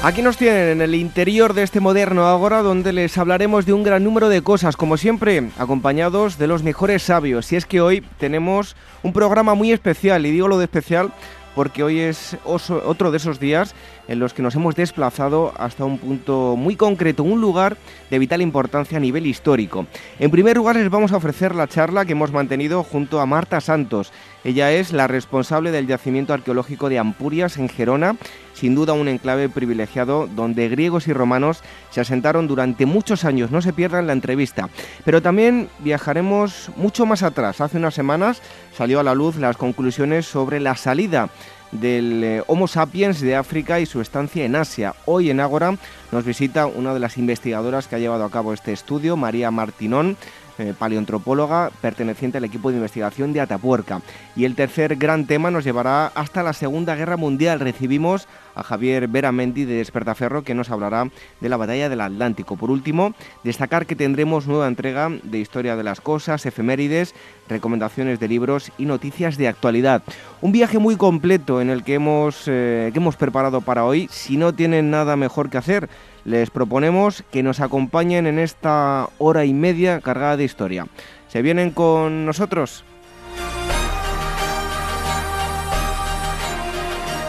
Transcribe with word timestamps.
Aquí 0.00 0.22
nos 0.22 0.36
tienen 0.36 0.68
en 0.68 0.80
el 0.80 0.94
interior 0.94 1.54
de 1.54 1.64
este 1.64 1.80
moderno 1.80 2.28
Ágora 2.28 2.62
donde 2.62 2.92
les 2.92 3.18
hablaremos 3.18 3.66
de 3.66 3.72
un 3.72 3.82
gran 3.82 4.04
número 4.04 4.28
de 4.28 4.42
cosas, 4.42 4.76
como 4.76 4.96
siempre, 4.96 5.50
acompañados 5.58 6.38
de 6.38 6.46
los 6.46 6.62
mejores 6.62 7.02
sabios. 7.02 7.50
Y 7.50 7.56
es 7.56 7.66
que 7.66 7.80
hoy 7.80 8.04
tenemos 8.16 8.76
un 9.02 9.12
programa 9.12 9.54
muy 9.54 9.72
especial, 9.72 10.24
y 10.24 10.30
digo 10.30 10.46
lo 10.46 10.56
de 10.56 10.66
especial 10.66 11.12
porque 11.56 11.82
hoy 11.82 11.98
es 11.98 12.36
otro 12.44 13.10
de 13.10 13.16
esos 13.16 13.40
días 13.40 13.74
en 14.08 14.18
los 14.18 14.34
que 14.34 14.42
nos 14.42 14.54
hemos 14.54 14.74
desplazado 14.74 15.52
hasta 15.56 15.84
un 15.84 15.98
punto 15.98 16.56
muy 16.56 16.74
concreto, 16.76 17.22
un 17.22 17.40
lugar 17.40 17.76
de 18.10 18.18
vital 18.18 18.42
importancia 18.42 18.96
a 18.96 19.00
nivel 19.00 19.26
histórico. 19.26 19.86
En 20.18 20.30
primer 20.30 20.56
lugar 20.56 20.76
les 20.76 20.90
vamos 20.90 21.12
a 21.12 21.18
ofrecer 21.18 21.54
la 21.54 21.68
charla 21.68 22.04
que 22.04 22.12
hemos 22.12 22.32
mantenido 22.32 22.82
junto 22.82 23.20
a 23.20 23.26
Marta 23.26 23.60
Santos. 23.60 24.12
Ella 24.44 24.72
es 24.72 24.92
la 24.92 25.06
responsable 25.06 25.70
del 25.70 25.86
yacimiento 25.86 26.32
arqueológico 26.32 26.88
de 26.88 26.98
Ampurias 26.98 27.58
en 27.58 27.68
Gerona, 27.68 28.16
sin 28.54 28.74
duda 28.74 28.92
un 28.92 29.08
enclave 29.08 29.48
privilegiado 29.48 30.26
donde 30.26 30.68
griegos 30.68 31.06
y 31.06 31.12
romanos 31.12 31.62
se 31.90 32.00
asentaron 32.00 32.48
durante 32.48 32.86
muchos 32.86 33.24
años. 33.24 33.50
No 33.50 33.60
se 33.62 33.72
pierdan 33.72 34.06
la 34.06 34.12
entrevista. 34.14 34.68
Pero 35.04 35.20
también 35.22 35.68
viajaremos 35.80 36.70
mucho 36.76 37.04
más 37.04 37.22
atrás. 37.22 37.60
Hace 37.60 37.76
unas 37.76 37.94
semanas 37.94 38.40
salió 38.76 39.00
a 39.00 39.04
la 39.04 39.14
luz 39.14 39.36
las 39.36 39.56
conclusiones 39.56 40.26
sobre 40.26 40.60
la 40.60 40.76
salida 40.76 41.28
del 41.72 42.24
eh, 42.24 42.42
Homo 42.46 42.68
sapiens 42.68 43.20
de 43.20 43.36
África 43.36 43.80
y 43.80 43.86
su 43.86 44.00
estancia 44.00 44.44
en 44.44 44.56
Asia. 44.56 44.94
Hoy 45.04 45.30
en 45.30 45.40
Ágora 45.40 45.76
nos 46.12 46.24
visita 46.24 46.66
una 46.66 46.94
de 46.94 47.00
las 47.00 47.18
investigadoras 47.18 47.86
que 47.86 47.96
ha 47.96 47.98
llevado 47.98 48.24
a 48.24 48.30
cabo 48.30 48.52
este 48.52 48.72
estudio, 48.72 49.16
María 49.16 49.50
Martinón, 49.50 50.16
eh, 50.58 50.74
paleontropóloga 50.78 51.70
perteneciente 51.80 52.38
al 52.38 52.44
equipo 52.44 52.70
de 52.70 52.76
investigación 52.76 53.32
de 53.32 53.40
Atapuerca. 53.40 54.02
Y 54.36 54.44
el 54.44 54.54
tercer 54.54 54.96
gran 54.96 55.26
tema 55.26 55.50
nos 55.50 55.64
llevará 55.64 56.06
hasta 56.08 56.42
la 56.42 56.52
Segunda 56.52 56.94
Guerra 56.94 57.16
Mundial. 57.16 57.60
Recibimos 57.60 58.28
a 58.54 58.62
Javier 58.62 59.08
Veramendi 59.08 59.64
de 59.64 59.76
Despertaferro 59.76 60.42
que 60.42 60.54
nos 60.54 60.70
hablará 60.70 61.08
de 61.40 61.48
la 61.48 61.56
batalla 61.56 61.88
del 61.88 62.00
Atlántico. 62.00 62.56
Por 62.56 62.70
último, 62.70 63.14
destacar 63.44 63.86
que 63.86 63.96
tendremos 63.96 64.46
nueva 64.46 64.66
entrega 64.66 65.10
de 65.22 65.38
historia 65.38 65.76
de 65.76 65.84
las 65.84 66.00
cosas, 66.00 66.44
efemérides, 66.44 67.14
recomendaciones 67.48 68.20
de 68.20 68.28
libros 68.28 68.72
y 68.78 68.84
noticias 68.84 69.36
de 69.36 69.48
actualidad. 69.48 70.02
Un 70.40 70.52
viaje 70.52 70.78
muy 70.78 70.96
completo 70.96 71.60
en 71.60 71.70
el 71.70 71.84
que 71.84 71.94
hemos, 71.94 72.44
eh, 72.46 72.90
que 72.92 72.98
hemos 72.98 73.16
preparado 73.16 73.60
para 73.60 73.84
hoy. 73.84 74.08
Si 74.10 74.36
no 74.36 74.52
tienen 74.52 74.90
nada 74.90 75.16
mejor 75.16 75.50
que 75.50 75.58
hacer, 75.58 75.88
les 76.28 76.50
proponemos 76.50 77.24
que 77.30 77.42
nos 77.42 77.60
acompañen 77.60 78.26
en 78.26 78.38
esta 78.38 79.08
hora 79.16 79.46
y 79.46 79.54
media 79.54 80.00
cargada 80.00 80.36
de 80.36 80.44
historia. 80.44 80.86
¿Se 81.28 81.40
vienen 81.40 81.70
con 81.70 82.26
nosotros? 82.26 82.84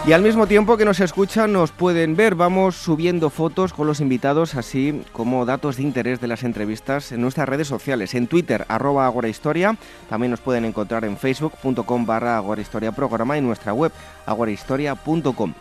Y 0.05 0.11
al 0.13 0.23
mismo 0.23 0.47
tiempo 0.47 0.75
que 0.75 0.85
nos 0.85 0.99
escuchan, 1.01 1.53
nos 1.53 1.71
pueden 1.71 2.15
ver. 2.15 2.33
Vamos 2.33 2.75
subiendo 2.75 3.29
fotos 3.29 3.73
con 3.73 3.85
los 3.85 4.01
invitados, 4.01 4.55
así 4.55 5.03
como 5.13 5.45
datos 5.45 5.77
de 5.77 5.83
interés 5.83 6.19
de 6.19 6.27
las 6.27 6.43
entrevistas 6.43 7.11
en 7.11 7.21
nuestras 7.21 7.47
redes 7.47 7.67
sociales. 7.67 8.15
En 8.15 8.27
Twitter, 8.27 8.65
arroba 8.69 9.05
agorahistoria. 9.05 9.77
También 10.09 10.31
nos 10.31 10.41
pueden 10.41 10.65
encontrar 10.65 11.05
en 11.05 11.15
facebook.com 11.15 12.05
barra 12.05 12.37
agorahistoria 12.37 12.91
programa 12.91 13.35
y 13.35 13.39
en 13.39 13.45
nuestra 13.45 13.71
web 13.71 13.91
agorahistoria.com. 14.25 15.53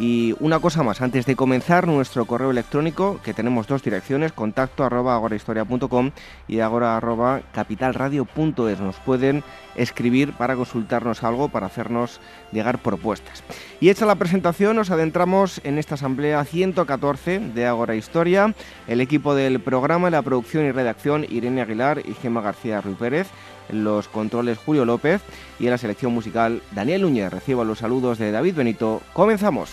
Y 0.00 0.36
una 0.38 0.60
cosa 0.60 0.84
más, 0.84 1.02
antes 1.02 1.26
de 1.26 1.34
comenzar, 1.34 1.88
nuestro 1.88 2.24
correo 2.24 2.52
electrónico, 2.52 3.18
que 3.24 3.34
tenemos 3.34 3.66
dos 3.66 3.82
direcciones, 3.82 4.32
contacto 4.32 4.84
arroba 4.84 5.16
agorahistoria.com 5.16 6.12
y 6.46 6.60
agora 6.60 6.96
arroba 6.96 7.40
capitalradio.es. 7.52 8.78
Nos 8.78 8.96
pueden 8.96 9.42
escribir 9.74 10.34
para 10.34 10.54
consultarnos 10.54 11.24
algo, 11.24 11.48
para 11.48 11.66
hacernos 11.66 12.20
llegar 12.52 12.78
propuestas. 12.78 13.42
Y 13.80 13.90
hecha 13.90 14.06
la 14.06 14.14
presentación, 14.14 14.76
nos 14.76 14.92
adentramos 14.92 15.60
en 15.64 15.78
esta 15.78 15.96
asamblea 15.96 16.44
114 16.44 17.40
de 17.40 17.66
Agora 17.66 17.96
Historia. 17.96 18.54
El 18.86 19.00
equipo 19.00 19.34
del 19.34 19.58
programa, 19.58 20.10
la 20.10 20.22
producción 20.22 20.64
y 20.64 20.70
redacción, 20.70 21.26
Irene 21.28 21.62
Aguilar 21.62 22.02
y 22.04 22.14
Gemma 22.14 22.40
García 22.40 22.80
Ruiz 22.80 22.98
Pérez 22.98 23.26
los 23.72 24.08
controles 24.08 24.58
Julio 24.58 24.84
López 24.84 25.20
y 25.58 25.64
en 25.64 25.70
la 25.70 25.78
selección 25.78 26.12
musical 26.12 26.62
Daniel 26.72 27.02
Núñez. 27.02 27.32
Recibo 27.32 27.64
los 27.64 27.78
saludos 27.78 28.18
de 28.18 28.30
David 28.30 28.54
Benito. 28.54 29.02
Comenzamos. 29.12 29.70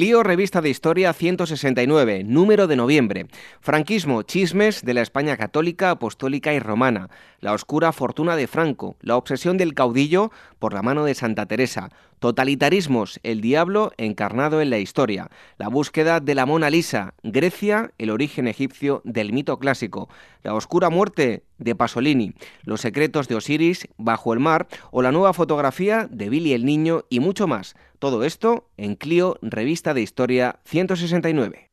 Clio 0.00 0.22
Revista 0.22 0.62
de 0.62 0.70
Historia 0.70 1.12
169, 1.12 2.24
número 2.24 2.66
de 2.66 2.74
noviembre. 2.74 3.26
Franquismo, 3.60 4.22
chismes 4.22 4.82
de 4.82 4.94
la 4.94 5.02
España 5.02 5.36
católica, 5.36 5.90
apostólica 5.90 6.54
y 6.54 6.58
romana. 6.58 7.10
La 7.40 7.52
oscura 7.52 7.92
fortuna 7.92 8.34
de 8.34 8.46
Franco. 8.46 8.96
La 9.02 9.18
obsesión 9.18 9.58
del 9.58 9.74
caudillo 9.74 10.32
por 10.58 10.72
la 10.72 10.80
mano 10.80 11.04
de 11.04 11.14
Santa 11.14 11.44
Teresa. 11.44 11.90
Totalitarismos, 12.20 13.18
el 13.22 13.40
diablo 13.40 13.92
encarnado 13.96 14.60
en 14.60 14.68
la 14.68 14.78
historia. 14.78 15.30
La 15.56 15.68
búsqueda 15.68 16.20
de 16.20 16.34
la 16.34 16.44
Mona 16.44 16.68
Lisa. 16.68 17.14
Grecia, 17.22 17.92
el 17.96 18.10
origen 18.10 18.46
egipcio 18.46 19.00
del 19.04 19.32
mito 19.32 19.58
clásico. 19.58 20.10
La 20.42 20.52
oscura 20.52 20.90
muerte 20.90 21.44
de 21.56 21.74
Pasolini. 21.74 22.34
Los 22.62 22.82
secretos 22.82 23.26
de 23.26 23.36
Osiris 23.36 23.88
bajo 23.96 24.34
el 24.34 24.38
mar. 24.38 24.68
O 24.90 25.00
la 25.00 25.12
nueva 25.12 25.32
fotografía 25.32 26.06
de 26.10 26.28
Billy 26.28 26.52
el 26.52 26.66
Niño 26.66 27.04
y 27.08 27.20
mucho 27.20 27.46
más. 27.46 27.74
Todo 27.98 28.22
esto 28.22 28.68
en 28.76 28.96
Clio, 28.96 29.38
Revista 29.40 29.94
de 29.94 30.02
Historia 30.02 30.60
169. 30.66 31.69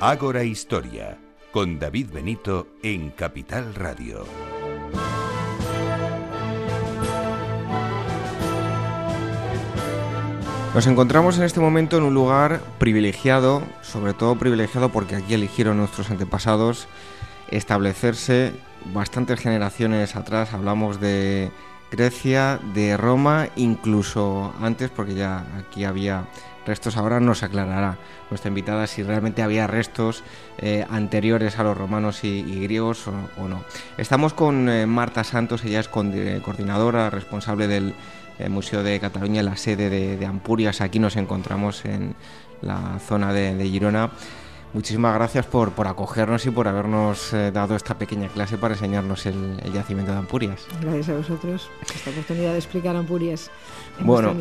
Ágora 0.00 0.44
Historia 0.44 1.18
con 1.52 1.78
David 1.78 2.10
Benito 2.12 2.66
en 2.82 3.08
Capital 3.08 3.74
Radio. 3.74 4.26
Nos 10.74 10.86
encontramos 10.86 11.38
en 11.38 11.44
este 11.44 11.60
momento 11.60 11.96
en 11.96 12.02
un 12.02 12.12
lugar 12.12 12.60
privilegiado, 12.78 13.62
sobre 13.80 14.12
todo 14.12 14.36
privilegiado 14.36 14.90
porque 14.90 15.16
aquí 15.16 15.32
eligieron 15.32 15.78
nuestros 15.78 16.10
antepasados 16.10 16.88
establecerse 17.50 18.52
bastantes 18.92 19.40
generaciones 19.40 20.14
atrás. 20.14 20.52
Hablamos 20.52 21.00
de 21.00 21.50
Grecia, 21.90 22.60
de 22.74 22.98
Roma, 22.98 23.48
incluso 23.56 24.52
antes, 24.60 24.90
porque 24.90 25.14
ya 25.14 25.46
aquí 25.58 25.84
había 25.84 26.26
restos. 26.66 26.96
Ahora 26.96 27.20
nos 27.20 27.42
aclarará 27.42 27.96
nuestra 28.30 28.48
invitada 28.48 28.86
si 28.86 29.02
realmente 29.02 29.42
había 29.42 29.66
restos 29.66 30.22
eh, 30.58 30.84
anteriores 30.90 31.58
a 31.58 31.62
los 31.62 31.76
romanos 31.76 32.24
y, 32.24 32.42
griegos 32.60 33.06
o, 33.06 33.48
no. 33.48 33.64
Estamos 33.96 34.34
con 34.34 34.68
eh, 34.68 34.86
Marta 34.86 35.24
Santos, 35.24 35.64
ella 35.64 35.80
es 35.80 35.88
eh, 35.94 36.40
coordinadora, 36.44 37.10
responsable 37.10 37.68
del 37.68 37.94
Museo 38.50 38.82
de 38.82 39.00
Cataluña, 39.00 39.42
la 39.42 39.56
sede 39.56 39.88
de, 39.88 40.26
Ampurias. 40.26 40.82
Aquí 40.82 40.98
nos 40.98 41.16
encontramos 41.16 41.84
en 41.86 42.14
la 42.62 42.98
zona 42.98 43.32
de, 43.32 43.68
Girona. 43.68 44.10
muchísimas 44.72 45.14
gracias 45.14 45.46
por, 45.46 45.72
por 45.72 45.86
acogernos 45.86 46.44
y 46.46 46.50
por 46.50 46.68
habernos 46.68 47.32
eh, 47.32 47.50
dado 47.50 47.76
esta 47.76 47.96
pequeña 47.96 48.28
clase 48.28 48.58
para 48.58 48.74
enseñarnos 48.74 49.26
el, 49.26 49.60
yacimiento 49.72 50.12
de 50.12 50.18
Ampurias. 50.18 50.66
Gracias 50.80 51.08
a 51.08 51.16
vosotros 51.16 51.70
esta 51.94 52.10
oportunidad 52.10 52.52
de 52.52 52.58
explicar 52.58 52.96
Ampurias. 52.96 53.50
En 53.98 54.06
bueno, 54.06 54.34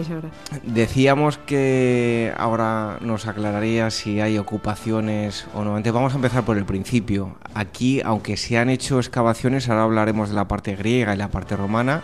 decíamos 0.63 1.37
que 1.37 2.33
ahora 2.37 2.97
nos 3.01 3.25
aclararía 3.25 3.89
si 3.89 4.19
hay 4.19 4.37
ocupaciones 4.37 5.47
o 5.53 5.63
no. 5.63 5.77
Entonces 5.77 5.93
vamos 5.93 6.13
a 6.13 6.17
empezar 6.17 6.43
por 6.43 6.57
el 6.57 6.65
principio. 6.65 7.35
Aquí, 7.53 8.01
aunque 8.03 8.35
se 8.37 8.57
han 8.57 8.69
hecho 8.69 8.99
excavaciones, 8.99 9.69
ahora 9.69 9.83
hablaremos 9.83 10.29
de 10.29 10.35
la 10.35 10.47
parte 10.47 10.75
griega 10.75 11.13
y 11.13 11.17
la 11.17 11.29
parte 11.29 11.55
romana 11.55 12.03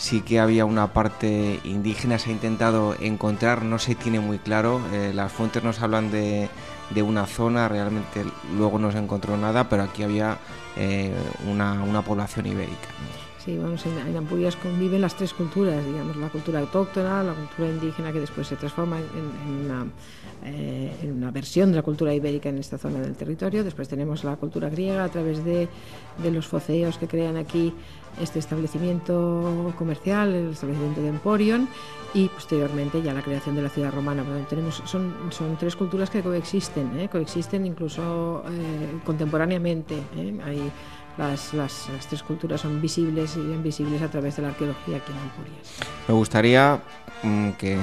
sí 0.00 0.22
que 0.22 0.40
había 0.40 0.64
una 0.64 0.94
parte 0.94 1.60
indígena, 1.62 2.18
se 2.18 2.30
ha 2.30 2.32
intentado 2.32 2.96
encontrar, 3.00 3.62
no 3.62 3.78
se 3.78 3.94
tiene 3.94 4.18
muy 4.18 4.38
claro, 4.38 4.80
eh, 4.92 5.12
las 5.14 5.30
fuentes 5.30 5.62
nos 5.62 5.80
hablan 5.82 6.10
de, 6.10 6.48
una 7.02 7.26
zona, 7.26 7.68
realmente 7.68 8.24
luego 8.56 8.78
no 8.78 8.90
se 8.90 8.98
encontró 8.98 9.36
nada, 9.36 9.68
pero 9.68 9.82
aquí 9.82 10.02
había 10.02 10.38
eh, 10.76 11.14
una, 11.46 12.02
población 12.02 12.46
ibérica. 12.46 12.88
Vamos, 13.58 13.84
en, 13.86 14.16
Ampurias 14.16 14.56
conviven 14.56 15.00
las 15.00 15.14
tres 15.14 15.32
culturas, 15.34 15.84
digamos, 15.84 16.16
la 16.16 16.28
cultura 16.28 16.60
autóctona, 16.60 17.22
la 17.22 17.32
cultura 17.32 17.68
indígena 17.68 18.12
que 18.12 18.20
después 18.20 18.46
se 18.46 18.56
transforma 18.56 18.98
en, 18.98 19.64
una, 19.64 19.86
eh, 20.44 20.96
en, 21.02 21.12
una, 21.12 21.30
versión 21.30 21.70
de 21.70 21.76
la 21.76 21.82
cultura 21.82 22.14
ibérica 22.14 22.48
en 22.48 22.58
esta 22.58 22.78
zona 22.78 23.00
del 23.00 23.14
territorio. 23.14 23.64
Después 23.64 23.88
tenemos 23.88 24.24
la 24.24 24.36
cultura 24.36 24.68
griega 24.68 25.04
a 25.04 25.08
través 25.08 25.44
de, 25.44 25.68
los 26.30 26.46
foceos 26.46 26.98
que 26.98 27.08
crean 27.08 27.36
aquí 27.36 27.72
este 28.20 28.38
establecimiento 28.38 29.72
comercial, 29.78 30.34
el 30.34 30.50
establecimiento 30.50 31.00
de 31.00 31.08
Emporion 31.08 31.68
y 32.12 32.28
posteriormente 32.28 33.00
ya 33.02 33.14
la 33.14 33.22
creación 33.22 33.54
de 33.54 33.62
la 33.62 33.68
ciudad 33.68 33.92
romana. 33.92 34.24
tenemos, 34.48 34.82
son, 34.84 35.14
tres 35.58 35.76
culturas 35.76 36.10
que 36.10 36.22
coexisten, 36.22 36.98
¿eh? 36.98 37.08
coexisten 37.08 37.64
incluso 37.66 38.42
eh, 38.48 38.98
contemporáneamente. 39.04 39.94
Hay, 40.44 40.70
las, 41.18 41.54
las, 41.54 41.88
tres 42.08 42.22
culturas 42.22 42.60
son 42.60 42.80
visibles 42.80 43.36
y 43.36 43.40
invisibles 43.40 44.02
a 44.02 44.08
través 44.08 44.36
de 44.36 44.42
la 44.42 44.48
arqueología 44.48 44.96
aquí 44.98 45.12
en 45.12 45.18
Empurias. 45.18 45.74
Me 46.08 46.14
gustaría 46.14 46.80
mm, 47.22 47.50
que, 47.52 47.76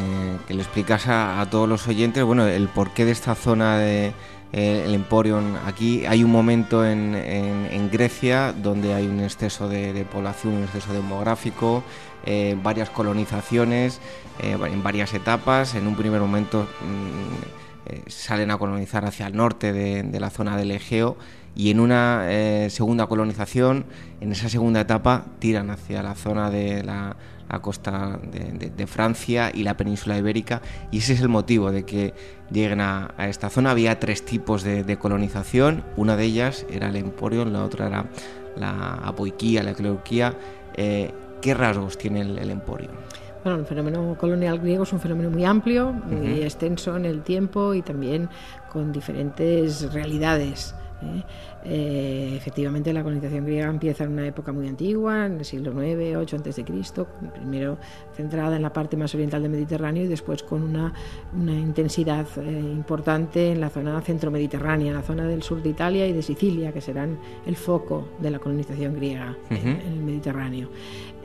le 0.50 0.62
explicas 0.62 1.08
a, 1.08 1.46
todos 1.50 1.68
los 1.68 1.88
oyentes 1.88 2.24
bueno, 2.24 2.48
el 2.48 2.68
porqué 2.68 3.06
de 3.06 3.12
esta 3.12 3.36
zona 3.36 3.78
de 3.78 4.14
eh, 4.54 4.84
el 4.86 4.96
Emporion. 4.96 5.58
Aquí 5.66 6.06
hay 6.06 6.24
un 6.24 6.32
momento 6.32 6.86
en, 6.86 7.16
en, 7.16 7.90
Grecia 7.92 8.54
donde 8.54 8.94
hay 8.94 9.06
un 9.06 9.20
exceso 9.20 9.68
de, 9.68 10.06
población, 10.06 10.54
un 10.54 10.64
exceso 10.64 10.94
demográfico, 10.94 11.84
eh, 12.26 12.58
varias 12.64 12.90
colonizaciones 12.90 14.00
eh, 14.40 14.58
en 14.60 14.84
varias 14.84 15.14
etapas. 15.14 15.76
En 15.76 15.86
un 15.86 15.96
primer 15.96 16.22
momento 16.22 16.64
mm, 16.64 18.08
salen 18.08 18.52
a 18.52 18.58
colonizar 18.58 19.06
hacia 19.06 19.28
el 19.28 19.36
norte 19.36 19.74
de, 19.74 20.20
la 20.20 20.30
zona 20.30 20.56
del 20.56 20.72
Egeo 20.72 21.18
y 21.58 21.72
en 21.72 21.80
una 21.80 22.26
segunda 22.70 23.08
colonización, 23.08 23.86
en 24.22 24.32
esa 24.32 24.48
segunda 24.48 24.82
etapa, 24.82 25.26
tiran 25.40 25.72
hacia 25.72 26.04
la 26.04 26.14
zona 26.14 26.52
de 26.52 26.84
la 26.84 27.18
a 27.50 27.62
costa 27.62 28.20
de, 28.32 28.88
Francia 28.88 29.52
y 29.54 29.64
la 29.64 29.78
península 29.78 30.18
ibérica 30.18 30.62
y 30.92 31.00
ese 31.00 31.14
es 31.14 31.22
el 31.22 31.30
motivo 31.30 31.72
de 31.72 31.84
que 31.84 32.14
lleguen 32.52 32.82
a, 32.82 33.14
esta 33.20 33.50
zona. 33.50 33.72
Había 33.72 34.00
tres 34.00 34.24
tipos 34.26 34.64
de, 34.64 34.98
colonización, 34.98 35.84
una 35.96 36.16
de 36.16 36.26
ellas 36.26 36.66
era 36.70 36.90
el 36.90 36.96
Emporion, 36.96 37.54
la 37.54 37.64
otra 37.64 37.88
era 37.88 38.06
la 38.56 38.96
Apoiquía, 39.04 39.64
la 39.64 39.74
Cleuquía. 39.74 40.34
Eh, 40.76 41.12
¿Qué 41.42 41.54
rasgos 41.54 41.98
tiene 41.98 42.22
el, 42.22 42.38
el 42.38 42.50
Emporion? 42.50 42.92
Bueno, 43.44 43.60
el 43.60 43.66
fenómeno 43.66 44.18
colonial 44.20 44.60
griego 44.60 44.84
es 44.84 44.92
un 44.92 45.00
fenómeno 45.00 45.30
muy 45.30 45.46
amplio, 45.46 45.94
muy 45.94 46.42
extenso 46.42 46.98
en 46.98 47.06
el 47.06 47.22
tiempo 47.22 47.74
y 47.74 47.82
también 47.82 48.30
con 48.72 48.92
diferentes 48.92 49.94
realidades. 49.94 50.76
¿eh? 51.02 51.24
Eh, 51.66 52.34
efectivamente, 52.36 52.94
la 52.94 53.04
colonización 53.04 53.46
griega 53.46 53.68
empieza 53.68 54.04
en 54.06 54.12
una 54.12 54.26
época 54.26 54.52
muy 54.52 54.68
antigua, 54.68 55.26
en 55.26 55.40
el 55.40 55.46
siglo 55.46 55.72
IX, 55.84 56.16
8 56.18 56.38
a.C., 56.38 56.64
primero 57.34 57.78
centrada 58.16 58.56
en 58.56 58.62
la 58.62 58.72
parte 58.72 58.96
más 58.96 59.14
oriental 59.16 59.42
del 59.42 59.52
Mediterráneo 59.52 60.06
y 60.06 60.08
después 60.08 60.44
con 60.44 60.64
una, 60.64 60.94
una 61.36 61.54
intensidad 61.54 62.26
eh, 62.38 62.50
importante 62.50 63.52
en 63.52 63.60
la 63.60 63.70
zona 63.70 64.02
centro-mediterránea, 64.02 64.90
en 64.90 64.94
la 64.96 65.02
zona 65.02 65.28
del 65.28 65.44
sur 65.44 65.62
de 65.62 65.70
Italia 65.70 66.08
y 66.08 66.14
de 66.14 66.22
Sicilia, 66.22 66.72
que 66.72 66.82
serán 66.82 67.18
el 67.46 67.56
foco 67.56 68.08
de 68.20 68.32
la 68.32 68.40
colonización 68.40 68.96
griega 68.96 69.36
en, 69.50 69.68
el 69.68 70.04
Mediterráneo. 70.04 70.70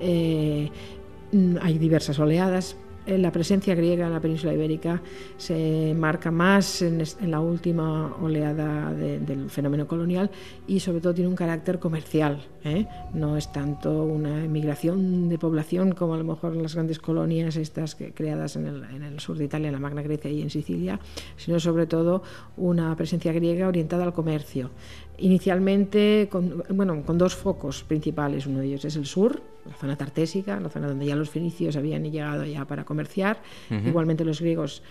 hay 0.00 1.78
diversas 1.78 2.19
oleadas, 2.19 2.76
la 3.06 3.32
presencia 3.32 3.75
griega 3.75 4.06
en 4.06 4.12
la 4.12 4.20
península 4.20 4.52
ibérica 4.52 5.02
se 5.37 5.94
marca 5.99 6.31
más 6.31 6.82
en, 6.82 7.02
la 7.31 7.40
última 7.40 8.16
oleada 8.20 8.93
del 8.93 9.50
fenómeno 9.50 9.87
colonial 9.87 10.31
y 10.66 10.81
sobre 10.81 11.00
todo 11.00 11.14
tiene 11.14 11.28
un 11.28 11.37
carácter 11.37 11.78
comercial. 11.78 12.44
¿eh? 12.64 12.87
No 13.14 13.37
es 13.37 13.50
tanto 13.52 14.04
una 14.04 14.44
emigración 14.44 15.28
de 15.28 15.38
población 15.38 15.93
como 15.93 16.14
a 16.14 16.19
lo 16.19 16.25
mejor 16.25 16.54
en 16.54 16.62
las 16.62 16.75
grandes 16.75 16.99
colonias 16.99 17.56
estas 17.56 17.96
creadas 18.14 18.56
en 18.56 18.66
el, 18.66 19.20
sur 19.20 19.37
de 19.37 19.44
Italia, 19.44 19.69
en 19.69 19.75
la 19.75 19.81
Magna 19.81 20.02
Grecia 20.02 20.31
y 20.31 20.43
en 20.43 20.50
Sicilia, 20.50 21.00
sino 21.37 21.58
sobre 21.58 21.87
todo 21.87 22.22
una 22.56 22.94
presencia 22.96 23.32
griega 23.32 23.69
orientada 23.69 24.04
al 24.04 24.12
comercio. 24.12 24.70
Inicialmente 25.19 26.28
bueno, 26.70 27.02
con 27.04 27.19
dos 27.19 27.34
focos 27.34 27.84
principales, 27.84 28.46
uno 28.46 28.60
de 28.60 28.66
ellos 28.66 28.84
es 28.84 28.96
el 28.96 29.06
sur, 29.06 29.43
la 29.67 29.75
zona 29.75 29.97
tartésica, 29.97 30.59
la 30.61 30.69
zona 30.69 30.88
donde 30.88 31.06
ya 31.06 31.17
los 31.17 31.31
fenicios 31.31 31.76
habían 31.76 32.05
llegado 32.05 32.44
ya 32.44 32.64
para 32.64 32.85
comerciar. 32.85 33.41
Igualmente 33.70 34.25
los 34.25 34.41
griegos 34.41 34.82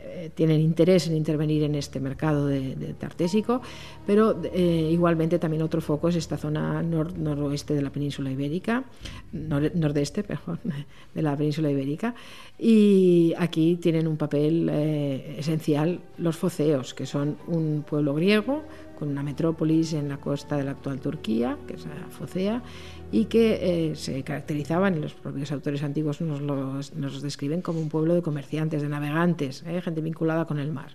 eh, 0.00 0.30
tienen 0.32 0.60
interés 0.60 1.08
en 1.08 1.16
intervenir 1.16 1.64
en 1.64 1.74
este 1.74 1.98
mercado 1.98 2.46
de, 2.46 2.94
tartésico, 2.98 3.60
pero 4.06 4.40
eh, 4.44 4.90
igualmente 4.92 5.40
también 5.40 5.60
otro 5.62 5.80
foco 5.80 6.08
es 6.08 6.14
esta 6.14 6.36
zona 6.36 6.82
noroeste 6.84 7.74
de 7.74 7.82
la 7.82 7.90
península 7.90 8.30
ibérica, 8.30 8.84
nordeste, 9.32 10.22
perdón, 10.22 10.60
de 11.14 11.22
la 11.22 11.36
península 11.36 11.68
ibérica, 11.68 12.14
y 12.56 13.34
aquí 13.38 13.76
tienen 13.76 14.06
un 14.06 14.16
papel 14.16 14.68
eh, 14.70 15.36
esencial 15.38 16.00
los 16.18 16.36
foceos, 16.36 16.94
que 16.94 17.04
son 17.04 17.36
un 17.48 17.82
pueblo 17.82 18.14
griego 18.14 18.62
con 18.96 19.08
una 19.08 19.22
metrópolis 19.22 19.92
en 19.94 20.08
la 20.08 20.18
costa 20.18 20.56
de 20.56 20.64
la 20.64 20.72
actual 20.72 21.00
Turquía, 21.00 21.56
que 21.66 21.74
es 21.74 21.86
Focea, 22.10 22.62
y 23.10 23.24
que 23.26 23.90
eh, 23.90 23.96
se 23.96 24.22
caracterizaban, 24.22 24.96
y 24.96 25.00
los 25.00 25.14
propios 25.14 25.50
autores 25.52 25.82
antiguos 25.82 26.20
nos 26.20 26.40
los, 26.42 27.22
describen 27.22 27.62
como 27.62 27.80
un 27.80 27.88
pueblo 27.88 28.14
de 28.14 28.22
comerciantes, 28.22 28.82
de 28.82 28.88
navegantes, 28.88 29.64
eh, 29.66 29.80
gente 29.80 30.00
vinculada 30.00 30.44
con 30.44 30.58
el 30.58 30.72
mar. 30.72 30.90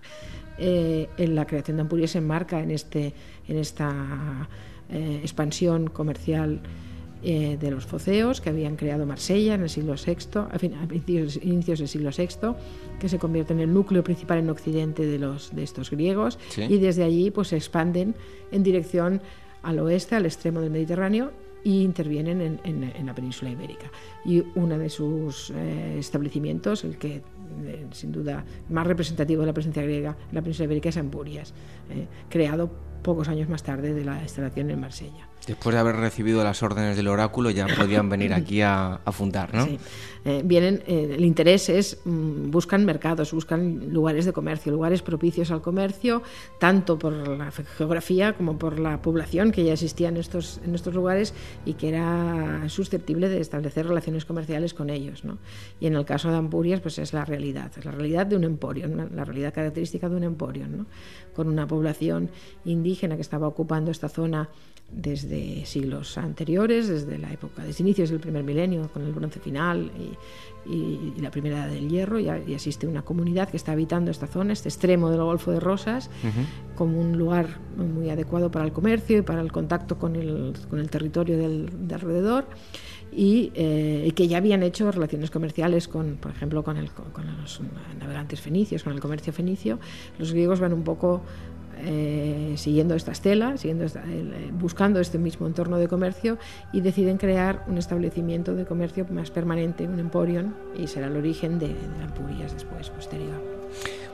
Eh, 0.60 1.10
en 1.18 1.34
la 1.34 1.46
creación 1.46 1.78
de 1.78 1.82
Ampuria 1.82 2.08
se 2.08 2.20
enmarca 2.20 2.62
en, 2.62 2.72
este, 2.72 3.14
en 3.48 3.58
esta 3.58 4.48
expansión 5.24 5.88
comercial 5.88 6.62
de 7.24 7.72
los 7.72 7.86
foceos 7.86 8.42
que 8.42 8.50
habían 8.50 8.76
creado 8.76 9.08
Marsella 9.08 9.56
en 9.56 9.64
el 9.64 9.70
siglo 9.70 9.96
VI, 9.96 10.40
a, 10.52 10.60
fin, 10.60 10.74
inicios, 11.42 11.80
del 11.80 11.88
siglo 11.88 12.12
VI, 12.16 12.54
que 13.00 13.10
se 13.10 13.18
convierte 13.18 13.54
en 13.54 13.62
el 13.62 13.74
núcleo 13.74 14.04
principal 14.04 14.40
en 14.40 14.52
Occidente 14.52 15.04
de, 15.04 15.18
los, 15.18 15.56
de 15.56 15.64
estos 15.64 15.90
griegos, 15.90 16.38
y 16.58 16.78
desde 16.78 17.04
allí 17.04 17.32
pues, 17.32 17.48
se 17.48 17.56
expanden 17.56 18.14
en 18.52 18.62
dirección 18.62 19.22
al 19.64 19.80
oeste, 19.80 20.16
al 20.16 20.26
extremo 20.28 20.60
del 20.62 20.70
Mediterráneo, 20.70 21.32
y 21.64 21.82
intervienen 21.82 22.60
en, 22.64 23.06
la 23.06 23.16
península 23.16 23.52
ibérica. 23.52 23.92
Y 24.26 24.44
uno 24.56 24.78
de 24.78 24.90
sus 24.90 25.52
eh, 25.52 25.98
establecimientos, 25.98 26.84
el 26.84 26.98
que 26.98 27.22
eh, 27.66 27.88
sin 27.92 28.12
duda 28.12 28.44
más 28.70 28.86
representativo 28.86 29.42
de 29.42 29.48
la 29.48 29.54
presencia 29.54 29.84
griega 29.84 30.18
en 30.30 30.36
la 30.36 30.42
península 30.42 30.66
ibérica, 30.66 30.90
es 30.90 30.98
Ampurias, 30.98 31.54
eh, 31.90 32.08
creado 32.30 32.72
pocos 33.02 33.28
años 33.28 33.50
más 33.50 33.64
tarde 33.64 33.94
de 33.94 34.04
la 34.04 34.22
instalación 34.22 34.70
en 34.72 34.80
Marsella. 34.80 35.28
Después 35.48 35.74
de 35.74 35.80
haber 35.80 35.98
recibido 35.98 36.44
las 36.44 36.64
órdenes 36.64 36.96
del 36.96 37.08
oráculo 37.08 37.50
ya 37.50 37.68
podían 37.78 38.10
venir 38.10 38.34
aquí 38.34 38.62
a, 38.62 39.00
fundar, 39.12 39.54
¿no? 39.54 39.66
Sí. 39.66 39.78
Eh, 40.26 40.42
vienen, 40.46 40.82
eh, 40.88 41.16
el 41.18 41.26
interés 41.26 41.68
es, 41.68 42.00
mm, 42.06 42.50
buscan 42.50 42.86
mercados, 42.86 43.34
buscan 43.34 43.92
lugares 43.92 44.24
de 44.24 44.32
comercio, 44.32 44.72
lugares 44.72 45.02
propicios 45.02 45.52
al 45.52 45.62
comercio, 45.62 46.24
tanto 46.60 46.98
por 46.98 47.28
la 47.28 47.52
geografía 47.52 48.32
como 48.32 48.58
por 48.58 48.80
la 48.80 49.02
población 49.02 49.52
que 49.52 49.66
ya 49.66 49.74
existía 49.74 50.08
en 50.08 50.16
estos, 50.16 50.62
en 50.64 50.76
estos 50.76 50.94
lugares 50.94 51.34
y 51.66 51.74
que 51.74 51.90
era 51.90 52.70
susceptible 52.70 53.28
de 53.28 53.42
establecer 53.42 53.86
relaciones 53.86 54.24
comerciales 54.24 54.74
con 54.74 54.90
ellos, 54.90 55.26
¿no? 55.26 55.40
Y 55.82 55.88
en 55.88 55.96
el 55.96 56.06
caso 56.06 56.32
de 56.32 56.38
Ampurias, 56.38 56.80
pues 56.80 57.00
es 57.00 57.12
la 57.12 57.26
realidad, 57.26 57.72
es 57.78 57.84
la 57.84 57.92
realidad 57.92 58.26
de 58.26 58.38
un 58.38 58.46
emporio, 58.46 58.88
la 58.88 59.26
realidad 59.26 59.54
característica 59.54 60.08
de 60.08 60.16
un 60.16 60.24
emporio, 60.24 60.68
¿no? 60.68 60.86
Con 61.36 61.50
una 61.50 61.68
población 61.68 62.30
indígena 62.64 63.16
que 63.16 63.22
estaba 63.22 63.48
ocupando 63.48 63.92
esta 63.92 64.08
zona 64.08 64.50
desde 64.96 65.33
siglos 65.66 66.18
anteriores, 66.18 66.88
desde 66.88 67.18
la 67.18 67.32
época, 67.32 67.64
desde 67.64 67.84
inicios 67.84 68.10
del 68.10 68.20
primer 68.20 68.44
milenio, 68.44 68.90
con 68.92 69.04
el 69.04 69.12
bronce 69.12 69.40
final 69.40 69.92
y, 69.98 70.18
la 71.22 71.30
primera 71.30 71.58
edad 71.58 71.74
del 71.74 71.90
hierro, 71.90 72.20
y, 72.20 72.30
existe 72.30 72.88
una 72.88 73.02
comunidad 73.02 73.50
que 73.50 73.58
está 73.58 73.74
habitando 73.74 74.12
esta 74.12 74.28
zona, 74.28 74.54
este 74.54 74.70
extremo 74.70 75.10
del 75.10 75.22
Golfo 75.22 75.52
de 75.52 75.60
Rosas, 75.60 76.10
como 76.76 77.00
un 77.00 77.18
lugar 77.18 77.60
muy 77.78 78.10
adecuado 78.10 78.50
para 78.50 78.66
el 78.66 78.72
comercio 78.72 79.18
y 79.18 79.22
para 79.22 79.42
el 79.42 79.52
contacto 79.52 79.98
con 79.98 80.16
el, 80.16 80.54
con 80.70 80.80
el 80.80 80.90
territorio 80.90 81.38
del, 81.38 81.88
de 81.88 81.96
alrededor. 81.96 82.46
Y, 83.16 83.52
eh, 83.54 84.12
que 84.16 84.28
ya 84.28 84.38
habían 84.38 84.64
hecho 84.64 84.92
relaciones 84.92 85.30
comerciales 85.30 85.88
con, 85.88 86.16
por 86.16 86.32
ejemplo, 86.32 86.64
con, 86.64 86.78
el, 86.78 86.92
con, 86.92 87.26
los 87.42 87.62
navegantes 88.00 88.42
fenicios, 88.42 88.84
con 88.84 88.94
el 88.94 89.00
comercio 89.00 89.32
fenicio. 89.32 89.80
Los 90.18 90.32
griegos 90.32 90.60
van 90.60 90.74
un 90.74 90.84
poco 90.84 91.22
eh, 91.80 92.54
siguiendo 92.58 92.96
esta 92.96 93.12
estela, 93.12 93.58
siguiendo 93.58 93.86
eh, 93.86 94.50
buscando 94.52 95.00
este 95.00 95.18
mismo 95.18 95.48
entorno 95.48 95.78
de 95.78 95.88
comercio 95.88 96.38
y 96.72 96.82
deciden 96.82 97.18
crear 97.18 97.64
un 97.68 97.78
establecimiento 97.78 98.56
de 98.56 98.66
comercio 98.66 99.06
más 99.10 99.32
permanente, 99.32 99.88
un 99.88 100.00
emporium, 100.00 100.54
y 100.78 100.88
será 100.88 101.08
el 101.08 101.18
origen 101.18 101.60
de, 101.60 101.68
de 101.68 102.04
Ampurias 102.04 102.54
después, 102.54 102.90
posterior. 102.90 103.42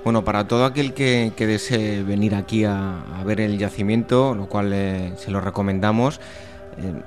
Bueno, 0.03 0.23
para 0.23 0.47
todo 0.47 0.65
aquel 0.65 0.93
que, 0.93 1.33
desee 1.37 2.03
venir 2.03 2.33
aquí 2.33 2.63
a, 2.63 3.03
ver 3.25 3.41
el 3.41 3.57
yacimiento, 3.57 4.33
lo 4.33 4.47
cual 4.47 4.71
eh, 4.73 5.13
se 5.17 5.29
lo 5.29 5.41
recomendamos, 5.41 6.21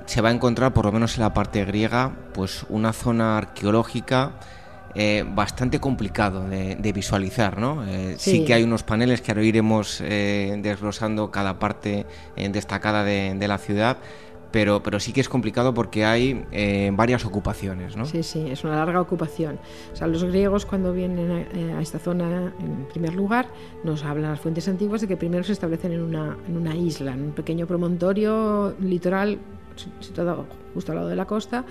se 0.05 0.21
va 0.21 0.29
a 0.29 0.31
encontrar, 0.31 0.71
por 0.71 0.85
lo 0.85 0.91
menos 0.91 1.17
en 1.17 1.23
la 1.23 1.33
parte 1.33 1.65
griega, 1.65 2.11
pues 2.33 2.63
una 2.69 2.93
zona 2.93 3.39
arqueológica 3.39 4.33
eh, 4.95 5.25
bastante 5.27 5.79
complicado 5.79 6.47
de, 6.47 6.93
visualizar, 6.93 7.59
¿no? 7.59 7.83
Eh, 7.87 8.15
sí. 8.17 8.45
que 8.45 8.53
hay 8.53 8.63
unos 8.63 8.83
paneles 8.83 9.21
que 9.21 9.31
ahora 9.31 9.43
iremos 9.43 10.01
eh, 10.01 10.55
desglosando 10.61 11.31
cada 11.31 11.57
parte 11.57 12.05
destacada 12.35 13.03
de, 13.03 13.47
la 13.47 13.57
ciudad, 13.57 13.97
pero, 14.51 14.83
pero 14.83 14.99
sí 14.99 15.11
que 15.11 15.21
es 15.21 15.29
complicado 15.29 15.73
porque 15.73 16.05
hay 16.05 16.45
varias 16.93 17.25
ocupaciones, 17.25 17.97
¿no? 17.97 18.05
Sí, 18.05 18.21
sí, 18.21 18.45
es 18.51 18.63
una 18.63 18.75
larga 18.75 19.01
ocupación. 19.01 19.59
O 19.91 19.95
sea, 19.95 20.05
los 20.05 20.23
griegos 20.23 20.67
cuando 20.67 20.93
vienen 20.93 21.47
a, 21.75 21.81
esta 21.81 21.97
zona, 21.97 22.53
en 22.59 22.85
primer 22.85 23.15
lugar, 23.15 23.47
nos 23.83 24.03
hablan 24.03 24.29
las 24.29 24.41
fuentes 24.41 24.67
antiguas 24.67 25.01
de 25.01 25.07
que 25.07 25.17
primero 25.17 25.43
se 25.43 25.53
establecen 25.53 25.93
en 25.93 26.03
una, 26.03 26.37
en 26.47 26.55
una 26.55 26.75
isla, 26.75 27.13
en 27.13 27.23
un 27.23 27.31
pequeño 27.31 27.65
promontorio 27.65 28.75
litoral 28.79 29.39
situado 29.99 30.45
justo 30.73 30.91
al 30.91 30.97
lado 30.97 31.09
de 31.09 31.15
la 31.15 31.25
costa, 31.25 31.65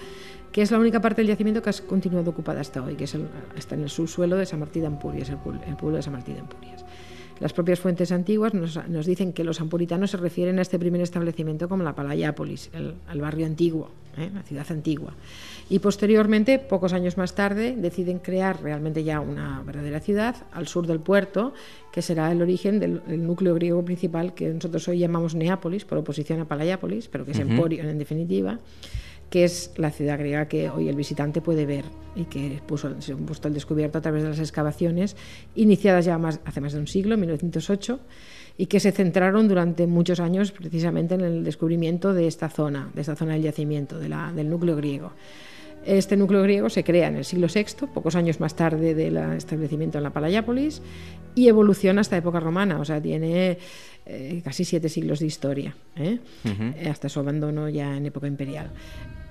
que 0.52 0.60
es 0.60 0.70
la 0.70 0.78
única 0.78 1.00
parte 1.00 1.22
del 1.22 1.28
yacimiento 1.28 1.62
que 1.62 1.70
ha 1.70 1.72
continuado 1.72 2.30
ocupada 2.30 2.60
hasta 2.60 2.82
hoy, 2.82 2.94
que 2.94 3.04
es 3.04 3.16
está 3.56 3.74
en 3.74 3.82
el 3.82 3.90
subsuelo 3.90 4.36
de 4.36 4.46
San 4.46 4.60
Martín 4.60 4.82
de 4.82 4.88
Ampurias, 4.88 5.30
el, 5.30 5.38
pueblo 5.38 5.96
de 5.96 6.02
San 6.02 6.12
Martín 6.12 6.34
de 6.34 6.40
Ampurias. 6.40 6.84
Las 7.40 7.54
propias 7.54 7.80
fuentes 7.80 8.12
antiguas 8.12 8.54
nos, 8.54 9.06
dicen 9.06 9.32
que 9.32 9.42
los 9.42 9.60
ampuritanos 9.60 10.12
se 10.12 10.16
refieren 10.16 10.58
a 10.58 10.62
este 10.62 10.78
primer 10.78 11.00
establecimiento 11.00 11.68
como 11.68 11.82
la 11.82 11.94
Palayápolis, 11.94 12.70
el, 12.72 13.20
barrio 13.20 13.46
antiguo, 13.46 13.90
¿eh? 14.16 14.30
la 14.32 14.42
ciudad 14.42 14.66
antigua. 14.70 15.14
Y 15.68 15.80
posteriormente, 15.80 16.60
pocos 16.60 16.92
años 16.92 17.16
más 17.16 17.34
tarde, 17.34 17.74
deciden 17.76 18.18
crear 18.18 18.62
realmente 18.62 19.02
ya 19.02 19.20
una 19.20 19.60
verdadera 19.64 19.98
ciudad 19.98 20.36
al 20.52 20.68
sur 20.68 20.86
del 20.86 21.00
puerto, 21.00 21.52
que 21.90 22.02
será 22.02 22.30
el 22.30 22.42
origen 22.42 22.78
del, 22.78 23.02
núcleo 23.26 23.54
griego 23.54 23.84
principal 23.84 24.34
que 24.34 24.48
nosotros 24.50 24.86
hoy 24.86 24.98
llamamos 24.98 25.34
Neápolis, 25.34 25.84
por 25.84 25.98
oposición 25.98 26.40
a 26.40 26.44
Palayápolis, 26.44 27.08
pero 27.08 27.24
que 27.24 27.32
es 27.32 27.38
Emporio 27.40 27.82
en 27.82 27.98
definitiva 27.98 28.60
que 29.32 29.44
es 29.44 29.70
la 29.76 29.90
ciudad 29.90 30.18
griega 30.18 30.46
que 30.46 30.68
hoy 30.68 30.90
el 30.90 30.94
visitante 30.94 31.40
puede 31.40 31.64
ver 31.64 31.86
y 32.14 32.24
que 32.24 32.60
puso, 32.66 33.00
se 33.00 33.14
ha 33.14 33.16
puesto 33.16 33.48
al 33.48 33.54
descubierto 33.54 33.96
a 33.96 34.02
través 34.02 34.24
de 34.24 34.28
las 34.28 34.38
excavaciones 34.38 35.16
iniciadas 35.54 36.04
ya 36.04 36.18
más, 36.18 36.40
hace 36.44 36.60
más 36.60 36.74
de 36.74 36.80
un 36.80 36.86
siglo, 36.86 37.16
1908, 37.16 37.98
y 38.58 38.66
que 38.66 38.78
se 38.78 38.92
centraron 38.92 39.48
durante 39.48 39.86
muchos 39.86 40.20
años 40.20 40.52
precisamente 40.52 41.14
en 41.14 41.22
el 41.22 41.44
descubrimiento 41.44 42.12
de 42.12 42.26
esta 42.26 42.50
zona, 42.50 42.90
de 42.92 43.00
esta 43.00 43.16
zona 43.16 43.32
del 43.32 43.44
yacimiento, 43.44 43.98
de 43.98 44.10
la, 44.10 44.30
del 44.34 44.50
núcleo 44.50 44.76
griego. 44.76 45.12
Este 45.86 46.14
núcleo 46.14 46.42
griego 46.42 46.68
se 46.68 46.84
crea 46.84 47.08
en 47.08 47.16
el 47.16 47.24
siglo 47.24 47.46
VI, 47.52 47.86
pocos 47.86 48.16
años 48.16 48.38
más 48.38 48.54
tarde 48.54 48.94
del 48.94 49.16
establecimiento 49.16 49.96
en 49.96 50.04
la 50.04 50.10
Palayápolis, 50.10 50.82
y 51.34 51.48
evoluciona 51.48 52.02
hasta 52.02 52.18
época 52.18 52.38
romana, 52.38 52.78
o 52.78 52.84
sea, 52.84 53.00
tiene 53.00 53.56
eh, 54.04 54.42
casi 54.44 54.66
siete 54.66 54.90
siglos 54.90 55.20
de 55.20 55.26
historia, 55.26 55.74
¿eh? 55.96 56.18
hasta 56.90 57.08
su 57.08 57.18
abandono 57.18 57.70
ya 57.70 57.96
en 57.96 58.04
época 58.04 58.26
imperial. 58.26 58.70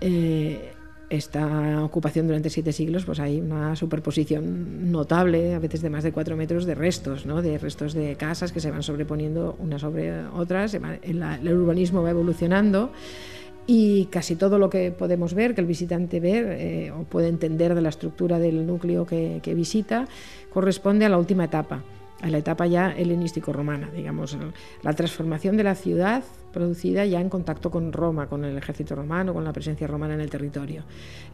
Eh, 0.02 0.74
esta 1.12 1.84
ocupación 1.84 2.26
durante 2.26 2.50
siete 2.50 2.72
siglos, 2.72 3.04
pues 3.04 3.20
hay 3.20 3.42
una 3.42 3.76
superposición 3.76 4.92
notable, 4.94 5.54
a 5.54 5.60
veces 5.60 5.82
de 5.82 5.90
más 5.90 6.06
de 6.06 6.14
cuatro 6.14 6.38
metros, 6.38 6.66
de 6.66 6.74
restos, 6.74 7.26
¿no? 7.26 7.42
de 7.42 7.58
restos 7.58 7.94
de 7.94 8.16
casas 8.16 8.54
que 8.54 8.62
se 8.62 8.72
van 8.72 8.82
sobreponiendo 8.82 9.58
unas 9.60 9.82
sobre 9.82 10.26
otras, 10.28 10.74
el 10.74 11.54
urbanismo 11.54 12.02
va 12.02 12.12
evolucionando 12.12 12.94
y 13.68 14.06
casi 14.06 14.38
todo 14.38 14.58
lo 14.58 14.70
que 14.70 14.92
podemos 14.92 15.34
ver, 15.34 15.54
que 15.54 15.60
el 15.60 15.68
visitante 15.68 16.22
ve 16.22 16.86
eh, 16.88 16.92
o 16.92 17.04
puede 17.04 17.28
entender 17.28 17.76
de 17.76 17.82
la 17.82 17.90
estructura 17.90 18.40
del 18.40 18.66
núcleo 18.66 19.06
que 19.06 19.54
visita, 19.54 20.08
corresponde 20.50 21.04
a 21.04 21.10
la 21.10 21.18
última 21.18 21.44
etapa 21.44 21.84
a 22.22 22.30
la 22.30 22.38
etapa 22.38 22.68
ya 22.68 22.92
helenístico-romana, 22.92 23.90
digamos, 23.92 24.38
la 24.84 24.94
transformación 24.94 25.58
de 25.58 25.64
la 25.64 25.76
ciudad 25.76 26.24
producida 26.52 27.06
ya 27.06 27.20
en 27.20 27.30
contacto 27.30 27.72
con 27.72 27.92
Roma, 27.94 28.28
con 28.28 28.44
el 28.46 28.58
ejército 28.58 28.96
romano, 28.96 29.34
con 29.34 29.44
la 29.44 29.54
presencia 29.54 29.88
romana 29.88 30.14
en 30.14 30.22
el 30.22 30.30
territorio. 30.30 30.84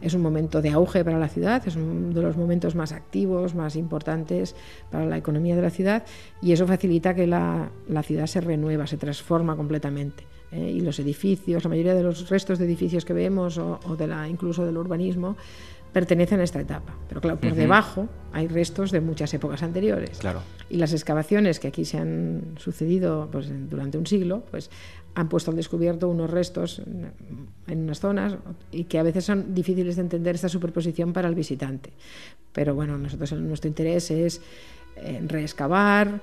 Es 0.00 0.14
un 0.14 0.22
momento 0.22 0.62
de 0.62 0.70
auge 0.70 1.04
para 1.04 1.18
la 1.18 1.28
ciudad, 1.28 1.62
es 1.66 1.76
uno 1.76 2.14
de 2.14 2.22
los 2.22 2.36
momentos 2.36 2.74
más 2.74 2.92
activos, 2.92 3.54
más 3.54 3.76
importantes 3.76 4.54
para 4.90 5.04
la 5.04 5.16
economía 5.16 5.56
de 5.56 5.62
la 5.62 5.70
ciudad 5.70 6.04
y 6.40 6.52
eso 6.52 6.66
facilita 6.66 7.14
que 7.14 7.26
la, 7.26 7.70
ciudad 8.02 8.26
se 8.26 8.40
renueva, 8.40 8.86
se 8.86 8.96
transforma 8.96 9.56
completamente. 9.56 10.24
¿eh? 10.52 10.70
Y 10.70 10.80
los 10.80 10.98
edificios, 11.00 11.64
la 11.64 11.70
mayoría 11.70 11.94
de 11.94 12.02
los 12.02 12.28
restos 12.30 12.58
de 12.58 12.64
edificios 12.64 13.04
que 13.04 13.12
vemos 13.12 13.58
o, 13.58 13.80
o 13.86 13.96
de 13.96 14.06
la, 14.06 14.28
incluso 14.28 14.64
del 14.64 14.78
urbanismo, 14.78 15.36
pertenecen 15.92 16.40
a 16.40 16.44
esta 16.44 16.60
etapa. 16.60 16.94
Pero 17.08 17.20
claro, 17.20 17.40
por 17.40 17.54
debajo 17.54 18.08
hay 18.32 18.46
restos 18.46 18.90
de 18.90 19.00
muchas 19.00 19.32
épocas 19.34 19.62
anteriores. 19.62 20.18
Claro. 20.18 20.42
Y 20.68 20.76
las 20.76 20.92
excavaciones 20.92 21.60
que 21.60 21.68
aquí 21.68 21.84
se 21.84 21.98
han 21.98 22.54
sucedido 22.58 23.28
pues, 23.30 23.50
durante 23.68 23.98
un 23.98 24.06
siglo, 24.06 24.44
pues 24.50 24.70
han 25.14 25.28
puesto 25.28 25.50
al 25.50 25.56
descubierto 25.56 26.08
unos 26.08 26.30
restos 26.30 26.80
en 27.66 27.78
unas 27.78 27.98
zonas 27.98 28.36
y 28.70 28.84
que 28.84 28.98
a 28.98 29.02
veces 29.02 29.24
son 29.24 29.54
difíciles 29.54 29.96
de 29.96 30.02
entender 30.02 30.36
esta 30.36 30.48
superposición 30.48 31.12
para 31.12 31.28
el 31.28 31.34
visitante. 31.34 31.92
Pero 32.52 32.74
bueno, 32.74 32.96
nosotros 32.98 33.32
nuestro 33.32 33.68
interés 33.68 34.10
es 34.10 34.40
eh, 34.96 35.20
reexcavar, 35.26 36.20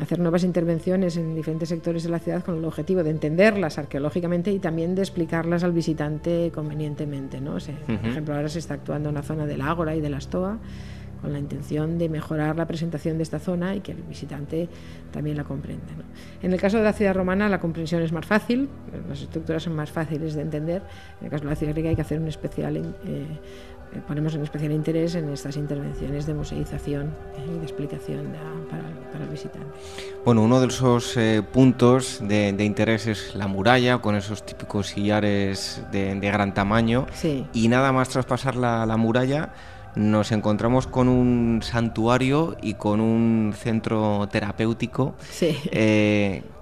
hacer 0.00 0.18
nuevas 0.18 0.44
intervenciones 0.44 1.16
en 1.16 1.34
diferentes 1.34 1.68
sectores 1.68 2.02
de 2.02 2.10
la 2.10 2.18
ciudad 2.18 2.44
con 2.44 2.56
el 2.56 2.64
objetivo 2.64 3.02
de 3.02 3.10
entenderlas 3.10 3.78
arqueológicamente 3.78 4.52
y 4.52 4.58
también 4.58 4.94
de 4.94 5.02
explicarlas 5.02 5.64
al 5.64 5.72
visitante 5.72 6.50
convenientemente. 6.54 7.40
¿no? 7.40 7.52
Por 7.52 8.10
ejemplo, 8.10 8.34
ahora 8.34 8.48
se 8.48 8.58
está 8.58 8.74
actuando 8.74 9.08
en 9.08 9.14
la 9.14 9.22
zona 9.22 9.46
del 9.46 9.62
Ágora 9.62 9.94
y 9.96 10.00
de 10.00 10.10
la 10.10 10.20
Stoa 10.20 10.58
con 11.22 11.32
la 11.32 11.38
intención 11.38 11.98
de 11.98 12.08
mejorar 12.08 12.56
la 12.56 12.66
presentación 12.66 13.16
de 13.16 13.22
esta 13.22 13.38
zona 13.38 13.76
y 13.76 13.80
que 13.80 13.92
el 13.92 14.02
visitante 14.02 14.68
también 15.12 15.36
la 15.36 15.44
comprenda. 15.44 15.86
En 16.42 16.52
el 16.52 16.60
caso 16.60 16.78
de 16.78 16.82
la 16.82 16.92
ciudad 16.92 17.14
romana 17.14 17.48
la 17.48 17.60
comprensión 17.60 18.02
es 18.02 18.12
más 18.12 18.26
fácil, 18.26 18.68
las 19.08 19.22
estructuras 19.22 19.62
son 19.62 19.76
más 19.76 19.90
fáciles 19.90 20.34
de 20.34 20.42
entender. 20.42 20.82
En 21.20 21.26
el 21.26 21.30
caso 21.30 21.44
de 21.44 21.50
la 21.50 21.56
ciudad 21.56 21.72
griega 21.72 21.90
hay 21.90 21.96
que 21.96 22.02
hacer 22.02 22.20
un 22.20 22.26
especial 22.26 22.76
eh, 22.76 23.26
ponemos 24.00 24.34
en 24.34 24.42
especial 24.42 24.72
interés 24.72 25.14
en 25.14 25.28
estas 25.28 25.56
intervenciones 25.56 26.26
de 26.26 26.34
museización 26.34 27.14
eh, 27.36 27.54
y 27.54 27.58
de 27.58 27.62
explicación 27.62 28.32
para, 28.70 29.22
el 29.22 29.28
visitante. 29.30 29.66
Bueno, 30.24 30.42
uno 30.42 30.60
de 30.60 30.66
esos 30.66 31.16
eh, 31.16 31.42
puntos 31.42 32.20
de, 32.22 32.48
interés 32.64 33.06
es 33.06 33.34
la 33.34 33.46
muralla, 33.46 33.98
con 33.98 34.16
esos 34.16 34.44
típicos 34.44 34.88
sillares 34.88 35.82
de, 35.92 36.18
gran 36.20 36.54
tamaño. 36.54 37.06
Y 37.52 37.68
nada 37.68 37.92
más 37.92 38.08
traspasar 38.08 38.56
la, 38.56 38.96
muralla, 38.96 39.52
nos 39.94 40.32
encontramos 40.32 40.86
con 40.86 41.08
un 41.08 41.60
santuario 41.62 42.56
y 42.62 42.74
con 42.74 43.00
un 43.00 43.52
centro 43.54 44.28
terapéutico. 44.30 45.14
Sí. 45.30 45.56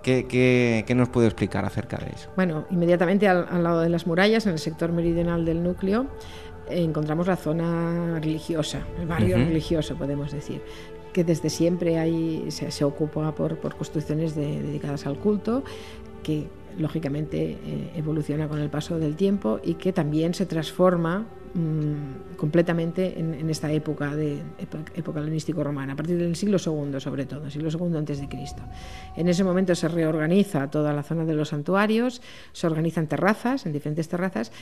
¿qué, 0.02 0.92
nos 0.94 1.08
puede 1.08 1.28
explicar 1.28 1.64
acerca 1.64 1.98
de 1.98 2.10
eso? 2.10 2.30
Bueno, 2.36 2.66
inmediatamente 2.70 3.28
al, 3.28 3.46
al, 3.50 3.62
lado 3.62 3.80
de 3.80 3.88
las 3.88 4.06
murallas, 4.06 4.46
en 4.46 4.52
el 4.52 4.58
sector 4.58 4.92
meridional 4.92 5.44
del 5.44 5.62
núcleo, 5.62 6.06
encontramos 6.70 7.26
la 7.26 7.36
zona 7.36 8.18
religiosa, 8.20 8.86
el 8.98 9.06
barrio 9.06 9.36
religioso, 9.36 9.96
podemos 9.96 10.32
decir, 10.32 10.62
que 11.12 11.24
desde 11.24 11.50
siempre 11.50 11.98
hay, 11.98 12.50
se, 12.50 12.84
ocupa 12.84 13.34
por, 13.34 13.58
construcciones 13.58 14.34
dedicadas 14.34 15.06
al 15.06 15.18
culto, 15.18 15.64
que 16.22 16.46
lógicamente 16.78 17.52
eh, 17.52 17.90
evoluciona 17.96 18.48
con 18.48 18.60
el 18.60 18.70
paso 18.70 18.98
del 18.98 19.16
tiempo 19.16 19.60
y 19.62 19.74
que 19.74 19.92
también 19.92 20.34
se 20.34 20.46
transforma 20.46 21.26
mm, 21.54 22.36
completamente 22.36 23.18
en, 23.18 23.50
esta 23.50 23.72
época 23.72 24.14
de 24.14 24.40
época, 24.94 25.20
helenístico-romana, 25.20 25.94
a 25.94 25.96
partir 25.96 26.16
del 26.16 26.36
siglo 26.36 26.58
II 26.64 27.00
sobre 27.00 27.26
todo, 27.26 27.50
siglo 27.50 27.70
II 27.70 27.96
antes 27.96 28.20
de 28.20 28.28
Cristo. 28.28 28.62
En 29.16 29.28
ese 29.28 29.42
momento 29.42 29.74
se 29.74 29.88
reorganiza 29.88 30.70
toda 30.70 30.92
la 30.92 31.02
zona 31.02 31.24
de 31.24 31.34
los 31.34 31.48
santuarios, 31.48 32.22
se 32.52 32.66
organizan 32.66 33.08
terrazas, 33.08 33.66
en 33.66 33.72
diferentes 33.72 34.08
terrazas, 34.08 34.52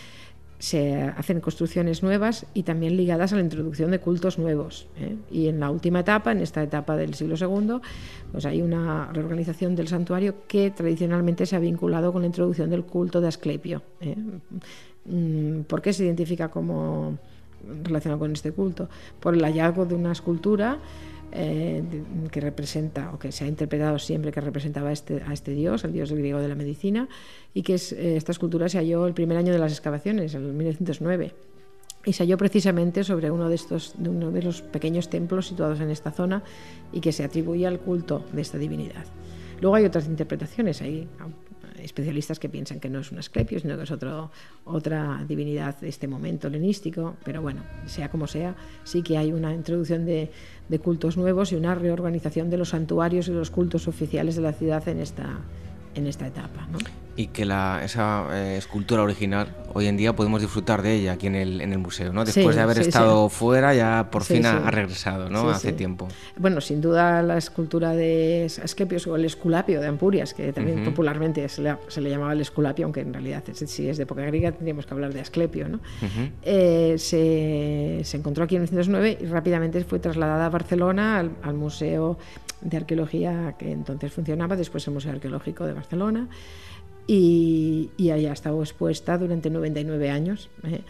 se 0.58 1.02
hacen 1.02 1.40
construcciones 1.40 2.02
nuevas 2.02 2.46
y 2.52 2.64
también 2.64 2.96
ligadas 2.96 3.32
a 3.32 3.36
la 3.36 3.42
introducción 3.42 3.90
de 3.90 4.00
cultos 4.00 4.38
nuevos. 4.38 4.88
¿eh? 4.98 5.16
Y 5.30 5.46
en 5.46 5.60
la 5.60 5.70
última 5.70 6.00
etapa, 6.00 6.32
en 6.32 6.40
esta 6.40 6.62
etapa 6.62 6.96
del 6.96 7.14
siglo 7.14 7.36
II, 7.38 7.80
pues 8.32 8.44
hay 8.44 8.62
una 8.62 9.10
reorganización 9.12 9.76
del 9.76 9.88
santuario 9.88 10.46
que 10.48 10.70
tradicionalmente 10.70 11.46
se 11.46 11.54
ha 11.54 11.60
vinculado 11.60 12.12
con 12.12 12.22
la 12.22 12.26
introducción 12.26 12.70
del 12.70 12.84
culto 12.84 13.20
de 13.20 13.28
Asclepio. 13.28 13.82
¿eh? 14.00 14.16
Mm, 15.04 15.62
¿Por 15.62 15.80
qué 15.80 15.92
se 15.92 16.04
identifica 16.04 16.48
como 16.48 17.18
relacionado 17.84 18.18
con 18.18 18.32
este 18.32 18.50
culto? 18.50 18.88
Por 19.20 19.34
el 19.34 19.42
hallazgo 19.42 19.86
de 19.86 19.94
una 19.94 20.10
escultura 20.10 20.78
eh, 21.32 21.82
que 22.30 22.40
representa, 22.40 23.12
o 23.12 23.18
que 23.18 23.32
se 23.32 23.44
ha 23.44 23.47
interpretado 23.47 23.99
siempre 23.99 24.32
que 24.32 24.40
representaba 24.40 24.90
a 24.90 24.92
este, 24.92 25.23
a 25.26 25.32
este 25.32 25.52
dios, 25.52 25.85
el 25.85 25.92
dios 25.92 26.12
griego 26.12 26.40
de 26.40 26.49
la 26.49 26.54
medicina, 26.54 27.08
y 27.54 27.62
que 27.62 27.75
es, 27.75 27.92
eh, 27.92 28.16
esta 28.16 28.32
escultura 28.32 28.68
se 28.68 28.78
halló 28.78 29.06
el 29.06 29.14
primer 29.14 29.37
año 29.37 29.52
de 29.52 29.58
las 29.58 29.73
excavaciones, 29.73 30.35
en 30.35 30.56
1909 30.56 31.35
y 32.04 32.12
se 32.12 32.23
halló 32.23 32.38
precisamente 32.38 33.04
sobre 33.04 33.30
uno 33.30 33.49
de 33.49 33.56
estos 33.56 33.92
de 33.99 34.08
uno 34.08 34.30
de 34.30 34.42
los 34.42 34.62
pequeños 34.62 35.11
templos 35.11 35.49
situados 35.49 35.80
en 35.80 35.90
esta 35.90 36.11
zona 36.11 36.42
y 36.92 37.00
que 37.00 37.12
se 37.12 37.25
atribuía 37.25 37.68
al 37.68 37.80
culto 37.80 38.25
de 38.32 38.40
esta 38.40 38.56
divinidad. 38.56 39.04
Luego 39.61 39.76
hay 39.76 39.85
otras 39.85 40.06
interpretaciones, 40.06 40.80
hay 40.80 41.08
especialistas 41.78 42.38
que 42.38 42.49
piensan 42.49 42.80
que 42.80 42.88
no 42.88 43.00
es 43.00 43.12
un 43.12 43.18
asclepio, 43.18 43.61
sino 43.61 43.76
que 43.76 43.85
es 43.85 43.90
otro, 43.90 44.30
otra 44.64 45.25
divinidad 45.26 45.78
de 45.78 45.88
este 45.88 46.08
momento 46.08 46.49
helenístico, 46.49 47.16
pero 47.25 47.42
bueno, 47.42 47.62
sea 47.87 48.11
como 48.11 48.26
sea, 48.26 48.56
sí 48.85 49.02
que 49.02 49.18
hay 49.18 49.32
una 49.32 49.54
introducción 49.54 50.04
de, 50.04 50.30
de 50.68 50.78
cultos 50.78 51.16
nuevos 51.16 51.52
y 51.52 51.56
una 51.56 51.75
reorganización 51.75 52.50
de 52.50 52.58
los 52.58 52.70
santuarios 52.70 53.28
y 53.28 53.32
los 53.32 53.50
cultos 53.50 53.88
oficiales 53.88 54.37
de 54.37 54.42
la 54.42 54.52
ciudad 54.52 54.87
en 54.88 55.00
esta, 55.00 55.38
en 55.94 56.06
esta 56.06 56.26
etapa. 56.26 56.68
Y 57.18 57.26
que 57.26 57.44
la, 57.44 57.80
esa 57.84 58.28
eh, 58.30 58.56
escultura 58.58 59.02
original 59.02 59.48
hoy 59.75 59.88
en 59.88 59.96
día 59.96 60.14
podemos 60.14 60.40
disfrutar 60.40 60.82
de 60.82 60.94
ella 60.94 61.14
aquí 61.14 61.26
en 61.26 61.34
el, 61.34 61.60
en 61.60 61.72
el 61.72 61.78
museo, 61.78 62.12
¿no? 62.12 62.25
Después 62.25 62.54
de 62.54 62.62
haber 62.62 62.78
estado 62.78 63.28
fuera 63.28 63.75
ya 63.75 64.08
por 64.08 64.22
fin 64.22 64.46
ha, 64.46 64.70
regresado, 64.70 65.28
¿no? 65.28 65.50
Hace 65.50 65.72
tiempo. 65.72 66.06
Bueno, 66.37 66.60
sin 66.60 66.80
duda 66.80 67.20
la 67.22 67.37
escultura 67.37 67.92
de 67.92 68.48
Asclepios 68.62 69.08
o 69.08 69.16
el 69.16 69.25
esculapio 69.25 69.80
de 69.80 69.88
Ampurias, 69.88 70.32
que 70.32 70.52
también 70.52 70.84
popularmente 70.84 71.48
se 71.48 71.62
le, 71.62 71.76
se 71.88 72.00
le, 72.00 72.08
llamaba 72.08 72.34
el 72.34 72.40
esculapio, 72.40 72.84
aunque 72.84 73.00
en 73.00 73.12
realidad 73.12 73.42
si 73.52 73.88
es 73.88 73.96
de 73.96 74.04
época 74.04 74.22
griega 74.22 74.52
tendríamos 74.52 74.87
que 74.87 74.94
hablar 74.94 75.12
de 75.12 75.20
Asclepio, 75.20 75.68
¿no? 75.68 75.80
Eh, 76.42 76.94
se, 76.98 78.02
se, 78.04 78.16
encontró 78.16 78.44
aquí 78.44 78.54
en 78.54 78.62
1909 78.62 79.18
y 79.22 79.26
rápidamente 79.26 79.82
fue 79.82 79.98
trasladada 79.98 80.46
a 80.46 80.50
Barcelona 80.50 81.18
al, 81.18 81.32
al 81.42 81.54
Museo 81.54 82.16
de 82.60 82.76
Arqueología 82.76 83.56
que 83.58 83.72
entonces 83.72 84.12
funcionaba, 84.12 84.54
después 84.54 84.87
el 84.87 84.94
Museo 84.94 85.10
Arqueológico 85.10 85.66
de 85.66 85.72
Barcelona 85.72 86.28
y, 87.08 87.90
y 87.96 88.10
ha 88.10 88.32
estado 88.32 88.60
expuesta 88.62 89.18
durante 89.18 89.50
99 89.50 90.10
años. 90.10 90.50
¿eh? 90.62 90.82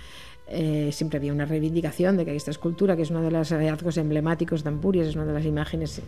Eh, 0.48 0.90
siempre 0.92 1.18
había 1.18 1.32
una 1.32 1.46
reivindicación 1.46 2.16
de 2.16 2.24
que 2.24 2.34
esta 2.34 2.50
escultura, 2.50 2.96
que 2.96 3.02
es 3.02 3.10
uno 3.10 3.22
de 3.22 3.30
los 3.30 3.50
hallazgos 3.50 3.96
emblemáticos 3.98 4.64
de 4.64 4.70
Ampurias, 4.70 5.06
es 5.06 5.14
una 5.14 5.26
de 5.26 5.32
las 5.32 5.44
imágenes 5.44 5.98
eh, 5.98 6.02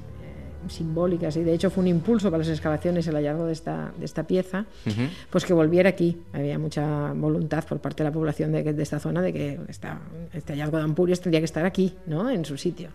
simbólicas 0.69 1.37
y 1.37 1.45
de 1.45 1.55
hecho 1.55 1.71
fue 1.71 1.83
un 1.83 1.89
impulso 1.89 2.29
para 2.31 2.39
las 2.39 2.49
excavaciones 2.49 3.07
el 3.07 3.15
hallazgo 3.15 3.47
de 3.47 3.53
esta, 3.53 3.93
de 3.97 4.05
esta 4.05 4.27
pieza, 4.27 4.67
pues 5.31 5.45
que 5.45 5.53
volviera 5.53 5.91
aquí. 5.91 6.19
Había 6.33 6.59
mucha 6.59 7.13
voluntad 7.13 7.65
por 7.65 7.79
parte 7.79 8.03
de 8.03 8.11
la 8.11 8.13
población 8.13 8.51
de, 8.51 8.65
de 8.65 8.83
esta 8.83 8.99
zona 8.99 9.23
de 9.23 9.33
que 9.33 9.61
esta, 9.69 10.01
este 10.33 10.55
hallazgo 10.55 10.79
de 10.79 10.85
Ampurias 10.85 11.21
tendría 11.21 11.41
que 11.41 11.47
estar 11.47 11.65
aquí, 11.65 11.95
¿no? 12.07 12.29
en 12.29 12.45
su 12.45 12.57
sitio. 12.57 12.89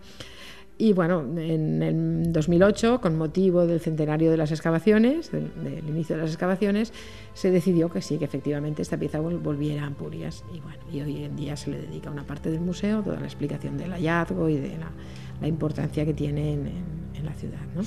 Y 0.78 0.92
bueno, 0.92 1.20
en 1.38 1.82
el 1.82 2.32
2008, 2.32 3.00
con 3.00 3.16
motivo 3.16 3.66
del 3.66 3.80
centenario 3.80 4.30
de 4.30 4.36
las 4.36 4.52
excavaciones, 4.52 5.32
del, 5.32 5.50
inicio 5.88 6.16
de 6.16 6.22
las 6.22 6.30
excavaciones, 6.30 6.92
se 7.32 7.50
decidió 7.50 7.88
que 7.88 8.02
sí, 8.02 8.18
que 8.18 8.26
efectivamente 8.26 8.82
esta 8.82 8.98
pieza 8.98 9.18
volviera 9.20 9.84
a 9.84 9.86
Ampurias. 9.86 10.44
Y 10.52 10.60
bueno, 10.60 10.78
y 10.92 11.00
hoy 11.00 11.24
en 11.24 11.34
día 11.34 11.56
se 11.56 11.70
le 11.70 11.80
dedica 11.80 12.10
una 12.10 12.24
parte 12.24 12.50
del 12.50 12.60
museo, 12.60 13.02
toda 13.02 13.18
la 13.18 13.26
explicación 13.26 13.78
del 13.78 13.92
hallazgo 13.92 14.50
y 14.50 14.58
de 14.58 14.76
la, 14.76 14.90
la 15.40 15.48
importancia 15.48 16.04
que 16.04 16.12
tiene 16.12 16.52
en, 16.52 16.66
en, 17.14 17.24
la 17.24 17.32
ciudad. 17.32 17.60
¿no? 17.74 17.82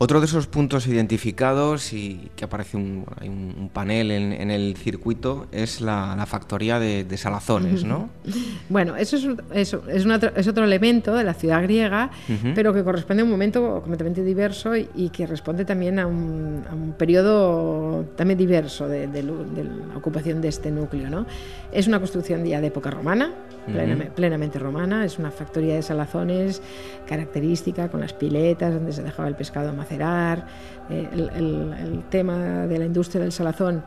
Otro 0.00 0.20
de 0.20 0.26
esos 0.26 0.46
puntos 0.46 0.86
identificados 0.86 1.92
y 1.92 2.30
que 2.36 2.44
aparece 2.44 2.76
un, 2.76 3.04
hay 3.20 3.28
un, 3.28 3.68
panel 3.72 4.12
en, 4.12 4.32
en, 4.32 4.52
el 4.52 4.76
circuito 4.76 5.46
es 5.50 5.80
la, 5.80 6.14
la 6.16 6.24
factoría 6.24 6.78
de, 6.78 7.02
de, 7.02 7.16
salazones, 7.16 7.82
¿no? 7.82 8.08
Bueno, 8.68 8.94
eso 8.96 9.16
es, 9.16 9.26
eso 9.52 9.82
es, 9.88 10.04
una, 10.04 10.20
es, 10.36 10.46
otro 10.46 10.62
elemento 10.62 11.14
de 11.14 11.24
la 11.24 11.34
ciudad 11.34 11.62
griega, 11.64 12.10
uh 12.28 12.32
-huh. 12.32 12.54
pero 12.54 12.72
que 12.72 12.84
corresponde 12.84 13.22
a 13.22 13.24
un 13.24 13.30
momento 13.30 13.80
completamente 13.80 14.22
diverso 14.22 14.76
y, 14.76 14.88
y 14.94 15.08
que 15.08 15.26
responde 15.26 15.64
también 15.64 15.98
a 15.98 16.06
un, 16.06 16.64
a 16.70 16.74
un 16.74 16.92
periodo 16.92 18.04
también 18.16 18.38
diverso 18.38 18.86
de, 18.86 19.08
de, 19.08 19.22
de, 19.22 19.64
la 19.64 19.96
ocupación 19.96 20.40
de 20.40 20.48
este 20.48 20.70
núcleo, 20.70 21.10
¿no? 21.10 21.26
Es 21.72 21.88
una 21.88 21.98
construcción 21.98 22.44
ya 22.44 22.60
de 22.60 22.68
época 22.68 22.90
romana, 22.90 23.32
uh 23.32 23.70
-huh. 23.70 23.72
plenamente, 23.72 24.12
plenamente 24.14 24.58
romana, 24.60 25.04
es 25.04 25.18
una 25.18 25.32
factoría 25.32 25.74
de 25.74 25.82
salazones 25.82 26.62
característica 27.08 27.88
con 27.88 28.00
las 28.00 28.12
piletas 28.12 28.72
donde 28.74 28.92
se 28.92 29.02
dejaba 29.02 29.28
el 29.28 29.34
pescado 29.34 29.72
macerar, 29.88 30.46
eh, 30.90 31.08
el, 31.12 31.30
el, 31.30 31.72
el, 31.72 32.02
tema 32.08 32.66
de 32.66 32.78
la 32.78 32.84
industria 32.84 33.22
del 33.22 33.32
salazón 33.32 33.82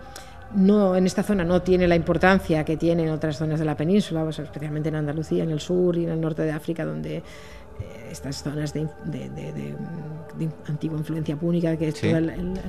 no, 0.56 0.96
en 0.96 1.06
esta 1.06 1.24
zona 1.24 1.44
no 1.44 1.62
tiene 1.62 1.88
la 1.88 1.96
importancia 1.96 2.66
que 2.66 2.76
tiene 2.76 3.04
en 3.04 3.10
otras 3.10 3.38
zonas 3.38 3.60
de 3.60 3.66
la 3.66 3.78
península, 3.78 4.24
pues, 4.24 4.40
especialmente 4.40 4.90
en 4.90 4.96
Andalucía, 4.96 5.44
en 5.44 5.52
el 5.52 5.60
sur 5.60 5.96
y 5.98 6.06
en 6.06 6.12
el 6.12 6.20
norte 6.20 6.42
de 6.42 6.52
África, 6.52 6.84
donde 6.84 7.18
eh, 7.18 7.24
estas 8.12 8.44
zonas 8.44 8.74
de, 8.74 8.88
de, 9.06 9.30
de, 9.30 9.54
de, 9.54 10.50
antigua 10.68 10.98
influencia 10.98 11.36
púnica, 11.38 11.78
que 11.78 11.90
es 11.90 11.96
sí. 11.96 12.08
el, 12.08 12.30
el 12.30 12.60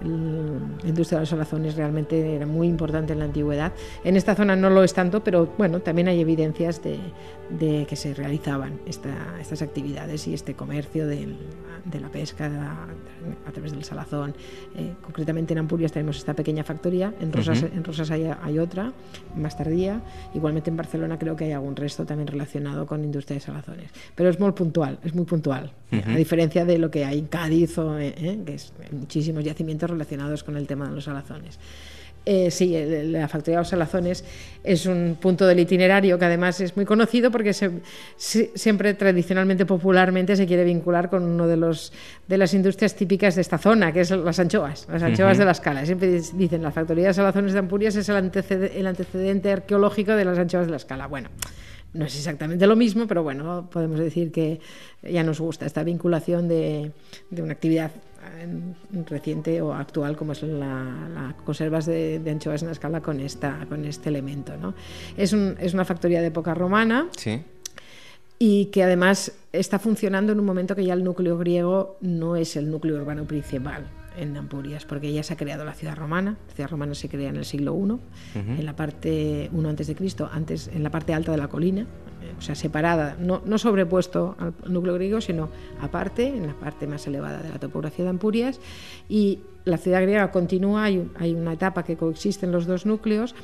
la 0.00 0.88
industria 0.88 1.18
de 1.18 1.22
los 1.22 1.28
salazones 1.28 1.76
realmente 1.76 2.34
era 2.34 2.46
muy 2.46 2.68
importante 2.68 3.12
en 3.12 3.20
la 3.20 3.24
antigüedad. 3.26 3.72
En 4.02 4.16
esta 4.16 4.34
zona 4.34 4.56
no 4.56 4.70
lo 4.70 4.82
es 4.82 4.92
tanto, 4.92 5.22
pero 5.22 5.52
bueno, 5.56 5.80
también 5.80 6.08
hay 6.08 6.20
evidencias 6.20 6.80
de, 6.82 7.86
que 7.86 7.96
se 7.96 8.14
realizaban 8.14 8.80
esta, 8.86 9.38
estas 9.40 9.62
actividades 9.62 10.26
y 10.26 10.34
este 10.34 10.54
comercio 10.54 11.06
de, 11.06 11.28
de 11.84 12.00
la 12.00 12.08
pesca 12.08 12.46
a, 13.46 13.52
través 13.52 13.72
del 13.72 13.84
salazón. 13.84 14.34
Eh, 14.76 14.94
concretamente 15.02 15.52
en 15.52 15.58
Ampurias 15.58 15.92
tenemos 15.92 16.16
esta 16.16 16.34
pequeña 16.34 16.64
factoría, 16.64 17.12
en 17.20 17.32
Rosas, 17.32 17.62
uh 17.62 17.66
-huh. 17.66 17.76
en 17.76 17.84
Rosas 17.84 18.10
hay, 18.10 18.30
hay, 18.42 18.58
otra 18.58 18.92
más 19.36 19.56
tardía, 19.56 20.00
igualmente 20.34 20.70
en 20.70 20.76
Barcelona 20.76 21.18
creo 21.18 21.36
que 21.36 21.44
hay 21.44 21.52
algún 21.52 21.76
resto 21.76 22.04
también 22.04 22.26
relacionado 22.26 22.86
con 22.86 23.04
industria 23.04 23.36
de 23.36 23.40
salazones, 23.40 23.90
pero 24.14 24.30
es 24.30 24.40
muy 24.40 24.52
puntual, 24.52 24.98
es 25.04 25.14
muy 25.14 25.24
puntual, 25.24 25.72
uh 25.92 25.96
-huh. 25.96 26.14
a 26.14 26.16
diferencia 26.16 26.64
de 26.64 26.78
lo 26.78 26.90
que 26.90 27.04
hay 27.04 27.18
en 27.18 27.26
Cádiz, 27.26 27.78
o, 27.78 27.98
eh, 27.98 28.14
eh, 28.16 28.38
que 28.44 28.54
es 28.54 28.72
muchísimos 28.90 29.44
yacimientos 29.44 29.90
relacionados 29.90 30.42
con 30.42 30.56
el 30.56 30.66
tema 30.66 30.88
de 30.88 30.94
los 30.94 31.04
salazones. 31.04 31.58
Eh, 32.26 32.50
sí, 32.50 32.74
la 33.06 33.28
factoría 33.28 33.58
de 33.58 33.60
los 33.60 33.68
salazones 33.68 34.24
es 34.62 34.86
un 34.86 35.18
punto 35.20 35.46
del 35.46 35.60
itinerario 35.60 36.18
que 36.18 36.24
además 36.24 36.58
es 36.60 36.74
muy 36.74 36.86
conocido 36.86 37.30
porque 37.30 37.52
se, 37.52 37.70
se, 38.16 38.50
siempre 38.54 38.94
tradicionalmente, 38.94 39.66
popularmente, 39.66 40.34
se 40.34 40.46
quiere 40.46 40.64
vincular 40.64 41.10
con 41.10 41.22
uno 41.22 41.46
de, 41.46 41.58
los, 41.58 41.92
de 42.26 42.38
las 42.38 42.54
industrias 42.54 42.94
típicas 42.94 43.34
de 43.34 43.42
esta 43.42 43.58
zona, 43.58 43.92
que 43.92 44.00
es 44.00 44.10
las 44.10 44.38
anchoas, 44.38 44.88
las 44.90 45.02
anchoas 45.02 45.32
uh 45.32 45.34
-huh. 45.34 45.38
de 45.38 45.44
la 45.44 45.52
escala. 45.52 45.84
Siempre 45.84 46.20
dicen 46.32 46.62
la 46.62 46.70
factoría 46.70 47.08
de 47.08 47.14
salazones 47.14 47.52
de 47.52 47.58
Ampurias 47.58 47.94
es 47.96 48.08
el 48.08 48.16
antecedente, 48.16 48.80
el 48.80 48.86
antecedente 48.86 49.52
arqueológico 49.52 50.12
de 50.12 50.24
las 50.24 50.38
anchoas 50.38 50.64
de 50.64 50.70
la 50.70 50.78
escala. 50.78 51.06
Bueno, 51.06 51.28
no 51.92 52.06
es 52.06 52.16
exactamente 52.16 52.66
lo 52.66 52.74
mismo, 52.74 53.06
pero 53.06 53.22
bueno, 53.22 53.68
podemos 53.70 54.00
decir 54.00 54.32
que 54.32 54.60
ya 55.02 55.22
nos 55.22 55.40
gusta 55.40 55.66
esta 55.66 55.84
vinculación 55.84 56.48
de, 56.48 56.90
de 57.28 57.42
una 57.42 57.52
actividad 57.52 57.90
reciente 59.06 59.60
o 59.62 59.72
actual 59.72 60.16
como 60.16 60.32
es 60.32 60.42
la, 60.42 61.08
la 61.12 61.36
conservas 61.44 61.86
de, 61.86 62.18
de, 62.18 62.30
anchoas 62.30 62.62
en 62.62 62.68
la 62.68 62.72
escala 62.72 63.00
con, 63.00 63.20
esta, 63.20 63.66
con 63.68 63.84
este 63.84 64.08
elemento. 64.08 64.56
¿no? 64.56 64.74
Es, 65.16 65.32
un, 65.32 65.56
es 65.58 65.74
una 65.74 65.84
factoría 65.84 66.20
de 66.20 66.28
época 66.28 66.54
romana 66.54 67.08
sí. 67.16 67.42
y 68.38 68.66
que 68.66 68.82
además 68.82 69.32
está 69.52 69.78
funcionando 69.78 70.32
en 70.32 70.40
un 70.40 70.46
momento 70.46 70.74
que 70.74 70.84
ya 70.84 70.94
el 70.94 71.04
núcleo 71.04 71.38
griego 71.38 71.96
no 72.00 72.36
es 72.36 72.56
el 72.56 72.70
núcleo 72.70 72.96
urbano 72.96 73.24
principal 73.24 73.86
en 74.16 74.36
Ampurias, 74.36 74.84
porque 74.84 75.12
ya 75.12 75.22
se 75.22 75.34
ha 75.34 75.36
creado 75.36 75.64
la 75.64 75.74
ciudad 75.74 75.96
romana. 75.96 76.36
La 76.48 76.54
ciudad 76.54 76.70
romana 76.70 76.94
se 76.94 77.08
crea 77.08 77.30
en 77.30 77.36
el 77.36 77.44
siglo 77.44 77.72
I, 77.72 77.76
uh 77.76 77.98
-huh. 77.98 78.58
en 78.58 78.64
la 78.64 78.76
parte 78.76 79.50
1 79.52 79.68
antes 79.68 79.86
de 79.86 79.94
Cristo, 79.94 80.28
antes 80.32 80.68
en 80.68 80.82
la 80.82 80.90
parte 80.90 81.14
alta 81.14 81.32
de 81.32 81.38
la 81.38 81.48
colina, 81.48 81.86
o 82.38 82.42
sea, 82.42 82.54
separada, 82.54 83.16
no, 83.18 83.42
no 83.44 83.58
sobrepuesto 83.58 84.36
al 84.38 84.54
núcleo 84.72 84.94
griego, 84.94 85.20
sino 85.20 85.48
aparte, 85.80 86.28
en 86.28 86.46
la 86.46 86.54
parte 86.54 86.86
más 86.86 87.06
elevada 87.06 87.42
de 87.42 87.48
la 87.48 87.58
topografía 87.58 88.04
de 88.04 88.10
Ampurias, 88.10 88.60
y 89.08 89.40
la 89.64 89.78
ciudad 89.78 90.02
griega 90.02 90.30
continúa, 90.30 90.84
hay, 90.84 91.10
hay 91.16 91.34
una 91.34 91.52
etapa 91.52 91.84
que 91.84 91.96
coexisten 91.96 92.52
los 92.52 92.66
dos 92.66 92.86
núcleos, 92.86 93.34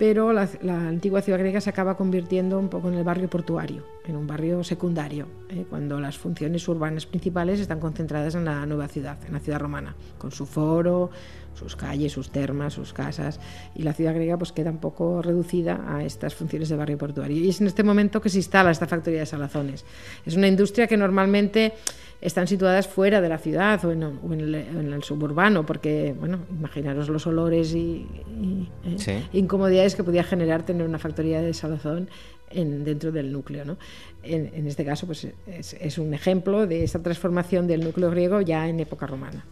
pero 0.00 0.32
la, 0.32 0.48
antigua 0.88 1.20
ciudad 1.20 1.38
griega 1.38 1.60
se 1.60 1.68
acaba 1.68 1.94
convirtiendo 1.94 2.58
un 2.58 2.70
poco 2.70 2.88
en 2.88 2.94
el 2.94 3.04
barrio 3.04 3.28
portuario, 3.28 3.84
en 4.06 4.16
un 4.16 4.26
barrio 4.26 4.64
secundario, 4.64 5.26
eh, 5.50 5.66
cuando 5.68 6.00
las 6.00 6.16
funciones 6.16 6.66
urbanas 6.68 7.04
principales 7.04 7.60
están 7.60 7.80
concentradas 7.80 8.34
en 8.34 8.46
la 8.46 8.64
nueva 8.64 8.88
ciudad, 8.88 9.18
en 9.26 9.34
la 9.34 9.40
ciudad 9.40 9.60
romana, 9.60 9.94
con 10.16 10.32
su 10.32 10.46
foro, 10.46 11.10
sus 11.52 11.76
calles, 11.76 12.12
sus 12.12 12.30
termas, 12.30 12.72
sus 12.72 12.94
casas, 12.94 13.40
y 13.74 13.82
la 13.82 13.92
ciudad 13.92 14.14
griega 14.14 14.38
pues 14.38 14.52
queda 14.52 14.70
un 14.70 14.78
poco 14.78 15.20
reducida 15.20 15.84
a 15.86 16.02
estas 16.02 16.34
funciones 16.34 16.70
de 16.70 16.76
barrio 16.76 16.96
portuario. 16.96 17.36
Y 17.36 17.50
es 17.50 17.60
en 17.60 17.66
este 17.66 17.82
momento 17.82 18.22
que 18.22 18.30
se 18.30 18.38
instala 18.38 18.70
esta 18.70 18.86
factoría 18.86 19.20
de 19.20 19.26
salazones. 19.26 19.84
Es 20.24 20.34
una 20.34 20.48
industria 20.48 20.86
que 20.86 20.96
normalmente 20.96 21.74
están 22.20 22.46
situadas 22.46 22.86
fuera 22.86 23.20
de 23.20 23.28
la 23.28 23.38
ciudad 23.38 23.82
o 23.84 23.92
en, 23.92 24.02
o 24.02 24.32
en, 24.32 24.40
el, 24.40 24.54
en 24.54 24.92
el, 24.92 25.02
suburbano, 25.02 25.64
porque, 25.64 26.14
bueno, 26.18 26.40
imaginaros 26.50 27.08
los 27.08 27.26
olores 27.26 27.74
y, 27.74 28.06
y 28.40 28.68
eh, 28.84 28.94
sí. 28.98 29.12
incomodidades 29.32 29.94
que 29.94 30.04
podía 30.04 30.22
generar 30.22 30.64
tener 30.64 30.86
una 30.86 30.98
factoría 30.98 31.40
de 31.40 31.54
salazón 31.54 32.10
en, 32.50 32.84
dentro 32.84 33.12
del 33.12 33.32
núcleo. 33.32 33.64
¿no? 33.64 33.78
En, 34.22 34.50
en, 34.54 34.66
este 34.66 34.84
caso, 34.84 35.06
pues 35.06 35.26
es, 35.46 35.74
es, 35.74 35.98
un 35.98 36.12
ejemplo 36.14 36.66
de 36.66 36.84
esta 36.84 37.02
transformación 37.02 37.66
del 37.66 37.82
núcleo 37.84 38.10
griego 38.10 38.40
ya 38.40 38.68
en 38.68 38.80
época 38.80 39.06
romana. 39.06 39.44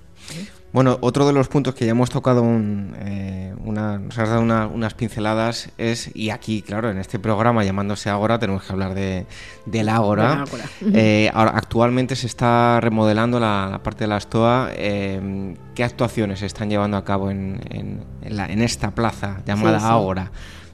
Bueno, 0.73 0.99
otro 1.01 1.27
de 1.27 1.33
los 1.33 1.49
puntos 1.49 1.75
que 1.75 1.87
ya 1.87 1.93
hemos 1.93 2.11
tocado, 2.11 2.43
un, 2.43 2.95
eh, 2.99 3.55
una, 3.65 3.99
nos 3.99 4.19
has 4.19 4.29
dado 4.29 4.43
una, 4.43 4.67
unas 4.67 4.93
pinceladas, 4.93 5.71
es, 5.79 6.15
y 6.15 6.29
aquí, 6.29 6.61
claro, 6.61 6.91
en 6.91 6.99
este 6.99 7.19
programa 7.19 7.65
llamándose 7.65 8.11
Ágora, 8.11 8.39
tenemos 8.39 8.65
que 8.65 8.73
hablar 8.73 8.95
de, 8.95 9.27
del 9.65 9.89
Ágora. 9.89 10.45
Eh, 10.95 11.31
ahora, 11.35 11.53
actualmente 11.55 12.17
se 12.17 12.27
está 12.27 12.81
remodelando 12.81 13.39
la, 13.41 13.69
la 13.71 13.83
parte 13.83 14.05
de 14.05 14.09
la 14.09 14.21
Stoa. 14.21 14.71
Eh, 14.73 15.55
¿Qué 15.75 15.85
actuaciones 15.85 16.41
se 16.41 16.47
están 16.47 16.71
llevando 16.71 16.97
a 16.97 17.05
cabo 17.05 17.31
en, 17.31 17.61
en, 17.71 18.05
en, 18.23 18.37
la, 18.37 18.47
en 18.47 18.63
esta 18.63 18.91
plaza 18.91 19.41
llamada 19.47 19.79
sí, 19.79 19.85
sí. 19.85 19.91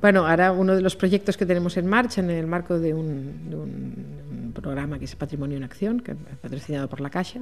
Bueno, 0.04 0.26
ahora 0.26 0.52
uno 0.52 0.76
de 0.76 0.82
los 0.82 0.96
proyectos 0.96 1.38
que 1.38 1.46
tenemos 1.46 1.78
en 1.78 1.86
marcha 1.86 2.20
en 2.20 2.28
el 2.28 2.46
marco 2.46 2.78
de 2.78 2.92
un, 2.92 3.48
de 3.48 3.56
un 3.56 4.52
programa 4.54 4.98
que 4.98 5.06
es 5.06 5.16
Patrimonio 5.16 5.56
en 5.56 5.64
Acción, 5.64 6.00
que 6.00 6.12
es 6.12 6.18
patrocinado 6.42 6.90
por 6.90 7.00
la 7.00 7.08
Caixa, 7.08 7.40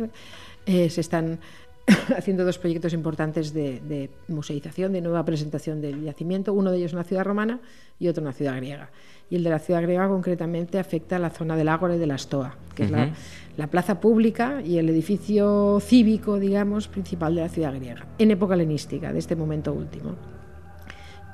eh, 0.65 0.89
se 0.89 1.01
están 1.01 1.41
haciendo 2.17 2.45
dos 2.45 2.59
proyectos 2.59 2.93
importantes 2.93 3.53
de, 3.53 3.81
de, 3.81 4.11
museización, 4.29 4.93
de 4.93 5.01
nueva 5.01 5.25
presentación 5.25 5.81
del 5.81 6.05
yacimiento, 6.05 6.53
uno 6.53 6.71
de 6.71 6.77
ellos 6.77 6.93
en 6.93 6.99
la 6.99 7.05
ciudad 7.05 7.25
romana 7.25 7.59
y 7.99 8.07
otro 8.07 8.21
en 8.21 8.27
la 8.27 8.33
ciudad 8.33 8.55
griega. 8.55 8.91
Y 9.29 9.35
el 9.35 9.43
de 9.43 9.51
la 9.51 9.59
ciudad 9.59 9.83
griega 9.83 10.07
concretamente 10.07 10.79
afecta 10.79 11.17
a 11.17 11.19
la 11.19 11.31
zona 11.31 11.57
del 11.57 11.69
Ágora 11.69 11.97
y 11.97 11.99
de 11.99 12.07
la 12.07 12.17
Stoa, 12.17 12.55
que 12.77 12.85
es 12.85 12.93
la, 12.93 13.11
la, 13.57 13.67
plaza 13.67 14.01
pública 14.01 14.63
y 14.65 14.79
el 14.79 14.89
edificio 14.89 15.81
cívico, 15.81 16.39
digamos, 16.39 16.87
principal 16.87 17.35
de 17.35 17.41
la 17.41 17.49
ciudad 17.49 17.75
griega, 17.75 18.07
en 18.21 18.31
época 18.31 18.55
helenística, 18.55 19.13
de 19.13 19.19
este 19.19 19.35
momento 19.35 19.73
último. 19.73 20.42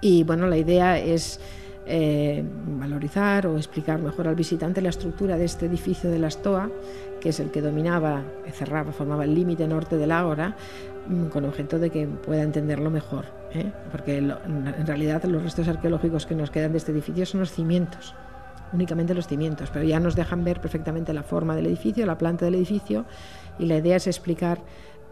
Y 0.00 0.24
bueno, 0.24 0.46
la 0.46 0.56
idea 0.56 0.98
es 0.98 1.40
eh, 1.86 2.44
valorizar 2.78 3.46
o 3.46 3.56
explicar 3.56 3.98
mejor 3.98 4.28
al 4.28 4.34
visitante 4.34 4.82
la 4.82 4.90
estructura 4.90 5.38
de 5.38 5.46
este 5.46 5.66
edificio 5.66 6.10
de 6.10 6.18
la 6.18 6.30
Stoa, 6.30 6.70
que 7.20 7.30
es 7.30 7.40
el 7.40 7.50
que 7.50 7.62
dominaba, 7.62 8.22
cerraba, 8.52 8.92
formaba 8.92 9.24
el 9.24 9.34
límite 9.34 9.66
norte 9.66 9.96
del 9.96 10.12
Ágora, 10.12 10.54
mm, 11.08 11.28
con 11.28 11.44
objeto 11.46 11.78
de 11.78 11.90
que 11.90 12.06
pueda 12.06 12.42
entenderlo 12.42 12.90
mejor. 12.90 13.24
¿eh? 13.54 13.72
Porque 13.90 14.18
en 14.18 14.86
realidad 14.86 15.24
los 15.24 15.42
restos 15.42 15.66
arqueológicos 15.66 16.26
que 16.26 16.34
nos 16.34 16.50
quedan 16.50 16.72
de 16.72 16.78
este 16.78 16.92
edificio 16.92 17.24
son 17.24 17.40
los 17.40 17.50
cimientos, 17.50 18.14
únicamente 18.72 19.14
los 19.14 19.26
cimientos, 19.26 19.70
pero 19.72 19.84
ya 19.84 19.98
nos 19.98 20.14
dejan 20.14 20.44
ver 20.44 20.60
perfectamente 20.60 21.14
la 21.14 21.22
forma 21.22 21.56
del 21.56 21.66
edificio, 21.66 22.04
la 22.04 22.18
planta 22.18 22.44
del 22.44 22.56
edificio, 22.56 23.06
y 23.58 23.66
la 23.66 23.78
idea 23.78 23.96
es 23.96 24.06
explicar 24.06 24.60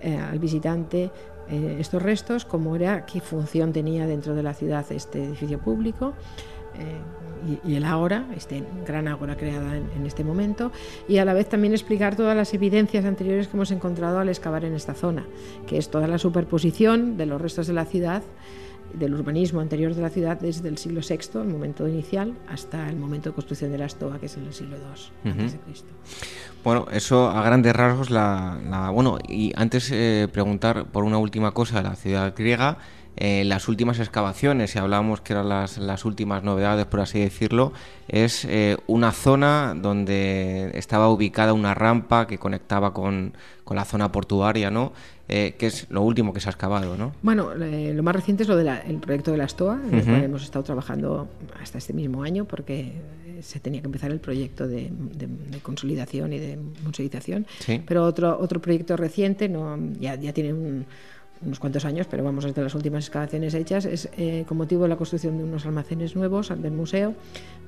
eh, 0.01 0.19
al 0.19 0.39
visitante 0.39 1.11
eh, 1.49 1.77
estos 1.79 2.03
restos, 2.03 2.45
cómo 2.45 2.77
era, 2.77 3.07
qué 3.07 3.21
función 3.21 3.73
tenía 3.73 4.07
dentro 4.07 4.35
de 4.35 4.43
la 4.43 4.55
ciudad 4.55 4.85
este 4.91 5.25
edificio 5.25 5.59
público. 5.59 6.15
Eh, 6.75 7.01
y, 7.65 7.77
el 7.77 7.85
ágora, 7.85 8.27
este 8.37 8.65
gran 8.85 9.07
ágora 9.07 9.37
creada 9.37 9.77
en, 9.77 10.05
este 10.05 10.25
momento, 10.25 10.73
y 11.07 11.19
a 11.19 11.25
la 11.25 11.33
vez 11.33 11.49
también 11.49 11.73
explicar 11.73 12.17
todas 12.17 12.37
las 12.37 12.53
evidencias 12.55 13.05
anteriores 13.05 13.47
que 13.47 13.57
hemos 13.57 13.71
encontrado 13.71 14.19
al 14.19 14.29
excavar 14.29 14.65
en 14.65 14.75
esta 14.75 14.95
zona, 14.95 15.27
que 15.67 15.79
es 15.79 15.89
toda 15.89 16.09
la 16.09 16.19
superposición 16.19 17.17
de 17.17 17.27
los 17.27 17.41
restos 17.41 17.69
de 17.69 17.73
la 17.73 17.85
ciudad, 17.85 18.23
del 18.95 19.15
urbanismo 19.15 19.61
anterior 19.61 19.95
de 19.95 20.03
la 20.03 20.11
ciudad 20.11 20.39
desde 20.41 20.69
el 20.69 20.79
siglo 20.79 21.01
VI, 21.07 21.41
el 21.41 21.49
momento 21.49 21.87
inicial, 21.87 22.35
hasta 22.49 22.89
el 22.89 22.97
momento 22.97 23.31
de 23.31 23.35
construcción 23.35 23.71
de 23.73 23.79
la 23.79 23.87
estoa, 23.87 24.19
que 24.19 24.27
es 24.27 24.37
en 24.37 24.47
el 24.47 24.53
siglo 24.53 24.77
II 24.77 25.31
uh 25.31 25.35
-huh. 25.35 25.45
a.C. 25.47 25.85
Bueno, 26.65 26.87
eso 26.91 27.29
a 27.29 27.43
grandes 27.43 27.75
rasgos, 27.75 28.11
la, 28.11 28.59
la 28.69 28.91
bueno, 28.91 29.19
y 29.29 29.53
antes 29.55 29.91
eh, 29.93 30.29
preguntar 30.33 30.87
por 30.87 31.05
una 31.05 31.19
última 31.19 31.53
cosa, 31.53 31.83
la 31.83 31.95
ciudad 31.95 32.35
griega, 32.37 32.79
eh, 33.17 33.45
las 33.45 33.69
últimas 33.69 33.99
excavaciones, 33.99 34.73
si 34.73 34.79
hablábamos 34.79 35.23
que 35.23 35.33
eran 35.33 35.49
las, 35.49 35.79
las, 35.79 36.05
últimas 36.05 36.43
novedades, 36.43 36.85
por 36.85 37.01
así 37.01 37.19
decirlo, 37.19 37.73
es 38.09 38.45
eh, 38.45 38.77
una 38.87 39.13
zona 39.13 39.75
donde 39.75 40.71
estaba 40.75 41.09
ubicada 41.09 41.55
una 41.55 41.73
rampa 41.73 42.27
que 42.27 42.37
conectaba 42.37 42.93
con, 42.93 43.33
con 43.65 43.77
la 43.77 43.87
zona 43.87 44.13
portuaria, 44.13 44.71
¿no? 44.71 44.93
Eh, 45.29 45.57
que 45.59 45.67
es 45.67 45.87
lo 45.89 46.03
último 46.03 46.33
que 46.33 46.41
se 46.41 46.49
ha 46.49 46.53
excavado, 46.53 46.97
¿no? 46.97 47.15
Bueno, 47.23 47.53
lo 47.55 48.03
más 48.03 48.15
reciente 48.15 48.43
es 48.43 48.49
lo 48.49 48.57
del 48.57 48.67
de 48.67 48.99
proyecto 48.99 49.33
de 49.33 49.39
la 49.39 49.49
STOA, 49.49 49.81
en 49.83 49.95
el 49.95 50.01
uh 50.01 50.03
-huh. 50.03 50.05
cual 50.05 50.25
hemos 50.25 50.45
estado 50.45 50.65
trabajando 50.65 51.29
hasta 51.61 51.79
este 51.79 51.95
mismo 51.95 52.23
año, 52.23 52.45
porque 52.45 52.93
se 53.41 53.61
tenía 53.61 53.81
que 53.81 53.87
empezar 53.87 54.11
el 54.11 54.21
proyecto 54.21 54.69
de, 54.69 54.91
de, 54.91 55.27
de 55.27 55.59
consolidación 55.61 56.33
y 56.33 56.39
de 56.39 56.59
museización. 56.85 57.47
Sí. 57.61 57.83
Pero 57.87 58.05
otro, 58.05 58.39
otro 58.39 58.61
proyecto 58.61 58.97
reciente, 58.97 59.49
no, 59.49 59.79
ya, 59.99 60.15
ya 60.17 60.33
tiene 60.33 60.53
un 60.53 60.87
unos 61.45 61.59
cuantos 61.59 61.85
años, 61.85 62.07
pero 62.11 62.25
vamos 62.25 62.45
desde 62.45 62.63
las 62.63 62.75
últimas 62.75 63.05
excavaciones 63.05 63.55
hechas, 63.55 63.85
es 63.85 64.09
eh, 64.17 64.45
con 64.49 64.57
motivo 64.57 64.83
de 64.85 64.89
la 64.89 64.97
construcción 64.97 65.39
de 65.39 65.45
unos 65.45 65.67
almacenes 65.67 66.17
nuevos 66.17 66.49
del 66.49 66.73
museo, 66.73 67.15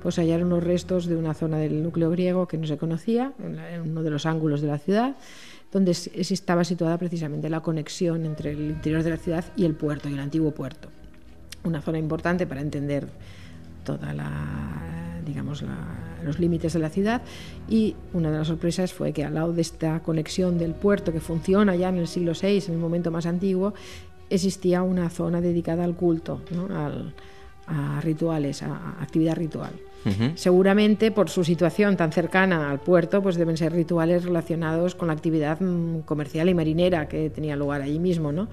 pues 0.01 0.17
hallaron 0.17 0.49
los 0.49 0.63
restos 0.63 1.05
de 1.05 1.15
una 1.15 1.33
zona 1.33 1.57
del 1.57 1.83
núcleo 1.83 2.09
griego 2.09 2.47
que 2.47 2.57
no 2.57 2.67
se 2.67 2.77
conocía, 2.77 3.33
en 3.39 3.81
uno 3.81 4.03
de 4.03 4.09
los 4.09 4.25
ángulos 4.25 4.61
de 4.61 4.67
la 4.67 4.77
ciudad, 4.79 5.15
donde 5.71 5.91
estaba 5.91 6.63
situada 6.63 6.97
precisamente 6.97 7.49
la 7.49 7.61
conexión 7.61 8.25
entre 8.25 8.51
el 8.51 8.61
interior 8.61 9.03
de 9.03 9.11
la 9.11 9.17
ciudad 9.17 9.45
y 9.55 9.65
el 9.65 9.75
puerto, 9.75 10.09
y 10.09 10.13
el 10.13 10.19
antiguo 10.19 10.51
puerto. 10.51 10.89
Una 11.63 11.81
zona 11.81 11.99
importante 11.99 12.47
para 12.47 12.61
entender 12.61 13.07
toda 13.83 14.13
la, 14.13 15.21
digamos, 15.25 15.61
la, 15.61 16.08
los 16.23 16.39
límites 16.39 16.73
de 16.73 16.79
la 16.79 16.89
ciudad 16.89 17.21
y 17.67 17.95
una 18.13 18.31
de 18.31 18.37
las 18.37 18.47
sorpresas 18.47 18.93
fue 18.93 19.13
que 19.13 19.25
al 19.25 19.35
lado 19.35 19.53
de 19.53 19.61
esta 19.61 20.01
conexión 20.01 20.57
del 20.57 20.73
puerto 20.73 21.11
que 21.11 21.19
funciona 21.19 21.75
ya 21.75 21.89
en 21.89 21.97
el 21.97 22.07
siglo 22.07 22.33
VI, 22.39 22.63
en 22.67 22.73
el 22.73 22.79
momento 22.79 23.11
más 23.11 23.25
antiguo, 23.25 23.73
existía 24.29 24.83
una 24.83 25.09
zona 25.09 25.41
dedicada 25.41 25.83
al 25.83 25.95
culto, 25.95 26.41
¿no? 26.51 26.65
al, 26.75 27.13
a 27.69 28.01
rituales, 28.01 28.63
a, 28.63 29.01
actividad 29.01 29.35
ritual. 29.35 29.71
Uh 30.05 30.09
-huh. 30.09 30.31
Seguramente 30.35 31.11
por 31.11 31.29
su 31.29 31.43
situación 31.43 31.97
tan 31.97 32.11
cercana 32.11 32.71
al 32.71 32.79
puerto, 32.79 33.21
pues 33.21 33.35
deben 33.35 33.57
ser 33.57 33.73
rituales 33.73 34.23
relacionados 34.23 34.95
con 34.95 35.07
la 35.09 35.13
actividad 35.13 35.59
mm, 35.59 36.01
comercial 36.01 36.47
y 36.49 36.53
marinera 36.53 37.07
que 37.07 37.29
tenía 37.29 37.55
lugar 37.55 37.81
allí 37.81 37.99
mismo, 37.99 38.31
¿no? 38.31 38.47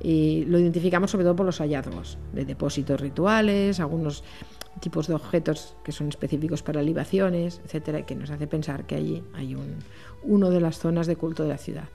Y 0.00 0.44
lo 0.46 0.58
identificamos 0.58 1.10
sobre 1.10 1.24
todo 1.24 1.36
por 1.36 1.46
los 1.46 1.58
hallazgos 1.58 2.18
de 2.32 2.44
depósitos 2.44 3.00
rituales, 3.00 3.80
algunos 3.80 4.22
tipos 4.80 5.06
de 5.06 5.14
objetos 5.14 5.76
que 5.84 5.92
son 5.92 6.08
específicos 6.08 6.62
para 6.62 6.82
libaciones, 6.82 7.60
etcétera, 7.64 8.06
que 8.06 8.14
nos 8.14 8.30
hace 8.30 8.46
pensar 8.46 8.84
que 8.84 8.94
allí 8.94 9.22
hay 9.34 9.54
un, 9.54 9.78
uno 10.22 10.50
de 10.50 10.60
las 10.60 10.78
zonas 10.78 11.06
de 11.06 11.16
culto 11.16 11.42
de 11.42 11.50
la 11.50 11.58
ciudad. 11.58 11.88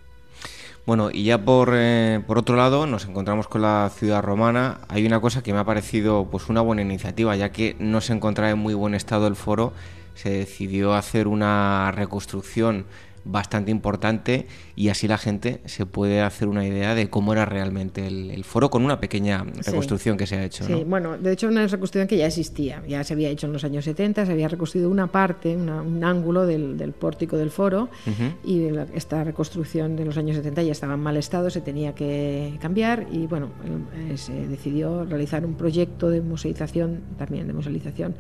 Bueno, 0.86 1.10
y 1.12 1.26
ya 1.26 1.44
por, 1.44 1.72
eh, 1.74 2.24
por 2.26 2.38
otro 2.38 2.56
lado 2.56 2.88
nos 2.88 3.06
encontramos 3.06 3.50
con 3.50 3.62
la 3.62 3.92
ciudad 3.94 4.24
romana. 4.24 4.80
Hay 4.88 5.06
una 5.06 5.20
cosa 5.20 5.44
que 5.44 5.52
me 5.52 5.60
ha 5.60 5.66
parecido 5.66 6.28
pues 6.32 6.48
una 6.48 6.62
buena 6.62 6.82
iniciativa, 6.82 7.36
ya 7.36 7.52
que 7.52 7.76
no 7.80 8.00
se 8.00 8.14
encontraba 8.14 8.52
en 8.52 8.60
muy 8.60 8.74
buen 8.74 8.94
estado 8.94 9.28
el 9.28 9.36
foro, 9.36 9.74
se 10.16 10.30
decidió 10.30 10.94
hacer 10.94 11.28
una 11.28 11.92
reconstrucción 11.92 12.86
bastante 13.28 13.72
importante 13.72 14.48
y 14.76 14.90
así 14.90 15.08
la 15.08 15.18
gente 15.18 15.62
se 15.66 15.86
puede 15.86 16.22
hacer 16.22 16.48
una 16.48 16.66
idea 16.66 16.96
de 16.96 17.10
cómo 17.10 17.34
era 17.34 17.46
realmente 17.46 18.08
el, 18.08 18.32
el 18.32 18.44
foro 18.44 18.70
con 18.70 18.84
una 18.84 19.00
pequeña 19.00 19.44
reconstrucción 19.66 20.16
sí. 20.16 20.20
que 20.20 20.28
se 20.28 20.36
ha 20.38 20.44
hecho. 20.44 20.66
Sí, 20.66 20.72
¿no? 20.72 20.86
bueno, 20.86 21.18
de 21.18 21.32
hecho 21.34 21.48
una 21.48 21.62
reconstrucción 21.62 22.08
que 22.08 22.18
ya 22.18 22.28
existía, 22.28 22.84
ya 22.88 23.04
se 23.04 23.14
había 23.14 23.30
hecho 23.30 23.48
en 23.48 23.54
los 23.54 23.64
años 23.64 23.86
70, 23.86 24.26
se 24.26 24.32
había 24.32 24.48
reconstruido 24.48 24.90
una 24.90 25.08
parte, 25.08 25.56
una, 25.56 25.82
un 25.82 26.04
ángulo 26.04 26.46
del, 26.46 26.78
del, 26.78 26.94
pórtico 26.94 27.38
del 27.38 27.52
foro 27.52 27.90
uh 28.06 28.10
-huh. 28.10 28.34
y 28.44 28.70
la, 28.72 28.88
esta 28.94 29.24
reconstrucción 29.24 29.96
de 29.96 30.06
los 30.06 30.18
años 30.18 30.36
70 30.36 30.64
ya 30.64 30.72
estaba 30.72 30.94
en 30.94 31.00
mal 31.00 31.18
estado, 31.18 31.50
se 31.50 31.62
tenía 31.62 31.94
que 31.94 32.58
cambiar 32.62 33.08
y 33.12 33.28
bueno, 33.28 33.50
eh, 33.96 34.18
se 34.18 34.48
decidió 34.48 35.06
realizar 35.06 35.46
un 35.46 35.56
proyecto 35.56 36.10
de 36.10 36.22
museización, 36.22 37.02
también 37.18 37.48
de 37.48 37.54
museización 37.54 38.16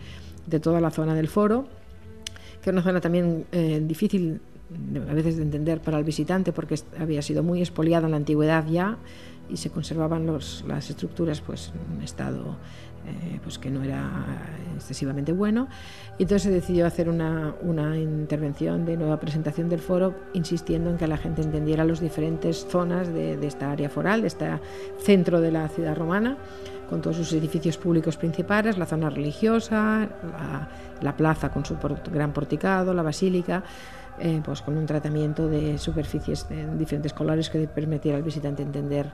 de 0.45 0.59
toda 0.59 0.79
la 0.79 0.91
zona 0.91 1.15
del 1.15 1.27
foro 1.27 1.67
que 2.61 2.71
es 2.71 2.73
una 2.73 2.83
zona 2.83 2.99
también 2.99 3.45
eh, 3.51 3.81
difícil 3.81 4.41
a 5.09 5.13
veces 5.13 5.37
de 5.37 5.43
entender 5.43 5.81
para 5.81 5.97
el 5.97 6.03
visitante 6.03 6.51
porque 6.51 6.79
había 6.99 7.21
sido 7.21 7.43
muy 7.43 7.59
expoliada 7.59 8.05
en 8.05 8.11
la 8.11 8.17
antigüedad 8.17 8.65
ya 8.67 8.97
y 9.49 9.57
se 9.57 9.69
conservaban 9.69 10.25
los, 10.25 10.65
las 10.67 10.89
estructuras 10.89 11.39
pues 11.41 11.71
en 11.73 11.97
un 11.97 12.03
estado 12.03 12.57
eh, 13.07 13.39
pues 13.41 13.57
que 13.57 13.69
no 13.69 13.81
era 13.83 14.09
excesivamente 14.75 15.31
bueno. 15.31 15.69
Y 16.17 16.23
entonces 16.23 16.43
se 16.43 16.51
decidió 16.51 16.85
hacer 16.85 17.07
una, 17.07 17.55
una 17.61 17.97
intervención 17.97 18.85
de 18.85 18.97
nueva 18.97 19.17
presentación 19.19 19.69
del 19.69 19.79
foro 19.79 20.13
insistiendo 20.33 20.89
en 20.89 20.97
que 20.97 21.07
la 21.07 21.17
gente 21.17 21.41
entendiera 21.41 21.85
las 21.85 22.01
diferentes 22.01 22.67
zonas 22.69 23.07
de, 23.07 23.37
de 23.37 23.47
esta 23.47 23.71
área 23.71 23.89
foral, 23.89 24.21
de 24.21 24.27
este 24.27 24.49
centro 24.99 25.39
de 25.39 25.51
la 25.51 25.69
ciudad 25.69 25.95
romana 25.95 26.37
con 26.89 27.01
todos 27.01 27.17
sus 27.17 27.33
edificios 27.33 27.77
públicos 27.77 28.17
principales, 28.17 28.77
la 28.77 28.85
zona 28.85 29.09
religiosa, 29.09 30.07
la, 30.23 30.69
la 31.01 31.17
plaza 31.17 31.49
con 31.49 31.65
su 31.65 31.77
gran 32.11 32.31
porticado, 32.33 32.93
la 32.93 33.03
basílica, 33.03 33.63
eh, 34.19 34.41
pues 34.43 34.61
con 34.61 34.77
un 34.77 34.85
tratamiento 34.85 35.47
de 35.47 35.77
superficies 35.77 36.47
de 36.49 36.75
diferentes 36.75 37.13
colores 37.13 37.49
que 37.49 37.67
permitiera 37.67 38.17
al 38.17 38.23
visitante 38.23 38.63
entender 38.63 39.11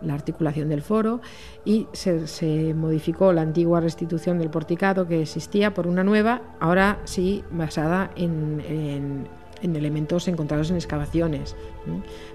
la 0.00 0.14
articulación 0.14 0.68
del 0.68 0.82
foro 0.82 1.20
y 1.64 1.86
se, 1.92 2.26
se, 2.26 2.74
modificó 2.74 3.32
la 3.32 3.42
antigua 3.42 3.80
restitución 3.80 4.38
del 4.38 4.50
porticado 4.50 5.06
que 5.06 5.22
existía 5.22 5.72
por 5.72 5.86
una 5.86 6.04
nueva, 6.04 6.42
ahora 6.60 6.98
sí 7.04 7.44
basada 7.50 8.10
en 8.16 9.28
en 9.64 9.74
elementos 9.76 10.28
encontrados 10.28 10.70
en 10.70 10.76
excavaciones. 10.76 11.56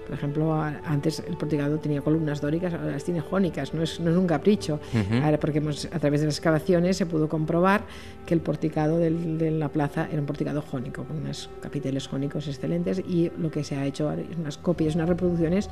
Por 0.06 0.14
ejemplo, 0.14 0.52
antes 0.54 1.22
el 1.26 1.36
porticado 1.36 1.78
tenía 1.78 2.00
columnas 2.02 2.40
dóricas, 2.40 2.74
ahora 2.74 2.92
las 2.92 3.04
tiene 3.04 3.20
jónicas, 3.20 3.72
no 3.72 3.82
es, 3.82 4.00
no 4.00 4.10
es 4.10 4.16
un 4.16 4.26
capricho. 4.26 4.80
Uh 4.92 4.96
-huh. 4.96 5.24
Ahora, 5.24 5.38
porque 5.38 5.58
hemos, 5.58 5.86
a 5.86 5.98
través 5.98 6.20
de 6.20 6.26
las 6.26 6.36
excavaciones 6.36 6.96
se 6.96 7.06
pudo 7.06 7.28
comprobar 7.28 7.84
que 8.26 8.34
el 8.34 8.40
porticado 8.40 8.98
del, 8.98 9.38
de 9.38 9.50
la 9.50 9.68
plaza 9.68 10.08
era 10.10 10.20
un 10.20 10.26
porticado 10.26 10.62
jónico, 10.62 11.04
con 11.04 11.18
unos 11.18 11.48
capiteles 11.62 12.08
jónicos 12.08 12.48
excelentes 12.48 12.98
y 12.98 13.30
lo 13.38 13.50
que 13.50 13.64
se 13.64 13.76
ha 13.76 13.86
hecho 13.86 14.10
es 14.12 14.36
unas 14.36 14.58
copias, 14.58 14.94
unas 14.94 15.08
reproducciones 15.08 15.70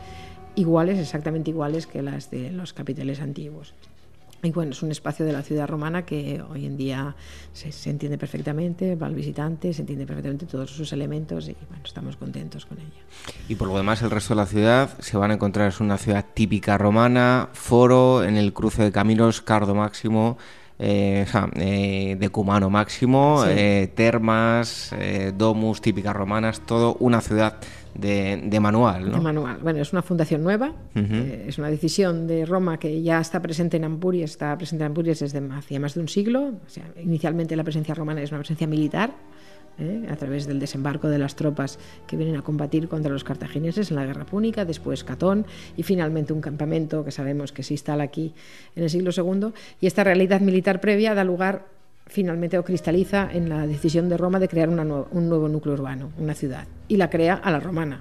iguales, 0.54 0.98
exactamente 0.98 1.50
iguales 1.50 1.86
que 1.86 2.02
las 2.02 2.30
de 2.30 2.50
los 2.50 2.72
capiteles 2.72 3.20
antiguos. 3.20 3.74
Y 4.42 4.51
bueno, 4.53 4.70
es 4.70 4.83
un 4.83 4.92
espacio 4.92 5.27
de 5.27 5.33
la 5.33 5.42
ciudad 5.42 5.66
romana 5.66 6.05
que 6.05 6.40
hoy 6.48 6.64
en 6.64 6.77
día 6.77 7.16
se, 7.53 7.72
se, 7.72 7.90
entiende 7.90 8.18
perfectamente, 8.18 8.94
va 8.94 9.09
al 9.09 9.14
visitante, 9.14 9.72
se 9.72 9.83
entiende 9.83 10.07
perfectamente 10.07 10.46
todos 10.46 10.70
sus 10.70 10.92
elementos 10.92 11.48
y 11.48 11.57
bueno, 11.68 11.83
estamos 11.85 12.16
contentos 12.16 12.64
con 12.64 12.79
ella. 12.79 13.03
Y 13.48 13.57
por 13.57 13.66
lo 13.66 13.77
demás, 13.77 14.01
el 14.03 14.11
resto 14.11 14.35
de 14.35 14.40
la 14.40 14.46
ciudad 14.46 14.90
se 15.01 15.16
van 15.16 15.33
a 15.33 15.35
encontrar, 15.35 15.68
es 15.68 15.81
una 15.81 15.98
ciudad 15.98 16.24
típica 16.35 16.79
romana, 16.79 17.48
foro 17.53 18.22
en 18.22 18.37
el 18.37 18.53
cruce 18.53 18.83
de 18.83 18.92
caminos, 18.92 19.42
Cardo 19.42 19.74
Máximo, 19.74 20.38
eh, 20.79 21.27
eh, 21.57 22.16
Decumano 22.18 22.70
Máximo, 22.70 23.42
sí. 23.44 23.51
eh, 23.53 23.92
termas, 23.94 24.92
eh, 24.96 25.33
domus 25.37 25.81
típicas 25.81 26.14
romanas, 26.14 26.61
todo 26.61 26.96
una 27.01 27.20
ciudad 27.20 27.57
de, 27.98 28.61
manual. 28.61 29.11
¿no? 29.11 29.16
De 29.16 29.22
manual. 29.22 29.58
Bueno, 29.62 29.80
es 29.80 29.92
una 29.92 30.02
fundación 30.02 30.42
nueva, 30.42 30.72
eh, 30.94 31.46
es 31.48 31.58
una 31.58 31.68
decisión 31.68 32.26
de 32.26 32.46
Roma 32.46 32.78
que 32.78 33.02
ya 33.02 33.20
está 33.20 33.42
presente 33.42 33.76
en 33.76 33.84
Ampurias, 33.84 34.30
está 34.30 34.56
presente 34.56 34.84
en 34.84 34.90
Ampurias 34.90 35.18
desde 35.20 35.42
hacía 35.52 35.80
más 35.80 35.94
de 35.94 36.00
un 36.00 36.08
siglo. 36.08 36.52
O 36.66 36.68
sea, 36.68 36.84
inicialmente 37.02 37.56
la 37.56 37.64
presencia 37.64 37.94
romana 37.94 38.22
es 38.22 38.30
una 38.30 38.38
presencia 38.38 38.66
militar, 38.66 39.12
¿eh? 39.78 40.06
a 40.08 40.16
través 40.16 40.46
del 40.46 40.61
desembarco 40.61 41.08
de 41.08 41.18
las 41.18 41.34
tropas 41.34 41.78
que 42.06 42.16
vienen 42.16 42.37
a 42.37 42.42
combatir 42.42 42.88
contra 42.88 43.12
los 43.12 43.24
cartagineses 43.24 43.90
en 43.90 43.96
la 43.96 44.06
Guerra 44.06 44.24
Púnica, 44.24 44.64
después 44.64 45.02
Catón 45.04 45.46
y 45.76 45.82
finalmente 45.82 46.32
un 46.32 46.40
campamento 46.40 47.04
que 47.04 47.11
sabemos 47.11 47.52
que 47.52 47.62
se 47.62 47.74
instala 47.74 48.04
aquí 48.04 48.34
en 48.76 48.84
el 48.84 48.90
siglo 48.90 49.11
II. 49.16 49.52
Y 49.80 49.87
esta 49.87 50.04
realidad 50.04 50.40
militar 50.40 50.80
previa 50.80 51.14
da 51.14 51.24
lugar 51.24 51.77
finalmente 52.08 52.58
o 52.58 52.64
cristaliza 52.64 53.28
en 53.32 53.48
la 53.48 53.66
decisión 53.66 54.08
de 54.08 54.16
Roma 54.16 54.40
de 54.40 54.48
crear 54.48 54.68
un 54.68 55.28
nuevo 55.28 55.48
núcleo 55.48 55.74
urbano, 55.74 56.10
una 56.18 56.34
ciudad, 56.34 56.66
y 56.88 56.96
la 56.96 57.10
crea 57.10 57.34
a 57.34 57.50
la 57.50 57.60
romana. 57.60 58.00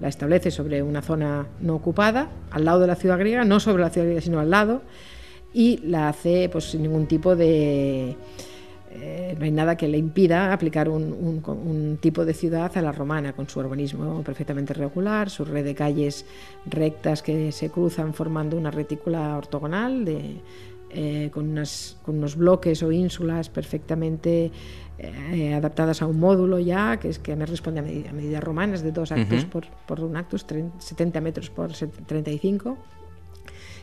La 0.00 0.08
establece 0.08 0.50
sobre 0.50 0.82
una 0.82 1.02
zona 1.02 1.46
no 1.60 1.74
ocupada, 1.74 2.28
al 2.50 2.64
lado 2.64 2.80
de 2.80 2.86
la 2.86 2.94
ciudad 2.94 3.18
griega, 3.18 3.44
no 3.44 3.58
sobre 3.58 3.82
la 3.82 3.90
ciudad 3.90 4.06
griega, 4.06 4.22
sino 4.22 4.38
al 4.38 4.50
lado, 4.50 4.82
y 5.52 5.78
la 5.84 6.08
hace 6.08 6.48
pues, 6.50 6.70
sin 6.70 6.82
ningún 6.82 7.06
tipo 7.06 7.34
de, 7.34 8.16
eh, 8.90 9.36
no 9.38 9.44
hay 9.44 9.50
nada 9.50 9.76
que 9.76 9.86
le 9.86 9.98
impida 9.98 10.52
aplicar 10.52 10.88
un, 10.88 11.98
tipo 12.00 12.24
de 12.24 12.32
ciudad 12.32 12.74
a 12.76 12.82
la 12.82 12.92
romana, 12.92 13.32
con 13.32 13.48
su 13.48 13.60
urbanismo 13.60 14.22
perfectamente 14.22 14.72
regular, 14.72 15.30
su 15.30 15.44
red 15.44 15.64
de 15.64 15.74
calles 15.74 16.24
rectas 16.64 17.22
que 17.22 17.52
se 17.52 17.70
cruzan 17.70 18.14
formando 18.14 18.56
una 18.56 18.70
retícula 18.70 19.36
ortogonal 19.36 20.04
eh, 20.90 21.30
con, 21.32 21.48
unos 21.48 22.36
bloques 22.36 22.82
o 22.82 22.92
ínsulas 22.92 23.48
perfectamente 23.48 24.50
eh, 24.98 25.54
adaptadas 25.54 26.02
a 26.02 26.06
un 26.06 26.18
módulo 26.18 26.58
ya, 26.58 26.98
que 26.98 27.08
es 27.08 27.18
que 27.18 27.36
me 27.36 27.46
responde 27.46 27.80
a, 27.80 28.12
medidas 28.12 28.42
romanas 28.42 28.82
de 28.82 28.92
dos 28.92 29.12
actos 29.12 29.44
por, 29.44 29.66
por, 29.86 30.00
un 30.00 30.16
acto, 30.16 30.36
70 30.38 31.20
metros 31.20 31.50
por 31.50 31.72
35 31.72 32.76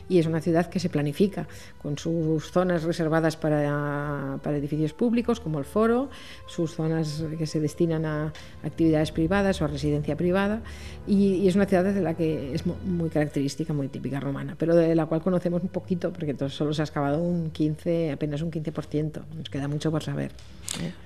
y 0.08 0.18
es 0.18 0.26
una 0.26 0.40
ciudad 0.40 0.66
que 0.66 0.80
se 0.80 0.88
planifica 0.88 1.46
con 1.82 1.98
sus 1.98 2.50
zonas 2.50 2.84
reservadas 2.84 3.36
para, 3.36 4.38
para 4.42 4.56
edificios 4.56 4.92
públicos 4.92 5.40
como 5.40 5.58
el 5.58 5.64
foro, 5.64 6.10
sus 6.46 6.74
zonas 6.74 7.24
que 7.38 7.46
se 7.46 7.60
destinan 7.60 8.04
a 8.04 8.32
actividades 8.62 9.12
privadas 9.12 9.60
o 9.60 9.64
a 9.64 9.68
residencia 9.68 10.16
privada 10.16 10.62
y, 11.06 11.46
es 11.46 11.54
una 11.54 11.66
ciudad 11.66 11.84
de 11.84 12.00
la 12.00 12.14
que 12.14 12.54
es 12.54 12.64
muy 12.66 13.08
característica, 13.10 13.72
muy 13.72 13.88
típica 13.88 14.20
romana, 14.20 14.56
pero 14.58 14.74
de 14.74 14.94
la 14.94 15.06
cual 15.06 15.22
conocemos 15.22 15.62
un 15.62 15.68
poquito 15.68 16.12
porque 16.12 16.34
solo 16.48 16.72
se 16.72 16.82
ha 16.82 16.84
excavado 16.84 17.20
un 17.20 17.50
15, 17.50 18.12
apenas 18.12 18.42
un 18.42 18.50
15%, 18.50 19.22
nos 19.36 19.50
queda 19.50 19.68
mucho 19.68 19.90
por 19.90 20.02
saber. 20.02 20.32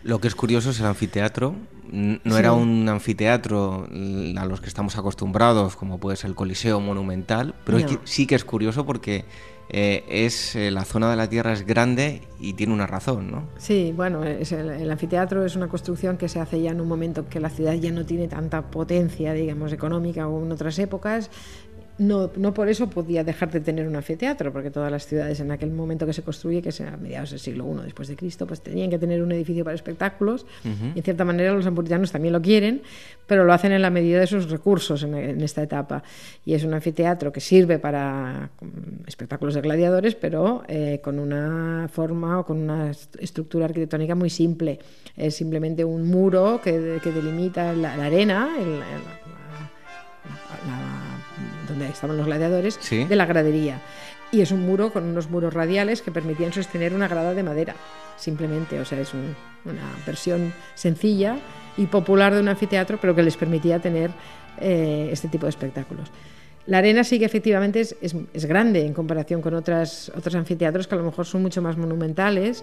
Lo 0.02 0.20
que 0.20 0.28
es 0.28 0.34
curioso 0.34 0.70
es 0.70 0.80
el 0.80 0.86
anfiteatro, 0.86 1.54
no 1.92 2.38
era 2.38 2.52
un 2.52 2.88
anfiteatro 2.88 3.88
a 4.36 4.44
los 4.44 4.60
que 4.60 4.68
estamos 4.68 4.96
acostumbrados, 4.96 5.76
como 5.76 5.98
puede 5.98 6.16
ser 6.16 6.30
el 6.30 6.36
Coliseo 6.36 6.80
Monumental, 6.80 7.54
pero 7.64 7.78
sí 8.04 8.26
que 8.26 8.34
es 8.34 8.44
curioso 8.44 8.86
porque 8.86 9.24
eh, 9.72 10.04
es 10.08 10.56
eh, 10.56 10.72
la 10.72 10.84
zona 10.84 11.08
de 11.10 11.16
la 11.16 11.28
Tierra 11.28 11.52
es 11.52 11.64
grande 11.64 12.22
y 12.40 12.54
tiene 12.54 12.72
una 12.72 12.88
razón, 12.88 13.30
¿no? 13.30 13.44
Sí, 13.56 13.92
bueno, 13.94 14.24
es 14.24 14.50
el, 14.50 14.90
anfiteatro 14.90 15.44
es 15.44 15.54
una 15.54 15.68
construcción 15.68 16.16
que 16.16 16.28
se 16.28 16.40
hace 16.40 16.60
ya 16.60 16.72
en 16.72 16.80
un 16.80 16.88
momento 16.88 17.28
que 17.28 17.38
la 17.38 17.50
ciudad 17.50 17.74
ya 17.74 17.92
no 17.92 18.04
tiene 18.04 18.26
tanta 18.26 18.62
potencia, 18.62 19.32
digamos, 19.32 19.72
económica 19.72 20.24
como 20.24 20.44
en 20.44 20.50
otras 20.50 20.76
épocas 20.80 21.30
no, 22.00 22.30
no 22.34 22.54
por 22.54 22.70
eso 22.70 22.88
podía 22.88 23.22
dejar 23.24 23.50
de 23.50 23.60
tener 23.60 23.86
un 23.86 23.94
anfiteatro, 23.94 24.54
porque 24.54 24.70
todas 24.70 24.90
las 24.90 25.06
ciudades 25.06 25.38
en 25.40 25.50
aquel 25.50 25.70
momento 25.70 26.06
que 26.06 26.14
se 26.14 26.22
construye, 26.22 26.62
que 26.62 26.70
es 26.70 26.80
a 26.80 26.96
mediados 26.96 27.28
del 27.30 27.40
siglo 27.40 27.70
I 27.70 27.84
después 27.84 28.08
de 28.08 28.16
Cristo, 28.16 28.46
pues 28.46 28.62
tenían 28.62 28.88
que 28.88 28.98
tener 28.98 29.22
un 29.22 29.30
edificio 29.32 29.64
para 29.64 29.74
espectáculos. 29.74 30.46
y 30.64 30.98
en 30.98 31.02
cierta 31.02 31.26
manera 31.26 31.52
los 31.52 31.66
ampuritanos 31.66 32.10
también 32.10 32.32
lo 32.32 32.40
quieren, 32.40 32.80
pero 33.26 33.44
lo 33.44 33.52
hacen 33.52 33.72
en 33.72 33.82
la 33.82 33.90
medida 33.90 34.18
de 34.18 34.26
sus 34.26 34.48
recursos 34.48 35.02
en, 35.02 35.42
esta 35.42 35.62
etapa. 35.62 36.02
Y 36.46 36.54
es 36.54 36.64
un 36.64 36.72
anfiteatro 36.72 37.32
que 37.32 37.40
sirve 37.40 37.78
para 37.78 38.48
espectáculos 39.06 39.52
de 39.52 39.60
gladiadores, 39.60 40.14
pero 40.14 40.62
eh, 40.68 41.00
con 41.04 41.18
una 41.18 41.86
forma 41.92 42.40
o 42.40 42.46
con 42.46 42.56
una 42.56 42.92
estructura 42.92 43.66
arquitectónica 43.66 44.14
muy 44.14 44.30
simple. 44.30 44.78
Es 45.18 45.34
simplemente 45.36 45.84
un 45.84 46.08
muro 46.08 46.62
que, 46.64 46.72
delimita 46.72 47.74
la, 47.74 47.92
arena, 47.92 48.56
el, 48.58 48.80
donde 51.70 51.88
estaban 51.88 52.16
los 52.16 52.26
gladiadores, 52.26 52.78
de 52.90 53.16
la 53.16 53.26
gradería. 53.26 53.80
Y 54.32 54.42
es 54.42 54.52
un 54.52 54.60
muro 54.60 54.92
con 54.92 55.04
unos 55.04 55.28
muros 55.28 55.52
radiales 55.52 56.02
que 56.02 56.12
permitían 56.12 56.52
sostener 56.52 56.94
una 56.94 57.08
grada 57.08 57.34
de 57.34 57.42
madera, 57.42 57.74
simplemente. 58.16 58.78
O 58.78 58.84
sea, 58.84 59.00
es 59.00 59.12
una 59.14 59.82
versión 60.06 60.52
sencilla 60.74 61.38
y 61.76 61.86
popular 61.86 62.34
de 62.34 62.40
un 62.40 62.48
anfiteatro, 62.48 62.98
pero 63.00 63.14
que 63.14 63.22
les 63.22 63.36
permitía 63.36 63.80
tener 63.80 64.10
eh, 64.60 65.08
este 65.10 65.28
tipo 65.28 65.46
de 65.46 65.50
espectáculos. 65.50 66.10
La 66.66 66.78
arena 66.78 67.02
sí 67.02 67.18
que 67.18 67.24
efectivamente 67.24 67.80
es, 67.80 67.96
es, 68.00 68.44
grande 68.44 68.84
en 68.84 68.92
comparación 68.92 69.40
con 69.40 69.54
otras, 69.54 70.12
otros 70.14 70.34
anfiteatros 70.34 70.86
que 70.86 70.94
a 70.94 70.98
lo 70.98 71.04
mejor 71.04 71.26
son 71.26 71.42
mucho 71.42 71.62
más 71.62 71.76
monumentales, 71.76 72.62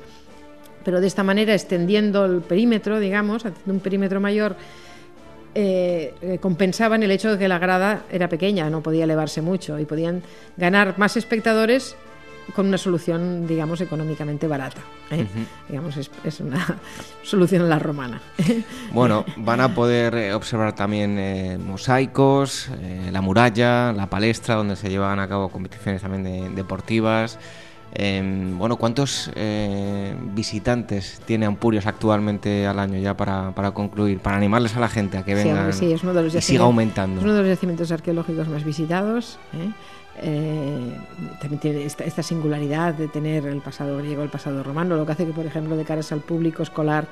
pero 0.85 1.01
de 1.01 1.07
esta 1.07 1.23
manera 1.23 1.53
extendiendo 1.53 2.23
el 2.23 2.41
perímetro, 2.41 2.99
digamos, 2.99 3.45
haciendo 3.45 3.73
un 3.73 3.79
perímetro 3.79 4.21
mayor 4.21 4.55
eh, 5.59 6.13
eh, 6.21 6.37
compensaban 6.39 7.01
el 7.01 7.09
hecho 7.09 7.31
de 7.31 7.39
que 7.39 7.47
la 7.47 7.57
grada 7.57 8.03
era 8.11 8.29
pequeña, 8.29 8.69
no 8.69 8.83
podía 8.83 9.05
elevarse 9.05 9.41
mucho 9.41 9.79
y 9.79 9.85
podían 9.85 10.21
ganar 10.55 10.99
más 10.99 11.17
espectadores 11.17 11.95
con 12.55 12.67
una 12.67 12.77
solución, 12.77 13.47
digamos, 13.47 13.81
económicamente 13.81 14.45
barata. 14.45 14.81
¿eh? 15.09 15.25
Digamos, 15.67 15.97
es, 15.97 16.39
una 16.41 16.77
solución 17.23 17.63
a 17.63 17.65
la 17.65 17.79
romana. 17.79 18.21
bueno, 18.93 19.25
van 19.37 19.61
a 19.61 19.73
poder 19.73 20.31
observar 20.35 20.75
también 20.75 21.59
mosaicos, 21.65 22.69
la 23.11 23.21
muralla, 23.21 23.91
la 23.93 24.11
palestra, 24.11 24.53
donde 24.53 24.75
se 24.75 24.91
llevan 24.91 25.19
a 25.19 25.27
cabo 25.27 25.49
competiciones 25.49 26.03
también 26.03 26.53
deportivas. 26.53 27.39
Em, 27.99 28.59
bueno, 28.59 28.75
¿cuántos 28.75 29.31
eh, 29.33 30.15
visitantes 30.35 31.19
tiene 31.25 31.47
Ampurios 31.47 31.87
actualmente 31.87 32.67
al 32.67 32.77
año 32.77 32.99
ya 32.99 33.17
para, 33.17 33.51
concluir, 33.73 34.19
para 34.19 34.37
animarles 34.37 34.75
a 34.75 34.79
la 34.79 34.87
gente 34.87 35.17
a 35.17 35.25
que 35.25 35.33
vengan 35.33 35.73
sí, 35.73 35.91
es 35.91 36.03
uno 36.03 36.13
de 36.13 36.21
los 36.21 36.35
y 36.35 36.41
siga 36.41 36.65
aumentando? 36.65 37.17
Es 37.19 37.23
uno 37.23 37.33
de 37.33 37.39
los 37.39 37.49
yacimientos 37.49 37.91
arqueológicos 37.91 38.49
más 38.49 38.63
visitados. 38.63 39.39
¿eh? 39.53 39.71
Eh, 40.21 40.95
también 41.41 41.59
tiene 41.59 41.85
esta, 41.85 42.21
singularidad 42.21 42.93
de 42.93 43.07
tener 43.07 43.47
el 43.47 43.61
pasado 43.61 43.97
griego, 43.97 44.21
el 44.21 44.29
pasado 44.29 44.61
romano, 44.61 44.95
lo 44.95 45.03
que 45.03 45.13
hace 45.13 45.25
que, 45.25 45.33
por 45.33 45.47
ejemplo, 45.47 45.75
de 45.75 45.83
caras 45.83 46.11
al 46.11 46.19
público 46.19 46.61
escolar 46.61 47.07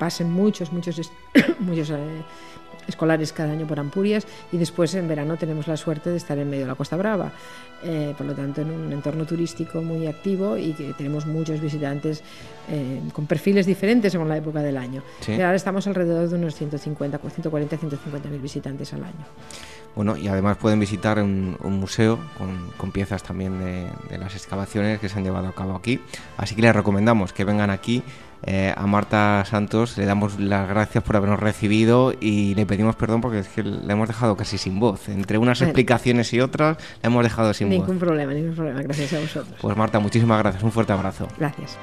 pasen 0.00 0.32
muchos, 0.32 0.72
muchos, 0.72 1.12
muchos 1.60 1.92
escolares 2.88 3.32
cada 3.32 3.52
año 3.52 3.66
por 3.66 3.80
Ampurias 3.80 4.26
y 4.52 4.58
después 4.58 4.94
en 4.94 5.08
verano 5.08 5.36
tenemos 5.36 5.66
la 5.68 5.76
suerte 5.76 6.10
de 6.10 6.16
estar 6.16 6.38
en 6.38 6.48
medio 6.48 6.62
de 6.62 6.68
la 6.68 6.74
Costa 6.74 6.96
Brava. 6.96 7.32
Eh, 7.82 8.14
por 8.16 8.26
lo 8.26 8.34
tanto, 8.34 8.62
en 8.62 8.70
un 8.70 8.92
entorno 8.92 9.26
turístico 9.26 9.82
muy 9.82 10.06
activo 10.06 10.56
y 10.56 10.72
que 10.72 10.94
tenemos 10.94 11.26
muchos 11.26 11.60
visitantes 11.60 12.22
eh, 12.68 13.00
con 13.12 13.26
perfiles 13.26 13.66
diferentes 13.66 14.12
según 14.12 14.28
la 14.28 14.38
época 14.38 14.62
del 14.62 14.78
año. 14.78 15.02
ahora 15.28 15.54
estamos 15.54 15.86
alrededor 15.86 16.28
de 16.28 16.36
unos 16.36 16.54
150, 16.54 17.18
140, 17.18 17.76
150 17.76 18.28
mil 18.30 18.40
visitantes 18.40 18.92
al 18.94 19.04
año. 19.04 19.26
Bueno, 19.94 20.16
y 20.16 20.26
además 20.26 20.56
pueden 20.56 20.80
visitar 20.80 21.22
un, 21.22 21.56
museo 21.60 22.18
con, 22.78 22.90
piezas 22.90 23.22
también 23.22 23.60
de, 23.60 23.86
de, 24.10 24.18
las 24.18 24.34
excavaciones 24.34 24.98
que 24.98 25.08
se 25.08 25.18
han 25.18 25.24
llevado 25.24 25.48
a 25.48 25.54
cabo 25.54 25.76
aquí. 25.76 26.00
Así 26.36 26.56
que 26.56 26.62
les 26.62 26.74
recomendamos 26.74 27.32
que 27.32 27.44
vengan 27.44 27.70
aquí 27.70 28.02
eh, 28.42 28.74
a 28.76 28.86
Marta 28.86 29.44
Santos 29.46 29.96
le 29.96 30.04
damos 30.04 30.38
las 30.38 30.68
gracias 30.68 31.02
por 31.04 31.16
habernos 31.16 31.40
recibido 31.40 32.12
y 32.18 32.54
le 32.54 32.66
pedimos 32.66 32.96
perdón 32.96 33.20
porque 33.20 33.38
es 33.38 33.48
que 33.48 33.62
le 33.62 33.92
hemos 33.92 34.08
dejado 34.08 34.36
casi 34.36 34.58
sin 34.58 34.80
voz. 34.80 35.08
Entre 35.08 35.38
unas 35.38 35.62
explicaciones 35.62 36.32
y 36.34 36.40
otras 36.40 36.76
le 37.02 37.06
hemos 37.06 37.22
dejado 37.22 37.54
sin 37.54 37.68
voz. 37.68 37.78
Ningún 37.78 37.98
problema, 37.98 38.32
ningún 38.32 38.54
problema. 38.54 38.82
Gracias 38.82 39.12
a 39.12 39.20
vosotros. 39.20 39.56
Pues 39.60 39.76
Marta, 39.76 39.98
muchísimas 39.98 40.38
gracias. 40.38 40.62
Un 40.62 40.72
fuerte 40.72 40.92
abrazo. 40.92 41.28
Gracias. 41.38 41.78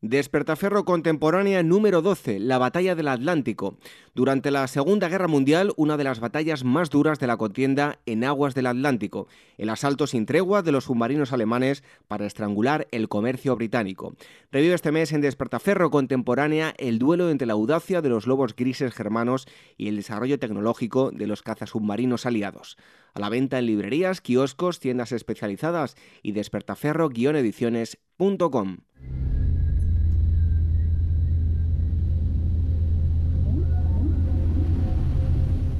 Despertaferro 0.00 0.84
contemporánea 0.84 1.64
número 1.64 2.02
12, 2.02 2.38
la 2.38 2.58
batalla 2.58 2.94
del 2.94 3.08
Atlántico. 3.08 3.78
Durante 4.14 4.52
la 4.52 4.68
Segunda 4.68 5.08
Guerra 5.08 5.26
Mundial, 5.26 5.72
una 5.76 5.96
de 5.96 6.04
las 6.04 6.20
batallas 6.20 6.62
más 6.62 6.88
duras 6.88 7.18
de 7.18 7.26
la 7.26 7.36
contienda 7.36 7.98
en 8.06 8.22
aguas 8.22 8.54
del 8.54 8.68
Atlántico, 8.68 9.26
el 9.56 9.70
asalto 9.70 10.06
sin 10.06 10.24
tregua 10.24 10.62
de 10.62 10.70
los 10.70 10.84
submarinos 10.84 11.32
alemanes 11.32 11.82
para 12.06 12.26
estrangular 12.26 12.86
el 12.92 13.08
comercio 13.08 13.56
británico. 13.56 14.14
Revive 14.52 14.74
este 14.74 14.92
mes 14.92 15.10
en 15.10 15.20
Despertaferro 15.20 15.90
contemporánea 15.90 16.74
el 16.78 17.00
duelo 17.00 17.28
entre 17.28 17.48
la 17.48 17.54
audacia 17.54 18.00
de 18.00 18.08
los 18.08 18.28
lobos 18.28 18.54
grises 18.54 18.94
germanos 18.94 19.48
y 19.76 19.88
el 19.88 19.96
desarrollo 19.96 20.38
tecnológico 20.38 21.10
de 21.10 21.26
los 21.26 21.42
cazasubmarinos 21.42 22.24
aliados. 22.24 22.76
A 23.14 23.20
la 23.20 23.30
venta 23.30 23.58
en 23.58 23.66
librerías, 23.66 24.20
kioscos, 24.20 24.78
tiendas 24.78 25.10
especializadas 25.10 25.96
y 26.22 26.34
despertaferro-ediciones.com. 26.34 28.76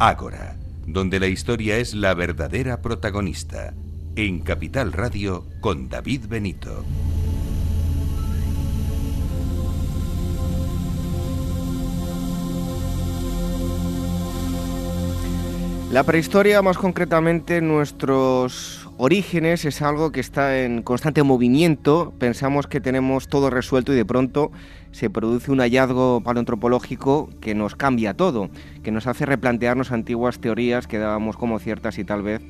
Ágora, 0.00 0.56
donde 0.86 1.18
la 1.18 1.26
historia 1.26 1.78
es 1.78 1.92
la 1.92 2.14
verdadera 2.14 2.80
protagonista. 2.80 3.74
en 4.14 4.40
Capital 4.40 4.92
Radio 4.92 5.44
con 5.60 5.88
David 5.88 6.26
Benito. 6.28 6.84
La 15.92 16.04
prehistoria, 16.04 16.62
más 16.62 16.76
concretamente 16.78 17.60
nuestros 17.60 18.87
orígenes, 18.98 19.64
es 19.64 19.80
algo 19.80 20.12
que 20.12 20.20
está 20.20 20.60
en 20.60 20.82
constante 20.82 21.22
movimiento. 21.22 22.12
Pensamos 22.18 22.66
que 22.66 22.80
tenemos 22.80 23.28
todo 23.28 23.48
resuelto 23.48 23.92
y 23.92 23.96
de 23.96 24.04
pronto 24.04 24.50
se 24.90 25.08
produce 25.08 25.50
un 25.50 25.60
hallazgo 25.60 26.20
paleoantropológico 26.22 27.30
que 27.40 27.54
nos 27.54 27.76
cambia 27.76 28.14
todo, 28.14 28.50
que 28.82 28.90
nos 28.90 29.06
hace 29.06 29.24
replantearnos 29.24 29.92
antiguas 29.92 30.40
teorías 30.40 30.86
que 30.86 30.98
dábamos 30.98 31.36
como 31.36 31.58
ciertas 31.58 31.98
y 31.98 32.04
tal 32.04 32.22
vez 32.22 32.42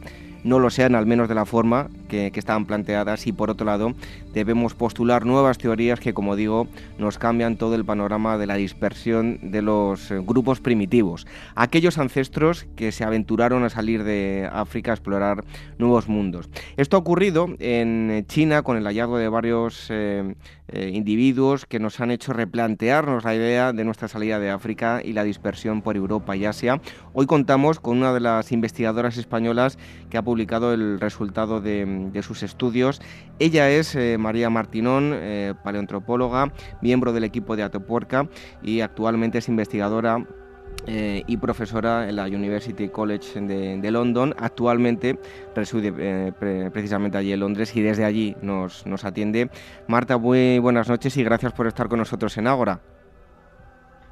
no 0.44 0.58
lo 0.58 0.70
sean 0.70 0.94
al 0.94 1.06
menos 1.06 1.28
de 1.28 1.34
la 1.34 1.44
forma 1.44 1.88
que, 2.08 2.32
estaban 2.34 2.66
planteadas 2.66 3.26
y 3.26 3.32
por 3.32 3.50
otro 3.50 3.66
lado 3.66 3.94
debemos 4.32 4.74
postular 4.74 5.26
nuevas 5.26 5.58
teorías 5.58 5.98
que 5.98 6.14
como 6.14 6.36
digo 6.36 6.68
nos 6.98 7.18
cambian 7.18 7.56
todo 7.56 7.74
el 7.74 7.84
panorama 7.84 8.38
de 8.38 8.46
la 8.46 8.54
dispersión 8.54 9.38
de 9.42 9.60
los 9.60 10.10
eh, 10.10 10.20
grupos 10.24 10.60
primitivos, 10.60 11.26
aquellos 11.56 11.98
ancestros 11.98 12.66
que 12.76 12.92
se 12.92 13.04
aventuraron 13.04 13.64
a 13.64 13.70
salir 13.70 14.04
de 14.04 14.48
África 14.52 14.92
a 14.92 14.94
explorar 14.94 15.44
nuevos 15.78 16.08
mundos. 16.08 16.48
Esto 16.76 16.96
ha 16.96 17.00
ocurrido 17.00 17.48
en 17.58 18.24
China 18.28 18.62
con 18.62 18.76
el 18.76 18.84
hallazgo 18.84 19.18
de 19.18 19.28
varios 19.28 19.86
eh, 19.90 20.34
eh, 20.68 20.90
individuos 20.92 21.66
que 21.66 21.78
nos 21.78 22.00
han 22.00 22.10
hecho 22.10 22.32
replantearnos 22.32 23.24
la 23.24 23.34
idea 23.34 23.72
de 23.72 23.84
nuestra 23.84 24.08
salida 24.08 24.38
de 24.38 24.50
África 24.50 25.00
y 25.02 25.12
la 25.12 25.24
dispersión 25.24 25.82
por 25.82 25.96
Europa 25.96 26.36
y 26.36 26.44
Asia. 26.44 26.80
Hoy 27.12 27.26
contamos 27.26 27.80
con 27.80 27.98
una 27.98 28.12
de 28.12 28.20
las 28.20 28.52
investigadoras 28.52 29.16
españolas 29.16 29.78
que 30.10 30.18
ha 30.18 30.22
publicado 30.22 30.74
el 30.74 31.00
resultado 31.00 31.60
de, 31.60 32.10
sus 32.22 32.42
estudios. 32.42 33.00
Ella 33.38 33.70
es 33.70 33.94
eh, 33.94 34.18
María 34.18 34.50
Martinón, 34.50 35.12
eh, 35.14 35.54
miembro 36.82 37.12
del 37.12 37.24
equipo 37.24 37.56
de 37.56 37.62
Atopuerca 37.62 38.28
y 38.62 38.80
actualmente 38.80 39.38
es 39.38 39.48
investigadora 39.48 40.26
eh, 40.86 41.22
y 41.26 41.36
profesora 41.36 42.08
en 42.08 42.16
la 42.16 42.24
University 42.24 42.88
College 42.88 43.40
de, 43.40 43.90
London. 43.90 44.34
Actualmente 44.38 45.18
reside 45.54 46.32
precisamente 46.70 47.18
allí 47.18 47.32
en 47.32 47.40
Londres 47.40 47.74
y 47.76 47.82
desde 47.82 48.04
allí 48.04 48.36
nos, 48.42 48.86
nos, 48.86 49.04
atiende. 49.04 49.50
Marta, 49.86 50.18
muy 50.18 50.58
buenas 50.58 50.88
noches 50.88 51.16
y 51.16 51.24
gracias 51.24 51.52
por 51.52 51.66
estar 51.66 51.88
con 51.88 51.98
nosotros 51.98 52.36
en 52.38 52.46
Ágora. 52.46 52.80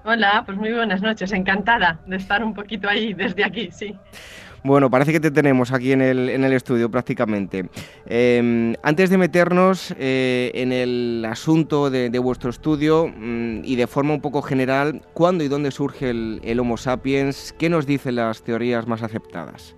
Hola, 0.08 0.44
pues 0.46 0.56
muy 0.56 0.72
buenas 0.72 1.02
noches, 1.02 1.32
encantada 1.32 1.98
de 2.06 2.14
estar 2.14 2.44
un 2.44 2.54
poquito 2.54 2.88
ahí 2.88 3.12
desde 3.12 3.44
aquí, 3.44 3.70
sí. 3.72 3.98
Bueno, 4.66 4.90
parece 4.90 5.12
que 5.12 5.20
te 5.20 5.30
tenemos 5.30 5.72
aquí 5.72 5.92
en 5.92 6.00
el, 6.00 6.28
en 6.28 6.42
el 6.42 6.52
estudio 6.52 6.90
prácticamente. 6.90 7.66
Em, 8.04 8.74
antes 8.82 9.10
de 9.10 9.16
meternos 9.16 9.94
eh, 9.96 10.50
en 10.54 10.72
el 10.72 11.24
asunto 11.24 11.88
de, 11.88 12.18
vuestro 12.18 12.50
estudio 12.50 13.06
mm, 13.06 13.60
y 13.62 13.76
de 13.76 13.86
forma 13.86 14.12
un 14.12 14.20
poco 14.20 14.42
general, 14.42 15.02
¿cuándo 15.14 15.44
y 15.44 15.48
dónde 15.48 15.70
surge 15.70 16.10
el, 16.10 16.58
Homo 16.58 16.76
sapiens? 16.78 17.54
¿Qué 17.56 17.68
nos 17.68 17.86
dicen 17.86 18.16
las 18.16 18.42
teorías 18.42 18.88
más 18.88 19.04
aceptadas? 19.04 19.76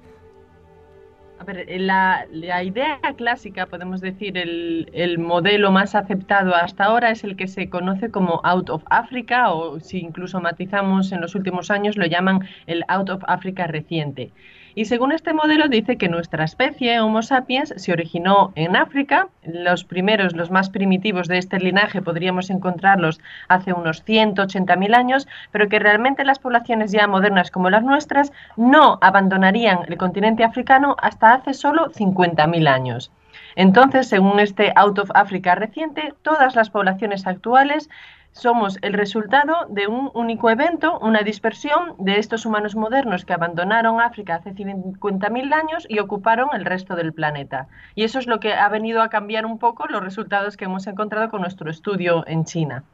A 1.39 1.45
ver, 1.45 1.67
la, 1.79 2.27
idea 2.65 2.99
clásica, 3.15 3.67
podemos 3.67 4.01
decir, 4.01 4.39
el, 4.39 4.89
el, 4.95 5.19
modelo 5.19 5.71
más 5.71 5.95
aceptado 5.95 6.55
hasta 6.55 6.85
ahora 6.85 7.11
es 7.11 7.25
el 7.25 7.37
que 7.37 7.47
se 7.47 7.69
conoce 7.69 8.11
como 8.11 8.41
Out 8.43 8.71
of 8.71 8.85
Africa 8.89 9.53
o 9.53 9.81
si 9.81 9.99
incluso 9.99 10.41
matizamos 10.41 11.13
en 11.13 11.21
los 11.21 11.35
últimos 11.35 11.71
años 11.71 11.99
lo 11.99 12.07
llaman 12.07 12.49
el 12.67 12.85
Out 12.89 13.11
of 13.11 13.23
Africa 13.27 13.67
reciente. 13.67 14.33
Y 14.79 14.85
según 14.85 15.11
este 15.11 15.33
modelo 15.33 15.67
dice 15.67 15.97
que 15.97 16.09
nuestra 16.09 16.45
especie, 16.45 17.01
Homo 17.01 17.23
sapiens, 17.23 17.75
se 17.77 17.91
originó 17.91 18.53
en 18.55 18.77
África. 18.77 19.27
Los 19.43 19.83
primeros, 19.83 20.37
los 20.37 20.53
más 20.53 20.71
primitivos 20.71 21.27
de 21.27 21.39
este 21.39 21.59
linaje 21.59 22.01
podríamos 22.01 22.49
encontrarlos 22.49 23.19
hace 23.49 23.73
unos 23.73 24.07
180.000 24.07 24.95
años, 24.95 25.27
pero 25.51 25.69
que 25.69 25.81
realmente 25.81 26.25
las 26.25 26.39
poblaciones 26.39 26.93
ya 26.93 27.09
modernas 27.09 27.51
como 27.51 27.71
las 27.71 27.83
nuestras 27.83 28.31
no 28.57 28.99
abandonarían 29.01 29.81
el 29.89 29.97
continente 29.97 30.45
africano 30.45 30.95
hasta 31.03 31.35
hace 31.35 31.55
solo 31.55 31.91
50.000 31.91 32.69
años. 32.69 33.11
Entonces, 33.57 34.09
según 34.09 34.41
este 34.41 34.73
Out 34.77 34.99
of 34.99 35.11
Africa 35.15 35.55
reciente, 35.55 36.15
todas 36.23 36.55
las 36.55 36.71
poblaciones 36.71 37.27
actuales 37.27 37.89
somos 38.33 38.79
el 38.83 38.93
resultado 38.93 39.67
de 39.69 39.89
un 39.89 40.11
único 40.15 40.49
evento, 40.49 40.99
una 41.01 41.23
dispersión 41.23 41.95
de 41.99 42.19
estos 42.19 42.47
humanos 42.47 42.77
modernos 42.77 43.25
que 43.25 43.33
abandonaron 43.33 44.01
África 44.01 44.37
hace 44.37 44.55
50.000 44.55 45.53
años 45.53 45.87
y 45.89 45.99
ocuparon 45.99 46.49
el 46.55 46.65
resto 46.65 46.95
del 46.95 47.13
planeta. 47.13 47.67
Y 47.95 48.05
eso 48.05 48.19
es 48.19 48.27
lo 48.27 48.39
que 48.39 48.53
ha 48.53 48.69
venido 48.69 49.03
a 49.03 49.09
cambiar 49.09 49.45
un 49.45 49.59
poco 49.59 49.87
los 49.89 50.03
resultados 50.03 50.57
que 50.57 50.67
hemos 50.67 50.87
encontrado 50.87 51.31
con 51.31 51.41
nuestro 51.41 51.71
estudio 51.71 52.25
en 52.29 52.45
China. 52.45 52.85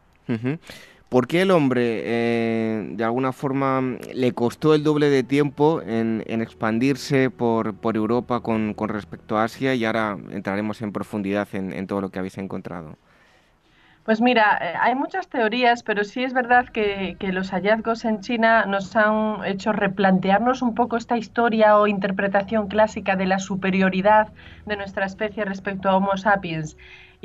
¿Por 1.15 1.29
qué 1.29 1.43
el 1.43 1.53
hombre, 1.53 2.03
eh, 2.05 2.89
de 2.91 3.05
alguna 3.05 3.31
forma, 3.31 3.81
le 4.13 4.33
costó 4.33 4.75
el 4.75 4.83
doble 4.83 5.11
de 5.11 5.23
tiempo 5.23 5.81
en, 5.81 6.25
expandirse 6.27 7.31
por, 7.31 7.77
Europa 7.95 8.41
con, 8.41 8.75
respecto 8.89 9.39
a 9.39 9.45
Asia? 9.45 9.77
Y 9.77 9.85
ahora 9.85 10.19
entraremos 10.33 10.83
en 10.83 10.91
profundidad 10.91 11.47
en 11.55 11.87
todo 11.87 12.01
lo 12.01 12.09
que 12.09 12.19
habéis 12.19 12.37
encontrado. 12.39 12.97
Pues 14.05 14.21
mira, 14.21 14.59
eh, 14.61 14.75
hay 14.79 14.95
muchas 14.95 15.29
teorías, 15.29 15.83
pero 15.83 16.05
sí 16.05 16.23
es 16.25 16.35
verdad 16.35 16.69
que, 16.69 17.17
que, 17.19 17.33
los 17.33 17.53
hallazgos 17.53 18.05
en 18.05 18.21
China 18.21 18.67
nos 18.67 18.95
han 18.97 19.43
hecho 19.47 19.73
replantearnos 19.73 20.61
un 20.61 20.75
poco 20.75 20.99
esta 20.99 21.17
historia 21.17 21.79
o 21.79 21.87
interpretación 21.87 22.69
clásica 22.69 23.17
de 23.17 23.25
la 23.25 23.39
superioridad 23.39 24.29
de 24.67 24.77
nuestra 24.77 25.07
especie 25.07 25.47
respecto 25.47 25.89
a 25.89 25.97
Homo 25.97 26.19
sapiens. 26.19 26.77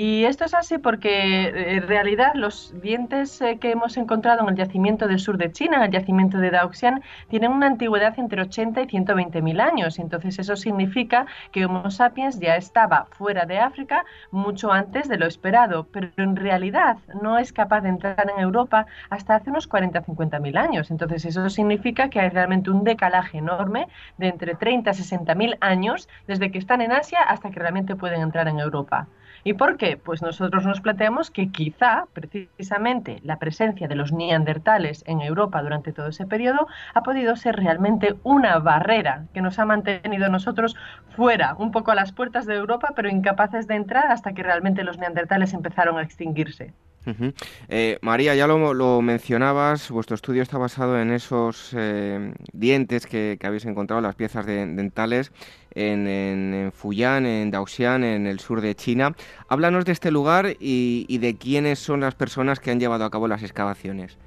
Y 0.01 0.23
esto 0.23 0.45
es 0.45 0.53
así 0.53 0.77
porque 0.77 1.09
eh, 1.47 1.75
en 1.75 1.85
realidad 1.85 2.31
los 2.33 2.73
dientes 2.81 3.41
eh, 3.41 3.57
que 3.59 3.71
hemos 3.71 3.97
encontrado 3.97 4.43
en 4.43 4.47
el 4.47 4.55
yacimiento 4.55 5.09
del 5.09 5.19
sur 5.19 5.37
de 5.37 5.51
China, 5.51 5.75
en 5.75 5.83
el 5.83 5.91
yacimiento 5.91 6.37
de 6.37 6.51
Daoxian, 6.51 7.03
tienen 7.27 7.51
una 7.51 7.67
antigüedad 7.67 8.17
entre 8.17 8.43
80 8.43 8.83
y 8.83 8.87
120 8.87 9.41
mil 9.41 9.59
años. 9.59 9.99
Entonces 9.99 10.39
eso 10.39 10.55
significa 10.55 11.25
que 11.51 11.65
Homo 11.65 11.91
sapiens 11.91 12.39
ya 12.39 12.55
estaba 12.55 13.07
fuera 13.11 13.45
de 13.45 13.59
África 13.59 14.05
mucho 14.31 14.71
antes 14.71 15.09
de 15.09 15.17
lo 15.17 15.25
esperado, 15.25 15.85
pero 15.91 16.07
en 16.15 16.37
realidad 16.37 16.95
no 17.21 17.37
es 17.37 17.51
capaz 17.51 17.81
de 17.81 17.89
entrar 17.89 18.31
en 18.33 18.41
Europa 18.41 18.85
hasta 19.09 19.35
hace 19.35 19.49
unos 19.49 19.67
40 19.67 19.99
o 19.99 20.03
50 20.05 20.39
mil 20.39 20.55
años. 20.55 20.91
Entonces 20.91 21.25
eso 21.25 21.49
significa 21.49 22.09
que 22.09 22.21
hay 22.21 22.29
realmente 22.29 22.71
un 22.71 22.85
decalaje 22.85 23.39
enorme 23.39 23.89
de 24.17 24.29
entre 24.29 24.55
30 24.55 24.91
y 24.91 24.93
60 24.93 25.35
mil 25.35 25.57
años 25.59 26.07
desde 26.25 26.51
que 26.51 26.57
están 26.57 26.79
en 26.79 26.93
Asia 26.93 27.19
hasta 27.19 27.51
que 27.51 27.59
realmente 27.59 27.97
pueden 27.97 28.21
entrar 28.21 28.47
en 28.47 28.59
Europa. 28.59 29.09
¿Y 29.43 29.53
por 29.53 29.77
qué? 29.77 29.97
Pues 29.97 30.21
nosotros 30.21 30.65
nos 30.65 30.81
planteamos 30.81 31.31
que 31.31 31.51
quizá 31.51 32.05
precisamente 32.13 33.19
la 33.23 33.39
presencia 33.39 33.87
de 33.87 33.95
los 33.95 34.11
neandertales 34.11 35.03
en 35.07 35.21
Europa 35.21 35.61
durante 35.61 35.93
todo 35.93 36.07
ese 36.07 36.25
periodo 36.25 36.67
ha 36.93 37.03
podido 37.03 37.35
ser 37.35 37.55
realmente 37.55 38.15
una 38.23 38.59
barrera 38.59 39.25
que 39.33 39.41
nos 39.41 39.59
ha 39.59 39.65
mantenido 39.65 40.29
nosotros 40.29 40.75
fuera, 41.15 41.55
un 41.55 41.71
poco 41.71 41.91
a 41.91 41.95
las 41.95 42.11
puertas 42.11 42.45
de 42.45 42.55
Europa, 42.55 42.93
pero 42.95 43.09
incapaces 43.09 43.67
de 43.67 43.75
entrar 43.75 44.11
hasta 44.11 44.33
que 44.33 44.43
realmente 44.43 44.83
los 44.83 44.97
neandertales 44.97 45.53
empezaron 45.53 45.97
a 45.97 46.03
extinguirse. 46.03 46.73
Eh, 47.69 47.97
María, 48.01 48.35
ya 48.35 48.45
lo, 48.45 49.01
mencionabas, 49.01 49.89
vuestro 49.89 50.15
estudio 50.15 50.43
está 50.43 50.57
basado 50.57 50.99
en 50.99 51.11
esos 51.11 51.73
eh, 51.75 52.33
dientes 52.53 53.07
que, 53.07 53.37
habéis 53.43 53.65
encontrado, 53.65 54.01
las 54.01 54.15
piezas 54.15 54.45
dentales, 54.45 55.31
en, 55.75 56.07
en, 56.07 56.71
Fujian, 56.71 57.25
en 57.25 57.51
Daoxian, 57.51 58.03
en 58.03 58.27
el 58.27 58.39
sur 58.39 58.61
de 58.61 58.75
China. 58.75 59.15
Háblanos 59.47 59.85
de 59.85 59.91
este 59.91 60.11
lugar 60.11 60.47
y, 60.59 61.17
de 61.17 61.37
quiénes 61.37 61.79
son 61.79 62.01
las 62.01 62.15
personas 62.15 62.59
que 62.59 62.71
han 62.71 62.79
llevado 62.79 63.05
a 63.05 63.09
cabo 63.09 63.27
las 63.27 63.43
excavaciones. 63.43 64.17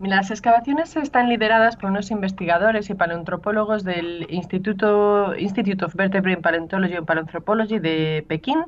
Las 0.00 0.30
excavaciones 0.30 0.94
están 0.96 1.28
lideradas 1.28 1.76
por 1.76 1.90
unos 1.90 2.12
investigadores 2.12 2.88
y 2.88 2.94
paleontropólogos 2.94 3.82
del 3.82 4.26
Instituto 4.30 5.34
Institute 5.36 5.84
of 5.84 5.94
Vertebrate 5.96 6.40
Paleontology 6.40 6.94
and 6.94 7.06
Paleontropology 7.06 7.80
de 7.80 8.24
Pekín 8.28 8.64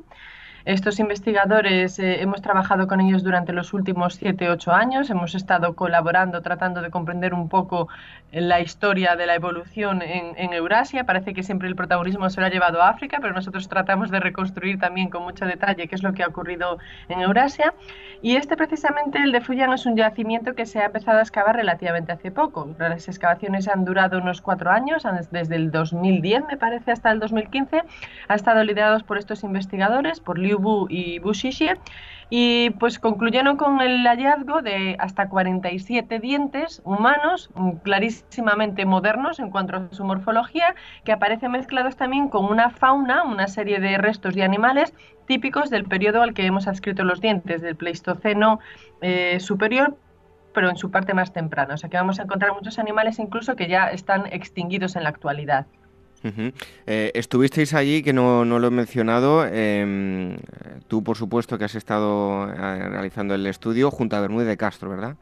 estos 0.65 0.99
investigadores 0.99 1.97
eh, 1.97 2.21
hemos 2.21 2.41
trabajado 2.41 2.87
con 2.87 3.01
ellos 3.01 3.23
durante 3.23 3.51
los 3.53 3.73
últimos 3.73 4.21
7-8 4.21 4.71
años, 4.71 5.09
hemos 5.09 5.33
estado 5.33 5.75
colaborando, 5.75 6.41
tratando 6.41 6.81
de 6.81 6.91
comprender 6.91 7.33
un 7.33 7.49
poco 7.49 7.87
la 8.31 8.59
historia 8.61 9.15
de 9.15 9.25
la 9.25 9.35
evolución 9.35 10.01
en, 10.01 10.53
Eurasia. 10.53 11.05
Parece 11.05 11.33
que 11.33 11.43
siempre 11.43 11.67
el 11.67 11.75
protagonismo 11.75 12.29
se 12.29 12.41
lo 12.41 12.47
ha 12.47 12.49
llevado 12.49 12.81
a 12.81 12.89
África, 12.89 13.19
pero 13.21 13.33
nosotros 13.33 13.67
tratamos 13.69 14.11
de 14.11 14.19
reconstruir 14.19 14.79
también 14.79 15.09
con 15.09 15.23
mucho 15.23 15.45
detalle 15.45 15.87
qué 15.87 15.95
es 15.95 16.03
lo 16.03 16.13
que 16.13 16.23
ha 16.23 16.27
ocurrido 16.27 16.77
en 17.07 17.21
Eurasia. 17.21 17.73
Y 18.21 18.35
este 18.35 18.55
precisamente, 18.55 19.17
el 19.19 19.31
de 19.31 19.41
Fujian, 19.41 19.73
es 19.73 19.85
un 19.85 19.95
yacimiento 19.95 20.53
que 20.53 20.65
se 20.65 20.79
ha 20.79 20.85
empezado 20.85 21.19
a 21.19 21.21
excavar 21.21 21.55
relativamente 21.55 22.11
hace 22.11 22.31
poco. 22.31 22.75
Las 22.77 23.07
excavaciones 23.07 23.67
han 23.67 23.85
durado 23.85 24.19
unos 24.19 24.41
cuatro 24.41 24.69
años, 24.69 25.03
desde 25.31 25.55
el 25.55 25.71
2010 25.71 26.43
me 26.49 26.57
parece 26.57 26.91
hasta 26.91 27.11
el 27.11 27.19
2015. 27.19 27.81
Ha 28.27 28.35
estado 28.35 28.63
liderados 28.63 29.03
por 29.03 29.17
estos 29.17 29.43
investigadores, 29.43 30.19
por 30.19 30.37
Liu 30.37 30.50
Y 30.89 31.19
Bu 31.19 31.33
Xixie, 31.33 31.75
y 32.33 32.69
pues 32.79 32.97
concluyeron 32.97 33.57
con 33.57 33.81
el 33.81 34.07
hallazgo 34.07 34.61
de 34.61 34.95
hasta 34.99 35.27
47 35.27 36.19
dientes 36.19 36.81
humanos 36.85 37.49
mm, 37.55 37.71
clarísimamente 37.83 38.85
modernos 38.85 39.39
en 39.39 39.51
cuanto 39.51 39.75
a 39.75 39.87
su 39.91 40.05
morfología, 40.05 40.73
que 41.03 41.11
aparecen 41.11 41.51
mezclados 41.51 41.97
también 41.97 42.29
con 42.29 42.45
una 42.45 42.69
fauna, 42.69 43.23
una 43.23 43.49
serie 43.49 43.81
de 43.81 43.97
restos 43.97 44.33
de 44.33 44.43
animales 44.43 44.93
típicos 45.27 45.69
del 45.69 45.83
periodo 45.83 46.21
al 46.21 46.33
que 46.33 46.45
hemos 46.45 46.69
adscrito 46.69 47.03
los 47.03 47.19
dientes, 47.19 47.61
del 47.61 47.75
Pleistoceno 47.75 48.59
eh, 49.01 49.41
superior, 49.41 49.97
pero 50.53 50.69
en 50.69 50.77
su 50.77 50.89
parte 50.89 51.13
más 51.13 51.33
temprana. 51.33 51.73
O 51.73 51.77
sea 51.77 51.89
que 51.89 51.97
vamos 51.97 52.21
a 52.21 52.23
encontrar 52.23 52.53
muchos 52.53 52.79
animales 52.79 53.19
incluso 53.19 53.57
que 53.57 53.67
ya 53.67 53.89
están 53.89 54.27
extinguidos 54.27 54.95
en 54.95 55.03
la 55.03 55.09
actualidad. 55.09 55.65
Eh, 56.23 57.11
estuvisteis 57.15 57.73
allí, 57.73 58.03
que 58.03 58.13
no, 58.13 58.45
no 58.45 58.59
lo 58.59 58.67
he 58.67 58.71
mencionado. 58.71 59.45
Em, 59.45 60.37
tú, 60.87 61.03
por 61.03 61.17
supuesto, 61.17 61.57
que 61.57 61.65
has 61.65 61.75
estado 61.75 62.49
eh, 62.49 62.89
realizando 62.89 63.33
el 63.33 63.45
estudio 63.47 63.91
junto 63.91 64.15
a 64.15 64.21
Bermúdez 64.21 64.47
de 64.47 64.57
Castro, 64.57 64.89
¿verdad? 64.89 65.15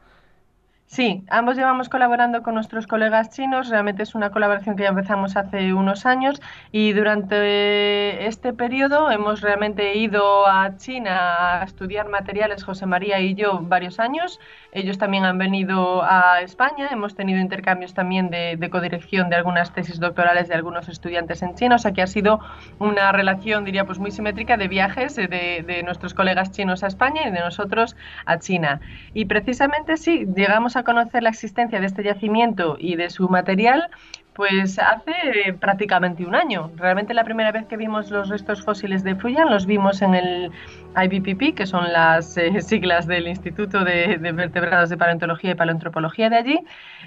Sí, 0.92 1.22
ambos 1.30 1.56
llevamos 1.56 1.88
colaborando 1.88 2.42
con 2.42 2.54
nuestros 2.54 2.88
colegas 2.88 3.30
chinos. 3.30 3.68
Realmente 3.68 4.02
es 4.02 4.16
una 4.16 4.30
colaboración 4.32 4.74
que 4.74 4.82
ya 4.82 4.88
empezamos 4.88 5.36
hace 5.36 5.72
unos 5.72 6.04
años 6.04 6.42
y 6.72 6.92
durante 6.94 8.26
este 8.26 8.52
periodo 8.52 9.08
hemos 9.08 9.40
realmente 9.40 9.96
ido 9.96 10.48
a 10.48 10.76
China 10.78 11.60
a 11.60 11.62
estudiar 11.62 12.08
materiales, 12.08 12.64
José 12.64 12.86
María 12.86 13.20
y 13.20 13.36
yo, 13.36 13.60
varios 13.62 14.00
años. 14.00 14.40
Ellos 14.72 14.98
también 14.98 15.24
han 15.24 15.38
venido 15.38 16.02
a 16.02 16.40
España. 16.42 16.88
Hemos 16.90 17.14
tenido 17.14 17.38
intercambios 17.38 17.94
también 17.94 18.28
de, 18.28 18.58
codirección 18.68 19.30
de 19.30 19.36
algunas 19.36 19.72
tesis 19.72 20.00
doctorales 20.00 20.48
de 20.48 20.54
algunos 20.54 20.88
estudiantes 20.88 21.42
en 21.42 21.54
China. 21.54 21.76
O 21.76 21.78
sea 21.78 21.92
que 21.92 22.02
ha 22.02 22.08
sido 22.08 22.40
una 22.80 23.12
relación, 23.12 23.64
diría, 23.64 23.86
pues 23.86 24.00
muy 24.00 24.10
simétrica 24.10 24.56
de 24.56 24.66
viajes 24.66 25.14
de, 25.14 25.28
de 25.28 25.82
nuestros 25.84 26.14
colegas 26.14 26.50
chinos 26.50 26.82
a 26.82 26.88
España 26.88 27.28
y 27.28 27.30
de 27.30 27.38
nosotros 27.38 27.94
a 28.26 28.40
China. 28.40 28.80
Y 29.14 29.26
precisamente 29.26 29.96
sí, 29.96 30.26
llegamos 30.34 30.74
a 30.76 30.79
conocer 30.84 31.22
la 31.22 31.30
existencia 31.30 31.80
de 31.80 31.86
este 31.86 32.02
yacimiento 32.02 32.76
y 32.78 32.96
de 32.96 33.10
su 33.10 33.28
material 33.28 33.88
pues 34.40 34.78
hace 34.78 35.52
prácticamente 35.60 36.24
un 36.24 36.34
año. 36.34 36.70
Realmente 36.76 37.12
la 37.12 37.24
primera 37.24 37.52
vez 37.52 37.66
que 37.66 37.76
vimos 37.76 38.10
los 38.10 38.30
restos 38.30 38.62
fósiles 38.62 39.04
de 39.04 39.14
Fuyan 39.14 39.50
los 39.50 39.66
vimos 39.66 40.00
en 40.00 40.14
el 40.14 40.50
IBPP, 40.96 41.54
que 41.54 41.66
son 41.66 41.92
las 41.92 42.38
eh, 42.38 42.60
siglas 42.62 43.06
del 43.06 43.28
Instituto 43.28 43.84
de, 43.84 44.16
Vertebrados 44.16 44.88
de 44.88 44.96
Paleontología 44.96 45.50
y 45.50 45.54
Paleontropología 45.56 46.30
de 46.30 46.36
allí. 46.36 46.60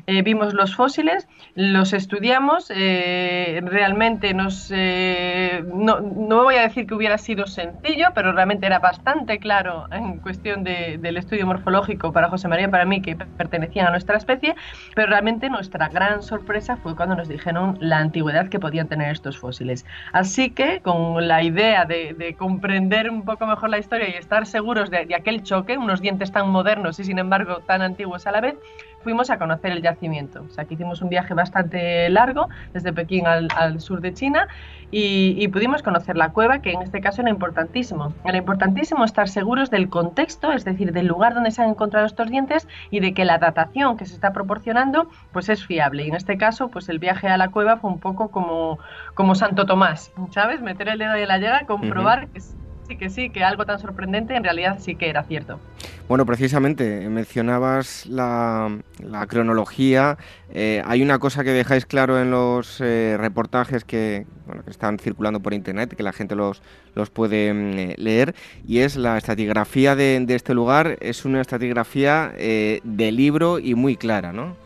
Eh, 0.06 0.22
vimos 0.22 0.54
los 0.54 0.76
fósiles, 0.76 1.28
los 1.56 1.94
estudiamos. 1.94 2.72
Eh, 2.76 3.62
realmente 3.66 4.36
nos, 4.36 4.72
no, 4.72 6.02
no, 6.02 6.44
voy 6.44 6.56
a 6.56 6.62
decir 6.62 6.86
que 6.86 6.94
hubiera 6.94 7.18
sido 7.18 7.48
sencillo, 7.48 8.10
pero 8.14 8.32
realmente 8.32 8.68
era 8.68 8.78
bastante 8.78 9.40
claro 9.40 9.88
en 9.92 10.20
cuestión 10.20 10.64
del 10.64 11.18
estudio 11.18 11.48
morfológico 11.48 12.14
para 12.14 12.30
José 12.30 12.48
María 12.48 12.68
y 12.68 12.70
para 12.70 12.86
mí 12.86 13.02
que 13.02 13.16
pertenecían 13.16 13.88
a 13.88 13.90
nuestra 13.90 14.18
especie. 14.18 14.56
Pero 14.94 15.08
realmente 15.08 15.50
nuestra 15.50 15.90
gran 15.90 16.22
sorpresa 16.22 16.78
fue 16.78 16.96
cuando 16.96 17.16
nos 17.16 17.23
dijeron 17.28 17.78
la 17.80 18.00
antigüedad 18.00 18.50
que 18.50 18.60
podían 18.60 18.88
tener 18.88 19.12
estos 19.12 19.38
fósiles. 19.38 19.86
Así 20.12 20.50
que 20.50 20.82
con 20.82 21.28
la 21.28 21.44
idea 21.44 21.86
de, 21.86 22.14
de 22.14 22.36
comprender 22.36 23.10
un 23.10 23.24
poco 23.24 23.46
mejor 23.46 23.70
la 23.70 23.80
historia 23.80 24.10
y 24.10 24.14
estar 24.14 24.46
seguros 24.46 24.90
de, 24.90 25.14
aquel 25.16 25.44
choque, 25.44 25.78
unos 25.78 26.02
dientes 26.02 26.32
tan 26.32 26.50
modernos 26.50 27.00
y 27.00 27.04
sin 27.04 27.20
embargo 27.20 27.58
tan 27.60 27.82
antiguos 27.82 28.28
a 28.28 28.32
la 28.32 28.42
vez, 28.42 28.56
fuimos 29.04 29.30
a 29.30 29.38
conocer 29.38 29.72
el 29.72 29.82
yacimiento. 29.82 30.46
O 30.48 30.50
sea, 30.50 30.66
que 30.66 30.74
hicimos 30.74 31.02
un 31.02 31.10
viaje 31.10 31.34
bastante 31.34 32.10
largo 32.10 32.48
desde 32.74 32.94
Pekín 32.94 33.28
al, 33.28 33.80
sur 33.80 34.02
de 34.02 34.14
China 34.14 34.48
y, 34.92 35.48
pudimos 35.50 35.82
conocer 35.82 36.16
la 36.18 36.30
cueva, 36.30 36.60
que 36.60 36.72
en 36.72 36.82
este 36.82 37.02
caso 37.02 37.22
era 37.22 37.30
importantísimo. 37.30 38.14
Era 38.26 38.38
importantísimo 38.38 39.04
estar 39.04 39.28
seguros 39.28 39.70
del 39.70 39.90
contexto, 39.90 40.52
es 40.52 40.66
decir, 40.66 40.94
del 40.94 41.08
lugar 41.08 41.34
donde 41.34 41.52
se 41.52 41.62
han 41.62 41.70
encontrado 41.70 42.06
estos 42.06 42.30
dientes 42.30 42.68
y 42.92 43.00
de 43.00 43.14
que 43.14 43.26
la 43.26 43.38
datación 43.38 43.98
que 43.98 44.06
se 44.06 44.14
está 44.14 44.34
proporcionando 44.34 45.10
pues 45.32 45.50
es 45.50 45.66
fiable. 45.66 46.06
Y 46.06 46.10
en 46.10 46.16
este 46.16 46.38
caso, 46.38 46.70
pues 46.70 46.90
el 46.90 47.00
viaje 47.00 47.28
a 47.28 47.38
la 47.38 47.50
cueva 47.50 47.78
fue 47.78 47.92
un 47.92 48.00
poco 48.00 48.30
como, 48.30 48.80
como 49.14 49.36
Santo 49.36 49.66
Tomás, 49.66 50.12
¿sabes? 50.32 50.62
Meter 50.62 50.90
el 50.90 51.00
dedo 51.00 51.16
en 51.16 51.28
la 51.28 51.38
llaga, 51.38 51.66
comprobar 51.66 52.28
que 52.30 52.40
que 52.96 53.10
sí, 53.10 53.30
que 53.30 53.44
algo 53.44 53.66
tan 53.66 53.80
sorprendente 53.80 54.36
en 54.36 54.44
realidad 54.44 54.78
sí 54.80 54.96
que 54.96 55.10
era 55.10 55.24
cierto. 55.24 55.60
Bueno, 56.08 56.26
precisamente, 56.26 57.10
mencionabas 57.10 58.06
la, 58.06 58.78
cronología. 59.28 60.18
Eh, 60.54 60.82
hay 60.86 61.02
una 61.02 61.18
cosa 61.18 61.44
que 61.44 61.52
dejáis 61.52 61.86
claro 61.86 62.22
en 62.22 62.30
los 62.30 62.82
eh, 62.82 63.16
reportajes 63.18 63.84
que, 63.84 64.26
están 64.68 65.00
circulando 65.00 65.40
por 65.40 65.54
internet, 65.54 65.96
que 65.96 66.04
la 66.04 66.12
gente 66.12 66.36
los, 66.36 66.62
los 66.96 67.10
puede 67.10 67.54
mm, 67.54 68.02
leer, 68.02 68.36
y 68.68 68.80
es 68.80 68.98
la 68.98 69.18
estratigrafía 69.18 69.96
de, 69.96 70.20
de, 70.20 70.36
este 70.36 70.54
lugar. 70.54 70.98
Es 71.00 71.26
una 71.26 71.42
estratigrafía 71.42 72.34
eh, 72.36 72.82
de 72.84 73.12
libro 73.12 73.60
y 73.60 73.74
muy 73.76 73.96
clara, 73.96 74.34
¿no? 74.34 74.63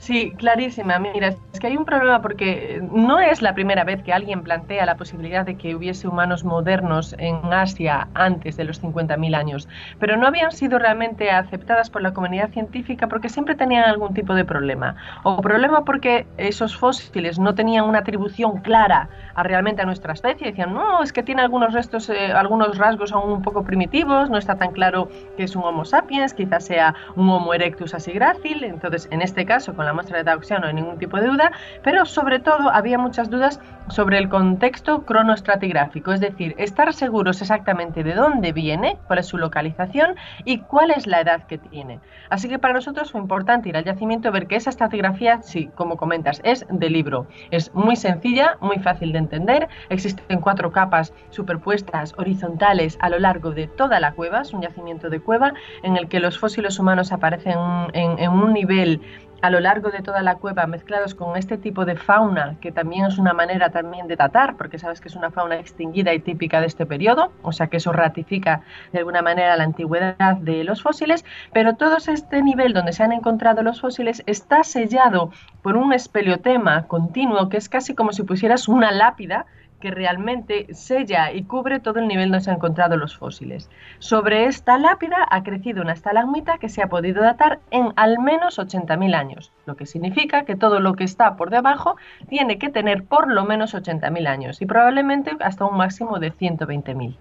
Sí, 0.00 0.32
clarísima. 0.38 0.98
Mira, 0.98 1.28
es 1.28 1.60
que 1.60 1.66
hay 1.66 1.76
un 1.76 1.84
problema 1.84 2.22
porque 2.22 2.80
no 2.90 3.20
es 3.20 3.42
la 3.42 3.52
primera 3.52 3.84
vez 3.84 4.02
que 4.02 4.14
alguien 4.14 4.42
plantea 4.42 4.86
la 4.86 4.96
posibilidad 4.96 5.44
de 5.44 5.58
que 5.58 5.74
hubiese 5.74 6.08
humanos 6.08 6.42
modernos 6.42 7.14
en 7.18 7.52
Asia 7.52 8.08
antes 8.14 8.56
de 8.56 8.64
los 8.64 8.82
50.000 8.82 9.34
años, 9.34 9.68
pero 9.98 10.16
no 10.16 10.26
habían 10.26 10.52
sido 10.52 10.78
realmente 10.78 11.30
aceptadas 11.30 11.90
por 11.90 12.00
la 12.00 12.14
comunidad 12.14 12.48
científica 12.48 13.08
porque 13.08 13.28
siempre 13.28 13.54
tenían 13.54 13.84
algún 13.84 14.14
tipo 14.14 14.34
de 14.34 14.46
problema. 14.46 14.96
O 15.22 15.42
problema 15.42 15.84
porque 15.84 16.26
esos 16.38 16.74
fósiles 16.78 17.38
no 17.38 17.54
tenían 17.54 17.84
una 17.84 17.98
atribución 17.98 18.62
clara 18.62 19.10
a 19.34 19.42
realmente 19.42 19.82
a 19.82 19.84
nuestra 19.84 20.14
especie. 20.14 20.46
Decían, 20.46 20.72
no, 20.72 21.02
es 21.02 21.12
que 21.12 21.22
tiene 21.22 21.42
algunos 21.42 21.74
restos, 21.74 22.08
eh, 22.08 22.32
algunos 22.32 22.78
rasgos 22.78 23.12
aún 23.12 23.32
un 23.32 23.42
poco 23.42 23.64
primitivos, 23.64 24.30
no 24.30 24.38
está 24.38 24.56
tan 24.56 24.72
claro 24.72 25.10
que 25.36 25.42
es 25.42 25.54
un 25.54 25.62
Homo 25.62 25.84
sapiens, 25.84 26.32
quizás 26.32 26.64
sea 26.64 26.94
un 27.16 27.28
Homo 27.28 27.52
erectus 27.52 27.92
así 27.92 28.12
grácil. 28.12 28.64
Entonces, 28.64 29.06
en 29.10 29.20
este 29.20 29.44
caso, 29.44 29.74
con 29.76 29.84
la 29.84 29.89
muestra 29.92 30.18
de 30.18 30.24
Tauxian 30.24 30.60
no 30.60 30.68
hay 30.68 30.74
ningún 30.74 30.98
tipo 30.98 31.16
de 31.18 31.26
duda, 31.26 31.52
pero 31.82 32.06
sobre 32.06 32.38
todo 32.38 32.70
había 32.70 32.98
muchas 32.98 33.30
dudas 33.30 33.60
sobre 33.88 34.18
el 34.18 34.28
contexto 34.28 35.04
cronoestratigráfico, 35.04 36.12
es 36.12 36.20
decir, 36.20 36.54
estar 36.58 36.92
seguros 36.92 37.40
exactamente 37.40 38.04
de 38.04 38.14
dónde 38.14 38.52
viene, 38.52 38.98
cuál 39.06 39.18
es 39.18 39.26
su 39.26 39.36
localización 39.38 40.14
y 40.44 40.58
cuál 40.58 40.90
es 40.92 41.06
la 41.06 41.20
edad 41.20 41.44
que 41.44 41.58
tiene. 41.58 42.00
Así 42.28 42.48
que 42.48 42.58
para 42.58 42.74
nosotros 42.74 43.10
fue 43.10 43.20
importante 43.20 43.68
ir 43.68 43.76
al 43.76 43.84
yacimiento 43.84 44.30
ver 44.30 44.46
que 44.46 44.56
esa 44.56 44.70
estratigrafía, 44.70 45.42
sí, 45.42 45.70
como 45.74 45.96
comentas, 45.96 46.40
es 46.44 46.64
de 46.70 46.90
libro. 46.90 47.26
Es 47.50 47.74
muy 47.74 47.96
sencilla, 47.96 48.56
muy 48.60 48.78
fácil 48.78 49.12
de 49.12 49.18
entender. 49.18 49.68
Existen 49.88 50.40
cuatro 50.40 50.70
capas 50.70 51.12
superpuestas, 51.30 52.14
horizontales, 52.16 52.96
a 53.00 53.08
lo 53.08 53.18
largo 53.18 53.50
de 53.50 53.66
toda 53.66 53.98
la 54.00 54.12
cueva. 54.12 54.42
Es 54.42 54.52
un 54.52 54.62
yacimiento 54.62 55.10
de 55.10 55.20
cueva 55.20 55.52
en 55.82 55.96
el 55.96 56.08
que 56.08 56.20
los 56.20 56.38
fósiles 56.38 56.78
humanos 56.78 57.12
aparecen 57.12 57.58
en, 57.92 58.18
en 58.18 58.30
un 58.30 58.52
nivel 58.52 59.00
a 59.42 59.50
lo 59.50 59.60
largo 59.60 59.90
de 59.90 60.00
toda 60.00 60.22
la 60.22 60.36
cueva 60.36 60.66
mezclados 60.66 61.14
con 61.14 61.36
este 61.36 61.56
tipo 61.56 61.84
de 61.84 61.96
fauna, 61.96 62.56
que 62.60 62.72
también 62.72 63.06
es 63.06 63.18
una 63.18 63.32
manera 63.32 63.70
también 63.70 64.06
de 64.06 64.16
datar, 64.16 64.56
porque 64.56 64.78
sabes 64.78 65.00
que 65.00 65.08
es 65.08 65.16
una 65.16 65.30
fauna 65.30 65.56
extinguida 65.56 66.12
y 66.12 66.20
típica 66.20 66.60
de 66.60 66.66
este 66.66 66.86
periodo, 66.86 67.32
o 67.42 67.52
sea 67.52 67.68
que 67.68 67.78
eso 67.78 67.92
ratifica 67.92 68.62
de 68.92 68.98
alguna 68.98 69.22
manera 69.22 69.56
la 69.56 69.64
antigüedad 69.64 70.36
de 70.36 70.64
los 70.64 70.82
fósiles, 70.82 71.24
pero 71.52 71.76
todo 71.76 71.96
este 71.96 72.42
nivel 72.42 72.72
donde 72.72 72.92
se 72.92 73.02
han 73.02 73.12
encontrado 73.12 73.62
los 73.62 73.80
fósiles 73.80 74.22
está 74.26 74.62
sellado 74.64 75.30
por 75.62 75.76
un 75.76 75.92
espeleotema 75.92 76.86
continuo 76.86 77.48
que 77.48 77.56
es 77.56 77.68
casi 77.68 77.94
como 77.94 78.12
si 78.12 78.22
pusieras 78.22 78.68
una 78.68 78.90
lápida 78.90 79.46
que 79.80 79.90
realmente 79.90 80.72
sella 80.74 81.32
y 81.32 81.42
cubre 81.42 81.80
todo 81.80 81.98
el 81.98 82.06
nivel 82.06 82.30
donde 82.30 82.44
se 82.44 82.50
han 82.50 82.56
encontrado 82.56 82.96
los 82.96 83.16
fósiles. 83.16 83.68
Sobre 83.98 84.44
esta 84.44 84.78
lápida 84.78 85.26
ha 85.30 85.42
crecido 85.42 85.82
una 85.82 85.92
estalagmita 85.92 86.58
que 86.58 86.68
se 86.68 86.82
ha 86.82 86.88
podido 86.88 87.22
datar 87.22 87.60
en 87.70 87.92
al 87.96 88.18
menos 88.18 88.58
80.000 88.58 89.14
años, 89.14 89.52
lo 89.66 89.76
que 89.76 89.86
significa 89.86 90.44
que 90.44 90.56
todo 90.56 90.78
lo 90.80 90.94
que 90.94 91.04
está 91.04 91.36
por 91.36 91.50
debajo 91.50 91.96
tiene 92.28 92.58
que 92.58 92.68
tener 92.68 93.04
por 93.04 93.32
lo 93.32 93.44
menos 93.44 93.74
80.000 93.74 94.28
años 94.28 94.62
y 94.62 94.66
probablemente 94.66 95.36
hasta 95.40 95.64
un 95.64 95.76
máximo 95.76 96.18
de 96.18 96.32
120.000. 96.32 97.16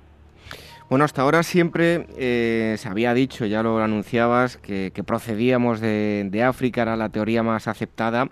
Bueno, 0.90 1.06
hasta 1.06 1.22
ahora 1.22 1.44
siempre 1.44 2.08
eh, 2.18 2.74
se 2.80 2.90
había 2.90 3.14
dicho, 3.14 3.46
ya 3.46 3.62
lo 3.62 3.78
anunciabas, 3.78 4.58
que, 4.58 4.92
procedíamos 5.06 5.82
de, 5.82 6.28
de 6.32 6.44
África, 6.44 6.82
era 6.82 6.96
la 6.96 7.10
teoría 7.10 7.44
más 7.44 7.68
aceptada 7.68 8.28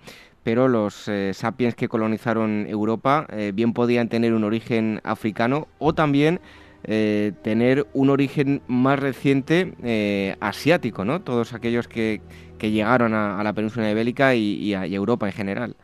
pero 0.48 0.70
los 0.70 1.10
eh, 1.10 1.34
sapiens 1.34 1.76
que 1.76 1.90
colonizaron 1.90 2.68
Europa 2.70 3.28
eh, 3.34 3.52
bien 3.54 3.74
podían 3.74 4.08
tener 4.08 4.34
un 4.34 4.46
origen 4.46 5.02
africano 5.04 5.68
o 5.78 5.94
también 5.94 6.40
eh, 6.86 7.34
tener 7.42 7.86
un 7.92 8.10
origen 8.10 8.62
más 8.66 8.98
reciente 8.98 10.38
asiático, 10.40 11.04
¿no? 11.04 11.20
Todos 11.20 11.52
aquellos 11.52 11.90
que, 11.90 12.22
llegaron 12.62 13.14
a, 13.14 13.44
la 13.44 13.52
península 13.52 13.92
ibérica 13.92 14.36
y 14.36 14.74
a 14.74 14.86
Europa 14.86 15.26
en 15.26 15.34
general. 15.34 15.76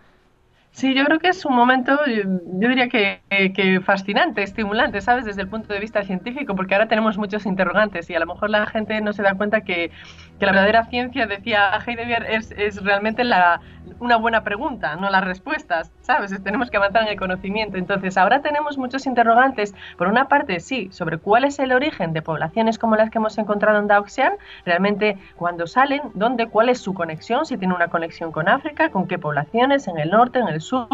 Sí, 0.73 0.95
yo 0.95 1.05
creo 1.05 1.19
que 1.19 1.27
es 1.27 1.45
un 1.45 1.55
momento, 1.55 1.99
yo 2.07 2.67
diría 2.67 2.89
que, 2.89 3.79
fascinante, 3.85 4.41
estimulante, 4.41 5.01
¿sabes? 5.01 5.23
Desde 5.23 5.43
el 5.43 5.47
punto 5.47 5.71
de 5.71 5.79
vista 5.79 6.03
científico, 6.03 6.55
porque 6.55 6.73
ahora 6.73 6.87
tenemos 6.87 7.15
muchos 7.15 7.45
interrogantes 7.45 8.09
y 8.09 8.15
a 8.15 8.19
lo 8.19 8.25
mejor 8.25 8.49
la 8.49 8.65
gente 8.65 8.99
no 8.99 9.13
se 9.13 9.21
da 9.21 9.35
cuenta 9.35 9.61
que, 9.61 9.91
que 10.43 10.47
la 10.47 10.51
verdadera 10.51 10.83
ciencia, 10.85 11.25
decía 11.25 11.71
Heidegger, 11.85 12.25
es, 12.29 12.51
es 12.51 12.83
realmente 12.83 13.23
la, 13.23 13.61
una 13.99 14.17
buena 14.17 14.43
pregunta, 14.43 14.97
no 14.97 15.09
las 15.09 15.23
respuestas, 15.23 15.91
¿sabes? 16.01 16.43
Tenemos 16.43 16.69
que 16.69 16.75
avanzar 16.75 17.03
en 17.03 17.09
el 17.09 17.17
conocimiento. 17.17 17.77
Entonces, 17.77 18.17
ahora 18.17 18.41
tenemos 18.41 18.77
muchos 18.77 19.05
interrogantes. 19.05 19.73
Por 19.97 20.07
una 20.07 20.27
parte, 20.27 20.59
sí, 20.59 20.89
sobre 20.91 21.17
cuál 21.17 21.45
es 21.45 21.59
el 21.59 21.71
origen 21.71 22.11
de 22.11 22.21
poblaciones 22.21 22.77
como 22.77 22.97
las 22.97 23.09
que 23.09 23.19
hemos 23.19 23.37
encontrado 23.37 23.79
en 23.79 23.87
Daoxian, 23.87 24.33
realmente 24.65 25.17
cuando 25.37 25.65
salen, 25.65 26.01
dónde, 26.13 26.47
cuál 26.47 26.67
es 26.67 26.79
su 26.79 26.93
conexión, 26.93 27.45
si 27.45 27.57
tiene 27.57 27.73
una 27.73 27.87
conexión 27.87 28.33
con 28.33 28.49
África, 28.49 28.89
con 28.89 29.07
qué 29.07 29.17
poblaciones, 29.17 29.87
en 29.87 29.97
el 29.97 30.09
norte, 30.09 30.39
en 30.39 30.49
el 30.49 30.59
sur, 30.59 30.87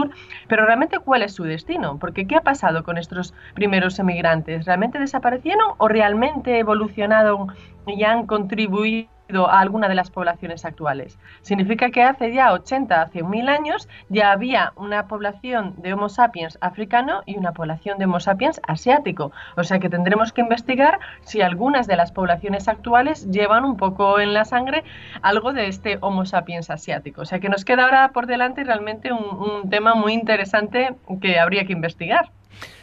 pero 0.48 0.66
realmente 0.66 1.00
cuál 1.00 1.24
es 1.24 1.34
su 1.34 1.44
destino, 1.44 1.98
porque 1.98 2.28
¿qué 2.28 2.36
ha 2.36 2.42
pasado 2.42 2.84
con 2.84 3.00
estos 3.00 3.34
primeros 3.56 3.98
emigrantes? 3.98 4.66
¿Realmente 4.66 5.00
desaparecieron 5.00 5.74
o 5.78 5.88
realmente 5.88 6.60
evolucionaron 6.60 7.48
y 7.88 8.04
han 8.04 8.28
contribuido 8.28 9.10
a 9.38 9.60
alguna 9.60 9.88
de 9.88 9.96
las 9.96 10.10
poblaciones 10.10 10.66
actuales. 10.66 11.20
Significa 11.42 11.92
que 11.92 12.04
hace 12.04 12.34
ya 12.34 12.52
80 12.52 13.02
a 13.02 13.10
100.000 13.10 13.50
años 13.50 13.88
ya 14.10 14.32
había 14.32 14.74
una 14.76 15.08
población 15.08 15.76
de 15.78 15.94
Homo 15.94 16.10
sapiens 16.10 16.58
africano 16.62 17.22
y 17.26 17.38
una 17.38 17.52
población 17.52 18.00
de 18.00 18.06
Homo 18.06 18.20
sapiens 18.20 18.60
asiático. 18.68 19.32
O 19.56 19.64
sea 19.64 19.80
que 19.80 19.90
tendremos 19.90 20.34
que 20.34 20.42
investigar 20.42 21.00
si 21.22 21.42
algunas 21.42 21.86
de 21.86 21.96
las 21.96 22.12
poblaciones 22.12 22.68
actuales 22.68 23.30
llevan 23.30 23.66
un 23.66 23.78
poco 23.78 24.20
en 24.20 24.34
la 24.34 24.46
sangre 24.46 24.84
algo 25.22 25.54
de 25.54 25.68
este 25.68 26.00
Homo 26.02 26.26
sapiens 26.26 26.70
asiático. 26.70 27.22
O 27.22 27.26
sea 27.26 27.40
que 27.40 27.50
nos 27.50 27.66
queda 27.66 27.84
ahora 27.86 28.12
por 28.12 28.26
delante 28.26 28.64
realmente 28.64 29.14
un, 29.14 29.24
un 29.24 29.70
tema 29.70 29.94
muy 29.94 30.14
interesante 30.14 30.96
que 31.22 31.40
habría 31.40 31.66
que 31.66 31.74
investigar. 31.74 32.32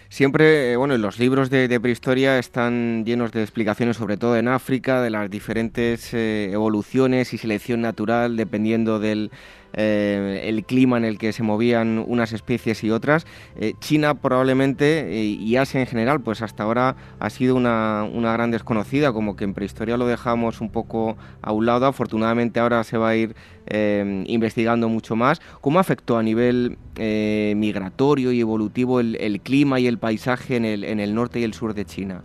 Siempre, 0.09 0.73
eh, 0.73 0.77
bueno, 0.77 0.97
los 0.99 1.19
libros 1.19 1.51
de, 1.51 1.81
prehistoria 1.81 2.39
están 2.39 3.05
llenos 3.05 3.33
de 3.33 3.43
explicaciones, 3.43 3.97
sobre 3.97 4.17
todo 4.17 4.37
en 4.37 4.49
África, 4.49 5.03
de 5.03 5.11
las 5.11 5.29
diferentes 5.31 6.15
eh, 6.15 6.51
evoluciones 6.53 7.35
y 7.35 7.39
selección 7.39 7.81
natural 7.81 8.37
dependiendo 8.37 9.01
del, 9.01 9.31
eh, 9.77 10.43
el 10.45 10.65
clima 10.65 10.97
en 10.97 11.05
el 11.05 11.19
que 11.19 11.33
se 11.33 11.43
movían 11.43 12.03
unas 12.07 12.33
especies 12.33 12.83
y 12.83 12.91
otras. 12.91 13.27
Eh, 13.57 13.75
China 13.79 14.15
probablemente 14.15 15.21
eh, 15.21 15.25
y 15.25 15.57
Asia 15.57 15.81
en 15.81 15.87
general, 15.87 16.21
pues 16.23 16.41
hasta 16.41 16.63
ahora 16.63 16.97
ha 17.21 17.31
sido 17.31 17.55
una, 17.55 18.09
gran 18.11 18.51
desconocida, 18.51 19.13
como 19.13 19.37
que 19.37 19.45
en 19.45 19.55
prehistoria 19.55 19.97
lo 19.97 20.07
dejamos 20.07 20.61
un 20.61 20.71
poco 20.71 21.17
a 21.43 21.53
un 21.53 21.67
lado. 21.67 21.87
Afortunadamente 21.87 22.59
ahora 22.59 22.83
se 22.85 22.97
va 22.97 23.11
a 23.11 23.17
ir 23.17 23.37
investigando 23.69 24.89
mucho 24.89 25.17
más. 25.17 25.41
¿Cómo 25.61 25.81
afectó 25.81 26.19
a 26.19 26.23
nivel 26.23 26.79
migratorio 26.97 28.31
y 28.31 28.41
evolutivo 28.41 29.01
el, 29.01 29.41
clima 29.43 29.81
y 29.81 29.89
el 29.89 29.99
paisaje 29.99 30.55
en 30.55 30.65
el, 30.65 30.85
en 30.85 31.01
el 31.01 31.17
norte 31.17 31.41
y 31.41 31.43
el 31.43 31.53
sur 31.53 31.75
de 31.75 31.85
China? 31.85 32.23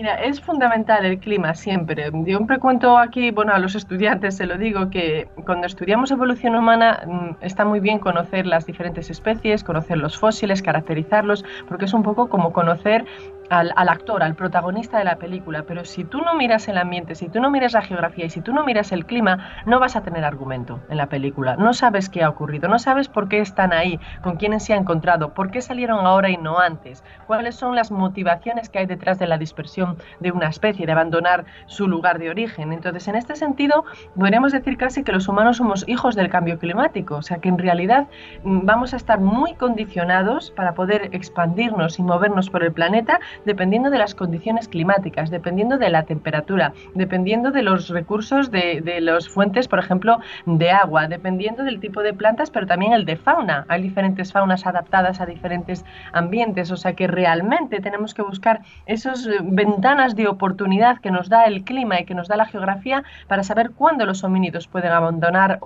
Mira, 0.00 0.14
es 0.14 0.40
fundamental 0.40 1.04
el 1.04 1.18
clima 1.18 1.52
siempre. 1.54 2.10
Yo 2.10 2.38
siempre 2.38 2.58
cuento 2.58 2.96
aquí, 2.96 3.32
bueno, 3.32 3.52
a 3.52 3.58
los 3.58 3.74
estudiantes 3.74 4.34
se 4.34 4.46
lo 4.46 4.56
digo, 4.56 4.88
que 4.88 5.28
cuando 5.44 5.66
estudiamos 5.66 6.10
evolución 6.10 6.54
humana 6.54 7.02
mm, 7.06 7.44
está 7.44 7.66
muy 7.66 7.80
bien 7.80 7.98
conocer 7.98 8.46
las 8.46 8.64
diferentes 8.64 9.10
especies, 9.10 9.62
conocer 9.62 9.98
los 9.98 10.16
fósiles, 10.16 10.62
caracterizarlos, 10.62 11.44
porque 11.68 11.84
es 11.84 11.92
un 11.92 12.02
poco 12.02 12.30
como 12.30 12.50
conocer 12.54 13.04
al, 13.50 13.88
actor, 13.88 14.22
al 14.22 14.36
protagonista 14.36 14.98
de 14.98 15.04
la 15.04 15.16
película, 15.16 15.64
pero 15.66 15.84
si 15.84 16.04
tú 16.04 16.20
no 16.20 16.34
miras 16.34 16.68
el 16.68 16.78
ambiente, 16.78 17.16
si 17.16 17.28
tú 17.28 17.40
no 17.40 17.50
miras 17.50 17.72
la 17.72 17.82
geografía 17.82 18.24
y 18.24 18.30
si 18.30 18.40
tú 18.40 18.52
no 18.52 18.64
miras 18.64 18.92
el 18.92 19.06
clima, 19.06 19.50
no 19.66 19.80
vas 19.80 19.96
a 19.96 20.02
tener 20.02 20.24
argumento 20.24 20.80
en 20.88 20.96
la 20.96 21.08
película. 21.08 21.56
No 21.56 21.74
sabes 21.74 22.08
qué 22.08 22.22
ha 22.22 22.28
ocurrido, 22.28 22.68
no 22.68 22.78
sabes 22.78 23.08
por 23.08 23.28
qué 23.28 23.40
están 23.40 23.72
ahí, 23.72 23.98
con 24.22 24.36
quiénes 24.36 24.64
se 24.64 24.72
ha 24.72 24.76
encontrado, 24.76 25.34
por 25.34 25.50
qué 25.50 25.60
salieron 25.60 26.06
ahora 26.06 26.30
y 26.30 26.36
no 26.36 26.60
antes, 26.60 27.02
cuáles 27.26 27.56
son 27.56 27.74
las 27.74 27.90
motivaciones 27.90 28.68
que 28.68 28.78
hay 28.78 28.86
detrás 28.86 29.18
de 29.18 29.26
la 29.26 29.36
dispersión 29.36 29.96
de 30.20 30.30
una 30.30 30.48
especie, 30.48 30.86
de 30.86 30.92
abandonar 30.92 31.44
su 31.66 31.88
lugar 31.88 32.20
de 32.20 32.30
origen. 32.30 32.72
Entonces, 32.72 33.08
en 33.08 33.16
este 33.16 33.34
sentido, 33.34 33.84
podríamos 34.16 34.52
decir 34.52 34.76
casi 34.76 35.02
que 35.02 35.12
los 35.12 35.26
humanos 35.26 35.56
somos 35.56 35.84
hijos 35.88 36.14
del 36.14 36.30
cambio 36.30 36.58
climático, 36.58 37.16
o 37.16 37.22
sea 37.22 37.38
que 37.38 37.48
en 37.48 37.58
realidad 37.58 38.06
mm, 38.44 38.60
vamos 38.64 38.94
a 38.94 38.96
estar 38.96 39.18
muy 39.18 39.54
condicionados 39.54 40.52
para 40.52 40.74
poder 40.74 41.08
expandirnos 41.12 41.98
y 41.98 42.02
movernos 42.04 42.48
por 42.48 42.62
el 42.62 42.72
planeta 42.72 43.18
dependiendo 43.44 43.90
de 43.90 43.98
las 43.98 44.14
condiciones 44.14 44.68
climáticas, 44.68 45.30
dependiendo 45.30 45.78
de 45.78 45.90
la 45.90 46.04
temperatura, 46.04 46.72
dependiendo 46.94 47.50
de 47.50 47.62
los 47.62 47.88
recursos 47.88 48.50
de, 48.50 48.80
de 48.82 49.00
las 49.00 49.28
fuentes, 49.28 49.68
por 49.68 49.78
ejemplo, 49.78 50.18
de 50.46 50.70
agua, 50.70 51.08
dependiendo 51.08 51.64
del 51.64 51.80
tipo 51.80 52.02
de 52.02 52.14
plantas, 52.14 52.50
pero 52.50 52.66
también 52.66 52.92
el 52.92 53.04
de 53.04 53.16
fauna. 53.16 53.64
Hay 53.68 53.82
diferentes 53.82 54.32
faunas 54.32 54.66
adaptadas 54.66 55.20
a 55.20 55.26
diferentes 55.26 55.84
ambientes, 56.12 56.70
o 56.70 56.76
sea 56.76 56.94
que 56.94 57.06
realmente 57.06 57.80
tenemos 57.80 58.14
que 58.14 58.22
buscar 58.22 58.60
esas 58.86 59.26
eh, 59.26 59.38
ventanas 59.42 60.14
de 60.16 60.28
oportunidad 60.28 60.98
que 61.00 61.10
nos 61.10 61.28
da 61.28 61.44
el 61.44 61.64
clima 61.64 62.00
y 62.00 62.04
que 62.04 62.14
nos 62.14 62.28
da 62.28 62.36
la 62.36 62.46
geografía 62.46 63.02
para 63.28 63.42
saber 63.42 63.70
cuándo 63.70 64.06
los 64.06 64.24
homínidos 64.24 64.66
pueden 64.66 64.92
abandonar 64.92 65.60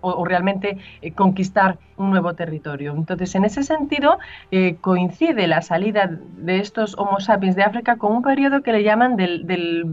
o, 0.00 0.24
realmente 0.24 0.78
eh, 1.02 1.12
conquistar 1.12 1.78
un 1.96 2.10
nuevo 2.10 2.34
territorio. 2.34 2.94
Entonces, 2.96 3.34
en 3.34 3.44
ese 3.44 3.62
sentido, 3.62 4.18
eh, 4.50 4.76
coincide 4.80 5.46
la 5.46 5.60
salida 5.62 6.10
de 6.10 6.58
estos 6.58 6.96
Homo 6.98 7.20
sapiens 7.20 7.56
de 7.56 7.62
África 7.62 7.96
con 7.96 8.12
un 8.12 8.22
periodo 8.22 8.62
que 8.62 8.72
le 8.72 8.82
llaman 8.82 9.16
del, 9.16 9.44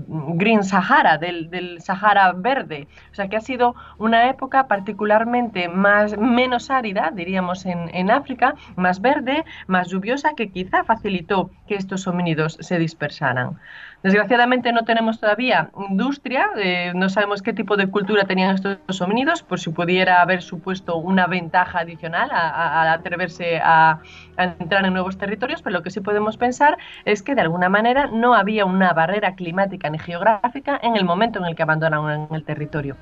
Green 0.08 0.64
Sahara, 0.64 1.18
del, 1.18 1.82
Sahara 1.82 2.32
verde. 2.34 2.88
O 3.12 3.16
sea, 3.16 3.28
que 3.28 3.38
ha 3.38 3.42
sido 3.42 3.76
una 3.98 4.30
época 4.30 4.68
particularmente 4.68 5.68
más, 5.68 6.18
menos 6.18 6.70
árida, 6.70 7.12
diríamos, 7.14 7.66
en, 7.66 7.94
en 7.94 8.10
África, 8.10 8.56
más 8.76 9.02
verde, 9.02 9.44
más 9.68 9.90
lluviosa, 9.90 10.34
que 10.36 10.50
quizá 10.50 10.84
facilitó 10.84 11.52
que 11.68 11.76
estos 11.76 12.08
homínidos 12.08 12.58
se 12.62 12.80
dispersaran. 12.80 13.58
Desgraciadamente 14.04 14.72
no 14.72 14.84
tenemos 14.84 15.20
todavía 15.20 15.72
industria, 15.90 16.52
eh, 16.56 16.92
no 16.94 17.10
sabemos 17.10 17.42
qué 17.42 17.52
tipo 17.52 17.76
de 17.78 17.88
cultura 17.88 18.26
tenían 18.26 18.54
estos 18.54 19.02
homínidos, 19.02 19.42
por 19.42 19.60
si 19.60 19.72
pudiera 19.72 20.22
haber 20.22 20.44
supuesto 20.44 20.98
una 20.98 21.26
ventaja 21.26 21.80
adicional 21.80 22.30
a, 22.32 22.92
atreverse 22.94 23.58
a, 23.58 24.00
a, 24.38 24.44
entrar 24.44 24.86
en 24.86 24.94
nuevos 24.94 25.18
territorios, 25.18 25.64
pero 25.64 25.78
lo 25.78 25.84
que 25.84 25.90
sí 25.90 26.00
podemos 26.00 26.38
pensar 26.38 26.78
es 27.06 27.24
que 27.24 27.34
de 27.34 27.42
alguna 27.42 27.70
manera 27.70 28.08
no 28.08 28.36
había 28.36 28.66
una 28.66 28.94
barrera 28.94 29.34
climática 29.34 29.90
ni 29.90 29.98
geográfica 29.98 30.80
en 30.84 30.96
el 30.96 31.04
momento 31.04 31.40
en 31.40 31.46
el 31.46 31.56
que 31.56 31.64
abandonaron 31.64 32.28
el 32.32 32.44
territorio. 32.44 32.96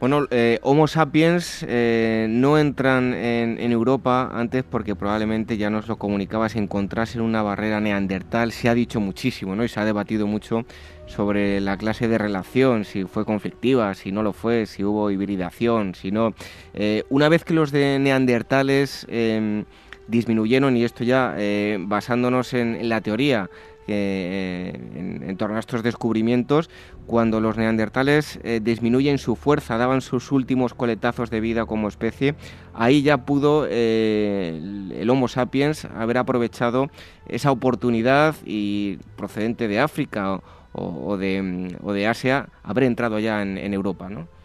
Bueno, 0.00 0.28
eh, 0.30 0.60
Homo 0.62 0.86
sapiens 0.86 1.66
eh, 1.66 2.28
no 2.30 2.56
entran 2.56 3.14
en, 3.14 3.72
Europa 3.72 4.30
antes 4.32 4.62
porque 4.62 4.94
probablemente 4.94 5.56
ya 5.56 5.70
nos 5.70 5.88
lo 5.88 5.96
comunicaba, 5.96 6.48
se 6.48 6.60
encontrase 6.60 7.18
en 7.18 7.24
una 7.24 7.42
barrera 7.42 7.80
neandertal. 7.80 8.52
Se 8.52 8.68
ha 8.68 8.74
dicho 8.74 9.00
muchísimo 9.00 9.56
¿no? 9.56 9.64
y 9.64 9.68
se 9.68 9.80
ha 9.80 9.84
debatido 9.84 10.28
mucho 10.28 10.64
sobre 11.06 11.60
la 11.60 11.76
clase 11.76 12.06
de 12.06 12.16
relación, 12.16 12.84
si 12.84 13.04
fue 13.06 13.24
conflictiva, 13.24 13.92
si 13.94 14.12
no 14.12 14.22
lo 14.22 14.32
fue, 14.32 14.66
si 14.66 14.84
hubo 14.84 15.10
hibridación, 15.10 15.96
si 15.96 16.12
no. 16.12 16.32
Eh, 16.74 17.02
una 17.08 17.28
vez 17.28 17.42
que 17.42 17.54
los 17.54 17.72
de 17.72 17.98
neandertales 17.98 19.04
em, 19.10 19.64
disminuyeron, 20.06 20.76
y 20.76 20.84
esto 20.84 21.02
ya 21.02 21.34
basándonos 21.80 22.54
en 22.54 22.88
la 22.88 23.00
teoría, 23.00 23.50
eh, 23.88 24.72
en, 25.26 25.36
torno 25.36 25.56
a 25.56 25.60
estos 25.60 25.82
descubrimientos, 25.82 26.68
cuando 27.06 27.40
los 27.40 27.56
neandertales 27.56 28.38
eh, 28.42 28.60
disminuyen 28.62 29.18
su 29.18 29.34
fuerza, 29.34 29.78
daban 29.78 30.00
sus 30.00 30.30
últimos 30.30 30.74
coletazos 30.74 31.30
de 31.30 31.40
vida 31.40 31.64
como 31.64 31.88
especie, 31.88 32.34
ahí 32.74 33.02
ya 33.02 33.18
pudo 33.18 33.66
eh, 33.68 34.60
el, 34.92 35.08
Homo 35.08 35.26
sapiens 35.28 35.86
haber 35.86 36.18
aprovechado 36.18 36.90
esa 37.28 37.50
oportunidad 37.50 38.36
y 38.44 38.98
procedente 39.16 39.68
de 39.68 39.80
África 39.80 40.40
o, 40.72 41.16
de, 41.16 42.06
Asia, 42.06 42.48
haber 42.62 42.84
entrado 42.84 43.18
ya 43.18 43.42
en, 43.42 43.58
en 43.58 43.74
Europa, 43.74 44.08
¿no? 44.08 44.37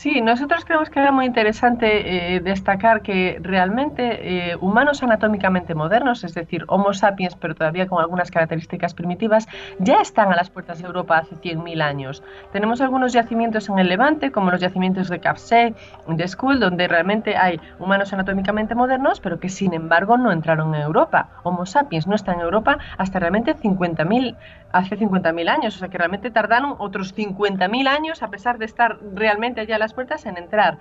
Sí, 0.00 0.22
nosotros 0.22 0.64
creemos 0.64 0.88
que 0.88 0.98
era 0.98 1.12
muy 1.12 1.26
interesante 1.26 2.34
eh, 2.34 2.40
destacar 2.40 3.02
que 3.02 3.38
realmente 3.42 4.52
eh, 4.52 4.56
humanos 4.56 5.02
anatómicamente 5.02 5.74
modernos, 5.74 6.24
es 6.24 6.32
decir, 6.32 6.64
Homo 6.68 6.94
sapiens, 6.94 7.36
pero 7.36 7.54
todavía 7.54 7.86
con 7.86 8.00
algunas 8.00 8.30
características 8.30 8.94
primitivas, 8.94 9.46
ya 9.78 10.00
están 10.00 10.32
a 10.32 10.36
las 10.36 10.48
puertas 10.48 10.80
de 10.80 10.86
Europa 10.86 11.18
hace 11.18 11.36
100.000 11.36 11.82
años. 11.82 12.22
Tenemos 12.50 12.80
algunos 12.80 13.12
yacimientos 13.12 13.68
en 13.68 13.78
el 13.78 13.90
Levante, 13.90 14.32
como 14.32 14.50
los 14.50 14.62
yacimientos 14.62 15.10
de 15.10 15.20
Capsé, 15.20 15.74
de 16.08 16.28
Skull, 16.28 16.60
donde 16.60 16.88
realmente 16.88 17.36
hay 17.36 17.60
humanos 17.78 18.10
anatómicamente 18.14 18.74
modernos, 18.74 19.20
pero 19.20 19.38
que 19.38 19.50
sin 19.50 19.74
embargo 19.74 20.16
no 20.16 20.32
entraron 20.32 20.74
en 20.74 20.80
Europa. 20.80 21.28
Homo 21.42 21.66
sapiens 21.66 22.06
no 22.06 22.14
está 22.14 22.32
en 22.32 22.40
Europa 22.40 22.78
hasta 22.96 23.18
realmente 23.18 23.54
50.000 23.54 24.34
hace 24.72 24.96
50.000 24.96 25.48
años, 25.48 25.76
o 25.76 25.78
sea 25.78 25.88
que 25.88 25.98
realmente 25.98 26.30
tardaron 26.30 26.76
otros 26.78 27.14
50.000 27.14 27.88
años 27.88 28.22
a 28.22 28.30
pesar 28.30 28.58
de 28.58 28.64
estar 28.64 28.98
realmente 29.14 29.60
allá 29.60 29.76
a 29.76 29.78
las 29.90 29.94
puertas 29.94 30.24
en 30.26 30.36
entrar. 30.38 30.78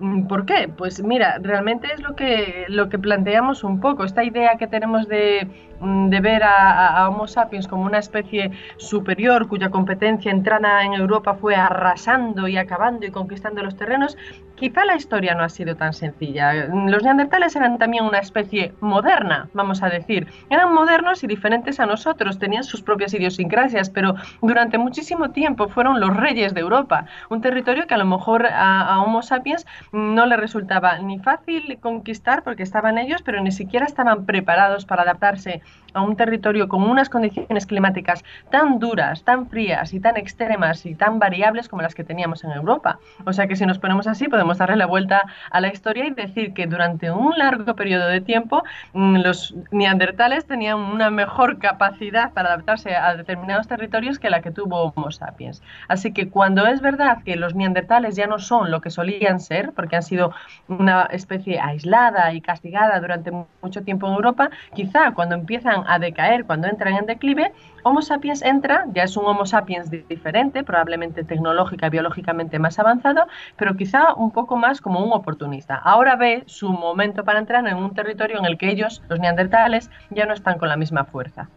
Mm, 0.00 0.26
¿Por 0.26 0.46
qué? 0.46 0.68
Pues 0.74 1.02
mira, 1.02 1.38
realmente 1.42 1.92
es 1.92 2.00
lo 2.02 2.16
que, 2.16 2.64
lo 2.68 2.88
que 2.88 2.98
planteamos 2.98 3.62
un 3.64 3.80
poco, 3.80 4.04
esta 4.04 4.24
idea 4.24 4.56
que 4.56 4.66
tenemos 4.66 5.06
de, 5.08 5.46
mm, 5.80 6.08
de 6.08 6.20
ver 6.20 6.42
a, 6.42 7.08
Homo 7.08 7.26
sapiens 7.26 7.68
como 7.68 7.84
una 7.84 7.98
especie 7.98 8.50
superior 8.78 9.46
cuya 9.48 9.70
competencia 9.70 10.30
entrada 10.30 10.84
en 10.84 10.94
Europa 10.94 11.34
fue 11.34 11.54
arrasando 11.54 12.48
y 12.48 12.56
acabando 12.56 13.06
y 13.06 13.10
conquistando 13.10 13.62
los 13.62 13.76
terrenos, 13.76 14.16
quizá 14.54 14.84
la 14.86 14.96
historia 14.96 15.34
no 15.34 15.42
ha 15.42 15.48
sido 15.48 15.76
tan 15.76 15.92
sencilla. 15.92 16.52
Los 16.64 17.02
neandertales 17.02 17.54
eran 17.56 17.78
también 17.78 18.04
una 18.04 18.18
especie 18.18 18.72
moderna, 18.80 19.48
vamos 19.52 19.82
a 19.82 19.88
decir. 19.88 20.26
Eran 20.48 20.72
modernos 20.72 21.22
y 21.24 21.26
diferentes 21.26 21.78
a 21.78 21.86
nosotros, 21.86 22.38
tenían 22.38 22.64
sus 22.64 22.82
propias 22.82 23.12
idiosincrasias, 23.12 23.90
pero 23.90 24.14
durante 24.40 24.78
muchísimo 24.78 25.30
tiempo 25.30 25.68
fueron 25.68 26.00
los 26.00 26.16
reyes 26.16 26.54
de 26.54 26.60
Europa, 26.60 27.06
un 27.28 27.40
territorio 27.42 27.86
que 27.86 27.94
a 27.94 27.98
lo 27.98 28.06
mejor 28.06 28.46
a 28.46 29.02
Homo 29.02 29.22
sapiens 29.22 29.66
no 29.92 30.26
le 30.26 30.36
resultaba 30.36 30.98
ni 30.98 31.18
fácil 31.18 31.78
conquistar 31.80 32.42
porque 32.42 32.62
estaban 32.62 32.98
ellos, 32.98 33.22
pero 33.22 33.42
ni 33.42 33.52
siquiera 33.52 33.86
estaban 33.86 34.24
preparados 34.26 34.84
para 34.84 35.02
adaptarse 35.02 35.62
a 35.94 36.02
un 36.02 36.16
territorio 36.16 36.68
con 36.68 36.82
unas 36.82 37.08
condiciones 37.08 37.66
climáticas 37.66 38.24
tan 38.50 38.78
duras, 38.78 39.24
tan 39.24 39.48
frías 39.48 39.92
y 39.92 40.00
tan 40.00 40.16
extremas 40.16 40.86
y 40.86 40.94
tan 40.94 41.18
variables 41.18 41.68
como 41.68 41.82
las 41.82 41.94
que 41.94 42.04
teníamos 42.04 42.44
en 42.44 42.52
Europa. 42.52 42.98
O 43.24 43.32
sea 43.32 43.46
que 43.46 43.56
si 43.56 43.66
nos 43.66 43.78
ponemos 43.78 44.06
así 44.06 44.28
podemos 44.28 44.58
darle 44.58 44.76
la 44.76 44.86
vuelta 44.86 45.24
a 45.50 45.60
la 45.60 45.68
historia 45.68 46.06
y 46.06 46.10
decir 46.10 46.52
que 46.52 46.66
durante 46.66 47.10
un 47.10 47.36
largo 47.36 47.74
periodo 47.74 48.06
de 48.06 48.20
tiempo 48.20 48.62
mm, 48.92 49.16
los 49.16 49.54
neandertales 49.70 50.46
tenían 50.46 50.78
una 50.78 51.10
mejor 51.10 51.58
capacidad 51.58 52.32
para 52.32 52.48
adaptarse 52.48 52.94
a 52.94 53.16
determinados 53.16 53.68
territorios 53.68 54.18
que 54.18 54.30
la 54.30 54.40
que 54.40 54.50
tuvo 54.50 54.92
Homo 54.94 55.10
sapiens. 55.10 55.62
Así 55.88 56.12
que 56.12 56.28
cuando 56.28 56.66
es 56.66 56.80
verdad 56.80 57.22
que 57.24 57.36
los 57.36 57.54
neandertales 57.54 58.16
ya 58.16 58.26
no 58.26 58.38
son 58.38 58.70
lo 58.70 58.80
que 58.80 58.90
solían 58.90 59.40
ser, 59.40 59.72
porque 59.72 59.96
han 59.96 60.02
sido 60.02 60.32
una 60.68 61.02
especie 61.10 61.60
aislada 61.60 62.32
y 62.32 62.40
castigada 62.40 63.00
durante 63.00 63.32
mucho 63.62 63.82
tiempo 63.82 64.06
en 64.06 64.14
Europa, 64.14 64.50
quizá 64.74 65.12
cuando 65.12 65.34
empiezan 65.34 65.79
a 65.86 65.98
decaer, 65.98 66.44
cuando 66.44 66.68
entran 66.68 66.94
en 66.96 67.06
declive, 67.06 67.52
Homo 67.82 68.02
sapiens 68.02 68.42
entra, 68.42 68.86
ya 68.92 69.04
es 69.04 69.16
un 69.16 69.24
Homo 69.24 69.46
sapiens 69.46 69.90
diferente, 69.90 70.62
probablemente 70.64 71.24
tecnológica 71.24 71.86
y 71.86 71.90
biológicamente 71.90 72.58
más 72.58 72.78
avanzado, 72.78 73.26
pero 73.56 73.76
quizá 73.76 74.14
un 74.14 74.30
poco 74.30 74.56
más 74.56 74.80
como 74.80 75.02
un 75.04 75.12
oportunista. 75.12 75.76
Ahora 75.76 76.16
ve 76.16 76.42
su 76.46 76.70
momento 76.70 77.24
para 77.24 77.38
entrar 77.38 77.66
en 77.66 77.76
un 77.76 77.94
territorio 77.94 78.38
en 78.38 78.44
el 78.44 78.58
que 78.58 78.70
ellos, 78.70 79.02
los 79.08 79.18
neandertales, 79.18 79.90
ya 80.10 80.26
no 80.26 80.34
están 80.34 80.58
con 80.58 80.68
la 80.68 80.76
misma 80.76 81.04
fuerza. 81.04 81.48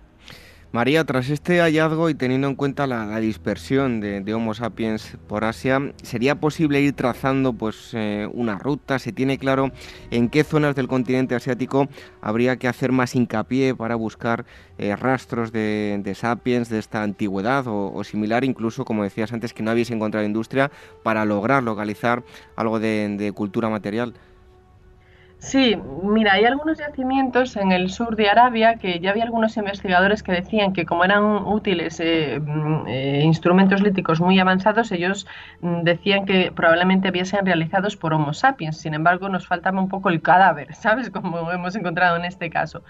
María, 0.73 1.03
tras 1.03 1.29
este 1.29 1.59
hallazgo 1.59 2.09
y 2.09 2.15
teniendo 2.15 2.47
en 2.47 2.55
cuenta 2.55 2.87
la, 2.87 3.19
dispersión 3.19 4.01
de, 4.01 4.33
Homo 4.33 4.55
sapiens 4.55 5.19
por 5.27 5.45
Asia, 5.45 5.93
¿sería 6.01 6.39
posible 6.39 6.81
ir 6.81 6.93
trazando 6.93 7.53
pues, 7.53 7.91
eh, 7.93 8.27
una 8.33 8.57
ruta? 8.57 8.97
¿Se 8.97 9.11
tiene 9.11 9.37
claro 9.37 9.71
en 10.09 10.29
qué 10.29 10.43
zonas 10.43 10.75
del 10.75 10.87
continente 10.87 11.35
asiático 11.35 11.89
habría 12.21 12.57
que 12.57 12.67
hacer 12.67 12.91
más 12.91 13.13
hincapié 13.13 13.75
para 13.75 13.93
buscar 13.93 14.45
eh, 14.79 14.95
rastros 14.95 15.51
de, 15.51 16.11
sapiens 16.15 16.69
de 16.69 16.79
esta 16.79 17.03
antigüedad 17.03 17.65
o, 17.67 18.03
similar, 18.03 18.43
incluso, 18.43 18.83
como 18.83 19.03
decías 19.03 19.31
antes, 19.31 19.53
que 19.53 19.61
no 19.61 19.69
habéis 19.69 19.91
encontrado 19.91 20.25
industria 20.25 20.71
para 21.03 21.23
lograr 21.23 21.61
localizar 21.61 22.23
algo 22.55 22.79
de 22.79 23.31
cultura 23.35 23.69
material? 23.69 24.15
Sí, 25.43 25.75
mira, 26.03 26.33
hay 26.33 26.45
algunos 26.45 26.77
yacimientos 26.79 27.57
en 27.57 27.73
el 27.73 27.89
sur 27.89 28.15
de 28.15 28.29
Arabia 28.29 28.77
que 28.77 29.01
ya 29.01 29.09
había 29.11 29.25
algunos 29.25 29.57
investigadores 29.57 30.23
que 30.23 30.31
decían 30.31 30.71
que 30.71 30.85
como 30.85 31.03
eran 31.03 31.21
útiles 31.45 31.99
eh, 31.99 32.39
mm, 32.39 32.87
eh, 32.87 33.21
instrumentos 33.25 33.81
líticos 33.81 34.21
muy 34.21 34.39
avanzados, 34.39 34.93
ellos 34.93 35.27
mm, 35.59 35.81
decían 35.83 36.25
que 36.25 36.53
probablemente 36.53 37.09
hubiesen 37.09 37.45
realizados 37.45 37.97
por 37.97 38.13
Homo 38.13 38.33
sapiens. 38.33 38.77
Sin 38.77 38.93
embargo, 38.93 39.27
nos 39.27 39.45
faltaba 39.45 39.81
un 39.81 39.89
poco 39.89 40.09
el 40.09 40.21
cadáver, 40.21 40.73
¿sabes? 40.75 41.09
Como 41.09 41.51
hemos 41.51 41.75
encontrado 41.75 42.15
en 42.15 42.23
este 42.23 42.49
caso. 42.49 42.81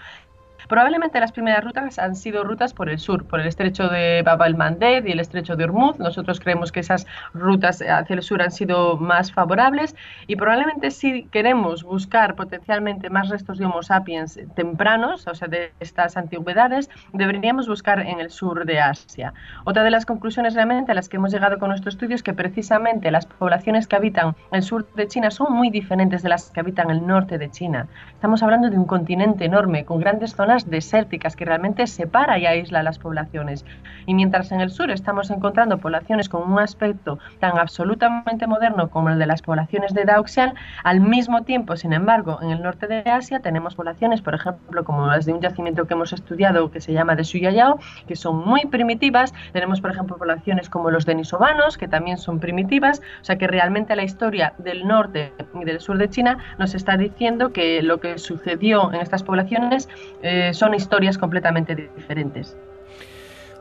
Probablemente 0.68 1.20
las 1.20 1.32
primeras 1.32 1.62
rutas 1.62 1.98
han 1.98 2.14
sido 2.14 2.44
rutas 2.44 2.72
por 2.72 2.88
el 2.88 2.98
sur, 2.98 3.26
por 3.26 3.40
el 3.40 3.46
estrecho 3.46 3.88
de 3.88 4.22
Bab 4.22 4.42
el-Mandeb 4.42 5.06
y 5.06 5.12
el 5.12 5.20
estrecho 5.20 5.56
de 5.56 5.64
Hormuz. 5.64 5.98
Nosotros 5.98 6.40
creemos 6.40 6.72
que 6.72 6.80
esas 6.80 7.06
rutas 7.32 7.82
hacia 7.82 8.14
el 8.14 8.22
sur 8.22 8.40
han 8.40 8.50
sido 8.50 8.96
más 8.96 9.32
favorables 9.32 9.94
y 10.26 10.36
probablemente 10.36 10.90
si 10.90 11.24
queremos 11.24 11.82
buscar 11.82 12.34
potencialmente 12.34 13.10
más 13.10 13.28
restos 13.28 13.58
de 13.58 13.66
Homo 13.66 13.82
sapiens 13.82 14.40
tempranos, 14.54 15.26
o 15.26 15.34
sea, 15.34 15.48
de 15.48 15.72
estas 15.80 16.16
antigüedades, 16.16 16.88
deberíamos 17.12 17.68
buscar 17.68 18.00
en 18.00 18.20
el 18.20 18.30
sur 18.30 18.64
de 18.64 18.80
Asia. 18.80 19.34
Otra 19.64 19.82
de 19.82 19.90
las 19.90 20.06
conclusiones 20.06 20.54
realmente 20.54 20.92
a 20.92 20.94
las 20.94 21.08
que 21.08 21.16
hemos 21.16 21.32
llegado 21.32 21.58
con 21.58 21.68
nuestro 21.68 21.90
estudio 21.90 22.14
es 22.14 22.22
que 22.22 22.32
precisamente 22.32 23.10
las 23.10 23.26
poblaciones 23.26 23.86
que 23.86 23.96
habitan 23.96 24.34
el 24.52 24.62
sur 24.62 24.86
de 24.94 25.08
China 25.08 25.30
son 25.30 25.52
muy 25.52 25.70
diferentes 25.70 26.22
de 26.22 26.28
las 26.28 26.50
que 26.50 26.60
habitan 26.60 26.90
el 26.90 27.06
norte 27.06 27.38
de 27.38 27.50
China. 27.50 27.86
Estamos 28.12 28.42
hablando 28.42 28.70
de 28.70 28.78
un 28.78 28.86
continente 28.86 29.44
enorme 29.44 29.84
con 29.84 30.00
grandes 30.00 30.34
zonas 30.34 30.53
desérticas 30.62 31.36
que 31.36 31.44
realmente 31.44 31.86
separa 31.86 32.38
y 32.38 32.46
aísla 32.46 32.82
las 32.82 32.98
poblaciones. 32.98 33.64
Y 34.06 34.14
mientras 34.14 34.52
en 34.52 34.60
el 34.60 34.70
sur 34.70 34.90
estamos 34.90 35.30
encontrando 35.30 35.78
poblaciones 35.78 36.28
con 36.28 36.50
un 36.50 36.58
aspecto 36.58 37.18
tan 37.40 37.58
absolutamente 37.58 38.46
moderno 38.46 38.90
como 38.90 39.10
el 39.10 39.18
de 39.18 39.26
las 39.26 39.42
poblaciones 39.42 39.94
de 39.94 40.04
Daoxian, 40.04 40.54
al 40.84 41.00
mismo 41.00 41.42
tiempo, 41.42 41.76
sin 41.76 41.92
embargo, 41.92 42.38
en 42.42 42.50
el 42.50 42.62
norte 42.62 42.86
de 42.86 43.02
Asia 43.10 43.40
tenemos 43.40 43.74
poblaciones, 43.74 44.20
por 44.22 44.34
ejemplo, 44.34 44.84
como 44.84 45.06
las 45.06 45.26
de 45.26 45.32
un 45.32 45.40
yacimiento 45.40 45.86
que 45.86 45.94
hemos 45.94 46.12
estudiado 46.12 46.70
que 46.70 46.80
se 46.80 46.92
llama 46.92 47.16
de 47.16 47.24
Suyayao, 47.24 47.78
que 48.06 48.16
son 48.16 48.44
muy 48.44 48.66
primitivas. 48.66 49.32
Tenemos, 49.52 49.80
por 49.80 49.90
ejemplo, 49.90 50.16
poblaciones 50.16 50.68
como 50.68 50.90
los 50.90 51.06
denisovanos, 51.06 51.78
que 51.78 51.88
también 51.88 52.18
son 52.18 52.40
primitivas. 52.40 53.00
O 53.20 53.24
sea 53.24 53.36
que 53.36 53.46
realmente 53.46 53.96
la 53.96 54.04
historia 54.04 54.52
del 54.58 54.86
norte 54.86 55.32
y 55.60 55.64
del 55.64 55.80
sur 55.80 55.98
de 55.98 56.08
China 56.08 56.38
nos 56.58 56.74
está 56.74 56.96
diciendo 56.96 57.52
que 57.52 57.82
lo 57.82 58.00
que 58.00 58.18
sucedió 58.18 58.92
en 58.92 59.00
estas 59.00 59.22
poblaciones 59.22 59.88
eh, 60.22 60.43
son 60.52 60.74
historias 60.74 61.16
completamente 61.16 61.74
diferentes. 61.96 62.56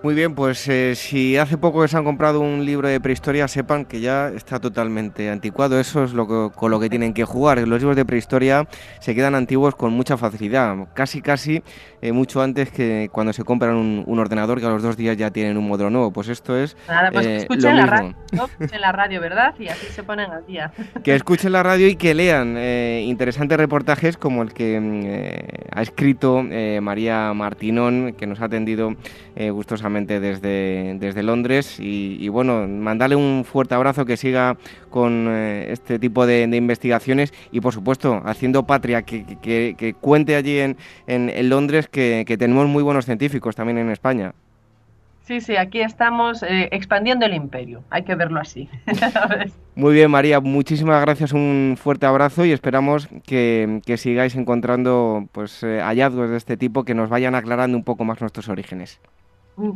Muy 0.03 0.15
bien, 0.15 0.35
pues 0.35 0.67
eh, 0.67 0.95
si 0.95 1.37
hace 1.37 1.57
poco 1.57 1.81
que 1.81 1.87
se 1.87 1.95
han 1.95 2.03
comprado 2.03 2.41
un 2.41 2.65
libro 2.65 2.89
de 2.89 2.99
prehistoria, 2.99 3.47
sepan 3.47 3.85
que 3.85 4.01
ya 4.01 4.27
está 4.27 4.59
totalmente 4.59 5.29
anticuado. 5.29 5.79
Eso 5.79 6.03
es 6.03 6.11
lo 6.11 6.51
con 6.51 6.71
lo 6.71 6.79
que 6.81 6.89
tienen 6.89 7.13
que 7.13 7.23
jugar. 7.23 7.59
Los 7.59 7.79
libros 7.79 7.95
de 7.95 8.03
prehistoria 8.03 8.67
se 8.99 9.15
quedan 9.15 9.33
antiguos 9.33 9.75
con 9.75 9.93
mucha 9.93 10.17
facilidad, 10.17 10.75
casi 10.93 11.21
casi 11.21 11.63
eh, 12.01 12.11
mucho 12.11 12.41
antes 12.41 12.69
que 12.69 13.07
cuando 13.13 13.31
se 13.31 13.45
compran 13.45 13.77
un, 13.77 14.19
ordenador 14.19 14.59
que 14.59 14.65
a 14.65 14.69
los 14.69 14.83
dos 14.83 14.97
días 14.97 15.15
ya 15.15 15.31
tienen 15.31 15.55
un 15.55 15.69
modelo 15.69 15.89
nuevo. 15.89 16.11
Pues 16.11 16.27
esto 16.27 16.57
es 16.57 16.75
Nada, 16.85 17.09
pues 17.09 17.25
eh, 17.25 17.37
escuchen, 17.37 17.77
la 17.77 17.85
radio, 17.85 18.15
escuchen 18.33 18.81
la 18.81 18.91
radio, 18.91 19.21
¿verdad? 19.21 19.55
Y 19.57 19.69
así 19.69 19.85
se 19.87 20.03
ponen 20.03 20.29
al 20.29 20.45
día. 20.45 20.73
Que 21.01 21.15
escuchen 21.15 21.53
la 21.53 21.63
radio 21.63 21.87
y 21.87 21.95
que 21.95 22.13
lean 22.13 22.57
interesantes 22.57 23.57
reportajes 23.57 24.17
como 24.17 24.43
el 24.43 24.53
que 24.53 24.81
mm, 24.81 25.77
ha 25.77 25.81
escrito 25.81 26.43
María 26.81 27.33
Martinón, 27.33 28.15
que 28.17 28.27
nos 28.27 28.41
ha 28.41 28.45
atendido 28.45 28.97
gustosamente 29.51 29.92
desde, 29.93 30.95
desde 30.99 31.23
Londres 31.23 31.77
y, 31.79 32.27
bueno, 32.29 32.67
mandarle 32.67 33.15
un 33.15 33.45
fuerte 33.45 33.75
abrazo 33.75 34.05
que 34.05 34.17
siga 34.17 34.57
con 34.89 35.27
eh, 35.29 35.71
este 35.71 35.99
tipo 35.99 36.25
de, 36.25 36.43
investigaciones 36.43 37.33
y 37.51 37.61
por 37.61 37.73
supuesto 37.73 38.21
haciendo 38.25 38.65
patria, 38.65 39.03
que, 39.03 39.95
cuente 40.01 40.35
allí 40.35 40.59
en, 40.59 40.77
en, 41.07 41.49
Londres 41.49 41.87
que, 41.87 42.25
tenemos 42.37 42.67
muy 42.67 42.83
buenos 42.83 43.05
científicos 43.05 43.55
también 43.55 43.77
en 43.77 43.89
España. 43.89 44.33
Sí, 45.23 45.39
sí, 45.39 45.55
aquí 45.55 45.79
estamos 45.79 46.43
eh, 46.43 46.67
expandiendo 46.71 47.25
el 47.25 47.33
imperio, 47.33 47.81
hay 47.89 48.03
que 48.03 48.13
verlo 48.15 48.41
así. 48.41 48.67
Muy 49.75 49.93
bien, 49.93 50.11
María, 50.11 50.41
muchísimas 50.41 51.01
gracias, 51.01 51.31
un 51.31 51.77
fuerte 51.81 52.05
abrazo 52.05 52.45
y 52.45 52.51
esperamos 52.51 53.07
que, 53.25 53.81
sigáis 53.95 54.35
encontrando 54.35 55.29
pues, 55.31 55.63
eh, 55.63 55.79
hallazgos 55.81 56.29
de 56.29 56.35
este 56.35 56.57
tipo 56.57 56.83
que 56.83 56.93
nos 56.93 57.09
vayan 57.09 57.35
aclarando 57.35 57.77
un 57.77 57.85
poco 57.85 58.03
más 58.03 58.19
nuestros 58.19 58.49
orígenes. 58.49 58.99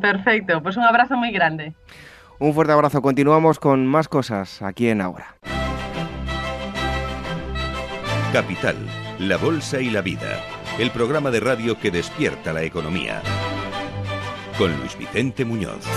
Perfecto, 0.01 0.61
pues 0.61 0.77
un 0.77 0.83
abrazo 0.83 1.15
muy 1.15 1.31
grande. 1.31 1.73
Un 2.39 2.53
fuerte 2.53 2.73
abrazo. 2.73 3.01
Continuamos 3.01 3.59
con 3.59 3.87
más 3.87 4.07
cosas 4.07 4.61
aquí 4.61 4.89
en 4.89 5.01
Ahora. 5.01 5.35
Capital, 8.31 8.75
la 9.19 9.37
Bolsa 9.37 9.79
y 9.79 9.89
la 9.89 10.01
Vida. 10.01 10.39
El 10.77 10.91
programa 10.91 11.31
de 11.31 11.39
radio 11.39 11.79
que 11.79 11.89
despierta 11.89 12.53
la 12.53 12.61
economía. 12.61 13.21
Con 14.57 14.77
Luis 14.77 14.97
Vicente 14.97 15.45
Muñoz. 15.45 15.87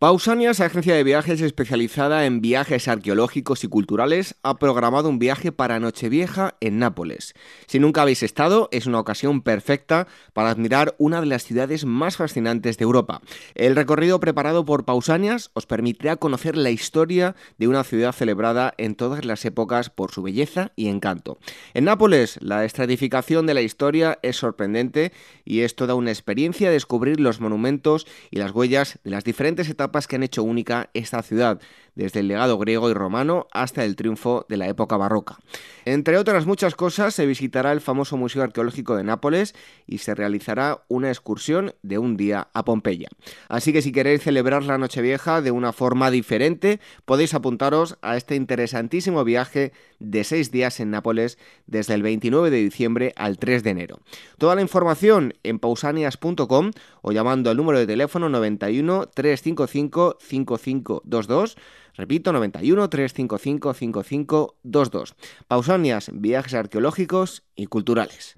Pausanias, 0.00 0.60
agencia 0.60 0.94
de 0.94 1.04
viajes 1.04 1.42
especializada 1.42 2.24
en 2.24 2.40
viajes 2.40 2.88
arqueológicos 2.88 3.64
y 3.64 3.68
culturales, 3.68 4.34
ha 4.42 4.58
programado 4.58 5.10
un 5.10 5.18
viaje 5.18 5.52
para 5.52 5.78
Nochevieja 5.78 6.56
en 6.60 6.78
Nápoles. 6.78 7.34
Si 7.66 7.78
nunca 7.78 8.00
habéis 8.00 8.22
estado, 8.22 8.70
es 8.72 8.86
una 8.86 8.98
ocasión 8.98 9.42
perfecta 9.42 10.08
para 10.32 10.48
admirar 10.48 10.94
una 10.96 11.20
de 11.20 11.26
las 11.26 11.44
ciudades 11.44 11.84
más 11.84 12.16
fascinantes 12.16 12.78
de 12.78 12.84
Europa. 12.84 13.20
El 13.54 13.76
recorrido 13.76 14.20
preparado 14.20 14.64
por 14.64 14.86
Pausanias 14.86 15.50
os 15.52 15.66
permitirá 15.66 16.16
conocer 16.16 16.56
la 16.56 16.70
historia 16.70 17.36
de 17.58 17.68
una 17.68 17.84
ciudad 17.84 18.12
celebrada 18.12 18.72
en 18.78 18.94
todas 18.94 19.26
las 19.26 19.44
épocas 19.44 19.90
por 19.90 20.12
su 20.12 20.22
belleza 20.22 20.72
y 20.76 20.88
encanto. 20.88 21.38
En 21.74 21.84
Nápoles, 21.84 22.38
la 22.40 22.64
estratificación 22.64 23.44
de 23.44 23.52
la 23.52 23.60
historia 23.60 24.18
es 24.22 24.36
sorprendente 24.36 25.12
y 25.44 25.60
es 25.60 25.76
toda 25.76 25.94
una 25.94 26.10
experiencia 26.10 26.70
descubrir 26.70 27.20
los 27.20 27.42
monumentos 27.42 28.06
y 28.30 28.38
las 28.38 28.52
huellas 28.52 28.98
de 29.04 29.10
las 29.10 29.24
diferentes 29.24 29.68
etapas 29.68 29.89
que 30.06 30.16
han 30.16 30.22
hecho 30.22 30.42
única 30.42 30.90
esta 30.94 31.22
ciudad, 31.22 31.60
desde 32.00 32.20
el 32.20 32.28
legado 32.28 32.56
griego 32.56 32.88
y 32.88 32.94
romano 32.94 33.46
hasta 33.52 33.84
el 33.84 33.94
triunfo 33.94 34.46
de 34.48 34.56
la 34.56 34.66
época 34.68 34.96
barroca. 34.96 35.36
Entre 35.84 36.16
otras 36.16 36.46
muchas 36.46 36.74
cosas, 36.74 37.14
se 37.14 37.26
visitará 37.26 37.72
el 37.72 37.82
famoso 37.82 38.16
Museo 38.16 38.42
Arqueológico 38.42 38.96
de 38.96 39.04
Nápoles 39.04 39.54
y 39.86 39.98
se 39.98 40.14
realizará 40.14 40.82
una 40.88 41.10
excursión 41.10 41.74
de 41.82 41.98
un 41.98 42.16
día 42.16 42.48
a 42.54 42.64
Pompeya. 42.64 43.08
Así 43.50 43.74
que 43.74 43.82
si 43.82 43.92
queréis 43.92 44.22
celebrar 44.22 44.62
la 44.62 44.78
Nochevieja 44.78 45.42
de 45.42 45.50
una 45.50 45.74
forma 45.74 46.10
diferente, 46.10 46.80
podéis 47.04 47.34
apuntaros 47.34 47.98
a 48.00 48.16
este 48.16 48.34
interesantísimo 48.34 49.22
viaje 49.22 49.72
de 49.98 50.24
seis 50.24 50.50
días 50.50 50.80
en 50.80 50.90
Nápoles 50.90 51.36
desde 51.66 51.92
el 51.92 52.02
29 52.02 52.48
de 52.48 52.62
diciembre 52.62 53.12
al 53.16 53.36
3 53.38 53.62
de 53.62 53.70
enero. 53.70 54.00
Toda 54.38 54.54
la 54.54 54.62
información 54.62 55.34
en 55.42 55.58
pausanias.com 55.58 56.70
o 57.02 57.12
llamando 57.12 57.50
al 57.50 57.58
número 57.58 57.78
de 57.78 57.86
teléfono 57.86 58.30
91 58.30 59.06
355 59.12 60.16
5522 60.18 61.58
Repito, 61.94 62.32
91 62.32 62.88
355 62.88 63.74
5522. 63.74 65.14
Pausanias, 65.48 66.10
viajes 66.12 66.54
arqueológicos 66.54 67.44
y 67.54 67.66
culturales. 67.66 68.36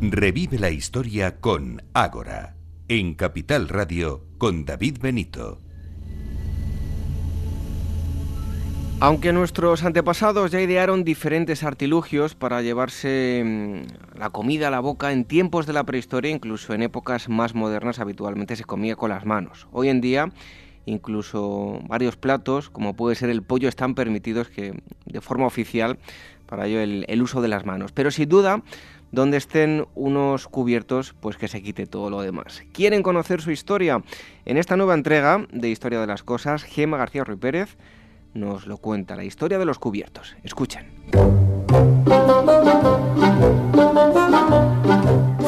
Revive 0.00 0.58
la 0.58 0.70
historia 0.70 1.40
con 1.40 1.80
Ágora, 1.92 2.56
en 2.88 3.14
Capital 3.14 3.68
Radio 3.68 4.26
con 4.36 4.64
David 4.64 4.98
Benito. 5.00 5.60
Aunque 9.04 9.32
nuestros 9.32 9.82
antepasados 9.82 10.52
ya 10.52 10.60
idearon 10.60 11.02
diferentes 11.02 11.64
artilugios 11.64 12.36
para 12.36 12.62
llevarse 12.62 13.42
mm, 13.44 14.16
la 14.16 14.30
comida 14.30 14.68
a 14.68 14.70
la 14.70 14.78
boca 14.78 15.10
en 15.10 15.24
tiempos 15.24 15.66
de 15.66 15.72
la 15.72 15.82
prehistoria, 15.82 16.30
incluso 16.30 16.72
en 16.72 16.84
épocas 16.84 17.28
más 17.28 17.52
modernas 17.52 17.98
habitualmente 17.98 18.54
se 18.54 18.62
comía 18.62 18.94
con 18.94 19.10
las 19.10 19.26
manos. 19.26 19.66
Hoy 19.72 19.88
en 19.88 20.00
día 20.00 20.30
incluso 20.86 21.80
varios 21.88 22.14
platos, 22.14 22.70
como 22.70 22.94
puede 22.94 23.16
ser 23.16 23.28
el 23.30 23.42
pollo, 23.42 23.68
están 23.68 23.96
permitidos 23.96 24.48
que 24.50 24.80
de 25.04 25.20
forma 25.20 25.46
oficial 25.46 25.98
para 26.46 26.68
ello 26.68 26.80
el, 26.80 27.22
uso 27.22 27.42
de 27.42 27.48
las 27.48 27.66
manos. 27.66 27.90
Pero 27.90 28.12
sin 28.12 28.28
duda, 28.28 28.62
donde 29.10 29.36
estén 29.36 29.84
unos 29.96 30.46
cubiertos, 30.46 31.12
pues 31.18 31.36
que 31.36 31.48
se 31.48 31.60
quite 31.60 31.86
todo 31.86 32.08
lo 32.08 32.20
demás. 32.20 32.62
¿Quieren 32.70 33.02
conocer 33.02 33.40
su 33.40 33.50
historia? 33.50 34.00
En 34.44 34.58
esta 34.58 34.76
nueva 34.76 34.94
entrega 34.94 35.44
de 35.50 35.70
Historia 35.70 36.00
de 36.00 36.06
las 36.06 36.22
Cosas, 36.22 36.62
Gema 36.62 36.98
García 36.98 37.24
Ruiz 37.24 37.40
Pérez 37.40 37.76
nos 38.34 38.66
lo 38.66 38.78
cuenta 38.78 39.16
la 39.16 39.24
historia 39.24 39.58
de 39.58 39.64
los 39.64 39.78
cubiertos. 39.78 40.36
Escuchen. 40.42 40.86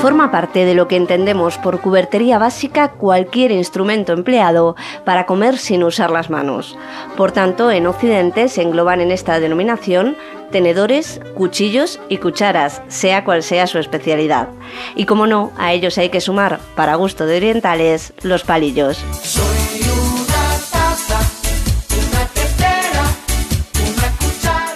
Forma 0.05 0.31
parte 0.31 0.67
de 0.67 0.75
lo 0.75 0.87
que 0.87 0.97
entendemos 0.97 1.57
por 1.57 1.81
cubertería 1.81 2.37
básica 2.39 2.91
cualquier 2.91 3.51
instrumento 3.53 4.13
empleado 4.13 4.77
para 5.07 5.25
comer 5.25 5.57
sin 5.57 5.83
usar 5.83 6.11
las 6.11 6.29
manos. 6.29 6.77
Por 7.17 7.33
tanto, 7.33 7.71
en 7.71 7.87
Occidente 7.87 8.49
se 8.49 8.61
engloban 8.61 9.01
en 9.01 9.11
esta 9.11 9.41
denominación 9.41 10.15
tenedores, 10.51 11.23
cuchillos 11.35 12.01
y 12.11 12.19
cucharas, 12.19 12.83
sea 12.89 13.25
cual 13.25 13.43
sea 13.43 13.67
su 13.67 13.79
especialidad. 13.79 14.51
Y 14.95 15.07
como 15.07 15.27
no, 15.27 15.53
a 15.57 15.73
ellos 15.73 15.97
hay 15.97 16.11
que 16.11 16.21
sumar, 16.21 16.61
para 16.77 16.97
gusto 16.97 17.25
de 17.25 17.39
orientales, 17.39 18.13
los 18.23 18.45
palillos. 18.45 19.03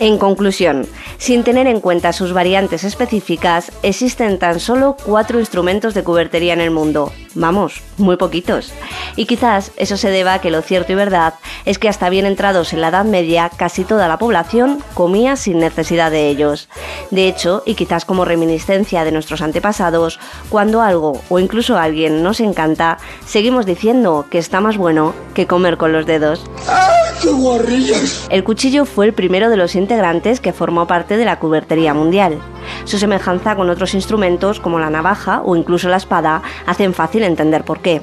En 0.00 0.16
conclusión, 0.16 0.86
sin 1.18 1.42
tener 1.44 1.66
en 1.66 1.80
cuenta 1.80 2.12
sus 2.12 2.32
variantes 2.32 2.84
específicas, 2.84 3.72
existen 3.82 4.38
tan 4.38 4.60
solo 4.60 4.96
cuatro 5.04 5.40
instrumentos 5.40 5.92
de 5.92 6.04
cubertería 6.04 6.52
en 6.52 6.60
el 6.60 6.70
mundo. 6.70 7.12
Vamos, 7.34 7.82
muy 7.98 8.16
poquitos. 8.16 8.72
Y 9.16 9.26
quizás 9.26 9.72
eso 9.76 9.96
se 9.96 10.10
deba 10.10 10.34
a 10.34 10.40
que 10.40 10.50
lo 10.50 10.62
cierto 10.62 10.92
y 10.92 10.94
verdad 10.94 11.34
es 11.64 11.78
que 11.78 11.88
hasta 11.88 12.08
bien 12.08 12.24
entrados 12.24 12.72
en 12.72 12.80
la 12.80 12.88
Edad 12.88 13.04
Media, 13.04 13.50
casi 13.54 13.84
toda 13.84 14.08
la 14.08 14.18
población 14.18 14.82
comía 14.94 15.36
sin 15.36 15.58
necesidad 15.58 16.10
de 16.10 16.28
ellos. 16.28 16.68
De 17.10 17.28
hecho, 17.28 17.62
y 17.66 17.74
quizás 17.74 18.04
como 18.04 18.24
reminiscencia 18.24 19.04
de 19.04 19.12
nuestros 19.12 19.42
antepasados, 19.42 20.18
cuando 20.48 20.82
algo 20.82 21.20
o 21.28 21.38
incluso 21.38 21.78
alguien 21.78 22.22
nos 22.22 22.40
encanta, 22.40 22.98
seguimos 23.26 23.66
diciendo 23.66 24.26
que 24.30 24.38
está 24.38 24.60
más 24.60 24.76
bueno 24.76 25.14
que 25.34 25.46
comer 25.46 25.76
con 25.76 25.92
los 25.92 26.06
dedos. 26.06 26.44
El 28.30 28.44
cuchillo 28.44 28.84
fue 28.84 29.06
el 29.06 29.12
primero 29.12 29.50
de 29.50 29.56
los 29.56 29.74
integrantes 29.74 30.40
que 30.40 30.52
formó 30.52 30.86
parte 30.86 31.07
de 31.16 31.24
la 31.24 31.38
cubertería 31.38 31.94
mundial. 31.94 32.38
Su 32.84 32.98
semejanza 32.98 33.56
con 33.56 33.70
otros 33.70 33.94
instrumentos 33.94 34.60
como 34.60 34.78
la 34.78 34.90
navaja 34.90 35.42
o 35.44 35.56
incluso 35.56 35.88
la 35.88 35.96
espada 35.96 36.42
hacen 36.66 36.94
fácil 36.94 37.22
entender 37.22 37.64
por 37.64 37.80
qué. 37.80 38.02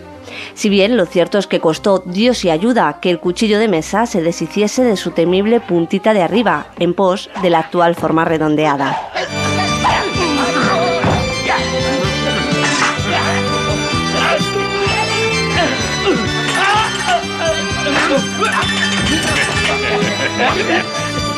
Si 0.54 0.70
bien 0.70 0.98
lo 0.98 1.06
cierto 1.06 1.38
es 1.38 1.48
que 1.48 1.60
costó 1.60 2.00
Dios 2.00 2.46
y 2.46 2.50
ayuda 2.50 3.00
que 3.02 3.10
el 3.10 3.20
cuchillo 3.20 3.60
de 3.60 3.68
mesa 3.68 4.06
se 4.06 4.22
deshiciese 4.22 4.84
de 4.84 4.98
su 4.98 5.12
temible 5.12 5.60
puntita 5.60 6.14
de 6.14 6.24
arriba, 6.24 6.68
en 6.80 6.94
pos 6.94 7.30
de 7.42 7.50
la 7.50 7.60
actual 7.60 7.96
forma 7.96 8.26
redondeada. 8.26 8.98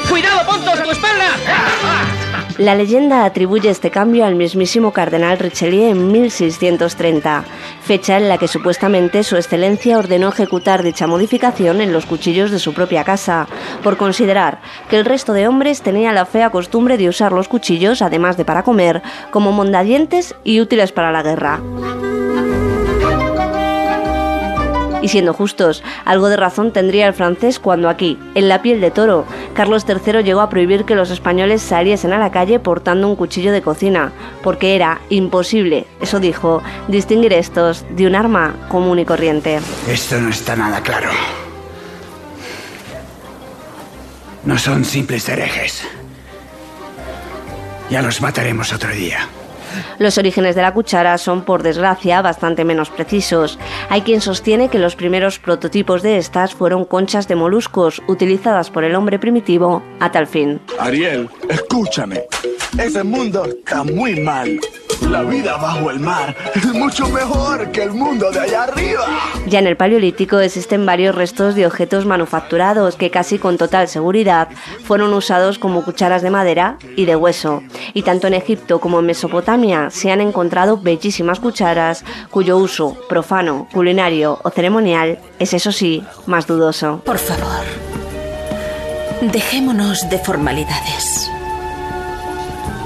¡Cuidado, 0.09 0.45
Pontos, 0.45 0.99
tu! 1.01 1.06
La 2.57 2.73
leyenda 2.73 3.23
atribuye 3.23 3.69
este 3.69 3.91
cambio 3.91 4.25
al 4.25 4.33
mismísimo 4.33 4.91
cardenal 4.91 5.37
Richelieu 5.37 5.91
en 5.91 6.11
1630, 6.11 7.43
fecha 7.81 8.17
en 8.17 8.27
la 8.27 8.39
que 8.39 8.47
supuestamente 8.47 9.23
su 9.23 9.35
excelencia 9.35 9.99
ordenó 9.99 10.29
ejecutar 10.29 10.81
dicha 10.81 11.05
modificación 11.05 11.81
en 11.81 11.93
los 11.93 12.07
cuchillos 12.07 12.49
de 12.49 12.57
su 12.57 12.73
propia 12.73 13.03
casa, 13.03 13.47
por 13.83 13.97
considerar 13.97 14.59
que 14.89 14.97
el 14.97 15.05
resto 15.05 15.33
de 15.33 15.47
hombres 15.47 15.83
tenía 15.83 16.13
la 16.13 16.25
fea 16.25 16.49
costumbre 16.49 16.97
de 16.97 17.09
usar 17.09 17.31
los 17.31 17.47
cuchillos, 17.47 18.01
además 18.01 18.37
de 18.37 18.45
para 18.45 18.63
comer, 18.63 19.03
como 19.29 19.51
mondadientes 19.51 20.33
y 20.43 20.59
útiles 20.59 20.91
para 20.91 21.11
la 21.11 21.21
guerra. 21.21 21.61
Y 25.07 25.09
siendo 25.09 25.33
justos, 25.33 25.83
algo 26.03 26.27
de 26.27 26.35
razón 26.35 26.73
tendría 26.73 27.07
el 27.07 27.13
francés 27.13 27.59
cuando 27.59 27.87
aquí, 27.87 28.19
en 28.35 28.49
la 28.49 28.61
piel 28.61 28.81
de 28.81 28.91
toro, 28.91 29.25
Carlos 29.53 29.85
III 29.87 30.21
llegó 30.21 30.41
a 30.41 30.49
prohibir 30.49 30.83
que 30.83 30.95
los 30.95 31.11
españoles 31.11 31.61
saliesen 31.61 32.11
a 32.11 32.19
la 32.19 32.29
calle 32.29 32.59
portando 32.59 33.07
un 33.07 33.15
cuchillo 33.15 33.53
de 33.53 33.61
cocina, 33.61 34.11
porque 34.43 34.75
era 34.75 34.99
imposible, 35.07 35.87
eso 36.01 36.19
dijo, 36.19 36.61
distinguir 36.89 37.31
estos 37.31 37.85
de 37.91 38.05
un 38.05 38.15
arma 38.15 38.53
común 38.67 38.99
y 38.99 39.05
corriente. 39.05 39.61
Esto 39.87 40.19
no 40.19 40.27
está 40.27 40.57
nada 40.57 40.81
claro. 40.81 41.11
No 44.43 44.57
son 44.57 44.83
simples 44.83 45.29
herejes. 45.29 45.83
Ya 47.89 48.01
los 48.01 48.19
mataremos 48.19 48.73
otro 48.73 48.91
día. 48.91 49.29
Los 49.99 50.17
orígenes 50.17 50.55
de 50.55 50.61
la 50.61 50.73
cuchara 50.73 51.17
son, 51.17 51.43
por 51.43 51.63
desgracia, 51.63 52.21
bastante 52.21 52.63
menos 52.63 52.89
precisos. 52.89 53.59
Hay 53.89 54.01
quien 54.01 54.21
sostiene 54.21 54.69
que 54.69 54.79
los 54.79 54.95
primeros 54.95 55.39
prototipos 55.39 56.01
de 56.01 56.17
estas 56.17 56.53
fueron 56.53 56.85
conchas 56.85 57.27
de 57.27 57.35
moluscos 57.35 58.01
utilizadas 58.07 58.69
por 58.69 58.83
el 58.83 58.95
hombre 58.95 59.19
primitivo 59.19 59.81
a 59.99 60.11
tal 60.11 60.27
fin. 60.27 60.59
Ariel, 60.79 61.29
escúchame. 61.49 62.23
Ese 62.77 63.03
mundo 63.03 63.45
está 63.45 63.83
muy 63.83 64.19
mal. 64.19 64.59
La 65.01 65.23
vida 65.23 65.57
bajo 65.57 65.89
el 65.89 65.99
mar 65.99 66.35
es 66.53 66.65
mucho 66.73 67.07
mejor 67.07 67.71
que 67.71 67.83
el 67.83 67.91
mundo 67.91 68.29
de 68.31 68.39
allá 68.39 68.63
arriba. 68.63 69.05
Ya 69.47 69.59
en 69.59 69.67
el 69.67 69.77
Paleolítico 69.77 70.39
existen 70.39 70.85
varios 70.85 71.15
restos 71.15 71.55
de 71.55 71.65
objetos 71.65 72.05
manufacturados 72.05 72.95
que 72.95 73.09
casi 73.09 73.39
con 73.39 73.57
total 73.57 73.87
seguridad 73.87 74.49
fueron 74.83 75.13
usados 75.13 75.59
como 75.59 75.83
cucharas 75.83 76.21
de 76.21 76.29
madera 76.29 76.77
y 76.95 77.05
de 77.05 77.15
hueso. 77.15 77.63
Y 77.93 78.03
tanto 78.03 78.27
en 78.27 78.33
Egipto 78.33 78.79
como 78.79 78.99
en 78.99 79.05
Mesopotamia 79.05 79.89
se 79.89 80.11
han 80.11 80.21
encontrado 80.21 80.77
bellísimas 80.77 81.39
cucharas 81.39 82.03
cuyo 82.29 82.57
uso 82.57 82.97
profano, 83.07 83.67
culinario 83.73 84.39
o 84.43 84.49
ceremonial 84.49 85.19
es 85.39 85.53
eso 85.53 85.71
sí 85.71 86.03
más 86.25 86.47
dudoso. 86.47 87.01
Por 87.05 87.17
favor, 87.17 87.63
dejémonos 89.21 90.09
de 90.09 90.19
formalidades. 90.19 91.29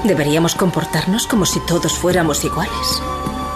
Deberíamos 0.04 0.56
comportarnos 0.56 1.28
como 1.28 1.46
si 1.46 1.60
todos 1.60 1.96
fuéramos 1.96 2.44
iguales. 2.44 3.02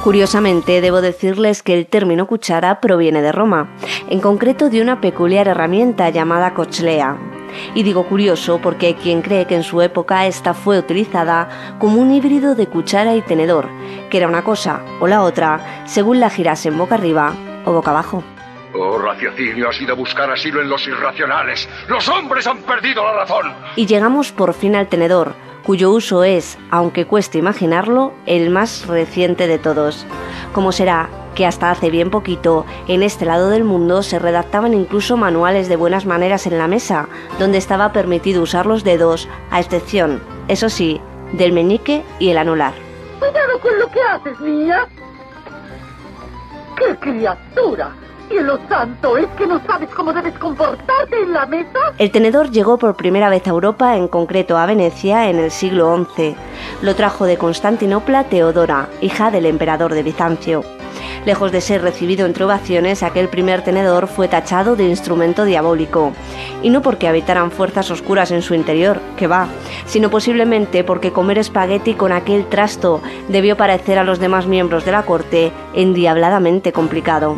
Curiosamente, 0.05 0.81
debo 0.81 1.01
decirles 1.01 1.65
que 1.65 1.75
el 1.75 1.89
término 1.89 2.29
cuchara 2.29 2.81
proviene 2.81 3.21
de 3.21 3.33
Roma, 3.33 3.69
en 4.09 4.21
concreto 4.21 4.71
de 4.71 4.81
una 4.81 5.01
peculiar 5.01 5.49
herramienta 5.49 6.09
llamada 6.11 6.55
cochlea. 6.55 7.17
Y 7.75 7.83
digo 7.83 8.07
curioso 8.07 8.61
porque 8.63 8.87
hay 8.87 8.95
quien 8.95 9.23
cree 9.23 9.47
que 9.47 9.57
en 9.57 9.65
su 9.65 9.83
época 9.83 10.27
esta 10.27 10.55
fue 10.55 10.79
utilizada 10.79 11.77
como 11.81 12.01
un 12.01 12.13
híbrido 12.13 12.55
de 12.55 12.69
cuchara 12.69 13.17
y 13.17 13.23
tenedor, 13.23 13.69
que 14.09 14.19
era 14.19 14.29
una 14.29 14.45
cosa 14.45 14.83
o 15.01 15.09
la 15.09 15.23
otra 15.23 15.83
según 15.87 16.21
la 16.21 16.31
girasen 16.31 16.79
boca 16.79 16.95
arriba 16.95 17.35
o 17.65 17.73
boca 17.73 17.91
abajo. 17.91 18.23
Oh, 18.75 18.99
raciocinio 18.99 19.71
ha 19.71 19.73
sido 19.73 19.97
buscar 19.97 20.31
asilo 20.31 20.61
en 20.61 20.69
los 20.69 20.87
irracionales. 20.87 21.69
Los 21.89 22.07
hombres 22.09 22.47
han 22.47 22.59
perdido 22.59 23.03
la 23.03 23.25
razón. 23.25 23.53
Y 23.75 23.87
llegamos 23.87 24.33
por 24.33 24.53
fin 24.55 24.77
al 24.77 24.87
tenedor, 24.87 25.35
cuyo 25.67 25.91
uso 25.91 26.23
es, 26.23 26.57
aunque 26.71 27.07
cueste 27.07 27.39
imaginarlo, 27.39 28.13
el 28.25 28.51
más 28.51 28.87
reciente 28.87 29.49
de 29.49 29.59
todos. 29.59 30.07
Como 30.53 30.71
será 30.71 31.11
que 31.35 31.45
hasta 31.45 31.73
hace 31.73 31.91
bien 31.91 32.09
poquito, 32.09 32.65
en 32.87 33.03
este 33.03 33.25
lado 33.25 33.51
del 33.51 33.65
mundo 33.65 34.05
se 34.05 34.21
redactaban 34.21 34.75
incluso 34.75 35.17
manuales 35.17 35.69
de 35.69 35.75
buenas 35.75 36.07
maneras 36.07 36.47
en 36.47 36.57
la 36.57 36.69
mesa, 36.69 37.09
donde 37.41 37.59
estaba 37.59 37.93
permitido 37.93 38.43
usar 38.43 38.65
los 38.65 38.85
dedos, 38.85 39.29
a 39.51 39.59
excepción, 39.59 40.23
eso 40.47 40.69
sí, 40.69 41.01
del 41.33 41.53
meñique 41.53 42.05
y 42.21 42.29
el 42.31 42.39
anular. 42.39 42.73
Cuidado 43.19 43.59
con 43.61 43.77
lo 43.81 43.91
que 43.91 44.01
haces, 44.01 44.41
niña. 44.41 44.87
¡Qué 46.77 46.97
criatura! 47.01 47.91
Cielo 48.29 48.59
santo, 48.69 49.17
¿es 49.17 49.29
que 49.39 49.47
no 49.47 49.61
sabes 49.67 49.89
cómo 49.91 50.13
debes 50.13 50.37
comportarte 50.39 51.23
en 51.23 51.33
la 51.33 51.47
mesa? 51.47 51.79
El 51.99 52.11
tenedor 52.11 52.51
llegó 52.51 52.77
por 52.77 52.97
primera 52.97 53.29
vez 53.29 53.47
a 53.47 53.51
Europa, 53.51 53.97
en 53.97 54.09
concreto 54.09 54.57
a 54.57 54.67
Venecia, 54.67 55.31
en 55.31 55.39
el 55.39 55.51
siglo 55.51 56.07
XI. 56.15 56.35
Lo 56.83 56.95
trajo 56.97 57.25
de 57.25 57.39
Constantinopla 57.39 58.25
Teodora, 58.25 58.89
hija 59.01 59.31
del 59.31 59.47
emperador 59.47 59.95
de 59.95 60.03
Bizancio. 60.03 60.65
Lejos 61.25 61.51
de 61.51 61.61
ser 61.61 61.83
recibido 61.83 62.25
entre 62.25 62.45
ovaciones, 62.45 63.03
aquel 63.03 63.29
primer 63.29 63.63
tenedor 63.63 64.07
fue 64.07 64.29
tachado 64.29 64.77
de 64.77 64.85
instrumento 64.85 65.45
diabólico. 65.45 66.13
Y 66.63 66.71
no 66.71 66.83
porque 66.83 67.09
habitaran 67.09 67.51
fuerzas 67.51 67.91
oscuras 67.91 68.31
en 68.31 68.43
su 68.43 68.55
interior, 68.55 69.01
que 69.17 69.27
va, 69.27 69.49
sino 69.87 70.09
posiblemente 70.09 70.85
porque 70.85 71.13
comer 71.13 71.39
espagueti 71.39 71.95
con 71.95 72.13
aquel 72.13 72.47
trasto 72.47 73.03
debió 73.29 73.57
parecer 73.57 73.99
a 73.99 74.05
los 74.05 74.21
demás 74.21 74.47
miembros 74.47 74.85
de 74.85 74.93
la 74.93 75.03
corte 75.03 75.53
endiabladamente 75.75 76.73
complicado. 76.73 77.37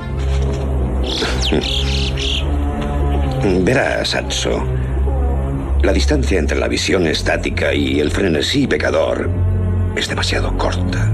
Verás, 3.64 4.14
Anso. 4.14 4.62
La 5.82 5.92
distancia 5.92 6.38
entre 6.38 6.58
la 6.58 6.68
visión 6.68 7.06
estática 7.06 7.72
y 7.72 8.00
el 8.00 8.10
frenesí 8.10 8.66
pecador 8.66 9.30
es 9.94 10.08
demasiado 10.08 10.56
corta. 10.58 11.10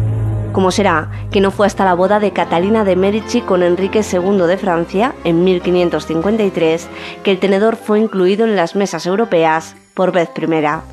Como 0.52 0.70
será 0.70 1.10
que 1.32 1.40
no 1.40 1.50
fue 1.50 1.66
hasta 1.66 1.84
la 1.84 1.94
boda 1.94 2.20
de 2.20 2.32
Catalina 2.32 2.84
de 2.84 2.96
Medici 2.96 3.40
con 3.40 3.62
Enrique 3.62 4.00
II 4.00 4.46
de 4.46 4.56
Francia, 4.56 5.14
en 5.24 5.42
1553, 5.42 6.88
que 7.24 7.32
el 7.32 7.40
tenedor 7.40 7.76
fue 7.76 7.98
incluido 7.98 8.46
en 8.46 8.54
las 8.54 8.76
mesas 8.76 9.06
europeas 9.06 9.74
por 9.94 10.12
vez 10.12 10.28
primera. 10.28 10.84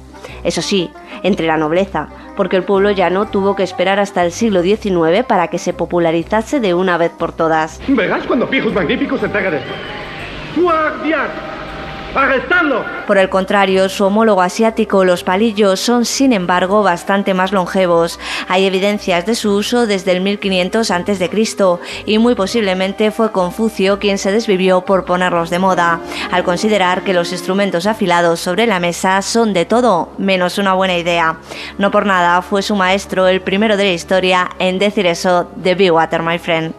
Eso 0.44 0.62
sí, 0.62 0.92
entre 1.24 1.48
la 1.48 1.58
nobleza, 1.58 2.10
porque 2.36 2.58
el 2.58 2.64
pueblo 2.64 2.92
llano 2.92 3.28
tuvo 3.28 3.56
que 3.56 3.64
esperar 3.64 4.00
hasta 4.00 4.24
el 4.24 4.32
siglo 4.32 4.62
XIX 4.62 5.24
para 5.28 5.48
que 5.48 5.58
se 5.58 5.74
popularizase 5.74 6.60
de 6.60 6.74
una 6.74 6.98
vez 6.98 7.12
por 7.12 7.32
todas. 7.32 7.80
Verás 7.88 8.26
cuando 8.26 8.50
Pijos 8.50 8.74
Magníficos 8.74 9.20
se 9.20 9.28
de 9.28 9.58
esto. 9.58 9.74
¡Guardia! 10.56 11.51
¡Arrestadlo! 12.14 12.84
Por 13.08 13.18
el 13.18 13.30
contrario, 13.30 13.88
su 13.88 14.04
homólogo 14.04 14.42
asiático, 14.42 15.06
los 15.06 15.24
palillos, 15.24 15.80
son 15.80 16.04
sin 16.04 16.34
embargo 16.34 16.84
bastante 16.84 17.34
más 17.34 17.54
longevos. 17.54 18.20
Hay 18.50 18.66
evidencias 18.66 19.26
de 19.26 19.36
su 19.36 19.54
uso 19.54 19.88
desde 19.88 20.12
el 20.12 20.22
1500 20.22 20.92
a.C. 20.92 21.30
y 22.06 22.18
muy 22.18 22.36
posiblemente 22.36 23.12
fue 23.12 23.32
Confucio 23.32 24.00
quien 24.00 24.18
se 24.18 24.32
desvivió 24.32 24.82
por 24.82 25.06
ponerlos 25.06 25.50
de 25.50 25.60
moda, 25.60 26.02
al 26.32 26.44
considerar 26.44 27.04
que 27.04 27.14
los 27.14 27.32
instrumentos 27.32 27.86
afilados 27.86 28.42
sobre 28.42 28.68
la 28.68 28.80
mesa 28.80 29.22
son 29.22 29.54
de 29.54 29.66
todo 29.66 30.10
menos 30.18 30.58
una 30.58 30.74
buena 30.74 30.98
idea. 30.98 31.38
No 31.78 31.92
por 31.92 32.06
nada 32.06 32.42
fue 32.42 32.62
su 32.62 32.76
maestro 32.76 33.28
el 33.28 33.42
primero 33.42 33.78
de 33.78 33.86
la 33.86 33.92
historia 33.92 34.50
en 34.60 34.80
decir 34.80 35.06
eso 35.06 35.50
de 35.56 35.76
Be 35.76 35.92
Water, 35.92 36.22
my 36.22 36.38
friend. 36.38 36.74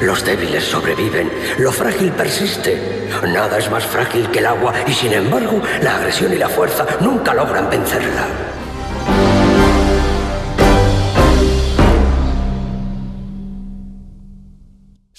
Los 0.00 0.24
débiles 0.24 0.64
sobreviven, 0.64 1.30
lo 1.58 1.72
frágil 1.72 2.10
persiste. 2.12 3.06
Nada 3.26 3.58
es 3.58 3.70
más 3.70 3.84
frágil 3.84 4.28
que 4.30 4.38
el 4.38 4.46
agua 4.46 4.77
y 4.86 4.92
sin 4.92 5.12
embargo 5.12 5.60
la 5.82 5.96
agresión 5.96 6.32
y 6.32 6.36
la 6.36 6.48
fuerza 6.48 6.86
nunca 7.00 7.34
logran 7.34 7.68
vencerla. 7.70 8.26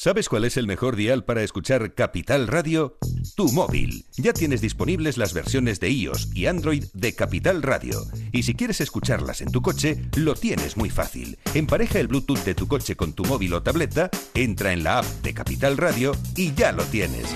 ¿Sabes 0.01 0.29
cuál 0.29 0.45
es 0.45 0.55
el 0.55 0.65
mejor 0.65 0.95
dial 0.95 1.25
para 1.25 1.43
escuchar 1.43 1.93
Capital 1.93 2.47
Radio? 2.47 2.97
Tu 3.35 3.51
móvil. 3.51 4.05
Ya 4.15 4.31
tienes 4.31 4.61
disponibles 4.61 5.17
las 5.17 5.33
versiones 5.33 5.81
de 5.81 5.89
iOS 5.89 6.29
y 6.33 6.45
Android 6.45 6.85
de 6.93 7.15
Capital 7.15 7.61
Radio. 7.61 7.99
Y 8.31 8.43
si 8.43 8.53
quieres 8.53 8.79
escucharlas 8.79 9.41
en 9.41 9.51
tu 9.51 9.61
coche, 9.61 10.01
lo 10.15 10.35
tienes 10.35 10.77
muy 10.77 10.89
fácil. 10.89 11.37
Empareja 11.53 11.99
el 11.99 12.07
Bluetooth 12.07 12.45
de 12.45 12.55
tu 12.55 12.65
coche 12.65 12.95
con 12.95 13.11
tu 13.11 13.25
móvil 13.25 13.53
o 13.55 13.61
tableta, 13.61 14.09
entra 14.35 14.71
en 14.71 14.85
la 14.85 14.99
app 14.99 15.05
de 15.21 15.33
Capital 15.33 15.75
Radio 15.75 16.13
y 16.37 16.53
ya 16.53 16.71
lo 16.71 16.85
tienes. 16.85 17.35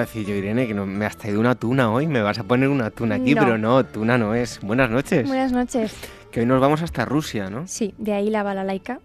Iba 0.00 0.04
a 0.04 0.06
decir 0.06 0.26
yo, 0.26 0.34
Irene, 0.34 0.66
que 0.66 0.72
no, 0.72 0.86
me 0.86 1.04
has 1.04 1.18
traído 1.18 1.40
una 1.40 1.54
tuna 1.56 1.92
hoy, 1.92 2.06
me 2.06 2.22
vas 2.22 2.38
a 2.38 2.44
poner 2.44 2.70
una 2.70 2.90
tuna 2.90 3.16
aquí, 3.16 3.34
No. 3.34 3.42
pero 3.42 3.58
no, 3.58 3.84
tuna 3.84 4.16
no 4.16 4.34
es. 4.34 4.58
Buenas 4.62 4.88
noches. 4.88 5.28
Buenas 5.28 5.52
noches. 5.52 5.94
Que 6.30 6.40
hoy 6.40 6.46
nos 6.46 6.58
vamos 6.58 6.80
hasta 6.80 7.04
Rusia, 7.04 7.50
¿no? 7.50 7.66
Sí, 7.68 7.92
de 7.98 8.14
ahí 8.14 8.30
la 8.30 8.42
balalaika. 8.42 9.00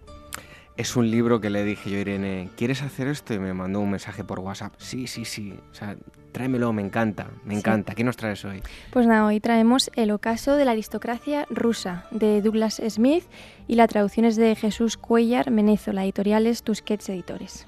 Es 0.78 0.96
un 0.96 1.10
libro 1.10 1.38
que 1.38 1.50
le 1.50 1.64
dije 1.64 1.90
yo, 1.90 1.98
Irene, 1.98 2.48
¿quieres 2.56 2.80
hacer 2.80 3.08
esto? 3.08 3.34
Y 3.34 3.38
me 3.38 3.52
mandó 3.52 3.80
un 3.80 3.90
mensaje 3.90 4.24
por 4.24 4.38
WhatsApp. 4.40 4.72
Sí, 4.78 5.06
sí, 5.06 5.26
sí. 5.26 5.52
O 5.70 5.74
sea, 5.74 5.96
tráemelo, 6.32 6.72
me 6.72 6.80
encanta, 6.80 7.26
me 7.44 7.52
Sí. 7.52 7.58
encanta. 7.60 7.94
¿Qué 7.94 8.02
nos 8.02 8.16
traes 8.16 8.42
hoy? 8.46 8.62
Pues 8.90 9.06
nada, 9.06 9.26
hoy 9.26 9.38
traemos 9.40 9.90
El 9.96 10.10
ocaso 10.12 10.54
de 10.56 10.64
la 10.64 10.70
aristocracia 10.70 11.46
rusa 11.50 12.06
de 12.10 12.40
Douglas 12.40 12.80
Smith 12.88 13.24
y 13.68 13.74
la 13.74 13.86
traducción 13.86 14.24
es 14.24 14.36
de 14.36 14.54
Jesús 14.54 14.96
Cuellar 14.96 15.50
Menezo, 15.50 15.92
la 15.92 16.04
editorial 16.04 16.46
es 16.46 16.62
Tusquets 16.62 17.08
Editores. 17.10 17.66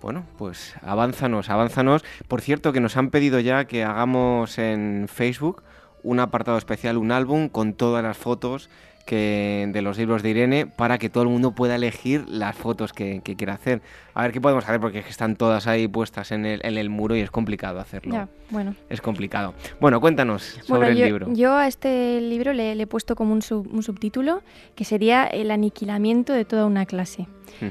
Bueno, 0.00 0.24
pues 0.38 0.74
avánzanos, 0.82 1.50
avánzanos. 1.50 2.04
Por 2.26 2.40
cierto, 2.40 2.72
que 2.72 2.80
nos 2.80 2.96
han 2.96 3.10
pedido 3.10 3.38
ya 3.38 3.66
que 3.66 3.84
hagamos 3.84 4.58
en 4.58 5.08
Facebook 5.08 5.62
un 6.02 6.20
apartado 6.20 6.56
especial, 6.56 6.96
un 6.96 7.12
álbum 7.12 7.48
con 7.48 7.74
todas 7.74 8.02
las 8.02 8.16
fotos 8.16 8.70
que, 9.10 9.68
de 9.72 9.82
los 9.82 9.98
libros 9.98 10.22
de 10.22 10.30
Irene 10.30 10.66
para 10.66 10.96
que 10.98 11.08
todo 11.10 11.24
el 11.24 11.28
mundo 11.30 11.50
pueda 11.52 11.74
elegir 11.74 12.24
las 12.28 12.54
fotos 12.54 12.92
que, 12.92 13.20
que 13.24 13.34
quiera 13.34 13.54
hacer. 13.54 13.82
A 14.14 14.22
ver 14.22 14.30
qué 14.32 14.40
podemos 14.40 14.62
hacer 14.62 14.78
porque 14.78 15.00
es 15.00 15.04
que 15.04 15.10
están 15.10 15.34
todas 15.34 15.66
ahí 15.66 15.88
puestas 15.88 16.30
en 16.30 16.46
el, 16.46 16.60
en 16.64 16.78
el 16.78 16.90
muro 16.90 17.16
y 17.16 17.20
es 17.20 17.30
complicado 17.32 17.80
hacerlo. 17.80 18.14
Ya, 18.14 18.28
bueno. 18.50 18.76
Es 18.88 19.00
complicado. 19.00 19.54
Bueno, 19.80 20.00
cuéntanos 20.00 20.42
sobre 20.64 20.78
Bueno, 20.86 20.86
el 20.86 21.04
libro. 21.04 21.32
yo 21.32 21.54
a 21.54 21.66
este 21.66 22.20
libro 22.20 22.52
le, 22.52 22.76
le 22.76 22.82
he 22.84 22.86
puesto 22.86 23.16
como 23.16 23.32
un, 23.32 23.42
sub- 23.42 23.68
un 23.72 23.82
subtítulo 23.82 24.42
que 24.76 24.84
sería 24.84 25.24
El 25.26 25.50
aniquilamiento 25.50 26.32
de 26.32 26.44
toda 26.44 26.66
una 26.66 26.86
clase. 26.86 27.26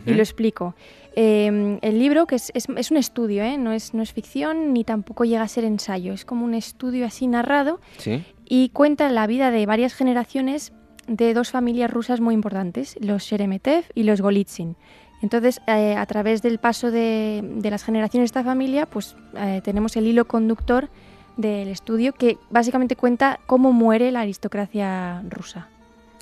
Y 0.05 0.11
lo 0.13 0.19
explico. 0.21 0.75
Eh, 1.15 1.79
el 1.81 1.99
libro, 1.99 2.27
que 2.27 2.35
es, 2.35 2.51
es- 2.53 2.67
es 2.75 2.91
un 2.91 2.97
estudio, 2.97 3.43
¿eh? 3.43 3.57
no, 3.57 3.71
es, 3.71 3.93
no 3.93 4.03
es 4.03 4.11
ficción 4.13 4.73
ni 4.73 4.83
tampoco 4.83 5.23
llega 5.25 5.41
a 5.41 5.47
ser 5.47 5.63
ensayo, 5.63 6.13
es 6.13 6.25
como 6.25 6.45
un 6.45 6.53
estudio 6.53 7.05
así 7.05 7.27
narrado 7.27 7.79
Sí. 7.97 8.23
y 8.45 8.69
cuenta 8.69 9.09
la 9.09 9.25
vida 9.25 9.51
de 9.51 9.65
varias 9.65 9.93
generaciones 9.95 10.73
de 11.09 11.33
dos 11.33 11.51
familias 11.51 11.91
rusas 11.91 12.21
muy 12.21 12.33
importantes, 12.35 12.95
los 13.01 13.23
Sheremetev 13.23 13.83
y 13.95 14.03
los 14.03 14.21
Golitsyn. 14.21 14.75
Entonces, 15.21 15.59
eh, 15.67 15.95
a 15.95 16.05
través 16.05 16.41
del 16.41 16.59
paso 16.59 16.91
de, 16.91 17.43
las 17.63 17.83
generaciones 17.83 18.31
de 18.31 18.39
esta 18.39 18.43
familia, 18.43 18.85
pues 18.85 19.17
eh, 19.35 19.61
tenemos 19.63 19.97
el 19.97 20.07
hilo 20.07 20.25
conductor 20.25 20.87
del 21.35 21.67
estudio 21.67 22.13
que 22.13 22.37
básicamente 22.49 22.95
cuenta 22.95 23.39
cómo 23.45 23.73
muere 23.73 24.11
la 24.11 24.21
aristocracia 24.21 25.21
rusa. 25.29 25.67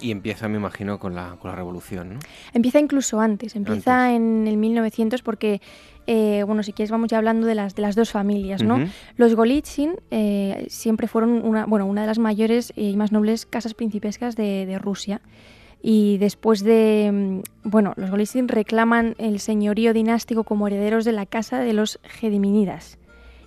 Y 0.01 0.11
empieza, 0.11 0.47
me 0.47 0.57
imagino, 0.57 0.99
con 0.99 1.15
la, 1.15 1.37
con 1.39 1.49
la 1.49 1.55
revolución, 1.55 2.15
¿no? 2.15 2.19
Empieza 2.53 2.79
incluso 2.79 3.19
antes, 3.19 3.55
empieza 3.55 4.13
en 4.13 4.47
el 4.47 4.57
1900 4.57 5.21
porque, 5.23 5.61
eh, 6.05 6.43
bueno, 6.45 6.63
si 6.63 6.73
quieres 6.73 6.91
vamos 6.91 7.09
ya 7.09 7.17
hablando 7.17 7.47
de 7.47 7.55
las, 7.55 7.75
de 7.75 7.81
las 7.81 7.95
dos 7.95 8.11
familias, 8.11 8.61
¿no? 8.61 8.79
Los 9.15 9.35
Golitsyn 9.35 9.95
eh, 10.11 10.65
siempre 10.69 11.07
fueron 11.07 11.43
una, 11.43 11.65
bueno, 11.65 11.85
una 11.85 12.01
de 12.01 12.07
las 12.07 12.19
mayores 12.19 12.71
y 12.75 12.95
más 12.95 13.11
nobles 13.11 13.45
casas 13.45 13.73
principescas 13.73 14.35
de, 14.35 14.65
de 14.65 14.77
Rusia. 14.77 15.21
Y 15.81 16.17
después 16.17 16.63
de, 16.63 17.11
mm, 17.11 17.69
bueno, 17.69 17.93
los 17.97 18.09
Golitsyn 18.09 18.47
reclaman 18.47 19.15
el 19.17 19.39
señorío 19.39 19.93
dinástico 19.93 20.43
como 20.43 20.67
herederos 20.67 21.05
de 21.05 21.11
la 21.11 21.25
casa 21.25 21.59
de 21.59 21.73
los 21.73 21.99
Gediminidas. 22.03 22.97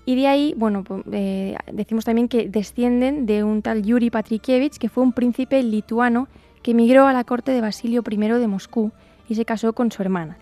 Y 0.06 0.16
de 0.16 0.26
ahí, 0.26 0.54
bueno, 0.56 0.84
eh, 1.12 1.56
decimos 1.72 2.04
también 2.04 2.28
que 2.28 2.48
descienden 2.48 3.26
de 3.26 3.44
un 3.44 3.62
tal 3.62 3.82
Yuri 3.82 4.10
Patrikievich, 4.10 4.78
que 4.78 4.88
fue 4.88 5.02
un 5.02 5.12
príncipe 5.12 5.62
lituano 5.62 6.28
que 6.62 6.72
emigró 6.72 7.06
a 7.06 7.12
la 7.12 7.24
corte 7.24 7.52
de 7.52 7.60
Basilio 7.60 8.02
I 8.08 8.16
de 8.16 8.46
Moscú 8.46 8.92
y 9.28 9.34
se 9.34 9.44
casó 9.44 9.72
con 9.72 9.92
su 9.92 10.02
hermana. 10.02 10.36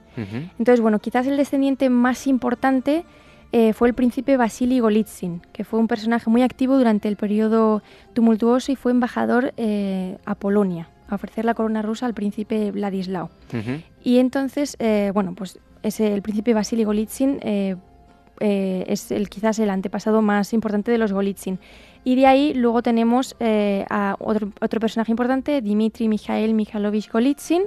Entonces, 0.58 0.80
bueno, 0.80 0.98
quizás 0.98 1.28
el 1.28 1.36
descendiente 1.36 1.90
más 1.90 2.26
importante 2.26 3.04
eh, 3.52 3.72
fue 3.72 3.86
el 3.86 3.94
príncipe 3.94 4.36
Vasily 4.36 4.80
Golitsyn, 4.80 5.42
que 5.52 5.62
fue 5.62 5.78
un 5.78 5.86
personaje 5.86 6.28
muy 6.28 6.42
activo 6.42 6.76
durante 6.76 7.06
el 7.06 7.14
periodo 7.14 7.82
tumultuoso 8.14 8.72
y 8.72 8.76
fue 8.76 8.90
embajador 8.90 9.54
eh, 9.56 10.18
a 10.24 10.34
Polonia, 10.34 10.88
a 11.08 11.14
ofrecer 11.14 11.44
la 11.44 11.54
corona 11.54 11.82
rusa 11.82 12.06
al 12.06 12.14
príncipe 12.14 12.72
Vladislao. 12.72 13.30
Y 14.02 14.18
entonces, 14.18 14.76
bueno, 15.14 15.34
pues 15.36 15.60
ese, 15.84 16.12
el 16.12 16.22
príncipe 16.22 16.52
Vasily 16.52 16.82
Golitsyn 16.82 17.38
eh, 18.40 18.84
es 18.86 19.10
el, 19.10 19.28
quizás 19.28 19.58
el 19.58 19.70
antepasado 19.70 20.22
más 20.22 20.52
importante 20.52 20.90
de 20.90 20.98
los 20.98 21.12
Golitsyn. 21.12 21.58
Y 22.04 22.16
de 22.16 22.26
ahí 22.26 22.54
luego 22.54 22.82
tenemos 22.82 23.36
eh, 23.40 23.84
a 23.90 24.16
otro, 24.18 24.50
otro, 24.60 24.80
personaje 24.80 25.12
importante, 25.12 25.60
Dmitry 25.60 26.08
Mikhail 26.08 26.54
Mikhailovich 26.54 27.10
Golitsyn. 27.10 27.62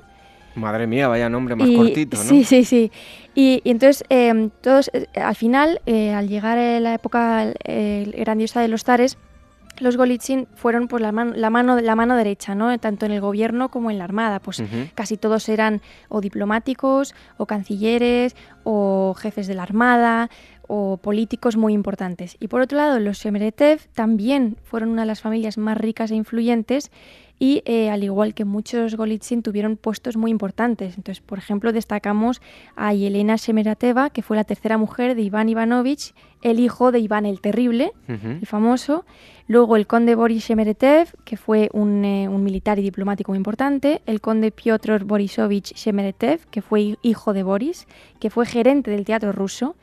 Madre 0.55 0.87
mía, 0.87 1.07
vaya 1.07 1.29
nombre 1.29 1.55
más 1.55 1.69
cortito, 1.69 2.17
¿no? 2.17 2.23
Sí, 2.23 2.43
sí, 2.43 2.65
sí. 2.65 2.91
Y, 3.35 3.61
entonces, 3.63 4.03
em, 4.09 4.49
todos, 4.61 4.89
eh, 4.93 5.07
al 5.15 5.35
final, 5.35 5.79
al 5.85 6.27
llegar 6.27 6.57
a 6.57 6.79
la 6.79 6.93
época 6.93 7.53
grandiosa 7.63 8.59
de 8.61 8.67
los 8.67 8.83
zares, 8.83 9.17
los 9.81 9.97
Golitsyn 9.97 10.47
fueron 10.55 10.87
pues, 10.87 11.01
la, 11.01 11.11
la, 11.11 11.49
mano, 11.49 11.79
la 11.81 11.95
mano 11.95 12.15
derecha, 12.15 12.55
¿no? 12.55 12.77
tanto 12.79 13.05
en 13.05 13.11
el 13.11 13.21
gobierno 13.21 13.69
como 13.69 13.91
en 13.91 13.97
la 13.97 14.03
armada. 14.03 14.39
Pues 14.39 14.63
casi 14.95 15.17
todos 15.17 15.49
eran 15.49 15.81
o 16.09 16.21
diplomáticos, 16.21 17.15
o 17.37 17.45
cancilleres, 17.45 18.35
o 18.63 19.15
jefes 19.17 19.47
de 19.47 19.55
la 19.55 19.63
armada, 19.63 20.29
o 20.73 20.95
políticos 20.95 21.57
muy 21.57 21.73
importantes. 21.73 22.37
Y 22.39 22.47
por 22.47 22.61
otro 22.61 22.77
lado, 22.77 22.97
los 23.01 23.17
Shemeretev 23.17 23.89
también 23.93 24.55
fueron 24.63 24.91
una 24.91 25.01
de 25.01 25.07
las 25.07 25.19
familias 25.19 25.57
más 25.57 25.77
ricas 25.77 26.11
e 26.11 26.15
influyentes 26.15 26.91
y 27.39 27.61
eh, 27.65 27.89
al 27.89 28.05
igual 28.05 28.33
que 28.33 28.45
muchos 28.45 28.95
Golitsyn 28.95 29.43
tuvieron 29.43 29.75
puestos 29.75 30.15
muy 30.15 30.31
importantes. 30.31 30.95
Entonces, 30.95 31.21
por 31.21 31.39
ejemplo, 31.39 31.73
destacamos 31.73 32.41
a 32.77 32.93
Yelena 32.93 33.35
Shemerateva, 33.35 34.11
que 34.11 34.21
fue 34.21 34.37
la 34.37 34.45
tercera 34.45 34.77
mujer 34.77 35.15
de 35.15 35.23
Iván 35.23 35.49
Ivanovich, 35.49 36.13
el 36.41 36.61
hijo 36.61 36.93
de 36.93 36.99
Iván 36.99 37.25
el 37.25 37.41
Terrible, 37.41 37.91
el 38.07 38.45
famoso. 38.45 39.03
Luego 39.47 39.75
el 39.75 39.87
conde 39.87 40.15
Boris 40.15 40.45
Shemeretev, 40.47 41.09
que 41.25 41.35
fue 41.35 41.69
un, 41.73 42.05
eh, 42.05 42.29
un, 42.29 42.45
militar 42.45 42.79
y 42.79 42.83
diplomático 42.83 43.33
muy 43.33 43.37
importante. 43.37 44.01
El 44.05 44.21
conde 44.21 44.51
Piotr 44.51 45.03
Borisovich 45.03 45.73
Shemeretev, 45.73 46.45
que 46.49 46.61
fue 46.61 46.95
hijo 47.01 47.33
de 47.33 47.43
Boris, 47.43 47.87
que 48.21 48.29
fue 48.29 48.45
gerente 48.45 48.89
del 48.89 49.03
teatro 49.03 49.33
ruso 49.33 49.75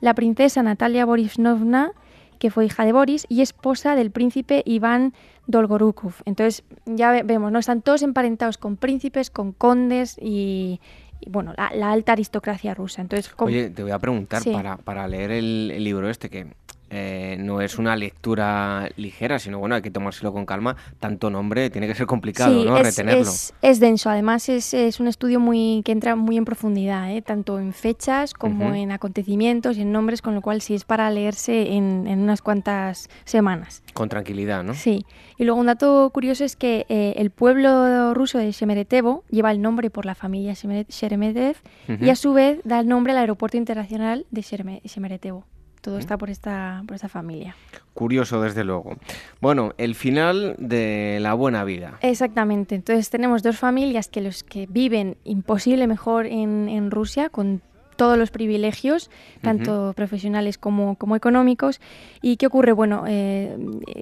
la 0.00 0.14
princesa 0.14 0.62
Natalia 0.62 1.04
Borisnovna, 1.04 1.92
que 2.38 2.50
fue 2.50 2.66
hija 2.66 2.84
de 2.84 2.92
Boris 2.92 3.26
y 3.28 3.40
esposa 3.40 3.94
del 3.94 4.10
príncipe 4.10 4.62
Iván 4.66 5.14
Dolgorukov. 5.46 6.14
Entonces, 6.24 6.64
ya 6.84 7.22
vemos, 7.22 7.50
¿no? 7.52 7.58
Están 7.58 7.82
todos 7.82 8.02
emparentados 8.02 8.58
con 8.58 8.76
príncipes, 8.76 9.30
con 9.30 9.52
condes 9.52 10.16
y, 10.20 10.80
bueno, 11.26 11.54
la, 11.56 11.90
alta 11.90 12.12
aristocracia 12.12 12.74
rusa. 12.74 13.02
Entonces, 13.02 13.32
Oye, 13.38 13.70
te 13.70 13.82
voy 13.82 13.92
a 13.92 13.98
preguntar, 13.98 14.42
para, 14.44 14.76
para, 14.76 15.08
leer 15.08 15.30
el, 15.30 15.82
libro 15.82 16.10
este, 16.10 16.28
que 16.28 16.46
eh, 16.88 17.36
no 17.40 17.60
es 17.60 17.78
una 17.78 17.96
lectura 17.96 18.88
ligera, 18.96 19.38
sino 19.38 19.58
bueno, 19.58 19.74
hay 19.74 19.82
que 19.82 19.90
tomárselo 19.90 20.32
con 20.32 20.46
calma. 20.46 20.76
Tanto 21.00 21.30
nombre 21.30 21.68
tiene 21.70 21.88
que 21.88 21.94
ser 21.94 22.06
complicado, 22.06 22.64
¿no? 22.64 22.76
Es, 22.76 22.96
Retenerlo. 22.96 23.30
Es, 23.62 23.80
denso, 23.80 24.08
además 24.08 24.48
es, 24.48 24.72
es, 24.72 25.00
un 25.00 25.08
estudio 25.08 25.40
muy 25.40 25.82
que 25.84 25.92
entra 25.92 26.14
muy 26.16 26.36
en 26.36 26.44
profundidad, 26.44 27.10
¿eh? 27.10 27.22
tanto 27.22 27.58
en 27.58 27.72
fechas 27.72 28.34
como 28.34 28.74
en 28.74 28.92
acontecimientos 28.92 29.76
y 29.78 29.82
en 29.82 29.92
nombres, 29.92 30.22
con 30.22 30.34
lo 30.34 30.42
cual 30.42 30.60
sí 30.60 30.74
es 30.74 30.84
para 30.84 31.10
leerse 31.10 31.72
en, 31.72 32.06
en, 32.06 32.20
unas 32.20 32.40
cuantas 32.40 33.08
semanas. 33.24 33.82
Con 33.92 34.08
tranquilidad, 34.08 34.62
¿no? 34.62 34.74
Sí. 34.74 35.04
Y 35.38 35.44
luego 35.44 35.60
un 35.60 35.66
dato 35.66 36.10
curioso 36.10 36.44
es 36.44 36.56
que 36.56 36.86
eh, 36.88 37.14
el 37.16 37.30
pueblo 37.30 38.14
ruso 38.14 38.38
de 38.38 38.52
Shemeretevo 38.52 39.24
lleva 39.30 39.50
el 39.50 39.60
nombre 39.60 39.90
por 39.90 40.06
la 40.06 40.14
familia 40.14 40.54
Sheremetev 40.54 41.56
y 41.88 42.08
a 42.10 42.16
su 42.16 42.32
vez 42.32 42.60
da 42.64 42.80
el 42.80 42.88
nombre 42.88 43.12
al 43.12 43.18
aeropuerto 43.18 43.56
internacional 43.56 44.26
de 44.30 44.42
Shemeretevo 44.42 45.44
todo 45.86 45.98
está 45.98 46.18
por 46.18 46.30
esta, 46.30 46.82
por 46.84 46.96
esta 46.96 47.08
familia. 47.08 47.54
Curioso, 47.94 48.42
desde 48.42 48.64
luego. 48.64 48.96
Bueno, 49.40 49.72
el 49.78 49.94
final 49.94 50.56
de 50.58 51.18
la 51.20 51.32
buena 51.34 51.62
vida. 51.62 51.96
Exactamente. 52.00 52.74
Entonces 52.74 53.08
tenemos 53.08 53.44
dos 53.44 53.56
familias 53.56 54.08
que 54.08 54.20
los 54.20 54.42
que 54.42 54.66
viven 54.68 55.16
imposible 55.22 55.86
mejor 55.86 56.26
en, 56.26 56.68
en 56.68 56.90
Rusia, 56.90 57.28
con 57.28 57.62
todos 57.94 58.18
los 58.18 58.32
privilegios, 58.32 59.10
tanto 59.42 59.92
profesionales 59.94 60.58
como, 60.58 60.96
como, 60.96 61.14
económicos. 61.14 61.80
¿Y 62.20 62.36
qué 62.36 62.48
ocurre? 62.48 62.72
Bueno, 62.72 63.04
eh, 63.06 63.56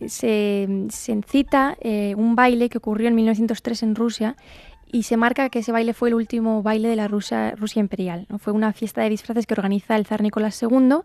se, 0.07 0.87
se, 0.89 1.21
cita 1.29 1.77
eh, 1.83 2.15
un 2.17 2.35
baile 2.35 2.71
que 2.71 2.79
ocurrió 2.79 3.09
en 3.09 3.15
1903 3.15 3.83
en 3.83 3.95
Rusia 3.95 4.37
y 4.95 5.03
se 5.03 5.17
marca 5.17 5.51
que 5.51 5.59
ese 5.59 5.73
baile 5.73 5.93
fue 5.93 6.11
el 6.11 6.15
último 6.15 6.63
baile 6.63 6.87
de 6.87 6.95
la 6.95 7.09
Rusia, 7.09 7.57
Rusia 7.57 7.81
imperial. 7.81 8.27
¿no? 8.29 8.39
Fue 8.39 8.53
una 8.53 8.73
fiesta 8.73 9.03
de 9.03 9.11
disfraces 9.11 9.45
que 9.45 9.53
organiza 9.53 9.97
el 9.97 10.07
zar 10.07 10.23
Nicolás 10.23 10.63
II 10.63 10.99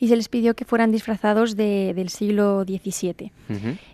y 0.00 0.08
se 0.08 0.16
les 0.16 0.28
pidió 0.28 0.56
que 0.56 0.64
fueran 0.64 0.90
disfrazados 0.90 1.54
de, 1.54 1.92
del 1.94 2.08
siglo 2.08 2.64
XVII. 2.64 3.30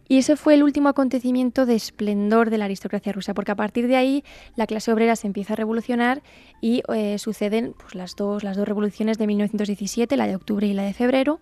Y 0.09 0.17
ese 0.17 0.37
fue 0.37 0.55
el 0.55 0.63
último 0.63 0.89
acontecimiento 0.89 1.67
de 1.67 1.75
esplendor 1.75 2.49
de 2.49 2.57
la 2.57 2.65
aristocracia 2.65 3.13
rusa, 3.13 3.35
porque 3.35 3.53
a 3.53 3.55
partir 3.55 3.89
de 3.89 3.97
ahí 3.97 4.25
la 4.57 4.67
clase 4.67 4.91
obrera 4.91 5.17
se 5.17 5.27
empieza 5.27 5.53
a 5.53 5.57
revolucionar 5.57 6.23
y 6.63 6.83
eh, 6.89 7.19
suceden 7.19 7.75
pues, 7.79 7.95
las, 7.95 8.17
dos, 8.17 8.45
las 8.45 8.57
dos 8.57 8.67
revoluciones 8.67 9.19
de 9.19 9.27
1917, 9.27 10.17
la 10.17 10.29
de 10.29 10.35
octubre 10.35 10.67
y 10.67 10.73
la 10.73 10.85
de 10.85 10.95
febrero. 10.95 11.41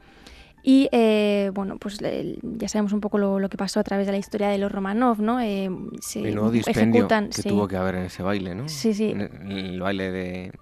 Y 0.63 0.89
eh, 0.93 1.51
bueno, 1.55 1.79
pues 1.79 1.99
ya 2.43 2.69
sabemos 2.69 2.93
un 2.93 3.01
poco 3.01 3.19
lo, 3.19 3.49
que 3.49 3.57
pasó 3.57 3.81
a 3.81 3.85
través 3.85 4.07
de 4.07 4.13
la 4.13 4.19
historia 4.19 4.49
de 4.49 4.59
los 4.59 4.71
Romanov, 4.71 5.21
¿no? 5.21 5.41
Eh, 5.41 5.71
se 6.01 6.21
ejecutan, 6.67 7.31
que 7.31 7.43
tuvo 7.43 7.67
que 7.67 7.77
haber 7.77 7.97
en 7.97 8.05
ese 8.05 8.23
baile, 8.23 8.55
¿no? 8.55 8.69
Sí, 8.69 8.95
sí. 8.95 9.11
el, 9.11 9.81
baile 9.81 10.11
de 10.11 10.53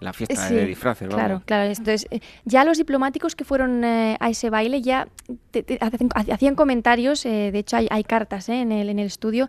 la 0.00 0.12
fiesta 0.12 0.50
de 0.50 0.66
disfraces, 0.66 1.08
Claro, 1.08 1.42
claro. 1.46 1.64
Entonces, 1.64 2.06
eh, 2.10 2.20
ya 2.44 2.64
los 2.64 2.78
diplomáticos 2.78 3.34
que 3.34 3.44
fueron 3.44 3.84
a 3.84 4.28
ese 4.28 4.50
baile 4.50 4.82
ya 4.82 5.08
hacían 6.30 6.54
comentarios, 6.54 7.22
de 7.22 7.58
hecho 7.58 7.76
hay, 7.76 8.04
cartas 8.04 8.48
en, 8.48 8.72
el, 8.72 8.88
en 8.90 8.98
el 8.98 9.06
estudio, 9.06 9.48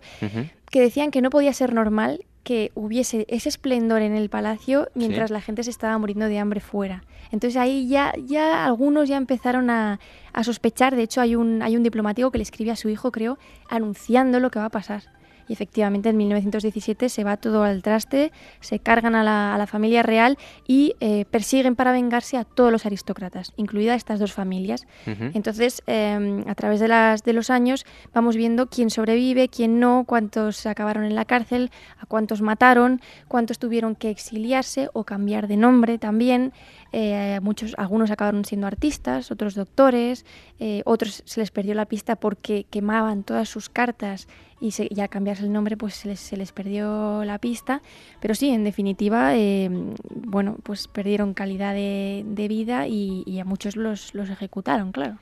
que 0.70 0.82
decían 0.82 1.12
que 1.12 1.22
no 1.22 1.30
podía 1.30 1.54
ser 1.54 1.74
normal 1.74 2.26
que 2.48 2.72
hubiese 2.76 3.26
ese 3.28 3.50
esplendor 3.50 4.02
en 4.02 4.16
el 4.16 4.30
palacio 4.30 4.88
mientras 4.96 5.32
la 5.32 5.42
gente 5.42 5.64
se 5.64 5.70
estaba 5.70 5.98
muriendo 5.98 6.30
de 6.30 6.40
hambre 6.40 6.62
fuera. 6.62 7.04
Entonces 7.30 7.58
ahí 7.58 7.90
ya, 7.90 8.14
ya 8.26 8.64
algunos 8.64 9.10
ya 9.10 9.18
empezaron 9.18 9.70
a, 9.70 10.00
a, 10.32 10.44
sospechar, 10.46 10.96
de 10.96 11.04
hecho 11.04 11.20
hay 11.20 11.36
un, 11.36 11.62
hay 11.62 11.76
un 11.76 11.84
diplomático 11.84 12.32
que 12.32 12.38
le 12.38 12.44
escribe 12.44 12.72
a 12.72 12.78
su 12.78 12.88
hijo, 12.88 13.12
creo, 13.12 13.38
anunciando 13.68 14.40
lo 14.40 14.50
que 14.50 14.60
va 14.60 14.66
a 14.66 14.70
pasar 14.70 15.17
y 15.48 15.54
efectivamente 15.54 16.10
en 16.10 16.18
1917 16.18 17.10
se 17.10 17.24
va 17.24 17.38
todo 17.38 17.64
al 17.64 17.82
traste, 17.82 18.32
se 18.60 18.80
cargan 18.80 19.16
a 19.16 19.24
la, 19.24 19.68
familia 19.68 20.02
real 20.02 20.38
y 20.66 20.96
eh, 21.02 21.26
persiguen 21.30 21.76
para 21.76 21.92
vengarse 21.92 22.38
a 22.38 22.46
todos 22.46 22.72
los 22.72 22.86
aristócratas, 22.86 23.52
incluidas 23.58 23.98
estas 23.98 24.20
dos 24.20 24.32
familias. 24.32 24.88
Entonces, 25.06 25.82
em, 25.88 26.48
a 26.48 26.56
través 26.56 26.80
de, 26.80 26.88
las, 26.88 27.24
de 27.24 27.34
los 27.34 27.50
años 27.50 27.86
vamos 28.14 28.38
viendo 28.38 28.68
quién 28.68 28.90
sobrevive, 28.90 29.50
quién 29.50 29.80
no, 29.80 30.06
cuántos 30.08 30.66
acabaron 30.66 31.04
en 31.04 31.16
la 31.16 31.26
cárcel, 31.26 31.72
a 32.00 32.06
cuántos 32.06 32.42
mataron, 32.42 33.02
cuántos 33.28 33.60
tuvieron 33.60 33.96
que 33.96 34.10
exiliarse 34.10 34.90
o 34.94 35.04
cambiar 35.04 35.48
de 35.48 35.58
nombre 35.58 35.98
también. 35.98 36.54
Eh, 36.94 37.40
muchos, 37.42 37.74
algunos 37.78 38.12
acabaron 38.12 38.46
siendo 38.46 38.68
artistas, 38.68 39.32
otros 39.32 39.56
doctores, 39.56 40.26
eh, 40.60 40.82
otros 40.86 41.24
se 41.26 41.40
les 41.42 41.52
perdió 41.52 41.74
la 41.74 41.86
pista 41.86 42.16
porque 42.16 42.66
quemaban 42.70 43.24
todas 43.24 43.50
sus 43.50 43.70
cartas 43.70 44.28
y, 44.60 44.72
se, 44.72 44.90
al 45.00 45.10
cambiarse 45.10 45.44
el 45.44 45.52
nombre 45.52 45.78
pues 45.78 45.96
se 45.96 46.10
les, 46.10 46.20
se 46.20 46.38
les, 46.38 46.52
perdió 46.52 47.24
la 47.24 47.38
pista. 47.40 47.82
Pero 48.20 48.36
sí, 48.36 48.50
en 48.50 48.64
definitiva, 48.64 49.36
eh, 49.36 49.70
bueno, 50.10 50.58
pues 50.64 50.88
perdieron 50.88 51.34
calidad 51.34 51.74
de, 51.74 52.46
vida 52.48 52.88
y, 52.88 53.40
a 53.40 53.46
muchos 53.46 53.76
los, 53.76 54.14
los 54.14 54.30
ejecutaron, 54.30 54.92
claro. 54.92 55.18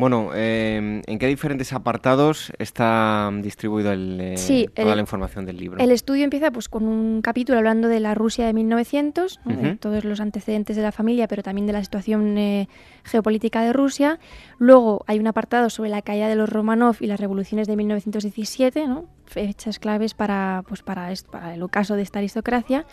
Bueno, 0.00 0.30
em, 0.34 1.02
¿en 1.06 1.18
qué 1.18 1.26
diferentes 1.26 1.74
apartados 1.74 2.52
está 2.58 3.30
distribuido 3.42 3.92
el, 3.92 4.32
sí, 4.36 4.66
toda 4.74 4.94
la 4.94 5.02
información 5.02 5.44
del 5.44 5.58
libro? 5.58 5.78
El 5.78 5.90
estudio 5.92 6.24
empieza 6.24 6.50
pues 6.50 6.70
con 6.70 6.84
un 6.84 7.20
capítulo 7.20 7.58
hablando 7.58 7.86
de 7.86 8.00
la 8.00 8.14
Rusia 8.14 8.46
de 8.46 8.54
1900, 8.54 9.40
de 9.44 9.76
todos 9.76 10.04
los 10.04 10.20
antecedentes 10.20 10.76
de 10.76 10.82
la 10.82 10.90
familia, 10.90 11.28
pero 11.28 11.42
también 11.42 11.66
de 11.66 11.74
la 11.74 11.84
situación 11.84 12.66
geopolítica 13.04 13.60
de 13.60 13.74
Rusia. 13.74 14.18
Luego 14.58 15.04
hay 15.06 15.18
un 15.18 15.26
apartado 15.26 15.68
sobre 15.68 15.90
la 15.90 16.00
caída 16.00 16.28
de 16.28 16.34
los 16.34 16.48
Romanov 16.48 16.96
y 17.00 17.06
las 17.06 17.20
revoluciones 17.20 17.68
de 17.68 17.76
1917, 17.76 18.86
¿no? 18.86 19.06
fechas 19.26 19.78
claves 19.78 20.14
para, 20.14 20.64
pues 20.66 20.82
para, 20.82 21.12
para 21.30 21.54
el 21.54 21.62
ocaso 21.62 21.94
de 21.94 22.02
esta 22.02 22.18
aristocracia. 22.18 22.84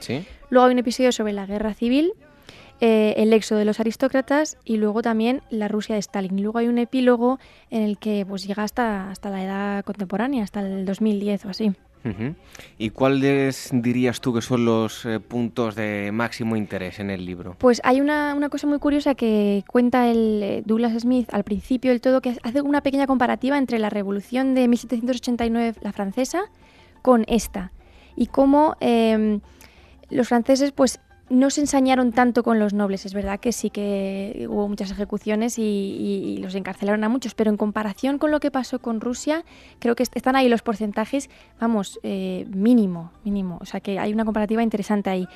Luego 0.49 0.67
hay 0.67 0.73
un 0.73 0.79
episodio 0.79 1.11
sobre 1.11 1.33
la 1.33 1.45
guerra 1.45 1.73
civil, 1.73 2.13
eh, 2.79 3.15
el 3.17 3.33
éxodo 3.33 3.59
de 3.59 3.65
los 3.65 3.79
aristócratas 3.79 4.57
y 4.63 4.77
luego 4.77 5.01
también 5.01 5.41
la 5.49 5.67
Rusia 5.67 5.95
de 5.95 5.99
Stalin. 5.99 6.37
Y 6.37 6.41
luego 6.41 6.59
hay 6.59 6.67
un 6.67 6.77
epílogo 6.77 7.39
en 7.69 7.81
el 7.81 7.97
que 7.97 8.25
pues 8.27 8.45
llega 8.45 8.63
hasta, 8.63 9.09
hasta 9.09 9.29
la 9.29 9.43
edad 9.43 9.85
contemporánea, 9.85 10.43
hasta 10.43 10.61
el 10.61 10.85
2010 10.85 11.45
o 11.45 11.49
así. 11.49 11.73
¿Y 12.77 12.91
cuáles 12.91 13.69
dirías 13.73 14.21
tú 14.21 14.33
que 14.33 14.41
son 14.41 14.65
los 14.65 15.05
eh, 15.05 15.19
puntos 15.19 15.75
de 15.75 16.11
máximo 16.13 16.55
interés 16.55 16.99
en 16.99 17.09
el 17.09 17.25
libro? 17.25 17.55
Pues 17.59 17.81
hay 17.83 17.99
una, 18.01 18.33
una, 18.33 18.49
cosa 18.49 18.67
muy 18.67 18.79
curiosa 18.79 19.15
que 19.15 19.63
cuenta 19.67 20.07
el 20.07 20.41
eh, 20.43 20.63
Douglas 20.65 20.93
Smith 21.01 21.27
al 21.33 21.43
principio 21.43 21.91
del 21.91 22.01
todo, 22.01 22.21
que 22.21 22.37
hace 22.43 22.61
una 22.61 22.81
pequeña 22.81 23.07
comparativa 23.07 23.57
entre 23.57 23.79
la 23.79 23.89
revolución 23.89 24.53
de 24.55 24.67
1789, 24.67 25.79
la 25.81 25.91
francesa, 25.91 26.43
con 27.01 27.25
esta. 27.27 27.71
Y 28.15 28.27
cómo 28.27 28.77
em, 28.79 29.41
los 30.09 30.27
franceses 30.27 30.71
pues 30.71 30.99
no 31.29 31.49
se 31.49 31.61
ensañaron 31.61 32.11
tanto 32.11 32.43
con 32.43 32.59
los 32.59 32.73
nobles, 32.73 33.05
es 33.05 33.13
verdad 33.13 33.39
que 33.39 33.51
sí 33.51 33.69
que 33.69 34.47
hubo 34.49 34.67
muchas 34.67 34.91
ejecuciones 34.91 35.57
y, 35.59 36.37
los 36.41 36.55
encarcelaron 36.55 37.03
a 37.03 37.09
muchos, 37.09 37.33
pero 37.33 37.49
en 37.49 37.57
comparación 37.57 38.17
con 38.17 38.31
lo 38.31 38.39
que 38.39 38.51
pasó 38.51 38.79
con 38.79 39.01
Rusia, 39.01 39.43
creo 39.79 39.95
que 39.95 40.03
están 40.03 40.35
ahí 40.35 40.47
los 40.47 40.61
porcentajes, 40.61 41.29
vamos, 41.59 41.99
eh, 42.03 42.45
mínimo, 42.49 43.11
mínimo, 43.23 43.57
o 43.61 43.65
sea 43.65 43.79
que 43.79 43.99
hay 43.99 44.13
una 44.13 44.23
comparativa 44.23 44.63
interesante 44.63 45.09
ahí. 45.09 45.27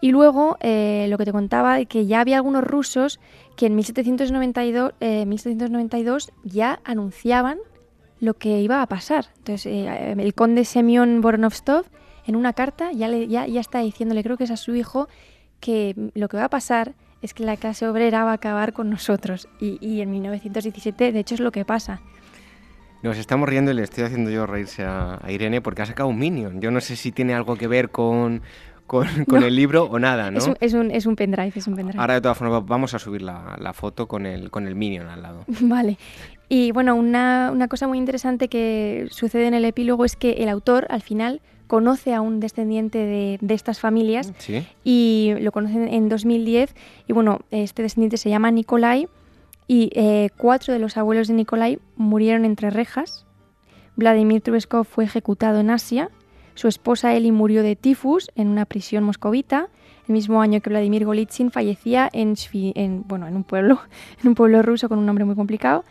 Y 0.00 0.12
luego, 0.12 0.58
eh, 0.60 1.06
lo 1.08 1.18
que 1.18 1.24
te 1.24 1.32
contaba, 1.32 1.84
que 1.84 2.06
ya 2.06 2.20
había 2.20 2.36
algunos 2.36 2.62
rusos 2.62 3.20
que 3.56 3.66
en 3.66 3.76
1792, 3.76 4.92
1792 5.00 6.28
eh, 6.28 6.32
ya 6.44 6.80
anunciaban 6.84 7.58
lo 8.20 8.34
que 8.34 8.60
iba 8.60 8.82
a 8.82 8.86
pasar. 8.86 9.26
Entonces, 9.38 9.66
el 9.66 10.34
conde 10.34 10.64
Semyon 10.64 11.20
Voronovstov 11.20 11.86
en 12.26 12.36
una 12.36 12.52
carta 12.52 12.92
ya, 12.92 13.08
le, 13.08 13.28
ya, 13.28 13.46
ya 13.46 13.60
está 13.60 13.80
diciéndole, 13.80 14.22
creo 14.22 14.36
que 14.36 14.44
es 14.44 14.50
a 14.50 14.56
su 14.56 14.74
hijo, 14.74 15.08
que 15.64 15.94
lo 16.12 16.28
que 16.28 16.36
va 16.36 16.44
a 16.44 16.50
pasar 16.50 16.92
es 17.22 17.32
que 17.32 17.42
la 17.42 17.56
clase 17.56 17.88
obrera 17.88 18.22
va 18.22 18.32
a 18.32 18.34
acabar 18.34 18.74
con 18.74 18.90
nosotros. 18.90 19.48
Y, 19.58 20.02
en 20.02 20.10
1917, 20.10 21.10
de 21.10 21.18
hecho, 21.18 21.34
es 21.34 21.40
lo 21.40 21.52
que 21.52 21.64
pasa. 21.64 22.02
Nos 23.02 23.16
estamos 23.16 23.48
riendo 23.48 23.70
y 23.70 23.74
le 23.74 23.82
estoy 23.82 24.04
haciendo 24.04 24.30
yo 24.30 24.44
reírse 24.44 24.84
a, 24.84 25.18
Irene 25.26 25.62
porque 25.62 25.80
ha 25.80 25.86
sacado 25.86 26.10
un 26.10 26.18
Minion. 26.18 26.60
Yo 26.60 26.70
no 26.70 26.82
sé 26.82 26.96
si 26.96 27.12
tiene 27.12 27.32
algo 27.32 27.56
que 27.56 27.66
ver 27.66 27.88
con, 27.88 28.42
con, 28.86 29.06
el 29.42 29.56
libro 29.56 29.84
o 29.84 29.98
nada, 29.98 30.30
¿no? 30.30 30.36
Es 30.60 30.74
un, 30.74 30.90
es 30.90 31.06
un, 31.06 31.16
pendrive, 31.16 31.52
es 31.54 31.66
un 31.66 31.76
pendrive. 31.76 31.98
Ahora, 31.98 32.12
de 32.12 32.20
todas 32.20 32.36
formas, 32.36 32.66
vamos 32.66 32.92
a 32.92 32.98
subir 32.98 33.22
la, 33.22 33.56
la, 33.58 33.72
foto 33.72 34.06
con 34.06 34.26
el, 34.26 34.50
con 34.50 34.66
el 34.66 34.74
Minion 34.74 35.08
al 35.08 35.22
lado. 35.22 35.44
Vale. 35.62 35.96
Y 36.50 36.72
bueno, 36.72 36.94
una, 36.94 37.50
una 37.50 37.68
cosa 37.68 37.88
muy 37.88 37.96
interesante 37.96 38.48
que 38.48 39.08
sucede 39.10 39.46
en 39.46 39.54
el 39.54 39.64
epílogo 39.64 40.04
es 40.04 40.14
que 40.14 40.32
el 40.42 40.50
autor, 40.50 40.86
al 40.90 41.00
final, 41.00 41.40
conoce 41.66 42.14
a 42.14 42.20
un 42.20 42.40
descendiente 42.40 42.98
de, 42.98 43.38
de 43.40 43.54
estas 43.54 43.80
familias 43.80 44.32
y 44.84 45.32
lo 45.40 45.52
conocen 45.52 45.88
en 45.88 46.08
2010 46.08 46.74
y 47.06 47.12
bueno, 47.12 47.40
este 47.50 47.82
descendiente 47.82 48.16
se 48.16 48.30
llama 48.30 48.50
Nikolai 48.50 49.08
y 49.66 49.90
eh, 49.94 50.30
cuatro 50.36 50.72
de 50.72 50.78
los 50.78 50.96
abuelos 50.96 51.28
de 51.28 51.34
Nikolai 51.34 51.78
murieron 51.96 52.44
entre 52.44 52.70
rejas. 52.70 53.26
Vladimir 53.96 54.42
Trubeskov 54.42 54.84
fue 54.84 55.04
ejecutado 55.04 55.60
en 55.60 55.70
Asia, 55.70 56.10
su 56.54 56.68
esposa 56.68 57.14
Eli 57.14 57.32
murió 57.32 57.62
de 57.62 57.74
tifus 57.76 58.30
en 58.36 58.48
una 58.48 58.64
prisión 58.64 59.04
moscovita, 59.04 59.68
el 60.06 60.12
mismo 60.12 60.40
año 60.40 60.60
que 60.60 60.70
Vladimir 60.70 61.04
Golitsyn 61.04 61.50
fallecía 61.50 62.08
en, 62.12 62.34
en, 62.52 63.02
bueno, 63.06 63.26
en 63.26 63.36
un 63.36 63.44
pueblo, 63.44 63.80
en 64.22 64.28
un 64.28 64.34
pueblo 64.34 64.62
ruso 64.62 64.88
con 64.88 64.98
un 64.98 65.06
nombre 65.06 65.24
muy 65.24 65.34
complicado. 65.34 65.84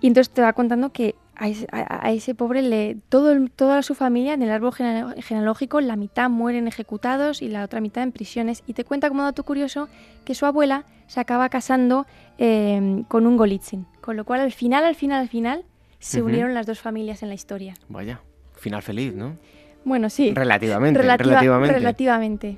Y 0.00 0.06
entonces 0.08 0.32
te 0.32 0.42
va 0.42 0.52
contando 0.52 0.90
que 0.90 1.14
a 1.36 2.12
ese, 2.12 2.34
pobre, 2.34 2.62
le, 2.62 2.96
todo, 3.08 3.34
toda 3.56 3.82
su 3.82 3.94
familia 3.94 4.34
en 4.34 4.42
el 4.42 4.50
árbol 4.50 4.72
genealógico, 4.72 5.80
la 5.80 5.96
mitad 5.96 6.30
mueren 6.30 6.68
ejecutados 6.68 7.42
y 7.42 7.48
la 7.48 7.64
otra 7.64 7.80
mitad 7.80 8.02
en 8.02 8.12
prisiones. 8.12 8.62
Y 8.66 8.74
te 8.74 8.84
cuenta 8.84 9.08
como 9.08 9.22
dato 9.22 9.42
curioso 9.44 9.88
que 10.24 10.34
su 10.34 10.46
abuela 10.46 10.84
se 11.06 11.20
acaba 11.20 11.48
casando 11.48 12.06
em, 12.38 13.04
con 13.04 13.26
un 13.26 13.36
Golitsyn. 13.36 13.86
Con 14.00 14.16
lo 14.16 14.24
cual, 14.24 14.40
al 14.40 14.52
final, 14.52 14.84
al 14.84 14.94
final, 14.94 15.20
al 15.20 15.28
final, 15.28 15.64
se 15.98 16.22
unieron 16.22 16.54
las 16.54 16.66
dos 16.66 16.80
familias 16.80 17.22
en 17.22 17.28
la 17.30 17.34
historia. 17.34 17.74
Vaya, 17.88 18.20
final 18.54 18.82
feliz, 18.82 19.14
¿no? 19.14 19.36
Bueno, 19.84 20.08
sí. 20.08 20.32
Relativamente. 20.34 21.00
relativamente. 21.00 21.74
relativamente. 21.74 22.56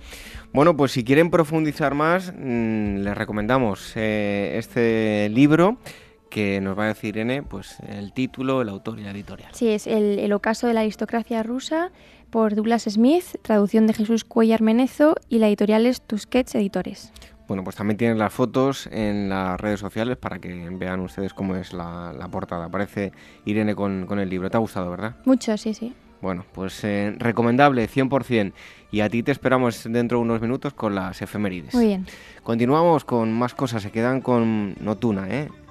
Bueno, 0.53 0.77
pues 0.77 0.93
si 0.93 1.05
quieren 1.05 1.31
profundizar 1.31 1.95
más, 1.95 2.33
mm, 2.37 2.99
les 2.99 3.17
recomendamos 3.17 3.93
eh, 3.97 4.55
este 4.57 5.29
libro 5.31 5.79
que 6.37 6.61
nos 6.61 6.79
va 6.79 6.85
a 6.85 6.89
decir 6.89 7.17
Irene 7.17 7.43
pues, 7.43 7.79
el 7.89 8.13
título, 8.13 8.61
el 8.61 8.69
autor 8.69 8.99
y 9.01 9.03
la 9.05 9.11
editorial. 9.11 9.49
Sí, 9.55 9.69
es 9.69 9.87
el, 9.87 10.31
ocaso 10.35 10.67
de 10.67 10.75
la 10.75 10.81
aristocracia 10.81 11.43
rusa 11.43 11.91
por 12.29 12.55
Douglas 12.55 12.83
Smith, 12.83 13.25
traducción 13.41 13.87
de 13.87 13.95
Jesús 13.95 14.27
Cuellar 14.27 14.61
Menezo 14.61 15.15
y 15.31 15.39
la 15.39 15.49
editorial 15.49 15.87
es 15.87 16.03
Tusquets 16.03 16.55
Editores. 16.55 17.11
Bueno, 17.49 17.65
pues 17.65 17.77
también 17.77 17.97
tienen 17.97 18.19
las 18.19 18.35
fotos 18.35 18.87
en 18.93 19.31
las 19.31 19.59
redes 19.59 19.81
sociales 19.81 20.19
para 20.19 20.39
que 20.39 20.69
vean 20.73 21.01
ustedes 21.01 21.33
cómo 21.33 21.57
es 21.57 21.73
la, 21.73 22.29
portada. 22.31 22.67
Aparece 22.67 23.13
Irene 23.47 23.75
con, 23.75 24.05
con, 24.05 24.19
el 24.19 24.29
libro. 24.29 24.51
¿Te 24.51 24.59
ha 24.59 24.61
gustado, 24.61 24.91
verdad? 24.91 25.17
Mucho, 25.25 25.57
sí, 25.57 25.73
sí. 25.73 25.95
Bueno, 26.21 26.45
pues 26.53 26.85
eh, 26.85 27.15
recomendable, 27.17 27.89
100%. 27.89 28.53
Y 28.91 29.01
a 29.01 29.09
ti 29.09 29.23
te 29.23 29.33
esperamos 29.33 29.85
dentro 29.91 30.19
de 30.19 30.23
unos 30.23 30.43
minutos 30.43 30.75
con 30.75 30.95
las 30.95 31.23
efemérides. 31.23 31.73
Muy 31.73 31.87
bien. 31.87 32.07
Continuamos 32.43 33.07
con 33.07 33.33
más 33.33 33.55
cosas. 33.55 33.83
Se 33.83 33.91
quedan 33.91 34.21
con 34.21 34.75
Notuna, 34.85 35.29
¿eh? 35.31 35.49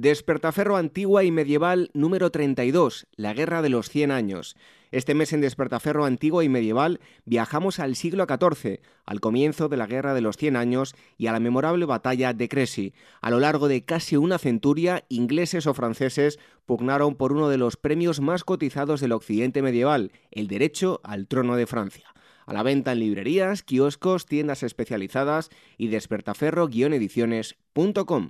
Despertaferro 0.00 0.76
antigua 0.76 1.24
y 1.24 1.32
medieval 1.32 1.90
número 1.92 2.30
32, 2.30 3.08
la 3.16 3.34
Guerra 3.34 3.62
de 3.62 3.68
los 3.68 3.88
100 3.88 4.12
años. 4.12 4.54
Este 4.92 5.12
mes 5.12 5.32
en 5.32 5.40
Despertaferro 5.40 6.04
antiguo 6.04 6.44
y 6.44 6.48
medieval 6.48 7.00
viajamos 7.24 7.80
al 7.80 7.96
siglo 7.96 8.24
XIV, 8.28 8.78
al 9.04 9.20
comienzo 9.20 9.68
de 9.68 9.76
la 9.76 9.88
Guerra 9.88 10.14
de 10.14 10.20
los 10.20 10.36
Cien 10.36 10.54
Años 10.54 10.94
y 11.16 11.26
a 11.26 11.32
la 11.32 11.40
memorable 11.40 11.84
batalla 11.84 12.32
de 12.32 12.48
Crecy. 12.48 12.94
A 13.20 13.30
lo 13.30 13.40
largo 13.40 13.66
de 13.66 13.84
casi 13.84 14.16
una 14.16 14.38
centuria, 14.38 15.04
ingleses 15.08 15.66
o 15.66 15.74
franceses 15.74 16.38
pugnaron 16.64 17.16
por 17.16 17.32
uno 17.32 17.48
de 17.48 17.58
los 17.58 17.76
premios 17.76 18.20
más 18.20 18.44
cotizados 18.44 19.00
del 19.00 19.10
occidente 19.10 19.62
medieval, 19.62 20.12
el 20.30 20.46
derecho 20.46 21.00
al 21.02 21.26
trono 21.26 21.56
de 21.56 21.66
Francia. 21.66 22.14
A 22.46 22.52
la 22.52 22.62
venta 22.62 22.92
en 22.92 23.00
librerías, 23.00 23.64
kioscos, 23.64 24.26
tiendas 24.26 24.62
especializadas 24.62 25.50
y 25.76 25.88
despertaferro-ediciones.com. 25.88 28.28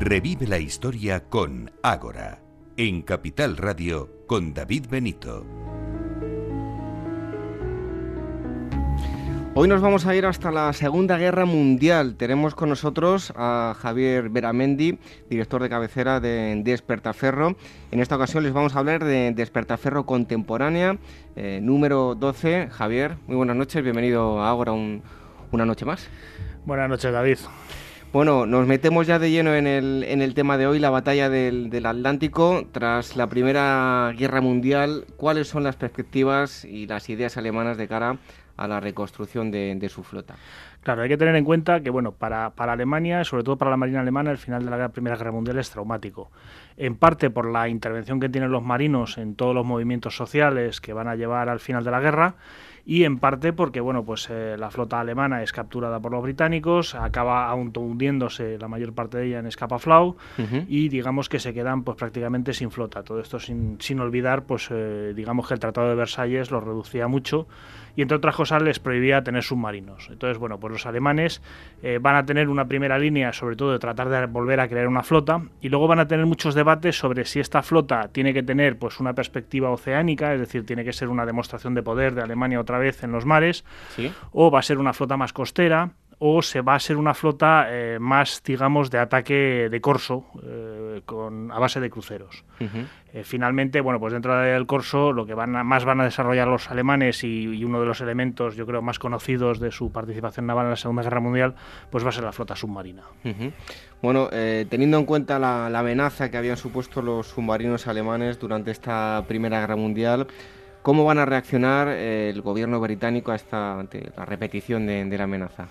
Revive 0.00 0.46
la 0.46 0.58
historia 0.58 1.24
con 1.28 1.70
Ágora, 1.82 2.40
en 2.76 3.02
Capital 3.02 3.56
Radio 3.56 4.08
con 4.26 4.54
David 4.54 4.86
Benito. 4.88 5.44
Hoy 9.54 9.68
nos 9.68 9.82
vamos 9.82 10.06
a 10.06 10.14
ir 10.16 10.24
hasta 10.24 10.50
la 10.50 10.72
Segunda 10.72 11.18
Guerra 11.18 11.44
Mundial. 11.44 12.16
Tenemos 12.16 12.54
con 12.54 12.70
nosotros 12.70 13.32
a 13.36 13.74
Javier 13.78 14.30
Beramendi, 14.30 14.98
director 15.28 15.62
de 15.62 15.68
cabecera 15.68 16.20
de 16.20 16.62
Despertaferro. 16.64 17.56
En 17.90 18.00
esta 18.00 18.16
ocasión 18.16 18.44
les 18.44 18.52
vamos 18.52 18.74
a 18.74 18.78
hablar 18.78 19.04
de 19.04 19.32
Despertaferro 19.32 20.06
Contemporánea, 20.06 20.98
eh, 21.36 21.60
número 21.62 22.14
12. 22.14 22.68
Javier, 22.70 23.16
muy 23.26 23.36
buenas 23.36 23.56
noches, 23.56 23.82
bienvenido 23.82 24.40
a 24.40 24.50
Ágora 24.50 24.72
una 24.72 25.66
noche 25.66 25.84
más. 25.84 26.08
Buenas 26.64 26.88
noches, 26.88 27.12
David. 27.12 27.38
Bueno, 28.12 28.44
nos 28.44 28.66
metemos 28.66 29.06
ya 29.06 29.18
de 29.18 29.30
lleno 29.30 29.54
en 29.54 29.66
el, 29.66 30.04
en 30.06 30.20
el 30.20 30.34
tema 30.34 30.58
de 30.58 30.66
hoy, 30.66 30.78
la 30.78 30.90
batalla 30.90 31.30
del, 31.30 31.86
Atlántico. 31.86 32.62
Tras 32.70 33.16
la 33.16 33.26
Primera 33.26 34.12
Guerra 34.14 34.42
Mundial, 34.42 35.06
¿cuáles 35.16 35.48
son 35.48 35.62
las 35.62 35.76
perspectivas 35.76 36.66
y 36.66 36.86
las 36.86 37.08
ideas 37.08 37.38
alemanas 37.38 37.78
de 37.78 37.88
cara 37.88 38.18
a 38.58 38.68
la 38.68 38.80
reconstrucción 38.80 39.50
de, 39.50 39.88
su 39.88 40.02
flota? 40.02 40.34
Claro, 40.82 41.00
hay 41.00 41.08
que 41.08 41.16
tener 41.16 41.34
en 41.36 41.44
cuenta 41.46 41.80
que, 41.80 41.88
bueno, 41.88 42.12
para, 42.12 42.50
para 42.50 42.74
Alemania, 42.74 43.24
sobre 43.24 43.44
todo 43.44 43.56
para 43.56 43.70
la 43.70 43.78
Marina 43.78 44.00
alemana, 44.00 44.30
el 44.30 44.36
final 44.36 44.62
de 44.62 44.70
la 44.70 44.90
Primera 44.90 45.16
Guerra 45.16 45.32
Mundial 45.32 45.58
es 45.58 45.70
traumático. 45.70 46.30
En 46.76 46.96
parte 46.96 47.30
por 47.30 47.50
la 47.50 47.70
intervención 47.70 48.20
que 48.20 48.28
tienen 48.28 48.52
los 48.52 48.62
marinos 48.62 49.16
en 49.16 49.36
todos 49.36 49.54
los 49.54 49.64
movimientos 49.64 50.14
sociales 50.14 50.82
que 50.82 50.92
van 50.92 51.08
a 51.08 51.16
llevar 51.16 51.48
al 51.48 51.60
final 51.60 51.82
de 51.82 51.90
la 51.90 52.00
guerra 52.00 52.34
y 52.84 53.04
en 53.04 53.18
parte 53.18 53.52
porque 53.52 53.80
bueno 53.80 54.04
pues 54.04 54.28
eh, 54.30 54.56
la 54.58 54.70
flota 54.70 55.00
alemana 55.00 55.42
es 55.42 55.52
capturada 55.52 56.00
por 56.00 56.12
los 56.12 56.22
británicos 56.22 56.94
acaba 56.94 57.52
hundiéndose 57.54 58.58
la 58.58 58.68
mayor 58.68 58.92
parte 58.92 59.18
de 59.18 59.26
ella 59.26 59.38
en 59.38 59.50
Scapa 59.50 59.78
y 60.68 60.88
digamos 60.88 61.28
que 61.28 61.38
se 61.38 61.54
quedan 61.54 61.82
pues 61.84 61.96
prácticamente 61.96 62.52
sin 62.52 62.70
flota 62.70 63.02
todo 63.02 63.20
esto 63.20 63.38
sin, 63.38 63.80
sin 63.80 64.00
olvidar 64.00 64.44
pues 64.44 64.68
eh, 64.70 65.12
digamos 65.14 65.48
que 65.48 65.54
el 65.54 65.60
Tratado 65.60 65.88
de 65.88 65.94
Versalles 65.94 66.50
lo 66.50 66.60
reducía 66.60 67.08
mucho 67.08 67.46
y 67.96 68.02
entre 68.02 68.16
otras 68.16 68.34
cosas 68.34 68.62
les 68.62 68.78
prohibía 68.78 69.22
tener 69.22 69.42
submarinos. 69.42 70.08
Entonces, 70.10 70.38
bueno, 70.38 70.58
pues 70.58 70.72
los 70.72 70.86
alemanes 70.86 71.42
eh, 71.82 71.98
van 72.00 72.16
a 72.16 72.24
tener 72.24 72.48
una 72.48 72.66
primera 72.66 72.98
línea, 72.98 73.32
sobre 73.32 73.56
todo 73.56 73.72
de 73.72 73.78
tratar 73.78 74.08
de 74.08 74.26
volver 74.26 74.60
a 74.60 74.68
crear 74.68 74.88
una 74.88 75.02
flota, 75.02 75.42
y 75.60 75.68
luego 75.68 75.88
van 75.88 75.98
a 75.98 76.08
tener 76.08 76.26
muchos 76.26 76.54
debates 76.54 76.96
sobre 76.98 77.24
si 77.24 77.40
esta 77.40 77.62
flota 77.62 78.08
tiene 78.08 78.32
que 78.32 78.42
tener 78.42 78.78
pues 78.78 79.00
una 79.00 79.14
perspectiva 79.14 79.70
oceánica, 79.70 80.32
es 80.34 80.40
decir, 80.40 80.64
tiene 80.64 80.84
que 80.84 80.92
ser 80.92 81.08
una 81.08 81.26
demostración 81.26 81.74
de 81.74 81.82
poder 81.82 82.14
de 82.14 82.22
Alemania 82.22 82.60
otra 82.60 82.71
vez 82.78 83.02
en 83.04 83.12
los 83.12 83.26
mares, 83.26 83.64
o 84.32 84.50
va 84.50 84.60
a 84.60 84.62
ser 84.62 84.78
una 84.78 84.92
flota 84.92 85.16
más 85.16 85.32
costera, 85.32 85.92
o 86.24 86.40
se 86.40 86.60
va 86.60 86.76
a 86.76 86.78
ser 86.78 86.98
una 86.98 87.14
flota 87.14 87.66
eh, 87.68 87.98
más, 87.98 88.44
digamos, 88.44 88.92
de 88.92 88.98
ataque 88.98 89.68
de 89.68 89.80
corso, 89.80 90.24
eh, 90.44 91.02
con, 91.04 91.50
a 91.50 91.58
base 91.58 91.80
de 91.80 91.90
cruceros. 91.90 92.44
Eh, 93.12 93.24
finalmente, 93.24 93.80
bueno, 93.80 93.98
pues 93.98 94.12
dentro 94.12 94.36
del 94.36 94.64
corso 94.64 95.12
lo 95.12 95.26
que 95.26 95.34
van 95.34 95.50
más 95.66 95.84
van 95.84 96.00
a 96.00 96.04
desarrollar 96.04 96.46
los 96.46 96.70
alemanes 96.70 97.24
y, 97.24 97.64
uno 97.64 97.80
de 97.80 97.86
los 97.86 98.00
elementos, 98.02 98.54
yo 98.54 98.66
creo, 98.66 98.82
más 98.82 99.00
conocidos 99.00 99.58
de 99.58 99.72
su 99.72 99.90
participación 99.90 100.46
naval 100.46 100.66
en 100.66 100.70
la 100.70 100.76
Segunda 100.76 101.02
Guerra 101.02 101.18
Mundial, 101.18 101.56
pues 101.90 102.04
va 102.04 102.10
a 102.10 102.12
ser 102.12 102.22
la 102.22 102.32
flota 102.32 102.54
submarina. 102.54 103.02
Bueno, 104.00 104.28
teniendo 104.30 104.98
en 104.98 105.04
cuenta 105.06 105.40
la, 105.40 105.76
amenaza 105.76 106.30
que 106.30 106.36
habían 106.36 106.56
supuesto 106.56 107.02
los 107.02 107.26
submarinos 107.26 107.88
alemanes 107.88 108.38
durante 108.38 108.70
esta 108.70 109.24
Primera 109.26 109.58
Guerra 109.58 109.74
Mundial, 109.74 110.28
¿cómo 110.82 111.04
van 111.04 111.18
a 111.18 111.24
reaccionar 111.24 111.88
el 111.88 112.42
gobierno 112.42 112.80
británico 112.80 113.32
a 113.32 113.36
esta 113.36 113.82
la 114.16 114.24
repetición 114.24 114.86
de 114.86 115.16
la 115.16 115.24
amenaza? 115.24 115.68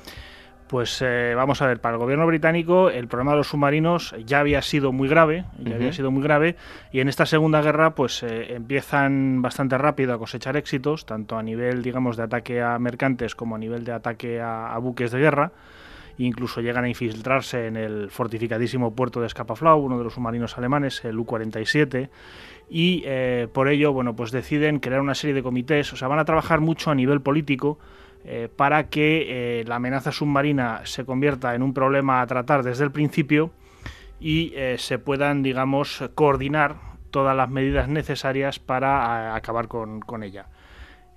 Pues 0.71 1.01
eh, 1.01 1.33
vamos 1.35 1.61
a 1.61 1.67
ver, 1.67 1.81
para 1.81 1.95
el 1.95 1.99
gobierno 1.99 2.25
británico 2.25 2.89
el 2.89 3.09
problema 3.09 3.31
de 3.31 3.39
los 3.39 3.49
submarinos 3.49 4.15
ya 4.25 4.39
había 4.39 4.61
sido 4.61 4.93
muy 4.93 5.09
grave, 5.09 5.43
ya 5.59 5.75
había 5.75 5.91
sido 5.91 6.11
muy 6.11 6.23
grave, 6.23 6.55
y 6.93 7.01
en 7.01 7.09
esta 7.09 7.25
segunda 7.25 7.61
guerra 7.61 7.93
pues 7.93 8.23
eh, 8.23 8.55
empiezan 8.55 9.41
bastante 9.41 9.77
rápido 9.77 10.13
a 10.13 10.17
cosechar 10.17 10.55
éxitos, 10.55 11.05
tanto 11.05 11.37
a 11.37 11.43
nivel, 11.43 11.83
digamos, 11.83 12.15
de 12.15 12.23
ataque 12.23 12.61
a 12.61 12.79
mercantes 12.79 13.35
como 13.35 13.57
a 13.57 13.59
nivel 13.59 13.83
de 13.83 13.91
ataque 13.91 14.39
a, 14.39 14.77
buques 14.77 15.11
de 15.11 15.19
guerra. 15.19 15.51
Incluso 16.17 16.61
llegan 16.61 16.85
a 16.85 16.87
infiltrarse 16.87 17.67
en 17.67 17.75
el 17.75 18.09
fortificadísimo 18.09 18.95
puerto 18.95 19.19
de 19.19 19.27
Scapa 19.27 19.75
uno 19.75 19.97
de 19.97 20.05
los 20.05 20.13
submarinos 20.13 20.57
alemanes, 20.57 21.03
el 21.03 21.19
U-47, 21.19 22.07
y 22.73 23.03
eh, 23.05 23.49
por 23.51 23.67
ello, 23.67 23.91
bueno, 23.91 24.15
pues 24.15 24.31
deciden 24.31 24.79
crear 24.79 25.01
una 25.01 25.13
serie 25.13 25.33
de 25.33 25.43
comités, 25.43 25.91
o 25.91 25.97
sea, 25.97 26.07
van 26.07 26.19
a 26.19 26.25
trabajar 26.25 26.61
mucho 26.61 26.89
a 26.89 26.95
nivel 26.95 27.19
político 27.19 27.77
eh, 28.23 28.47
para 28.55 28.87
que 28.87 29.59
eh, 29.59 29.65
la 29.65 29.75
amenaza 29.75 30.13
submarina 30.13 30.79
se 30.85 31.03
convierta 31.03 31.53
en 31.53 31.63
un 31.63 31.73
problema 31.73 32.21
a 32.21 32.27
tratar 32.27 32.63
desde 32.63 32.85
el 32.85 32.91
principio 32.91 33.51
y 34.21 34.53
se 34.77 34.99
puedan, 34.99 35.41
digamos, 35.41 36.03
coordinar 36.13 36.75
todas 37.09 37.35
las 37.35 37.49
medidas 37.49 37.89
necesarias 37.89 38.59
para 38.59 39.35
acabar 39.35 39.67
con, 39.67 39.99
con 39.99 40.21
ella. 40.21 40.45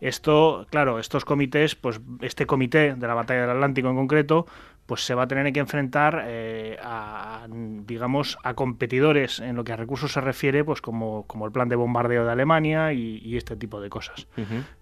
Esto, 0.00 0.66
claro, 0.70 0.98
estos 0.98 1.26
comités, 1.26 1.74
pues 1.74 2.00
este 2.22 2.46
comité 2.46 2.94
de 2.94 3.06
la 3.06 3.12
batalla 3.12 3.42
del 3.42 3.50
Atlántico 3.50 3.90
en 3.90 3.96
concreto, 3.96 4.46
pues 4.86 5.04
se 5.04 5.14
va 5.14 5.22
a 5.22 5.26
tener 5.26 5.50
que 5.52 5.60
enfrentar 5.60 6.24
eh, 6.26 6.76
a, 6.82 7.46
digamos, 7.48 8.38
a 8.42 8.54
competidores 8.54 9.40
en 9.40 9.56
lo 9.56 9.64
que 9.64 9.72
a 9.72 9.76
recursos 9.76 10.12
se 10.12 10.20
refiere, 10.20 10.64
pues 10.64 10.80
como, 10.80 11.26
como 11.26 11.46
el 11.46 11.52
plan 11.52 11.68
de 11.68 11.76
bombardeo 11.76 12.24
de 12.24 12.32
Alemania 12.32 12.92
y, 12.92 13.36
este 13.36 13.56
tipo 13.56 13.80
de 13.80 13.90
cosas. 13.90 14.28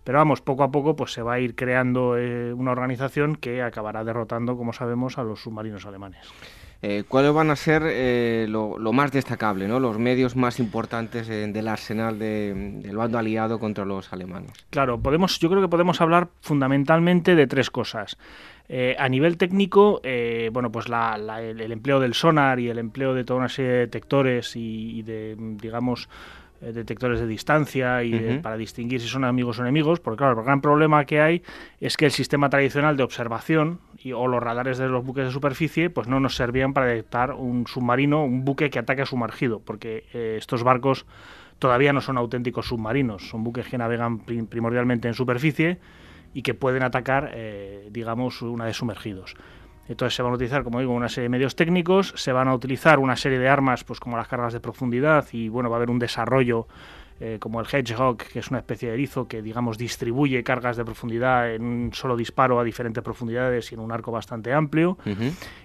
Pero 0.04 0.18
vamos, 0.18 0.42
poco 0.42 0.62
a 0.62 0.70
poco 0.70 0.94
pues 0.94 1.12
se 1.12 1.22
va 1.22 1.34
a 1.34 1.40
ir 1.40 1.54
creando 1.54 2.18
eh, 2.18 2.52
una 2.52 2.72
organización 2.72 3.36
que 3.36 3.62
acabará 3.62 4.04
derrotando, 4.04 4.56
como 4.56 4.72
sabemos, 4.72 5.18
a 5.18 5.22
los 5.22 5.42
submarinos 5.42 5.86
alemanes. 5.86 6.26
Eh, 6.82 7.04
¿Cuáles 7.06 7.32
van 7.32 7.50
a 7.50 7.56
ser 7.56 8.48
lo, 8.48 8.76
más 8.92 9.12
destacable, 9.12 9.68
¿no? 9.68 9.78
los 9.78 9.98
medios 9.98 10.34
más 10.34 10.58
importantes 10.58 11.28
del 11.28 11.68
arsenal 11.68 12.18
del 12.18 12.96
bando 12.96 13.18
aliado 13.18 13.60
contra 13.60 13.84
los 13.84 14.12
alemanes? 14.12 14.50
Claro, 14.70 15.00
podemos, 15.00 15.38
yo 15.38 15.48
creo 15.48 15.62
que 15.62 15.68
podemos 15.68 16.00
hablar 16.00 16.28
fundamentalmente 16.40 17.36
de 17.36 17.46
tres 17.46 17.70
cosas. 17.70 18.18
Eh, 18.74 18.96
a 18.98 19.08
nivel 19.08 19.36
técnico, 19.36 20.00
eh, 20.02 20.48
bueno, 20.50 20.72
pues 20.72 20.86
el, 20.86 21.72
empleo 21.72 22.00
del 22.00 22.14
sonar 22.14 22.58
y 22.58 22.70
el 22.70 22.78
empleo 22.78 23.12
de 23.12 23.22
toda 23.22 23.40
una 23.40 23.48
serie 23.50 23.70
de 23.70 23.78
detectores 23.80 24.56
y, 24.56 25.02
de, 25.02 25.36
digamos, 25.38 26.08
eh, 26.08 26.08
detectores 26.62 27.20
de 27.20 27.26
distancia 27.26 28.04
y 28.04 28.38
para 28.40 28.56
distinguir 28.56 29.00
si 29.00 29.08
son 29.08 29.24
amigos 29.24 29.58
o 29.58 29.62
enemigos, 29.62 30.00
porque 30.00 30.18
claro, 30.18 30.38
el 30.38 30.44
gran 30.44 30.60
problema 30.60 31.04
que 31.04 31.20
hay 31.20 31.42
es 31.80 31.96
que 31.96 32.06
el 32.06 32.12
sistema 32.12 32.48
tradicional 32.48 32.96
de 32.96 33.02
observación 33.02 33.80
y, 33.98 34.12
o 34.12 34.26
los 34.28 34.42
radares 34.42 34.78
de 34.78 34.88
los 34.88 35.04
buques 35.04 35.24
de 35.24 35.30
superficie 35.30 35.90
pues 35.90 36.08
no 36.08 36.20
nos 36.20 36.36
servían 36.36 36.72
para 36.72 36.86
detectar 36.86 37.32
un 37.32 37.66
submarino, 37.66 38.24
un 38.24 38.44
buque 38.44 38.70
que 38.70 38.78
ataque 38.78 39.02
a 39.02 39.06
sumergido, 39.06 39.60
porque 39.60 40.04
estos 40.12 40.62
barcos 40.62 41.06
todavía 41.58 41.92
no 41.92 42.00
son 42.00 42.18
auténticos 42.18 42.66
submarinos, 42.66 43.28
son 43.28 43.44
buques 43.44 43.68
que 43.68 43.78
navegan 43.78 44.18
primordialmente 44.20 45.06
en 45.06 45.14
superficie 45.14 45.78
y 46.34 46.42
que 46.42 46.54
pueden 46.54 46.82
atacar, 46.82 47.30
eh, 47.34 47.88
digamos, 47.90 48.42
una 48.42 48.64
vez 48.64 48.76
sumergidos. 48.76 49.36
Entonces 49.88 50.14
se 50.14 50.22
van 50.22 50.32
a 50.32 50.36
utilizar, 50.36 50.62
como 50.62 50.80
digo, 50.80 50.92
una 50.92 51.08
serie 51.08 51.24
de 51.24 51.28
medios 51.30 51.56
técnicos, 51.56 52.14
se 52.16 52.32
van 52.32 52.48
a 52.48 52.54
utilizar 52.54 52.98
una 52.98 53.16
serie 53.16 53.38
de 53.38 53.48
armas, 53.48 53.84
pues 53.84 54.00
como 54.00 54.16
las 54.16 54.28
cargas 54.28 54.52
de 54.52 54.60
profundidad 54.60 55.26
y 55.32 55.48
bueno, 55.48 55.70
va 55.70 55.76
a 55.76 55.78
haber 55.78 55.90
un 55.90 55.98
desarrollo 55.98 56.66
eh, 57.24 57.38
como 57.38 57.60
el 57.60 57.66
Hedgehog, 57.70 58.16
que 58.16 58.40
es 58.40 58.48
una 58.48 58.58
especie 58.58 58.88
de 58.88 58.94
erizo 58.94 59.28
que, 59.28 59.42
digamos, 59.42 59.78
distribuye 59.78 60.42
cargas 60.42 60.76
de 60.76 60.84
profundidad 60.84 61.54
en 61.54 61.62
un 61.62 61.92
solo 61.92 62.16
disparo 62.16 62.58
a 62.58 62.64
diferentes 62.64 63.00
profundidades 63.02 63.70
y 63.70 63.76
en 63.76 63.80
un 63.80 63.92
arco 63.92 64.10
bastante 64.10 64.52
amplio. 64.52 64.98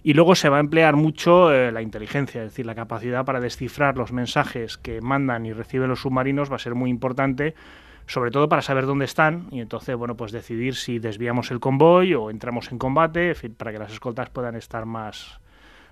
Y 0.04 0.14
luego 0.14 0.36
se 0.36 0.50
va 0.50 0.58
a 0.58 0.60
emplear 0.60 0.96
mucho 0.96 1.52
eh, 1.52 1.72
la 1.72 1.82
inteligencia, 1.82 2.44
es 2.44 2.52
decir, 2.52 2.68
la 2.68 2.76
capacidad 2.76 3.26
para 3.26 3.40
descifrar 3.40 3.98
los 3.98 4.12
mensajes 4.12 4.78
que 4.78 5.02
mandan 5.02 5.48
y 5.48 5.54
reciben 5.54 5.90
los 5.90 6.02
submarinos 6.02 6.52
va 6.52 6.58
a 6.58 6.60
ser 6.60 6.76
muy 6.76 6.92
importante 6.92 7.56
sobre 8.08 8.32
todo 8.32 8.50
para 8.50 8.62
saber 8.62 8.86
dónde 8.86 9.06
están 9.06 9.48
y 9.52 9.60
entonces, 9.60 9.96
bueno, 9.96 10.16
pues 10.16 10.32
decidir 10.32 10.76
si 10.76 10.98
desviamos 10.98 11.52
el 11.52 11.60
convoy 11.60 12.14
o 12.14 12.30
entramos 12.30 12.72
en 12.72 12.78
combate, 12.78 13.36
para 13.58 13.72
que 13.72 13.80
las 13.80 13.92
escoltas 13.92 14.30
puedan 14.30 14.56
estar 14.56 14.86
más, 14.86 15.40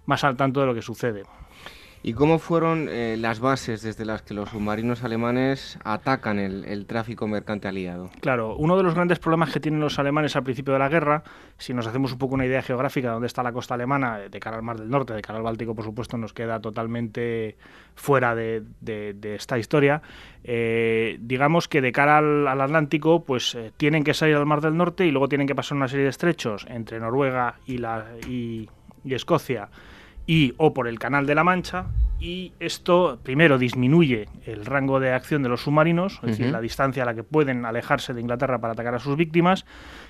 más 0.06 0.24
al 0.24 0.38
tanto 0.38 0.62
de 0.62 0.66
lo 0.66 0.74
que 0.74 0.82
sucede. 0.82 1.24
¿Y 2.08 2.14
cómo 2.14 2.38
fueron 2.38 2.88
eh, 2.88 3.18
las 3.18 3.40
bases 3.40 3.82
desde 3.82 4.06
las 4.06 4.22
que 4.22 4.36
los 4.36 4.50
submarinos 4.50 5.04
alemanes 5.04 5.80
atacan 5.84 6.38
el, 6.38 6.86
tráfico 6.86 7.28
mercante 7.28 7.68
aliado? 7.68 8.12
Claro, 8.22 8.56
uno 8.58 8.78
de 8.78 8.84
los 8.84 8.94
grandes 8.94 9.18
problemas 9.18 9.52
que 9.52 9.60
tienen 9.60 9.80
los 9.80 9.98
alemanes 9.98 10.36
al 10.36 10.44
principio 10.44 10.74
de 10.74 10.78
la 10.78 10.88
guerra, 10.88 11.24
si 11.58 11.74
nos 11.74 11.88
hacemos 11.88 12.12
un 12.12 12.20
poco 12.20 12.36
una 12.36 12.46
idea 12.46 12.62
geográfica 12.62 13.08
de 13.08 13.14
dónde 13.14 13.26
está 13.26 13.42
la 13.42 13.52
costa 13.52 13.74
alemana, 13.74 14.20
de 14.20 14.40
cara 14.40 14.56
al 14.56 14.62
Mar 14.62 14.78
del 14.78 14.88
Norte, 14.88 15.16
de 15.16 15.24
cara 15.24 15.40
al 15.40 15.44
Báltico, 15.44 15.74
por 15.74 15.84
supuesto, 15.84 16.16
nos 16.16 16.32
queda 16.32 16.60
totalmente 16.60 17.58
fuera 17.96 18.36
de, 18.36 18.62
esta 19.24 19.58
historia. 19.58 20.04
Eh, 20.44 21.18
digamos 21.22 21.68
que 21.68 21.82
de 21.82 21.92
cara 21.92 22.20
al, 22.20 22.62
Atlántico, 22.62 23.24
pues 23.26 23.56
eh, 23.56 23.72
tienen 23.78 24.04
que 24.04 24.14
salir 24.14 24.36
al 24.36 24.46
Mar 24.46 24.62
del 24.62 24.78
Norte 24.78 25.08
y 25.08 25.12
luego 25.12 25.28
tienen 25.28 25.48
que 25.48 25.56
pasar 25.56 25.76
una 25.76 25.88
serie 25.88 26.04
de 26.04 26.12
estrechos 26.12 26.68
entre 26.70 27.00
Noruega 27.00 27.56
y, 27.66 27.80
la, 27.80 28.06
y 28.30 28.70
Escocia 29.06 29.70
y 30.26 30.54
o 30.58 30.74
por 30.74 30.88
el 30.88 31.00
Canal 31.00 31.26
de 31.26 31.36
la 31.36 31.44
Mancha 31.44 31.88
y 32.20 32.54
esto 32.60 33.20
primero 33.24 33.58
disminuye 33.58 34.30
el 34.46 34.66
rango 34.66 35.00
de 35.00 35.12
acción 35.12 35.44
de 35.44 35.50
los 35.50 35.64
submarinos, 35.64 36.20
es 36.24 36.38
decir, 36.38 36.52
la 36.52 36.62
distancia 36.62 37.04
a 37.04 37.06
la 37.06 37.14
que 37.14 37.24
pueden 37.24 37.66
alejarse 37.66 38.14
de 38.14 38.22
Inglaterra 38.22 38.60
para 38.60 38.74
atacar 38.74 38.96
a 38.96 39.00
sus 39.00 39.18
víctimas 39.18 39.66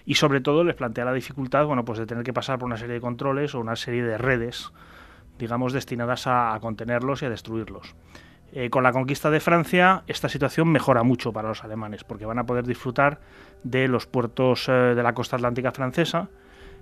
y 0.05 0.15
sobre 0.15 0.39
todo 0.39 0.63
les 0.63 0.75
plantea 0.75 1.03
la 1.03 1.13
dificultad, 1.13 1.65
bueno, 1.65 1.83
pues 1.83 1.97
de 1.97 2.05
tener 2.05 2.23
que 2.23 2.31
pasar 2.31 2.59
por 2.59 2.67
una 2.67 2.77
serie 2.77 2.95
de 2.95 3.01
controles 3.01 3.55
o 3.55 3.59
una 3.59 3.75
serie 3.75 4.03
de 4.03 4.17
redes, 4.17 4.71
digamos, 5.39 5.73
destinadas 5.73 6.27
a, 6.27 6.57
contenerlos 6.61 7.23
y 7.23 7.25
a 7.25 7.29
destruirlos. 7.29 7.95
Eh, 8.53 8.69
con 8.69 8.83
la 8.83 8.93
conquista 8.93 9.31
de 9.31 9.39
Francia, 9.39 10.03
esta 10.07 10.29
situación 10.29 10.69
mejora 10.69 11.03
mucho 11.03 11.33
para 11.33 11.49
los 11.49 11.63
alemanes, 11.63 12.03
porque 12.03 12.25
van 12.25 12.39
a 12.39 12.45
poder 12.45 12.65
disfrutar 12.65 13.19
de 13.63 13.87
los 13.87 14.05
puertos 14.05 14.69
eh, 14.69 14.71
de 14.71 15.03
la 15.03 15.13
costa 15.13 15.35
atlántica 15.37 15.71
francesa, 15.71 16.29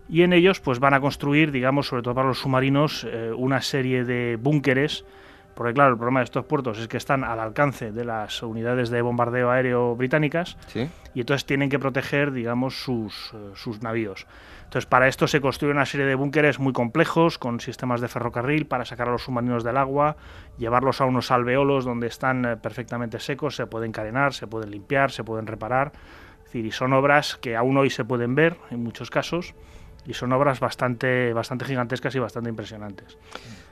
y 0.10 0.24
en 0.24 0.34
ellos 0.34 0.60
pues 0.60 0.80
van 0.80 0.94
a 0.94 1.02
construir, 1.02 1.52
digamos, 1.52 1.88
sobre 1.88 2.04
todo 2.04 2.16
para 2.16 2.28
los 2.28 2.40
submarinos, 2.40 3.06
eh, 3.10 3.32
una 3.36 3.62
serie 3.62 4.04
de 4.04 4.38
búnkeres, 4.40 5.06
porque 5.56 5.74
claro, 5.74 5.92
el 5.92 5.98
problema 5.98 6.22
de 6.22 6.26
estos 6.26 6.46
puertos 6.46 6.80
es 6.80 6.88
que 6.88 6.98
están 6.98 7.24
al 7.24 7.40
alcance 7.40 7.92
de 7.92 8.06
las 8.06 8.42
unidades 8.42 8.90
de 8.90 9.02
bombardeo 9.02 9.52
aéreo 9.52 9.96
británicas 9.96 10.58
y 11.14 11.20
entonces 11.20 11.46
tienen 11.46 11.70
que 11.70 11.78
proteger, 11.78 12.32
digamos, 12.32 12.82
sus, 12.82 13.34
eh, 13.34 13.52
sus 13.54 13.82
navíos. 13.82 14.26
Entonces, 14.64 14.88
para 14.88 15.08
esto 15.08 15.28
se 15.28 15.40
construye 15.40 15.72
una 15.72 15.86
serie 15.86 16.08
de 16.08 16.16
búnkeres 16.16 16.58
muy 16.58 16.74
complejos, 16.74 17.38
con 17.38 17.60
sistemas 17.60 18.02
de 18.02 18.08
ferrocarril 18.08 18.66
para 18.66 18.86
sacar 18.86 19.08
a 19.08 19.12
los 19.12 19.24
submarinos 19.24 19.64
del 19.64 19.78
agua, 19.78 20.18
llevarlos 20.58 21.00
a 21.00 21.06
unos 21.06 21.30
alveolos 21.30 21.86
donde 21.86 22.08
están 22.08 22.44
eh, 22.46 22.58
perfectamente 22.58 23.20
secos, 23.20 23.56
se 23.56 23.68
pueden 23.68 23.92
carenar, 23.92 24.34
se 24.34 24.48
pueden 24.48 24.72
limpiar, 24.72 25.12
se 25.12 25.24
pueden 25.24 25.46
reparar. 25.46 25.92
Es 26.40 26.46
decir, 26.46 26.66
y 26.66 26.72
son 26.72 26.94
obras 26.94 27.36
que 27.36 27.56
aún 27.56 27.78
hoy 27.78 27.92
se 27.92 28.04
pueden 28.04 28.34
ver 28.34 28.58
en 28.72 28.84
muchos 28.84 29.12
casos 29.12 29.54
y 30.06 30.14
son 30.14 30.32
obras 30.34 30.60
bastante, 30.60 31.34
bastante 31.34 31.66
gigantescas 31.66 32.16
y 32.16 32.20
bastante 32.20 32.50
impresionantes. 32.50 33.18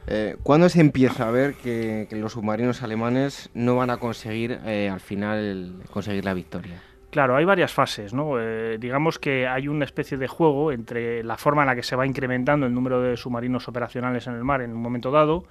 Eh, 0.08 0.38
¿Cuándo 0.44 0.70
se 0.70 0.82
empieza 0.82 1.28
a 1.28 1.32
ver 1.32 1.56
que, 1.56 2.08
los 2.12 2.34
submarinos 2.34 2.84
alemanes 2.84 3.50
no 3.54 3.76
van 3.76 3.90
a 3.90 3.98
conseguir 3.98 4.60
eh, 4.66 4.90
al 4.90 5.00
final 5.00 5.84
conseguir 5.92 6.26
la 6.26 6.34
victoria? 6.34 6.82
Claro, 7.12 7.36
hay 7.36 7.44
varias 7.44 7.74
fases, 7.74 8.14
¿no? 8.14 8.40
Eh, 8.40 8.78
digamos 8.80 9.20
que 9.20 9.46
hay 9.46 9.68
una 9.68 9.84
especie 9.84 10.18
de 10.18 10.30
juego 10.30 10.72
entre 10.72 11.24
la 11.26 11.36
forma 11.36 11.64
en 11.64 11.68
la 11.68 11.76
que 11.76 11.84
se 11.84 11.98
va 11.98 12.08
incrementando 12.08 12.66
el 12.66 12.74
número 12.74 13.02
de 13.02 13.18
submarinos 13.18 13.68
operacionales 13.68 14.28
en 14.28 14.36
el 14.36 14.46
mar 14.46 14.62
en 14.62 14.72
un 14.72 14.82
momento 14.82 15.12
dado, 15.12 15.44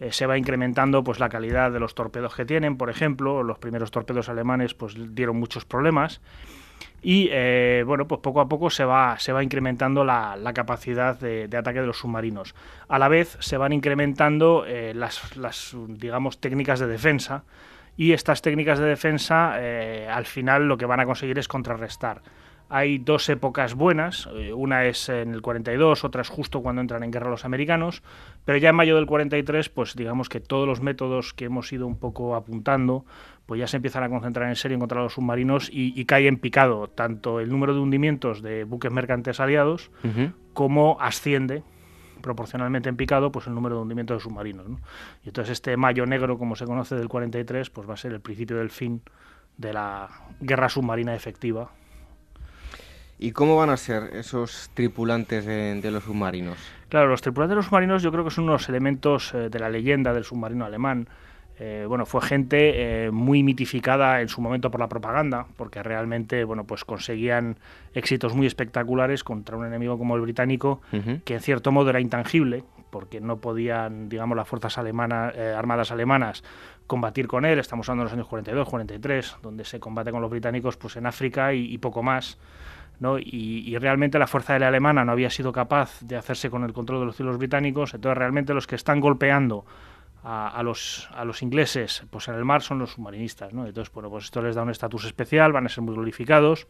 eh, 0.00 0.10
se 0.10 0.26
va 0.26 0.36
incrementando 0.36 1.04
pues 1.04 1.20
la 1.20 1.28
calidad 1.28 1.70
de 1.70 1.78
los 1.78 1.94
torpedos 1.94 2.34
que 2.34 2.44
tienen, 2.44 2.76
por 2.76 2.90
ejemplo, 2.90 3.44
los 3.44 3.58
primeros 3.58 3.92
torpedos 3.92 4.28
alemanes 4.28 4.74
pues 4.74 4.96
dieron 5.14 5.38
muchos 5.38 5.64
problemas 5.64 6.20
y 7.06 7.28
eh, 7.30 7.84
bueno, 7.86 8.08
pues 8.08 8.20
poco 8.20 8.40
a 8.40 8.48
poco 8.48 8.68
se 8.68 8.84
va, 8.84 9.16
se 9.20 9.32
va 9.32 9.44
incrementando 9.44 10.04
la, 10.04 10.36
capacidad 10.52 11.16
de, 11.16 11.48
ataque 11.56 11.80
de 11.80 11.86
los 11.86 11.98
submarinos. 11.98 12.56
A 12.88 12.98
la 12.98 13.06
vez 13.06 13.36
se 13.38 13.56
van 13.56 13.72
incrementando 13.72 14.64
las, 14.92 15.36
las, 15.36 15.76
digamos, 15.86 16.40
técnicas 16.40 16.80
de 16.80 16.88
defensa 16.88 17.44
y 17.96 18.12
estas 18.12 18.42
técnicas 18.42 18.78
de 18.78 18.86
defensa 18.86 19.54
eh, 19.58 20.08
al 20.10 20.26
final 20.26 20.68
lo 20.68 20.76
que 20.76 20.86
van 20.86 21.00
a 21.00 21.06
conseguir 21.06 21.38
es 21.38 21.48
contrarrestar. 21.48 22.22
Hay 22.68 22.98
dos 22.98 23.28
épocas 23.28 23.74
buenas, 23.74 24.28
eh, 24.34 24.52
una 24.52 24.86
es 24.86 25.08
en 25.08 25.32
el 25.32 25.40
42, 25.40 26.02
otra 26.02 26.22
es 26.22 26.28
justo 26.28 26.62
cuando 26.62 26.80
entran 26.82 27.04
en 27.04 27.12
guerra 27.12 27.30
los 27.30 27.44
americanos, 27.44 28.02
pero 28.44 28.58
ya 28.58 28.70
en 28.70 28.74
mayo 28.74 28.96
del 28.96 29.06
43, 29.06 29.68
pues 29.68 29.94
digamos 29.94 30.28
que 30.28 30.40
todos 30.40 30.66
los 30.66 30.80
métodos 30.80 31.32
que 31.32 31.44
hemos 31.44 31.72
ido 31.72 31.86
un 31.86 31.96
poco 31.96 32.34
apuntando, 32.34 33.04
pues 33.46 33.60
ya 33.60 33.66
se 33.66 33.76
empiezan 33.76 34.02
a 34.02 34.08
concentrar 34.08 34.48
en 34.48 34.56
serio 34.56 34.74
en 34.74 34.80
contra 34.80 35.02
los 35.02 35.14
submarinos 35.14 35.70
y, 35.72 36.04
cae 36.04 36.26
en 36.26 36.38
picado 36.38 36.88
tanto 36.88 37.40
el 37.40 37.48
número 37.48 37.74
de 37.74 37.80
hundimientos 37.80 38.42
de 38.42 38.64
buques 38.64 38.92
mercantes 38.92 39.40
aliados 39.40 39.90
como 40.52 41.00
asciende 41.00 41.62
proporcionalmente 42.20 42.88
en 42.88 42.96
picado 42.96 43.30
pues 43.30 43.46
el 43.46 43.54
número 43.54 43.76
de 43.76 43.82
hundimientos 43.82 44.16
de 44.16 44.20
submarinos. 44.20 44.66
Y 45.22 45.28
entonces 45.28 45.52
este 45.52 45.76
mayo 45.76 46.06
negro, 46.06 46.38
como 46.38 46.56
se 46.56 46.64
conoce 46.64 46.96
del 46.96 47.08
43, 47.08 47.70
pues 47.70 47.88
va 47.88 47.94
a 47.94 47.96
ser 47.96 48.12
el 48.12 48.20
principio 48.20 48.56
del 48.56 48.70
fin 48.70 49.00
de 49.56 49.72
la 49.72 50.08
guerra 50.40 50.68
submarina 50.68 51.14
efectiva. 51.14 51.70
¿Y 53.18 53.30
cómo 53.30 53.56
van 53.56 53.70
a 53.70 53.76
ser 53.76 54.14
esos 54.14 54.70
tripulantes 54.74 55.46
de, 55.46 55.90
los 55.90 56.04
submarinos? 56.04 56.58
Claro, 56.88 57.08
los 57.08 57.22
tripulantes 57.22 57.50
de 57.50 57.56
los 57.56 57.66
submarinos 57.66 58.02
yo 58.02 58.12
creo 58.12 58.24
que 58.24 58.30
son 58.30 58.44
unos 58.44 58.68
elementos 58.68 59.32
eh, 59.32 59.48
de 59.48 59.58
la 59.58 59.70
leyenda 59.70 60.12
del 60.12 60.24
submarino 60.24 60.64
alemán. 60.66 61.08
Eh, 61.58 61.86
bueno, 61.88 62.04
fue 62.04 62.20
gente 62.20 63.06
eh, 63.06 63.10
muy 63.10 63.42
mitificada 63.42 64.20
en 64.20 64.28
su 64.28 64.42
momento 64.42 64.70
por 64.70 64.80
la 64.80 64.88
propaganda, 64.88 65.46
porque 65.56 65.82
realmente, 65.82 66.44
bueno, 66.44 66.64
pues 66.64 66.84
conseguían 66.84 67.56
éxitos 67.94 68.34
muy 68.34 68.46
espectaculares 68.46 69.24
contra 69.24 69.56
un 69.56 69.64
enemigo 69.64 69.96
como 69.96 70.16
el 70.16 70.20
británico, 70.20 70.82
que 71.24 71.34
en 71.34 71.40
cierto 71.40 71.72
modo 71.72 71.90
era 71.90 72.00
intangible, 72.00 72.62
porque 72.90 73.20
no 73.20 73.38
podían, 73.38 74.10
digamos, 74.10 74.36
las 74.36 74.46
fuerzas 74.46 74.76
alemanas, 74.76 75.34
eh, 75.34 75.54
armadas 75.56 75.90
alemanas 75.90 76.44
combatir 76.86 77.26
con 77.26 77.46
él. 77.46 77.58
Estamos 77.58 77.88
hablando 77.88 78.02
de 78.02 78.04
los 78.06 78.12
años 78.12 78.28
42, 78.28 78.68
43, 78.68 79.36
donde 79.42 79.64
se 79.64 79.80
combate 79.80 80.10
con 80.10 80.20
los 80.20 80.30
británicos, 80.30 80.76
pues 80.76 80.96
en 80.96 81.06
África 81.06 81.54
y, 81.54 81.78
poco 81.78 82.02
más. 82.02 82.38
¿no? 83.00 83.18
Y, 83.18 83.64
y, 83.66 83.76
realmente 83.78 84.18
la 84.18 84.26
fuerza 84.26 84.54
aérea 84.54 84.68
alemana 84.68 85.04
no 85.04 85.12
había 85.12 85.30
sido 85.30 85.52
capaz 85.52 86.00
de 86.02 86.16
hacerse 86.16 86.48
con 86.48 86.64
el 86.64 86.72
control 86.72 87.00
de 87.00 87.06
los 87.06 87.16
cielos 87.16 87.36
británicos, 87.36 87.92
entonces 87.92 88.16
realmente 88.16 88.54
los 88.54 88.66
que 88.66 88.74
están 88.74 89.00
golpeando 89.00 89.66
a, 90.28 90.60
los, 90.64 91.08
a 91.14 91.24
los 91.24 91.40
ingleses 91.42 92.02
pues 92.10 92.26
en 92.26 92.34
el 92.34 92.44
mar 92.44 92.60
son 92.60 92.80
los 92.80 92.92
submarinistas, 92.92 93.54
¿no? 93.54 93.64
Entonces, 93.64 93.94
bueno, 93.94 94.10
pues 94.10 94.24
esto 94.24 94.42
les 94.42 94.56
da 94.56 94.62
un 94.62 94.70
estatus 94.70 95.04
especial, 95.04 95.52
van 95.52 95.66
a 95.66 95.68
ser 95.68 95.84
muy 95.84 95.94
glorificados, 95.94 96.66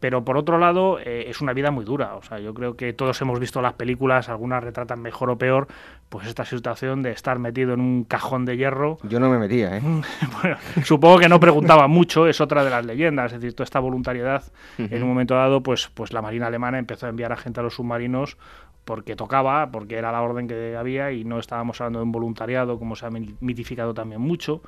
pero 0.00 0.24
por 0.24 0.36
otro 0.36 0.58
lado 0.58 0.98
eh, 0.98 1.26
es 1.28 1.40
una 1.40 1.52
vida 1.52 1.70
muy 1.70 1.84
dura, 1.84 2.16
o 2.16 2.22
sea, 2.22 2.40
yo 2.40 2.52
creo 2.54 2.76
que 2.76 2.92
todos 2.92 3.20
hemos 3.22 3.38
visto 3.38 3.62
las 3.62 3.74
películas, 3.74 4.28
algunas 4.28 4.64
retratan 4.64 5.00
mejor 5.00 5.30
o 5.30 5.38
peor, 5.38 5.68
pues 6.08 6.26
esta 6.26 6.44
situación 6.44 7.04
de 7.04 7.12
estar 7.12 7.38
metido 7.38 7.72
en 7.72 7.80
un 7.80 8.02
cajón 8.02 8.44
de 8.46 8.56
hierro. 8.56 8.98
Yo 9.04 9.20
no 9.20 9.30
me 9.30 9.38
metía, 9.38 9.76
¿eh? 9.76 9.82
bueno, 10.42 10.56
supongo 10.82 11.20
que 11.20 11.28
no 11.28 11.38
preguntaba 11.38 11.86
mucho, 11.86 12.26
es 12.26 12.40
otra 12.40 12.64
de 12.64 12.70
las 12.70 12.84
leyendas, 12.84 13.32
es 13.32 13.40
decir, 13.40 13.54
toda 13.54 13.64
esta 13.64 13.78
voluntariedad, 13.78 14.42
en 14.76 15.00
un 15.00 15.08
momento 15.08 15.34
dado, 15.36 15.62
pues, 15.62 15.88
pues 15.94 16.12
la 16.12 16.20
Marina 16.20 16.48
alemana 16.48 16.80
empezó 16.80 17.06
a 17.06 17.10
enviar 17.10 17.30
a 17.30 17.36
gente 17.36 17.60
a 17.60 17.62
los 17.62 17.74
submarinos 17.74 18.38
porque 18.84 19.14
tocaba, 19.14 19.70
porque 19.70 19.96
era 19.96 20.10
la 20.12 20.22
orden 20.22 20.48
que 20.48 20.76
había 20.76 21.12
y 21.12 21.24
no 21.24 21.38
estábamos 21.38 21.80
hablando 21.80 22.00
de 22.00 22.04
un 22.04 22.12
voluntariado 22.12 22.78
como 22.78 22.96
se 22.96 23.06
ha 23.06 23.10
mitificado 23.10 23.94
también 23.94 24.20
mucho 24.20 24.62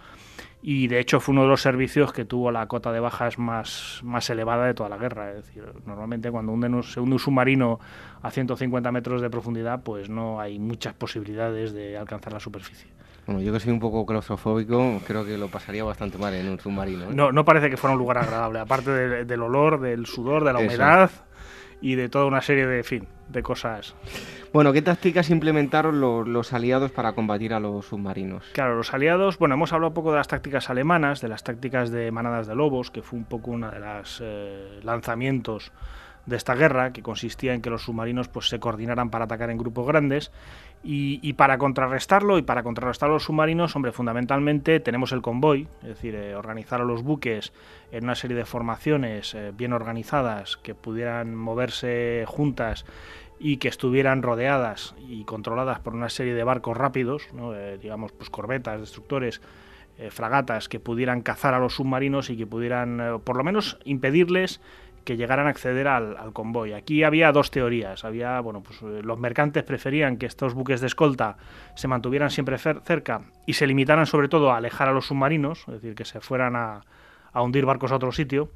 y 0.62 0.86
de 0.86 0.98
hecho 0.98 1.20
fue 1.20 1.32
uno 1.32 1.42
de 1.42 1.48
los 1.48 1.60
servicios 1.60 2.12
que 2.12 2.24
tuvo 2.24 2.50
la 2.50 2.66
cota 2.68 2.90
de 2.92 3.00
bajas 3.00 3.38
más, 3.38 4.00
más 4.02 4.30
elevada 4.30 4.64
de 4.66 4.72
toda 4.72 4.88
la 4.88 4.96
guerra. 4.96 5.30
Es 5.30 5.46
decir, 5.46 5.64
normalmente 5.84 6.30
cuando 6.30 6.52
se 6.82 7.00
hunde 7.00 7.14
un 7.14 7.18
submarino 7.18 7.80
a 8.22 8.30
150 8.30 8.90
metros 8.90 9.20
de 9.20 9.28
profundidad 9.28 9.82
pues 9.82 10.08
no 10.08 10.40
hay 10.40 10.58
muchas 10.58 10.94
posibilidades 10.94 11.72
de 11.72 11.98
alcanzar 11.98 12.32
la 12.32 12.40
superficie. 12.40 12.88
Bueno, 13.26 13.40
yo 13.40 13.52
que 13.52 13.60
soy 13.60 13.72
un 13.72 13.80
poco 13.80 14.06
claustrofóbico, 14.06 15.00
creo 15.06 15.24
que 15.24 15.36
lo 15.36 15.48
pasaría 15.48 15.82
bastante 15.82 16.18
mal 16.18 16.34
en 16.34 16.48
un 16.48 16.60
submarino. 16.60 17.04
¿eh? 17.04 17.14
No, 17.14 17.32
no 17.32 17.44
parece 17.44 17.70
que 17.70 17.76
fuera 17.76 17.94
un 17.94 17.98
lugar 17.98 18.18
agradable, 18.18 18.58
aparte 18.58 19.24
del 19.24 19.42
olor, 19.42 19.80
del 19.80 20.06
sudor, 20.06 20.44
de 20.44 20.52
la 20.52 20.60
humedad 20.60 21.10
y 21.80 21.94
de 21.94 22.08
toda 22.08 22.26
una 22.26 22.40
serie 22.40 22.66
de, 22.66 22.82
fin, 22.82 23.06
de 23.28 23.42
cosas. 23.42 23.94
Bueno, 24.52 24.72
¿qué 24.72 24.82
tácticas 24.82 25.30
implementaron 25.30 26.00
los, 26.00 26.52
aliados 26.52 26.92
para 26.92 27.12
combatir 27.12 27.54
a 27.54 27.60
los 27.60 27.86
submarinos? 27.86 28.44
Claro, 28.52 28.76
los 28.76 28.94
aliados, 28.94 29.38
bueno, 29.38 29.54
hemos 29.54 29.72
hablado 29.72 29.88
un 29.88 29.94
poco 29.94 30.12
de 30.12 30.18
las 30.18 30.28
tácticas 30.28 30.70
alemanas, 30.70 31.20
de 31.20 31.28
las 31.28 31.42
tácticas 31.42 31.90
de 31.90 32.10
manadas 32.10 32.46
de 32.46 32.54
lobos, 32.54 32.90
que 32.90 33.02
fue 33.02 33.18
un 33.18 33.24
poco 33.24 33.50
uno 33.50 33.70
de 33.70 33.80
los 33.80 34.20
eh, 34.24 34.80
lanzamientos 34.82 35.72
de 36.26 36.36
esta 36.36 36.54
guerra, 36.54 36.92
que 36.92 37.02
consistía 37.02 37.52
en 37.52 37.60
que 37.60 37.70
los 37.70 37.82
submarinos 37.82 38.28
pues, 38.28 38.48
se 38.48 38.58
coordinaran 38.58 39.10
para 39.10 39.24
atacar 39.24 39.50
en 39.50 39.58
grupos 39.58 39.86
grandes. 39.86 40.30
Y, 40.86 41.32
para 41.32 41.56
contrarrestarlo 41.56 42.36
y 42.36 42.42
para 42.42 42.62
contrarrestar 42.62 43.08
los 43.08 43.24
submarinos, 43.24 43.74
hombre, 43.74 43.90
fundamentalmente 43.90 44.80
tenemos 44.80 45.12
el 45.12 45.22
convoy, 45.22 45.66
es 45.80 45.88
decir, 45.88 46.14
eh, 46.14 46.34
organizar 46.36 46.82
a 46.82 46.84
los 46.84 47.02
buques 47.02 47.54
en 47.90 48.04
una 48.04 48.14
serie 48.14 48.36
de 48.36 48.44
formaciones 48.44 49.34
eh, 49.34 49.52
bien 49.56 49.72
organizadas 49.72 50.58
que 50.58 50.74
pudieran 50.74 51.34
moverse 51.36 52.24
juntas 52.26 52.84
y 53.38 53.56
que 53.56 53.68
estuvieran 53.68 54.22
rodeadas 54.22 54.94
y 55.08 55.24
controladas 55.24 55.78
por 55.78 55.94
una 55.94 56.10
serie 56.10 56.34
de 56.34 56.44
barcos 56.44 56.76
rápidos, 56.76 57.28
eh, 57.54 57.78
digamos, 57.80 58.12
pues 58.12 58.28
corbetas, 58.28 58.80
destructores, 58.80 59.40
fragatas 60.10 60.68
que 60.68 60.80
pudieran 60.80 61.22
cazar 61.22 61.54
a 61.54 61.60
los 61.60 61.76
submarinos 61.76 62.28
y 62.28 62.36
que 62.36 62.48
pudieran, 62.48 63.20
por 63.22 63.36
lo 63.36 63.44
menos, 63.44 63.78
impedirles 63.84 64.60
que 65.04 65.16
llegaran 65.16 65.46
a 65.46 65.50
acceder 65.50 65.86
al, 65.88 66.32
convoy. 66.32 66.72
Aquí 66.72 67.04
había 67.04 67.30
dos 67.32 67.50
teorías. 67.50 68.04
Había, 68.04 68.40
bueno, 68.40 68.62
pues 68.62 68.82
eh, 68.82 69.02
los 69.02 69.18
mercantes 69.18 69.62
preferían 69.62 70.16
que 70.16 70.26
estos 70.26 70.54
buques 70.54 70.80
de 70.80 70.86
escolta 70.86 71.36
se 71.74 71.88
mantuvieran 71.88 72.30
siempre 72.30 72.58
cerca 72.58 73.22
y 73.46 73.52
se 73.54 73.66
limitaran 73.66 74.06
sobre 74.06 74.28
todo 74.28 74.50
a 74.50 74.56
alejar 74.56 74.88
a 74.88 74.92
los 74.92 75.06
submarinos, 75.06 75.60
es 75.68 75.74
decir, 75.74 75.94
que 75.94 76.04
se 76.04 76.20
fueran 76.20 76.56
a, 76.56 76.82
hundir 77.34 77.64
barcos 77.66 77.92
a 77.92 77.96
otro 77.96 78.12
sitio. 78.12 78.50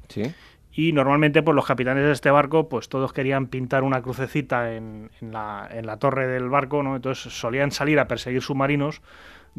Y 0.71 0.93
normalmente, 0.93 1.41
pues 1.41 1.55
los 1.55 1.65
capitanes 1.65 2.05
de 2.05 2.11
este 2.11 2.31
barco, 2.31 2.69
pues 2.69 2.89
todos 2.89 3.11
querían 3.11 3.47
pintar 3.47 3.83
una 3.83 4.01
crucecita 4.01 4.73
en, 4.73 5.09
la, 5.19 5.67
en 5.71 5.85
la 5.85 5.97
torre 5.97 6.27
del 6.27 6.47
barco, 6.47 6.83
¿no? 6.83 6.95
Entonces 6.95 7.33
solían 7.33 7.71
salir 7.71 7.99
a 7.99 8.07
perseguir 8.07 8.41
submarinos 8.41 9.01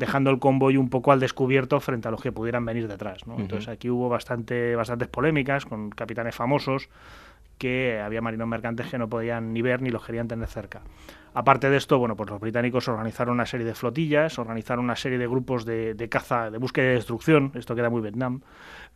dejando 0.01 0.31
el 0.31 0.39
convoy 0.39 0.79
un 0.79 0.89
poco 0.89 1.13
al 1.13 1.21
descubierto 1.21 1.79
frente 1.79 2.09
a 2.09 2.11
los 2.11 2.23
que 2.23 2.33
pudieran 2.33 2.65
venir 2.65 2.89
detrás. 2.89 3.27
¿no? 3.27 3.39
Entonces 3.39 3.69
aquí 3.69 3.91
hubo 3.91 4.09
bastante, 4.09 4.75
bastantes 4.75 5.09
polémicas 5.09 5.67
con 5.67 5.91
capitanes 5.91 6.35
famosos 6.35 6.89
que 7.61 8.01
había 8.01 8.23
marinos 8.23 8.49
mercantes 8.49 8.87
que 8.87 8.97
no 8.97 9.07
podían 9.11 9.53
ni 9.53 9.61
ver 9.61 9.83
ni 9.83 9.91
los 9.91 10.03
querían 10.03 10.27
tener 10.27 10.49
cerca. 10.49 10.81
Aparte 11.35 11.69
de 11.69 11.77
esto, 11.77 11.99
bueno, 11.99 12.17
pues 12.17 12.31
los 12.31 12.41
británicos 12.41 12.89
organizaron 12.89 13.35
una 13.35 13.45
serie 13.45 13.67
de 13.67 13.75
flotillas, 13.75 14.39
organizaron 14.39 14.83
una 14.85 14.97
serie 14.97 15.19
de 15.19 15.29
grupos 15.29 15.67
de, 15.67 16.09
caza, 16.11 16.51
de 16.51 16.57
búsqueda 16.57 16.87
y 16.87 16.95
destrucción, 16.95 17.53
esto 17.55 17.77
queda 17.77 17.91
muy 17.91 18.01
Vietnam, 18.01 18.41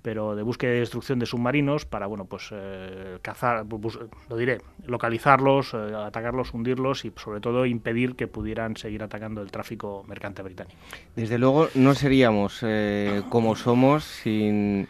pero 0.01 0.35
de 0.35 0.43
búsqueda 0.43 0.75
y 0.75 0.79
destrucción 0.81 1.19
de 1.19 1.27
submarinos 1.27 1.85
para, 1.85 2.07
bueno, 2.07 2.25
pues 2.25 2.49
eh, 2.53 3.19
cazar, 3.21 3.67
lo 3.69 4.37
diré, 4.37 4.63
localizarlos, 4.87 5.75
eh, 5.75 5.93
atacarlos, 5.95 6.55
hundirlos 6.55 7.05
y 7.05 7.13
sobre 7.17 7.41
todo 7.41 7.67
impedir 7.67 8.17
que 8.17 8.27
pudieran 8.29 8.79
seguir 8.79 9.03
atacando 9.03 9.43
el 9.43 9.51
tráfico 9.51 10.05
mercante 10.09 10.43
británico. 10.43 10.77
Desde 11.15 11.39
luego 11.39 11.69
no 11.75 11.95
seríamos 11.95 12.61
eh, 12.63 13.23
como 13.29 13.57
somos 13.57 14.05
sin, 14.05 14.89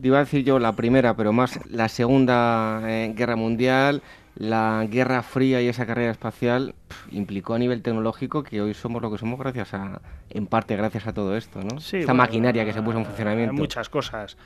iba 0.00 0.18
a 0.18 0.20
decir 0.20 0.44
yo 0.44 0.58
la 0.58 0.76
primera, 0.76 1.16
pero 1.16 1.32
más 1.32 1.58
la 1.70 1.88
segunda 1.88 2.80
guerra 3.14 3.36
mundial, 3.36 4.02
la 4.38 4.86
Guerra 4.88 5.22
Fría 5.22 5.60
y 5.60 5.66
esa 5.66 5.84
carrera 5.84 6.12
espacial 6.12 6.74
implicó 7.10 7.54
a 7.54 7.58
nivel 7.58 7.82
tecnológico 7.82 8.44
que 8.44 8.60
hoy 8.60 8.72
somos 8.72 9.02
lo 9.02 9.10
que 9.10 9.18
somos 9.18 9.38
gracias 9.38 9.74
a, 9.74 10.00
en 10.30 10.46
parte 10.46 10.76
gracias 10.76 11.08
a 11.08 11.12
todo 11.12 11.36
esto, 11.36 11.60
¿no? 11.62 11.80
Sí, 11.80 11.98
Esta 11.98 12.14
maquinaria 12.14 12.64
que 12.64 12.72
se 12.72 12.80
puso 12.80 12.98
en 12.98 13.04
funcionamiento. 13.04 13.54
Muchas 13.54 13.88
cosas. 13.88 14.36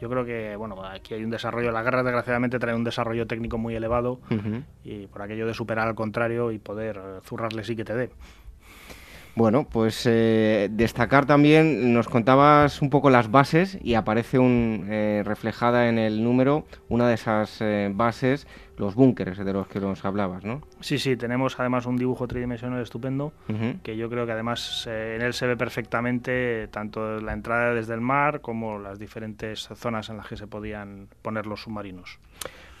Yo 0.00 0.10
creo 0.10 0.24
que, 0.24 0.56
bueno, 0.56 0.84
aquí 0.84 1.14
hay 1.14 1.24
un 1.24 1.30
desarrollo, 1.30 1.70
la 1.70 1.82
guerra 1.82 2.02
desgraciadamente 2.02 2.58
trae 2.58 2.74
un 2.74 2.84
desarrollo 2.84 3.26
técnico 3.26 3.56
muy 3.56 3.74
elevado 3.74 4.20
y 4.84 5.06
por 5.06 5.22
aquello 5.22 5.46
de 5.46 5.54
superar 5.54 5.88
al 5.88 5.94
contrario 5.94 6.50
y 6.50 6.58
poder 6.58 6.96
eh, 6.96 7.20
zurrarle 7.24 7.64
sí 7.64 7.76
que 7.76 7.84
te 7.84 7.94
dé. 7.94 8.10
Bueno, 9.36 9.68
pues 9.70 10.04
eh, 10.06 10.68
destacar 10.72 11.26
también, 11.26 11.92
nos 11.92 12.08
contabas 12.08 12.82
un 12.82 12.90
poco 12.90 13.10
las 13.10 13.30
bases 13.30 13.78
y 13.82 13.94
aparece 13.94 14.38
un, 14.38 14.86
eh, 14.90 15.22
reflejada 15.24 15.88
en 15.88 15.98
el 15.98 16.24
número 16.24 16.64
una 16.88 17.06
de 17.06 17.14
esas 17.14 17.62
bases 17.92 18.46
los 18.78 18.94
búnkeres 18.94 19.38
de 19.38 19.52
los 19.52 19.68
que 19.68 19.80
nos 19.80 20.04
hablabas, 20.04 20.44
¿no? 20.44 20.62
Sí, 20.80 20.98
sí, 20.98 21.16
tenemos 21.16 21.58
además 21.58 21.86
un 21.86 21.96
dibujo 21.96 22.26
tridimensional 22.26 22.82
estupendo, 22.82 23.32
que 23.82 23.96
yo 23.96 24.08
creo 24.10 24.26
que 24.26 24.32
además 24.32 24.86
eh, 24.88 25.14
en 25.16 25.22
él 25.22 25.32
se 25.32 25.46
ve 25.46 25.56
perfectamente 25.56 26.68
tanto 26.68 27.20
la 27.20 27.32
entrada 27.32 27.74
desde 27.74 27.94
el 27.94 28.00
mar 28.00 28.40
como 28.40 28.78
las 28.78 28.98
diferentes 28.98 29.68
zonas 29.74 30.08
en 30.10 30.18
las 30.18 30.28
que 30.28 30.36
se 30.36 30.46
podían 30.46 31.08
poner 31.22 31.46
los 31.46 31.62
submarinos. 31.62 32.18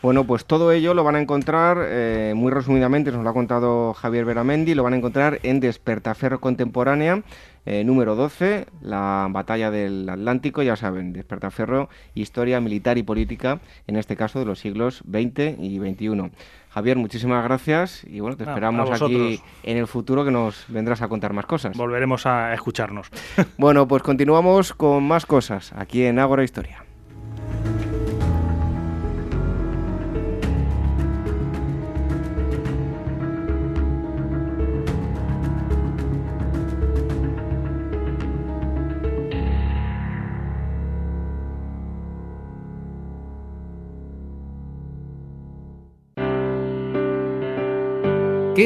Bueno, 0.02 0.24
pues 0.24 0.44
todo 0.44 0.72
ello 0.72 0.94
lo 0.94 1.04
van 1.04 1.16
a 1.16 1.20
encontrar, 1.20 1.78
eh, 1.80 2.34
muy 2.36 2.52
resumidamente, 2.52 3.10
nos 3.10 3.24
lo 3.24 3.30
ha 3.30 3.32
contado 3.32 3.94
Javier 3.94 4.24
Beramendi, 4.24 4.74
lo 4.74 4.82
van 4.82 4.92
a 4.92 4.96
encontrar 4.96 5.40
en 5.42 5.58
Despertaferro 5.58 6.38
Contemporánea, 6.40 7.22
eh, 7.64 7.82
número 7.82 8.14
12, 8.14 8.66
la 8.82 9.26
batalla 9.30 9.70
del 9.70 10.08
Atlántico, 10.08 10.62
ya 10.62 10.76
saben, 10.76 11.12
Despertaferro, 11.12 11.88
historia 12.14 12.60
militar 12.60 12.98
y 12.98 13.02
política, 13.02 13.60
en 13.86 13.96
este 13.96 14.16
caso 14.16 14.38
de 14.38 14.44
los 14.44 14.60
siglos 14.60 15.02
XX 15.10 15.58
y 15.58 15.78
XXI. 15.78 16.30
Javier, 16.68 16.98
muchísimas 16.98 17.42
gracias 17.42 18.04
y 18.04 18.20
bueno, 18.20 18.36
te 18.36 18.44
esperamos 18.44 18.90
aquí 18.90 19.40
en 19.62 19.78
el 19.78 19.86
futuro 19.86 20.26
que 20.26 20.30
nos 20.30 20.66
vendrás 20.68 21.00
a 21.00 21.08
contar 21.08 21.32
más 21.32 21.46
cosas. 21.46 21.74
Volveremos 21.76 22.26
a 22.26 22.52
escucharnos. 22.52 23.08
bueno, 23.56 23.88
pues 23.88 24.02
continuamos 24.02 24.74
con 24.74 25.02
más 25.02 25.24
cosas 25.24 25.72
aquí 25.72 26.04
en 26.04 26.18
Ágora 26.18 26.44
Historia. 26.44 26.85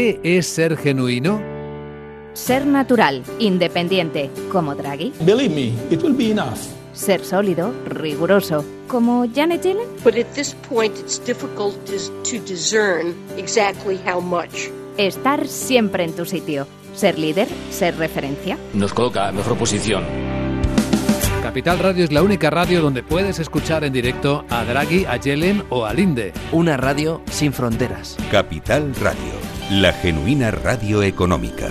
¿Qué 0.01 0.19
es 0.23 0.47
ser 0.47 0.79
genuino? 0.79 1.43
Ser 2.33 2.65
natural, 2.65 3.23
independiente, 3.39 4.31
como 4.51 4.75
Draghi. 4.75 5.13
Believe 5.21 5.55
me, 5.55 5.95
it 5.95 6.03
will 6.03 6.15
be 6.15 6.31
enough. 6.31 6.57
Ser 6.95 7.23
sólido, 7.23 7.71
riguroso, 7.85 8.65
como 8.89 9.27
Janet 9.35 9.63
Yellen. 9.63 9.87
But 10.03 10.17
at 10.17 10.25
this 10.35 10.57
point 10.71 10.99
it's 10.99 11.23
difficult 11.27 11.75
to 11.85 12.39
discern 12.47 13.15
exactly 13.37 14.01
how 14.07 14.23
much. 14.23 14.71
Estar 14.97 15.47
siempre 15.47 16.05
en 16.05 16.17
tu 16.17 16.25
sitio. 16.25 16.67
Ser 16.95 17.19
líder, 17.19 17.49
ser 17.71 17.99
referencia. 17.99 18.57
Nos 18.73 18.95
coloca 18.95 19.29
a 19.29 19.33
mejor 19.33 19.59
posición. 19.59 20.05
Capital 21.43 21.79
Radio 21.79 22.05
es 22.05 22.11
la 22.11 22.23
única 22.23 22.49
radio 22.49 22.81
donde 22.81 23.03
puedes 23.03 23.39
escuchar 23.39 23.85
en 23.85 23.93
directo 23.93 24.47
a 24.49 24.65
Draghi, 24.65 25.05
a 25.05 25.19
Yellen 25.19 25.63
o 25.69 25.85
a 25.85 25.93
Linde. 25.93 26.33
Una 26.53 26.79
radio 26.79 27.21
sin 27.31 27.53
fronteras. 27.53 28.17
Capital 28.31 28.95
Radio 28.95 29.50
la 29.71 29.93
genuina 29.93 30.51
radio 30.51 31.01
económica. 31.05 31.69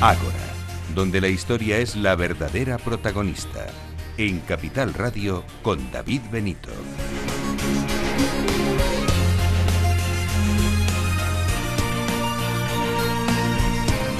Ágora, 0.00 0.32
donde 0.94 1.20
la 1.20 1.28
historia 1.28 1.76
es 1.76 1.94
la 1.94 2.16
verdadera 2.16 2.78
protagonista. 2.78 3.66
En 4.16 4.40
Capital 4.40 4.94
Radio 4.94 5.44
con 5.62 5.90
David 5.92 6.22
Benito. 6.30 6.70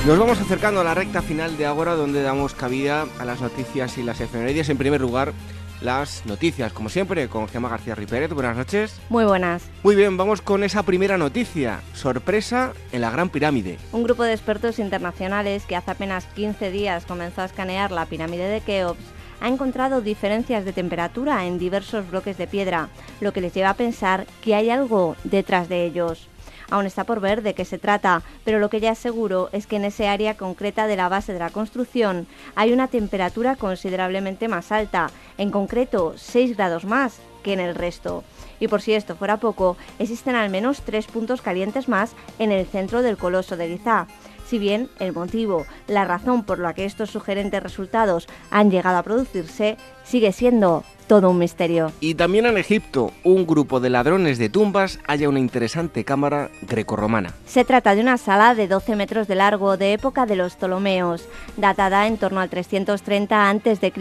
Nos 0.06 0.18
vamos 0.18 0.40
acercando 0.40 0.80
a 0.80 0.84
la 0.84 0.94
recta 0.94 1.22
final 1.22 1.56
de 1.56 1.64
ahora 1.64 1.94
donde 1.94 2.22
damos 2.22 2.54
cabida 2.54 3.06
a 3.20 3.24
las 3.24 3.40
noticias 3.40 3.98
y 3.98 4.02
las 4.02 4.20
efemérides. 4.20 4.68
En 4.68 4.76
primer 4.76 5.00
lugar, 5.00 5.32
las 5.80 6.26
noticias, 6.26 6.72
como 6.72 6.88
siempre, 6.88 7.28
con 7.28 7.46
Gemma 7.46 7.68
García 7.68 7.94
Ripérez. 7.94 8.32
Buenas 8.32 8.56
noches. 8.56 9.00
Muy 9.10 9.24
buenas. 9.24 9.62
Muy 9.84 9.94
bien, 9.94 10.16
vamos 10.16 10.42
con 10.42 10.64
esa 10.64 10.82
primera 10.82 11.18
noticia. 11.18 11.82
Sorpresa 11.94 12.72
en 12.90 13.00
la 13.00 13.10
Gran 13.10 13.28
Pirámide. 13.28 13.78
Un 13.92 14.02
grupo 14.02 14.24
de 14.24 14.32
expertos 14.32 14.80
internacionales 14.80 15.66
que 15.66 15.76
hace 15.76 15.92
apenas 15.92 16.26
15 16.34 16.72
días 16.72 17.06
comenzó 17.06 17.42
a 17.42 17.44
escanear 17.44 17.92
la 17.92 18.06
pirámide 18.06 18.48
de 18.48 18.60
Keops 18.60 19.04
ha 19.42 19.48
encontrado 19.48 20.00
diferencias 20.00 20.64
de 20.64 20.72
temperatura 20.72 21.46
en 21.46 21.58
diversos 21.58 22.08
bloques 22.08 22.38
de 22.38 22.46
piedra, 22.46 22.88
lo 23.20 23.32
que 23.32 23.40
les 23.40 23.52
lleva 23.52 23.70
a 23.70 23.76
pensar 23.76 24.24
que 24.40 24.54
hay 24.54 24.70
algo 24.70 25.16
detrás 25.24 25.68
de 25.68 25.84
ellos. 25.84 26.28
Aún 26.72 26.86
está 26.86 27.04
por 27.04 27.20
ver 27.20 27.42
de 27.42 27.52
qué 27.52 27.66
se 27.66 27.76
trata, 27.76 28.22
pero 28.44 28.58
lo 28.58 28.70
que 28.70 28.80
ya 28.80 28.92
es 28.92 28.98
seguro 28.98 29.50
es 29.52 29.66
que 29.66 29.76
en 29.76 29.84
ese 29.84 30.08
área 30.08 30.38
concreta 30.38 30.86
de 30.86 30.96
la 30.96 31.10
base 31.10 31.34
de 31.34 31.38
la 31.38 31.50
construcción 31.50 32.26
hay 32.54 32.72
una 32.72 32.88
temperatura 32.88 33.56
considerablemente 33.56 34.48
más 34.48 34.72
alta, 34.72 35.10
en 35.36 35.50
concreto 35.50 36.14
6 36.16 36.56
grados 36.56 36.86
más 36.86 37.20
que 37.42 37.52
en 37.52 37.60
el 37.60 37.74
resto. 37.74 38.24
Y 38.58 38.68
por 38.68 38.80
si 38.80 38.94
esto 38.94 39.16
fuera 39.16 39.36
poco, 39.36 39.76
existen 39.98 40.34
al 40.34 40.48
menos 40.48 40.80
tres 40.80 41.06
puntos 41.08 41.42
calientes 41.42 41.90
más 41.90 42.14
en 42.38 42.52
el 42.52 42.64
centro 42.64 43.02
del 43.02 43.18
coloso 43.18 43.58
de 43.58 43.68
Giza. 43.68 44.06
Si 44.46 44.58
bien 44.58 44.88
el 44.98 45.12
motivo, 45.12 45.66
la 45.88 46.06
razón 46.06 46.42
por 46.42 46.58
la 46.58 46.72
que 46.72 46.86
estos 46.86 47.10
sugerentes 47.10 47.62
resultados 47.62 48.28
han 48.50 48.70
llegado 48.70 48.96
a 48.96 49.02
producirse, 49.02 49.76
sigue 50.04 50.32
siendo 50.32 50.84
todo 51.12 51.28
un 51.28 51.38
misterio. 51.38 51.92
Y 52.00 52.14
también 52.14 52.46
en 52.46 52.56
Egipto, 52.56 53.12
un 53.22 53.46
grupo 53.46 53.80
de 53.80 53.90
ladrones 53.90 54.38
de 54.38 54.48
tumbas 54.48 54.98
halla 55.06 55.28
una 55.28 55.40
interesante 55.40 56.04
cámara 56.04 56.48
grecorromana. 56.62 57.34
Se 57.44 57.66
trata 57.66 57.94
de 57.94 58.00
una 58.00 58.16
sala 58.16 58.54
de 58.54 58.66
12 58.66 58.96
metros 58.96 59.28
de 59.28 59.34
largo 59.34 59.76
de 59.76 59.92
época 59.92 60.24
de 60.24 60.36
los 60.36 60.56
Ptolomeos, 60.56 61.28
datada 61.58 62.06
en 62.06 62.16
torno 62.16 62.40
al 62.40 62.48
330 62.48 63.50
a.C. 63.50 63.92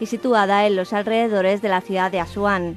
y 0.00 0.06
situada 0.06 0.66
en 0.66 0.74
los 0.74 0.92
alrededores 0.92 1.62
de 1.62 1.68
la 1.68 1.80
ciudad 1.80 2.10
de 2.10 2.18
Asuán. 2.18 2.76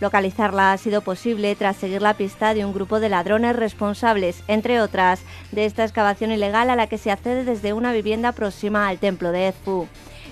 Localizarla 0.00 0.74
ha 0.74 0.76
sido 0.76 1.00
posible 1.00 1.56
tras 1.56 1.78
seguir 1.78 2.02
la 2.02 2.12
pista 2.12 2.52
de 2.52 2.66
un 2.66 2.74
grupo 2.74 3.00
de 3.00 3.08
ladrones 3.08 3.56
responsables, 3.56 4.42
entre 4.48 4.82
otras, 4.82 5.22
de 5.50 5.64
esta 5.64 5.82
excavación 5.82 6.30
ilegal 6.30 6.68
a 6.68 6.76
la 6.76 6.88
que 6.88 6.98
se 6.98 7.10
accede 7.10 7.44
desde 7.44 7.72
una 7.72 7.90
vivienda 7.94 8.32
próxima 8.32 8.86
al 8.86 8.98
templo 8.98 9.32
de 9.32 9.48
Edfu 9.48 9.88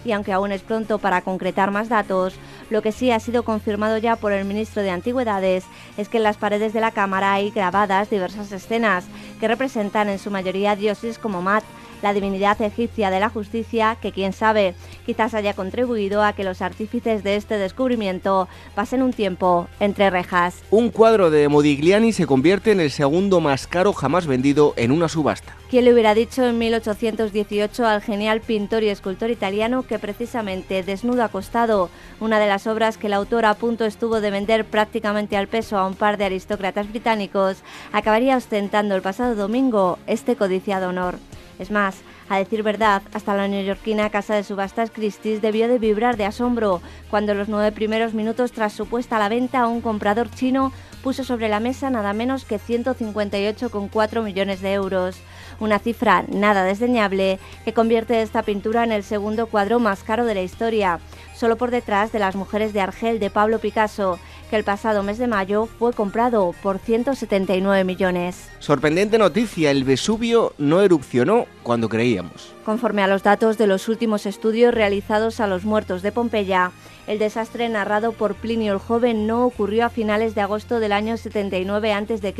y 0.07 0.13
aunque 0.13 0.33
aún 0.33 0.53
es 0.53 0.63
pronto 0.63 0.99
para 0.99 1.23
concretar 1.23 1.71
más 1.73 1.89
datos, 1.89 2.35
lo 2.71 2.83
que 2.83 2.93
sí 2.93 3.11
ha 3.11 3.21
sido 3.21 3.43
confirmado 3.45 3.99
ya 3.99 4.17
por 4.17 4.33
el 4.33 4.45
ministro 4.45 4.83
de 4.83 4.91
Antigüedades 4.91 5.65
es 5.97 6.09
que 6.09 6.17
en 6.17 6.25
las 6.25 6.37
paredes 6.37 6.73
de 6.73 6.81
la 6.81 6.91
cámara 6.91 7.33
hay 7.33 7.51
grabadas 7.51 8.11
diversas 8.11 8.53
escenas 8.53 9.05
que 9.41 9.49
representan 9.49 10.09
en 10.09 10.19
su 10.19 10.31
mayoría 10.31 10.77
dioses 10.77 11.19
como 11.19 11.43
Mat, 11.43 11.65
la 12.03 12.13
divinidad 12.13 12.61
egipcia 12.63 13.11
de 13.11 13.21
la 13.21 13.29
justicia, 13.29 13.97
que 14.01 14.13
quién 14.13 14.33
sabe, 14.33 14.75
quizás 15.05 15.35
haya 15.35 15.55
contribuido 15.55 16.23
a 16.23 16.33
que 16.33 16.45
los 16.45 16.63
artífices 16.63 17.23
de 17.23 17.37
este 17.37 17.59
descubrimiento 17.59 18.49
pasen 18.75 19.03
un 19.03 19.13
tiempo 19.13 19.69
entre 19.81 20.11
rejas. 20.11 20.63
Un 20.71 20.91
cuadro 20.91 21.31
de 21.31 21.49
Modigliani 21.49 22.13
se 22.13 22.27
convierte 22.27 22.73
en 22.73 22.81
el 22.81 22.91
segundo 22.91 23.41
más 23.41 23.67
caro 23.67 23.93
jamás 23.93 24.27
vendido 24.27 24.75
en 24.77 24.91
una 24.93 25.09
subasta. 25.09 25.57
¿Quién 25.71 25.85
le 25.85 25.93
hubiera 25.93 26.15
dicho 26.15 26.47
en 26.47 26.59
1818 26.59 27.87
al 27.87 28.01
genial 28.01 28.41
pintor 28.41 28.85
y 28.85 28.89
escultor 28.89 29.31
italiano 29.31 29.83
que 29.83 29.99
precisamente 29.99 30.85
Desnudo 30.85 31.25
acostado, 31.25 31.91
una 32.21 32.39
de 32.39 32.47
las 32.47 32.67
obras 32.67 32.99
que 32.99 33.09
el 33.09 33.15
autor 33.15 33.45
a 33.45 33.55
punto 33.55 33.85
estuvo 33.85 34.21
de 34.21 34.31
vender 34.31 34.65
prácticamente 34.65 35.37
al 35.37 35.49
peso 35.49 35.77
a 35.77 35.87
un 35.87 35.95
par 35.95 36.19
de 36.19 36.27
aristócratas 36.27 36.89
británicos, 36.89 37.59
acabaría 37.93 38.37
ostentando 38.37 38.95
el 38.95 39.03
pasado 39.03 39.35
domingo 39.35 39.99
este 40.07 40.37
codiciado 40.37 40.91
honor? 40.91 41.19
Es 41.59 41.71
más, 41.71 42.03
a 42.29 42.39
decir 42.39 42.63
verdad, 42.63 43.03
hasta 43.15 43.35
la 43.35 43.49
neoyorquina 43.49 44.11
casa 44.11 44.35
de 44.35 44.45
subastas 44.45 44.91
Christie's 44.91 45.41
debió 45.41 45.69
de 45.69 45.79
vibrar 45.79 46.17
de 46.17 46.27
asombro 46.27 46.83
cuando 47.09 47.35
los 47.35 47.49
nueve 47.49 47.73
primeros 47.73 48.15
minutos 48.15 48.53
tras 48.53 48.73
su 48.73 48.87
puesta 48.87 49.17
a 49.17 49.19
la 49.19 49.29
venta 49.29 49.67
un 49.67 49.81
comprador 49.81 50.31
chino 50.31 50.73
puso 51.03 51.23
sobre 51.23 51.49
la 51.49 51.61
mesa 51.61 51.89
nada 51.89 52.13
menos 52.13 52.45
que 52.45 52.59
158,4 52.59 54.23
millones 54.23 54.61
de 54.61 54.73
euros. 54.73 55.17
Una 55.61 55.79
cifra 55.79 56.25
nada 56.29 56.65
desdeñable 56.65 57.39
que 57.65 57.73
convierte 57.73 58.23
esta 58.23 58.43
pintura 58.43 58.85
en 58.85 58.93
el 58.93 59.05
segundo 59.05 59.47
cuadro 59.47 59.79
más 59.79 60.03
caro 60.03 60.25
de 60.25 60.35
la 60.35 60.43
historia, 60.43 60.99
solo 61.35 61.57
por 61.57 61.71
detrás 61.71 62.13
de 62.13 62.19
Las 62.19 62.35
mujeres 62.35 62.73
de 62.73 62.81
Argel 62.81 63.21
de 63.21 63.31
Pablo 63.31 63.61
Picasso, 63.61 64.19
que 64.51 64.57
el 64.57 64.65
pasado 64.65 65.03
mes 65.03 65.19
de 65.19 65.27
mayo 65.27 65.67
fue 65.67 65.93
comprado 65.93 66.55
por 66.63 66.79
179 66.79 67.85
millones. 67.85 68.49
Sorprendente 68.59 69.19
noticia, 69.19 69.71
el 69.71 69.85
Vesubio 69.85 70.53
no 70.59 70.81
erupcionó 70.83 71.47
cuando 71.63 71.89
creíamos. 71.89 72.55
Conforme 72.65 73.03
a 73.03 73.07
los 73.07 73.23
datos 73.23 73.59
de 73.59 73.67
los 73.67 73.89
últimos 73.89 74.27
estudios 74.27 74.75
realizados 74.75 75.41
a 75.41 75.47
los 75.47 75.65
muertos 75.65 76.03
de 76.03 76.13
Pompeya, 76.13 76.73
el 77.07 77.19
desastre 77.19 77.69
narrado 77.69 78.13
por 78.13 78.35
Plinio 78.35 78.73
el 78.73 78.79
Joven 78.79 79.27
no 79.27 79.45
ocurrió 79.45 79.87
a 79.87 79.91
finales 79.91 80.35
de 80.35 80.41
agosto 80.41 80.81
del 80.81 80.93
año 80.93 81.17
79 81.17 81.93
a.C., 81.93 82.35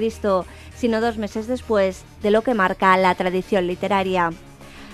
sino 0.77 1.01
dos 1.01 1.19
meses 1.19 1.47
después 1.47 2.05
de 2.23 2.31
lo 2.31 2.43
que 2.43 2.55
marca 2.55 2.97
la 2.97 3.15
tradición 3.15 3.67
literaria. 3.67 4.33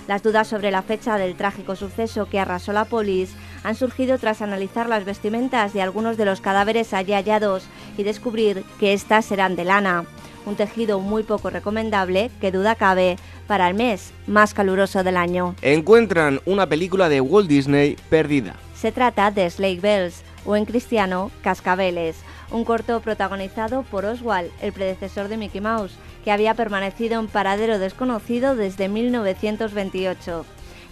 Las 0.07 0.21
dudas 0.21 0.47
sobre 0.47 0.69
la 0.69 0.81
fecha 0.81 1.17
del 1.17 1.35
trágico 1.35 1.75
suceso 1.75 2.27
que 2.27 2.39
arrasó 2.39 2.73
la 2.73 2.85
polis 2.85 3.33
han 3.63 3.75
surgido 3.75 4.17
tras 4.17 4.41
analizar 4.41 4.87
las 4.87 5.05
vestimentas 5.05 5.73
de 5.73 5.81
algunos 5.81 6.17
de 6.17 6.25
los 6.25 6.41
cadáveres 6.41 6.93
allí 6.93 7.13
hallados 7.13 7.63
y 7.97 8.03
descubrir 8.03 8.63
que 8.79 8.93
éstas 8.93 9.31
eran 9.31 9.55
de 9.55 9.65
lana. 9.65 10.05
un 10.45 10.55
tejido 10.55 10.99
muy 10.99 11.23
poco 11.23 11.49
recomendable 11.49 12.29
que 12.41 12.51
duda 12.51 12.75
cabe 12.75 13.15
para 13.47 13.69
el 13.69 13.75
mes 13.75 14.11
más 14.27 14.53
caluroso 14.53 15.01
del 15.01 15.15
año. 15.15 15.55
Encuentran 15.61 16.41
una 16.45 16.67
película 16.67 17.07
de 17.07 17.21
Walt 17.21 17.47
Disney 17.47 17.95
perdida. 18.09 18.55
Se 18.75 18.91
trata 18.91 19.31
de 19.31 19.49
Slake 19.49 19.79
Bells, 19.79 20.21
o 20.45 20.57
en 20.57 20.65
cristiano, 20.65 21.31
Cascabeles, 21.41 22.17
un 22.51 22.65
corto 22.65 22.99
protagonizado 22.99 23.83
por 23.83 24.03
Oswald, 24.03 24.51
el 24.61 24.73
predecesor 24.73 25.29
de 25.29 25.37
Mickey 25.37 25.61
Mouse, 25.61 25.95
que 26.23 26.31
había 26.31 26.53
permanecido 26.53 27.19
en 27.19 27.27
paradero 27.27 27.79
desconocido 27.79 28.55
desde 28.55 28.89
1928. 28.89 30.45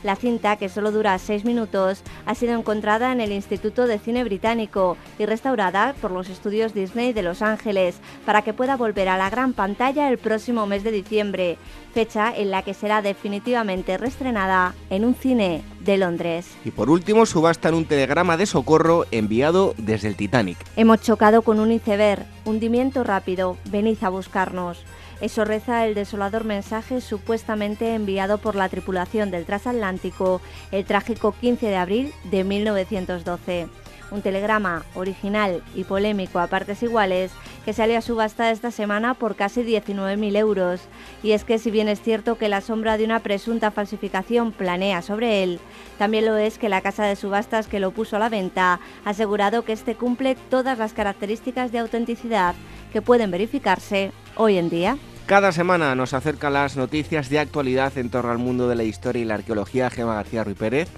La 0.04 0.16
cinta, 0.16 0.56
que 0.56 0.70
solo 0.70 0.92
dura 0.92 1.18
seis 1.20 1.46
minutos, 1.46 2.02
ha 2.26 2.34
sido 2.34 2.58
encontrada 2.58 3.12
en 3.12 3.22
el 3.22 3.32
Instituto 3.32 3.86
de 3.86 4.00
Cine 4.00 4.24
Británico 4.24 4.98
y 5.20 5.26
restaurada 5.26 5.94
por 6.02 6.12
los 6.12 6.30
estudios 6.30 6.74
Disney 6.74 7.14
de 7.14 7.22
Los 7.22 7.42
Ángeles 7.42 8.00
para 8.26 8.42
que 8.42 8.54
pueda 8.54 8.78
volver 8.78 9.10
a 9.10 9.18
la 9.18 9.30
gran 9.30 9.54
pantalla 9.54 10.10
el 10.10 10.18
próximo 10.18 10.66
mes 10.66 10.84
de 10.84 10.92
diciembre, 10.92 11.58
fecha 11.94 12.34
en 12.36 12.50
la 12.50 12.64
que 12.64 12.74
será 12.74 13.02
definitivamente 13.02 13.98
reestrenada 13.98 14.74
en 14.90 15.06
un 15.06 15.14
cine 15.14 15.64
de 15.82 15.98
Londres. 15.98 16.48
Y 16.66 16.72
por 16.72 16.90
último, 16.90 17.26
subastan 17.26 17.76
un 17.76 17.86
telegrama 17.86 18.38
de 18.38 18.48
socorro 18.48 19.06
enviado 19.12 19.76
desde 19.78 20.08
el 20.08 20.16
Titanic. 20.16 20.58
Hemos 20.76 21.02
chocado 21.02 21.44
con 21.44 21.60
un 21.60 21.72
iceberg, 21.72 22.26
hundimiento 22.46 23.04
rápido, 23.04 23.58
venid 23.66 23.98
a 24.02 24.10
buscarnos. 24.10 24.84
Eso 25.22 25.46
reza 25.46 25.86
el 25.86 25.94
desolador 25.94 26.46
mensaje 26.46 27.00
supuestamente 27.00 27.94
enviado 27.94 28.40
por 28.40 28.56
la 28.56 28.70
tripulación 28.70 29.30
del 29.30 29.46
transatlántico 29.46 30.42
el 30.72 30.84
trágico 30.84 31.36
15 31.40 31.68
de 31.68 31.76
abril 31.76 32.14
de 32.32 32.44
1912. 32.44 33.68
Un 34.10 34.22
telegrama 34.24 34.84
original 34.96 35.64
y 35.76 35.84
polémico 35.84 36.40
a 36.40 36.48
partes 36.48 36.82
iguales 36.82 37.32
que 37.64 37.72
salió 37.72 38.00
a 38.00 38.02
subasta 38.02 38.50
esta 38.50 38.72
semana 38.72 39.14
por 39.14 39.36
casi 39.36 39.62
19.000 39.62 40.36
euros. 40.38 40.82
Y 41.22 41.34
es 41.34 41.46
que 41.46 41.60
si 41.60 41.70
bien 41.70 41.88
es 41.88 42.02
cierto 42.02 42.38
que 42.40 42.50
la 42.50 42.60
sombra 42.60 42.98
de 42.98 43.06
una 43.06 43.20
presunta 43.20 43.70
falsificación 43.70 44.52
planea 44.52 45.04
sobre 45.04 45.44
él, 45.44 45.60
también 46.00 46.26
lo 46.26 46.36
es 46.36 46.58
que 46.58 46.68
la 46.68 46.82
casa 46.82 47.06
de 47.06 47.16
subastas 47.16 47.68
que 47.68 47.80
lo 47.80 47.92
puso 47.92 48.16
a 48.16 48.20
la 48.20 48.30
venta 48.30 48.80
ha 49.06 49.10
asegurado 49.10 49.64
que 49.64 49.74
este 49.74 49.96
cumple 49.96 50.36
todas 50.50 50.80
las 50.80 50.94
características 50.94 51.72
de 51.72 51.80
autenticidad 51.80 52.56
que 52.92 53.04
pueden 53.04 53.30
verificarse 53.30 54.12
hoy 54.36 54.58
en 54.58 54.70
día. 54.70 54.98
Cada 55.32 55.54
semana 55.54 55.96
nos 55.96 56.14
acerca 56.14 56.50
las 56.50 56.76
noticias 56.76 57.30
de 57.30 57.40
actualidad 57.40 57.98
en 57.98 58.10
torno 58.10 58.32
al 58.32 58.38
mundo 58.38 58.68
de 58.68 58.76
la 58.76 58.84
historia 58.84 59.22
y 59.22 59.24
la 59.24 59.36
arqueología. 59.36 59.90
Gema 59.90 60.16
García 60.16 60.44
Ruiz 60.44 60.58
Pérez. 60.58 60.90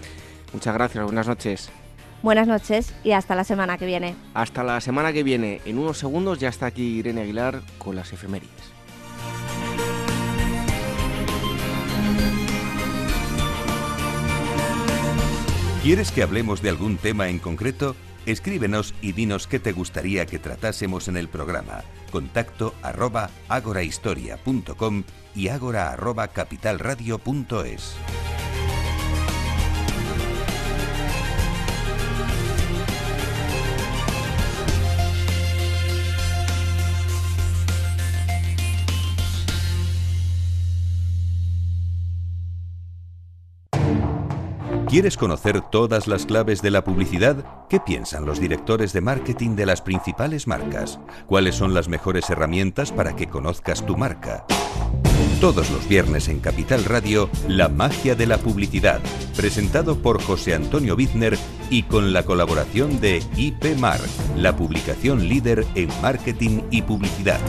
Muchas 0.53 0.73
gracias, 0.73 1.03
buenas 1.03 1.27
noches. 1.27 1.69
Buenas 2.23 2.47
noches 2.47 2.95
y 3.03 3.11
hasta 3.11 3.35
la 3.35 3.43
semana 3.43 3.77
que 3.77 3.85
viene. 3.85 4.15
Hasta 4.33 4.63
la 4.63 4.81
semana 4.81 5.13
que 5.13 5.21
viene. 5.21 5.61
En 5.65 5.77
unos 5.77 5.99
segundos 5.99 6.39
ya 6.39 6.49
está 6.49 6.65
aquí 6.65 6.97
Irene 6.97 7.21
Aguilar 7.21 7.61
con 7.77 7.95
las 7.95 8.11
efemérides. 8.11 8.49
¿Quieres 15.83 16.11
que 16.11 16.23
hablemos 16.23 16.63
de 16.63 16.69
algún 16.69 16.97
tema 16.97 17.29
en 17.29 17.37
concreto? 17.37 17.95
Escríbenos 18.25 18.93
y 19.01 19.11
dinos 19.11 19.47
qué 19.47 19.59
te 19.59 19.71
gustaría 19.73 20.25
que 20.25 20.39
tratásemos 20.39 21.07
en 21.07 21.17
el 21.17 21.27
programa. 21.27 21.83
Contacto 22.11 22.73
arroba 22.81 23.29
agorahistoria.com 23.49 25.03
y 25.35 25.47
agora 25.49 25.91
arroba 25.91 26.27
capitalradio.es. 26.27 27.95
¿Quieres 44.93 45.17
conocer 45.17 45.59
todas 45.59 46.07
las 46.07 46.27
claves 46.27 46.61
de 46.61 46.69
la 46.69 46.83
publicidad? 46.83 47.65
¿Qué 47.67 47.79
piensan 47.79 48.27
los 48.27 48.39
directores 48.39 48.93
de 48.93 49.01
marketing 49.01 49.55
de 49.55 49.65
las 49.65 49.81
principales 49.81 50.45
marcas? 50.45 50.99
¿Cuáles 51.25 51.55
son 51.55 51.73
las 51.73 51.87
mejores 51.87 52.29
herramientas 52.29 52.91
para 52.91 53.15
que 53.15 53.25
conozcas 53.25 53.83
tu 53.87 53.97
marca? 53.97 54.45
Todos 55.41 55.71
los 55.71 55.87
viernes 55.87 56.27
en 56.27 56.39
Capital 56.39 56.85
Radio, 56.85 57.27
La 57.47 57.69
magia 57.69 58.13
de 58.13 58.27
la 58.27 58.37
publicidad, 58.37 59.01
presentado 59.35 59.97
por 59.97 60.21
José 60.21 60.53
Antonio 60.53 60.95
Bittner 60.95 61.39
y 61.71 61.81
con 61.81 62.13
la 62.13 62.21
colaboración 62.21 63.01
de 63.01 63.23
IP 63.35 63.75
Mar, 63.79 63.99
la 64.37 64.55
publicación 64.55 65.27
líder 65.27 65.65
en 65.73 65.89
marketing 66.03 66.61
y 66.69 66.83
publicidad. 66.83 67.39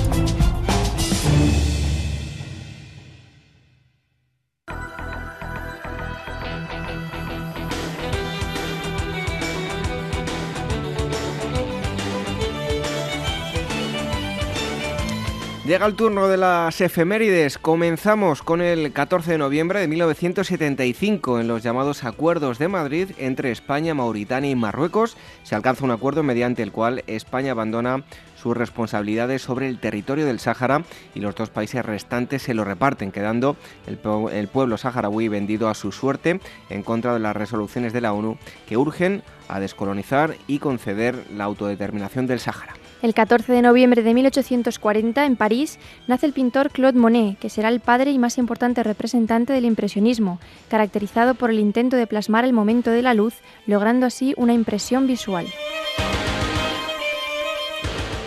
Llega 15.66 15.86
el 15.86 15.94
turno 15.94 16.28
de 16.28 16.36
las 16.36 16.78
efemérides. 16.82 17.56
Comenzamos 17.56 18.42
con 18.42 18.60
el 18.60 18.92
14 18.92 19.32
de 19.32 19.38
noviembre 19.38 19.80
de 19.80 19.88
1975. 19.88 21.40
En 21.40 21.48
los 21.48 21.62
llamados 21.62 22.04
Acuerdos 22.04 22.58
de 22.58 22.68
Madrid 22.68 23.12
entre 23.16 23.50
España, 23.50 23.94
Mauritania 23.94 24.50
y 24.50 24.56
Marruecos 24.56 25.16
se 25.42 25.54
alcanza 25.54 25.86
un 25.86 25.90
acuerdo 25.90 26.22
mediante 26.22 26.62
el 26.62 26.70
cual 26.70 27.02
España 27.06 27.52
abandona 27.52 28.04
sus 28.36 28.54
responsabilidades 28.54 29.40
sobre 29.40 29.70
el 29.70 29.80
territorio 29.80 30.26
del 30.26 30.38
Sáhara 30.38 30.84
y 31.14 31.20
los 31.20 31.34
dos 31.34 31.48
países 31.48 31.82
restantes 31.82 32.42
se 32.42 32.52
lo 32.52 32.64
reparten, 32.64 33.10
quedando 33.10 33.56
el, 33.86 34.48
pueblo 34.48 34.76
saharaui 34.76 35.28
vendido 35.28 35.70
a 35.70 35.74
su 35.74 35.92
suerte 35.92 36.40
en 36.68 36.82
contra 36.82 37.14
de 37.14 37.20
las 37.20 37.34
resoluciones 37.34 37.94
de 37.94 38.02
la 38.02 38.12
ONU 38.12 38.36
que 38.68 38.76
urgen 38.76 39.22
a 39.48 39.60
descolonizar 39.60 40.36
y 40.46 40.58
conceder 40.58 41.24
la 41.34 41.44
autodeterminación 41.44 42.26
del 42.26 42.40
Sáhara. 42.40 42.74
El 43.02 43.12
14 43.12 43.52
de 43.52 43.62
noviembre 43.62 44.02
de 44.02 44.14
1840, 44.14 45.26
en 45.26 45.36
París, 45.36 45.78
nace 46.06 46.26
el 46.26 46.32
pintor 46.32 46.70
Claude 46.70 46.98
Monet, 46.98 47.38
que 47.38 47.50
será 47.50 47.68
el 47.68 47.80
padre 47.80 48.10
y 48.10 48.18
más 48.18 48.38
importante 48.38 48.82
representante 48.82 49.52
del 49.52 49.66
impresionismo, 49.66 50.40
caracterizado 50.68 51.34
por 51.34 51.50
el 51.50 51.58
intento 51.58 51.96
de 51.96 52.06
plasmar 52.06 52.44
el 52.44 52.52
momento 52.52 52.90
de 52.90 53.02
la 53.02 53.14
luz, 53.14 53.34
logrando 53.66 54.06
así 54.06 54.34
una 54.36 54.54
impresión 54.54 55.06
visual. 55.06 55.46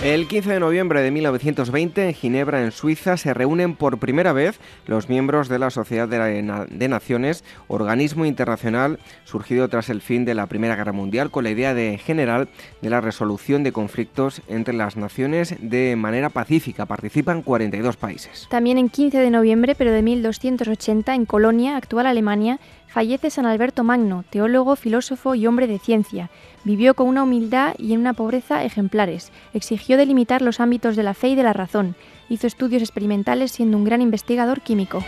El 0.03 0.27
15 0.27 0.53
de 0.53 0.59
noviembre 0.59 1.01
de 1.01 1.09
1920, 1.09 2.09
en 2.09 2.13
Ginebra, 2.13 2.63
en 2.63 2.71
Suiza, 2.71 3.17
se 3.17 3.33
reúnen 3.33 3.75
por 3.75 3.97
primera 3.97 4.31
vez 4.31 4.59
los 4.85 5.09
miembros 5.09 5.49
de 5.49 5.57
la 5.57 5.71
Sociedad 5.71 6.07
de, 6.07 6.87
Naciones, 6.87 7.43
organismo 7.67 8.23
internacional 8.23 8.99
surgido 9.23 9.67
tras 9.69 9.89
el 9.89 10.01
fin 10.01 10.23
de 10.23 10.35
la 10.35 10.45
Primera 10.45 10.75
Guerra 10.75 10.91
Mundial, 10.91 11.31
con 11.31 11.43
la 11.43 11.49
idea 11.49 11.73
de 11.73 11.97
general 11.97 12.47
de 12.83 12.91
la 12.91 13.01
resolución 13.01 13.63
de 13.63 13.71
conflictos 13.71 14.43
entre 14.47 14.75
las 14.75 14.97
naciones 14.97 15.55
de 15.59 15.95
manera 15.95 16.29
pacífica. 16.29 16.85
Participan 16.85 17.41
42 17.41 17.97
países. 17.97 18.47
También 18.51 18.77
en 18.77 18.89
15 18.89 19.17
de 19.17 19.31
noviembre, 19.31 19.73
pero 19.73 19.91
de 19.91 20.03
1280, 20.03 21.15
en 21.15 21.25
Colonia, 21.25 21.75
actual 21.75 22.05
Alemania, 22.05 22.59
fallece 22.87 23.31
San 23.31 23.47
Alberto 23.47 23.83
Magno, 23.83 24.23
teólogo, 24.29 24.75
filósofo 24.75 25.33
y 25.33 25.47
hombre 25.47 25.65
de 25.65 25.79
ciencia. 25.79 26.29
Vivió 26.67 26.95
con 26.95 27.07
una 27.07 27.23
humildad 27.23 27.75
y 27.77 27.93
en 27.93 28.01
una 28.01 28.11
pobreza 28.11 28.65
ejemplares. 28.65 29.31
Exigió 29.53 29.95
delimitar 29.95 30.41
los 30.41 30.59
ámbitos 30.59 30.97
de 30.97 31.03
la 31.03 31.13
fe 31.13 31.29
y 31.29 31.35
de 31.35 31.43
la 31.43 31.53
razón. 31.53 31.95
Hizo 32.27 32.45
estudios 32.45 32.81
experimentales 32.81 33.53
siendo 33.53 33.77
un 33.77 33.85
gran 33.85 34.01
investigador 34.01 34.59
químico. 34.59 35.01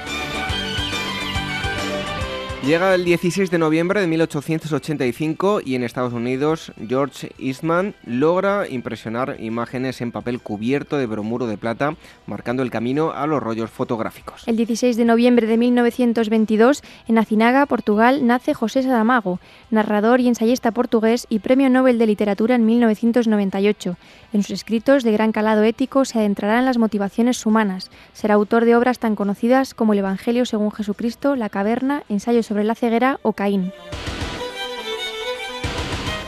Llega 2.65 2.94
el 2.94 3.06
16 3.06 3.52
de 3.52 3.57
noviembre 3.57 4.02
de 4.02 4.07
1885 4.07 5.61
y 5.64 5.76
en 5.76 5.84
Estados 5.84 6.11
Unidos 6.11 6.73
George 6.88 7.31
Eastman 7.40 7.95
logra 8.06 8.68
impresionar 8.68 9.38
imágenes 9.40 10.02
en 10.02 10.11
papel 10.11 10.41
cubierto 10.41 10.98
de 10.98 11.06
bromuro 11.06 11.48
de 11.48 11.57
plata, 11.57 11.95
marcando 12.27 12.61
el 12.61 12.69
camino 12.69 13.11
a 13.11 13.26
los 13.27 13.41
rollos 13.41 13.72
fotográficos. 13.72 14.45
El 14.45 14.57
16 14.57 14.98
de 14.98 15.06
noviembre 15.06 15.48
de 15.48 15.57
1922, 15.57 16.84
en 17.07 17.18
Acinaga, 17.18 17.65
Portugal, 17.65 18.27
nace 18.27 18.53
José 18.53 18.84
Saramago, 18.84 19.40
narrador 19.72 20.19
y 20.19 20.27
ensayista 20.27 20.72
portugués 20.72 21.27
y 21.30 21.40
Premio 21.40 21.69
Nobel 21.69 21.98
de 21.98 22.07
Literatura 22.07 22.56
en 22.56 22.65
1998. 22.65 23.95
En 24.34 24.44
sus 24.44 24.52
escritos 24.52 25.03
de 25.03 25.14
gran 25.14 25.31
calado 25.31 25.64
ético 25.64 26.03
se 26.03 26.19
adentrará 26.19 26.60
en 26.60 26.65
las 26.65 26.77
motivaciones 26.77 27.44
humanas. 27.45 27.90
Será 28.14 28.36
autor 28.36 28.65
de 28.65 28.76
obras 28.76 28.99
tan 28.99 29.15
conocidas 29.15 29.73
como 29.73 29.94
El 29.94 29.99
Evangelio 29.99 30.45
según 30.45 30.72
Jesucristo, 30.72 31.36
La 31.36 31.49
Caverna, 31.49 32.03
Ensayos 32.10 32.49
sobre 32.50 32.64
la 32.64 32.74
ceguera 32.74 33.20
o 33.22 33.34
Caín. 33.34 33.72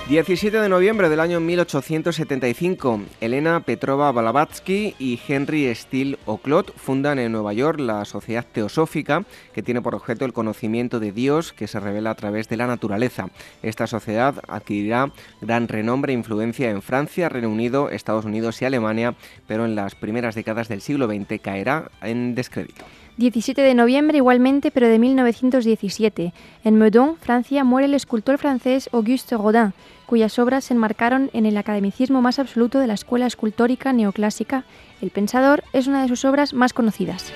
17 0.07 0.59
de 0.59 0.67
noviembre 0.67 1.07
del 1.07 1.21
año 1.21 1.39
1875, 1.39 2.99
Elena 3.21 3.61
Petrova 3.61 4.11
Blavatsky 4.11 4.93
y 4.99 5.17
Henry 5.25 5.73
Steele 5.73 6.19
Oclot 6.25 6.75
fundan 6.75 7.17
en 7.17 7.31
Nueva 7.31 7.53
York 7.53 7.79
la 7.79 8.03
Sociedad 8.03 8.45
Teosófica, 8.51 9.23
que 9.53 9.63
tiene 9.63 9.81
por 9.81 9.95
objeto 9.95 10.25
el 10.25 10.33
conocimiento 10.33 10.99
de 10.99 11.13
Dios 11.13 11.53
que 11.53 11.67
se 11.67 11.79
revela 11.79 12.11
a 12.11 12.15
través 12.15 12.49
de 12.49 12.57
la 12.57 12.67
naturaleza. 12.67 13.29
Esta 13.63 13.87
sociedad 13.87 14.35
adquirirá 14.49 15.13
gran 15.39 15.69
renombre 15.69 16.11
e 16.11 16.17
influencia 16.17 16.69
en 16.69 16.81
Francia, 16.81 17.29
Reino 17.29 17.49
Unido, 17.49 17.89
Estados 17.89 18.25
Unidos 18.25 18.61
y 18.61 18.65
Alemania, 18.65 19.15
pero 19.47 19.63
en 19.63 19.75
las 19.75 19.95
primeras 19.95 20.35
décadas 20.35 20.67
del 20.67 20.81
siglo 20.81 21.07
XX 21.07 21.39
caerá 21.41 21.89
en 22.01 22.35
descrédito. 22.35 22.83
17 23.17 23.61
de 23.61 23.73
noviembre 23.73 24.17
igualmente, 24.17 24.71
pero 24.71 24.87
de 24.87 24.99
1917. 24.99 26.33
En 26.63 26.75
Meudon, 26.75 27.17
Francia, 27.17 27.63
muere 27.63 27.85
el 27.85 27.93
escultor 27.93 28.37
francés 28.37 28.89
Auguste 28.91 29.37
Rodin, 29.37 29.73
cuyas 30.05 30.39
obras 30.39 30.65
se 30.65 30.73
enmarcaron 30.73 31.29
en 31.33 31.45
el 31.45 31.57
academicismo 31.57 32.21
más 32.21 32.39
absoluto 32.39 32.79
de 32.79 32.87
la 32.87 32.93
escuela 32.93 33.27
escultórica 33.27 33.93
neoclásica. 33.93 34.65
El 35.01 35.09
Pensador 35.09 35.63
es 35.73 35.87
una 35.87 36.01
de 36.01 36.07
sus 36.07 36.25
obras 36.25 36.53
más 36.53 36.73
conocidas. 36.73 37.31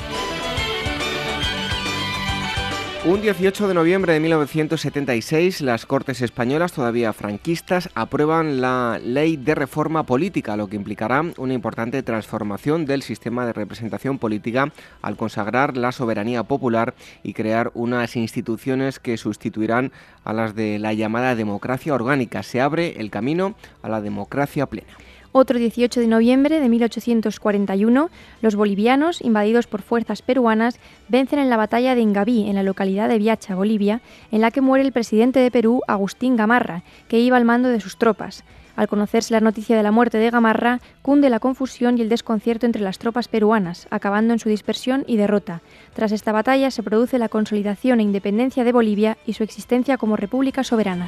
Un 3.08 3.22
18 3.22 3.68
de 3.68 3.76
noviembre 3.76 4.14
de 4.14 4.20
1976, 4.20 5.62
las 5.62 5.86
Cortes 5.86 6.24
Españolas, 6.24 6.74
todavía 6.74 7.14
franquistas, 7.14 7.88
aprueban 7.94 8.62
la 8.62 9.00
Ley 9.00 9.38
de 9.38 9.54
Reforma 9.54 10.08
Política, 10.08 10.58
lo 10.58 10.68
que 10.68 10.76
implicará 10.76 11.24
una 11.38 11.54
importante 11.54 12.02
transformación 12.02 12.88
del 12.88 13.04
sistema 13.04 13.46
de 13.46 13.54
representación 13.54 14.18
política 14.18 14.74
al 15.04 15.18
consagrar 15.18 15.78
la 15.78 15.92
soberanía 15.92 16.42
popular 16.42 16.96
y 17.22 17.34
crear 17.34 17.70
unas 17.76 18.16
instituciones 18.16 19.00
que 19.00 19.18
sustituirán 19.18 19.92
a 20.24 20.34
las 20.34 20.56
de 20.56 20.80
la 20.80 20.94
llamada 20.94 21.36
democracia 21.36 21.94
orgánica. 21.94 22.42
Se 22.42 22.60
abre 22.60 23.00
el 23.00 23.12
camino 23.12 23.54
a 23.84 23.90
la 23.90 24.02
democracia 24.02 24.66
plena. 24.66 24.98
Otro 25.38 25.60
18 25.60 26.00
de 26.00 26.08
noviembre 26.08 26.62
de 26.62 26.70
1841, 26.70 28.10
los 28.40 28.56
bolivianos, 28.56 29.20
invadidos 29.20 29.68
por 29.68 29.82
fuerzas 29.82 30.22
peruanas, 30.22 30.80
vencen 31.10 31.40
en 31.40 31.50
la 31.50 31.58
batalla 31.58 31.94
de 31.94 32.00
Ingaví, 32.00 32.48
en 32.48 32.56
la 32.56 32.64
localidad 32.64 33.10
de 33.10 33.18
Viacha, 33.18 33.54
Bolivia, 33.54 34.00
en 34.32 34.40
la 34.40 34.52
que 34.52 34.62
muere 34.62 34.86
el 34.86 34.94
presidente 34.94 35.42
de 35.42 35.52
Perú, 35.52 35.82
Agustín 35.90 36.38
Gamarra, 36.38 36.84
que 37.10 37.20
iba 37.20 37.36
al 37.36 37.44
mando 37.44 37.68
de 37.68 37.82
sus 37.82 37.98
tropas. 37.98 38.46
Al 38.78 38.88
conocerse 38.88 39.34
la 39.34 39.42
noticia 39.42 39.76
de 39.76 39.84
la 39.84 39.92
muerte 39.92 40.20
de 40.20 40.32
Gamarra, 40.32 40.80
cunde 41.02 41.30
la 41.30 41.42
confusión 41.42 41.98
y 41.98 42.02
el 42.02 42.08
desconcierto 42.08 42.66
entre 42.66 42.82
las 42.82 42.98
tropas 42.98 43.28
peruanas, 43.28 43.90
acabando 43.92 44.32
en 44.32 44.40
su 44.40 44.48
dispersión 44.48 45.04
y 45.06 45.18
derrota. 45.18 45.62
Tras 45.96 46.14
esta 46.14 46.32
batalla 46.32 46.72
se 46.72 46.82
produce 46.82 47.20
la 47.20 47.28
consolidación 47.28 48.00
e 48.00 48.04
independencia 48.04 48.64
de 48.64 48.72
Bolivia 48.72 49.18
y 49.26 49.34
su 49.34 49.44
existencia 49.44 49.98
como 49.98 50.16
república 50.16 50.64
soberana. 50.64 51.08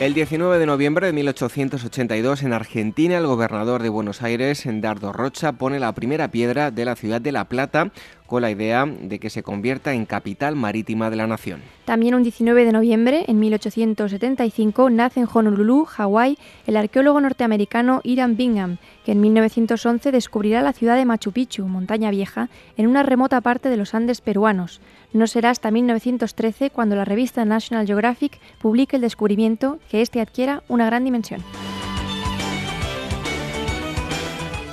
El 0.00 0.14
19 0.14 0.58
de 0.58 0.64
noviembre 0.64 1.08
de 1.08 1.12
1882 1.12 2.42
en 2.42 2.54
Argentina 2.54 3.18
el 3.18 3.26
gobernador 3.26 3.82
de 3.82 3.90
Buenos 3.90 4.22
Aires, 4.22 4.64
Dardo 4.66 5.12
Rocha, 5.12 5.52
pone 5.52 5.78
la 5.78 5.92
primera 5.92 6.30
piedra 6.30 6.70
de 6.70 6.86
la 6.86 6.96
ciudad 6.96 7.20
de 7.20 7.32
La 7.32 7.44
Plata 7.44 7.92
con 8.26 8.40
la 8.40 8.50
idea 8.50 8.86
de 8.86 9.18
que 9.18 9.28
se 9.28 9.42
convierta 9.42 9.92
en 9.92 10.06
capital 10.06 10.56
marítima 10.56 11.10
de 11.10 11.16
la 11.16 11.26
nación. 11.26 11.60
También 11.84 12.14
un 12.14 12.22
19 12.22 12.64
de 12.64 12.72
noviembre, 12.72 13.24
en 13.26 13.40
1875, 13.40 14.88
nace 14.88 15.20
en 15.20 15.28
Honolulu, 15.30 15.84
Hawái, 15.84 16.38
el 16.66 16.76
arqueólogo 16.78 17.20
norteamericano 17.20 18.00
Iran 18.02 18.36
Bingham, 18.36 18.78
que 19.04 19.12
en 19.12 19.20
1911 19.20 20.12
descubrirá 20.12 20.62
la 20.62 20.72
ciudad 20.72 20.96
de 20.96 21.04
Machu 21.04 21.32
Picchu, 21.32 21.66
montaña 21.66 22.10
vieja, 22.10 22.48
en 22.78 22.86
una 22.86 23.02
remota 23.02 23.40
parte 23.42 23.68
de 23.68 23.76
los 23.76 23.94
Andes 23.94 24.22
peruanos. 24.22 24.80
No 25.12 25.26
será 25.26 25.50
hasta 25.50 25.70
1913 25.70 26.70
cuando 26.70 26.94
la 26.94 27.04
revista 27.04 27.44
National 27.44 27.86
Geographic 27.86 28.38
publique 28.60 28.96
el 28.96 29.02
descubrimiento 29.02 29.78
que 29.90 30.02
éste 30.02 30.20
adquiera 30.20 30.62
una 30.68 30.86
gran 30.86 31.04
dimensión. 31.04 31.42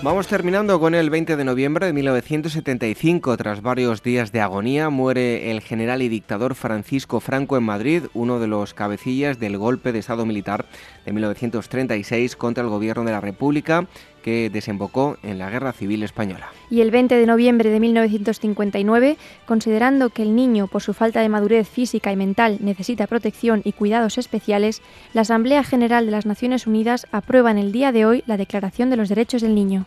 Vamos 0.03 0.27
terminando 0.27 0.79
con 0.79 0.93
el 0.93 1.09
20 1.09 1.35
de 1.35 1.43
noviembre 1.43 1.87
de 1.87 1.93
1975. 1.93 3.35
Tras 3.35 3.63
varios 3.63 4.03
días 4.03 4.31
de 4.31 4.41
agonía, 4.41 4.91
muere 4.91 5.49
el 5.49 5.61
general 5.61 6.03
y 6.03 6.07
dictador 6.07 6.53
Francisco 6.53 7.19
Franco 7.19 7.57
en 7.57 7.63
Madrid, 7.63 8.03
uno 8.13 8.39
de 8.39 8.45
los 8.45 8.75
cabecillas 8.75 9.39
del 9.39 9.57
golpe 9.57 9.91
de 9.91 9.99
Estado 9.99 10.27
militar 10.27 10.65
de 11.07 11.13
1936 11.13 12.35
contra 12.35 12.63
el 12.65 12.69
gobierno 12.69 13.05
de 13.05 13.13
la 13.13 13.21
República 13.21 13.87
que 14.21 14.49
desembocó 14.49 15.17
en 15.23 15.37
la 15.37 15.49
Guerra 15.49 15.71
Civil 15.71 16.03
Española. 16.03 16.49
Y 16.69 16.81
el 16.81 16.91
20 16.91 17.15
de 17.15 17.25
noviembre 17.25 17.69
de 17.69 17.79
1959, 17.79 19.15
considerando 19.45 20.09
que 20.09 20.23
el 20.23 20.35
niño, 20.35 20.67
por 20.67 20.81
su 20.81 20.93
falta 20.93 21.21
de 21.21 21.29
madurez 21.29 21.69
física 21.69 22.11
y 22.11 22.17
mental, 22.17 22.57
necesita 22.59 23.07
protección 23.07 23.61
y 23.63 23.71
cuidados 23.71 24.17
especiales, 24.17 24.81
la 25.13 25.21
Asamblea 25.21 25.63
General 25.63 26.05
de 26.05 26.11
las 26.11 26.25
Naciones 26.25 26.67
Unidas 26.67 27.07
aprueba 27.13 27.51
en 27.51 27.57
el 27.57 27.71
día 27.71 27.93
de 27.93 28.05
hoy 28.05 28.23
la 28.27 28.35
Declaración 28.35 28.89
de 28.89 28.97
los 28.97 29.07
Derechos 29.07 29.41
del 29.41 29.55
Niño. 29.55 29.85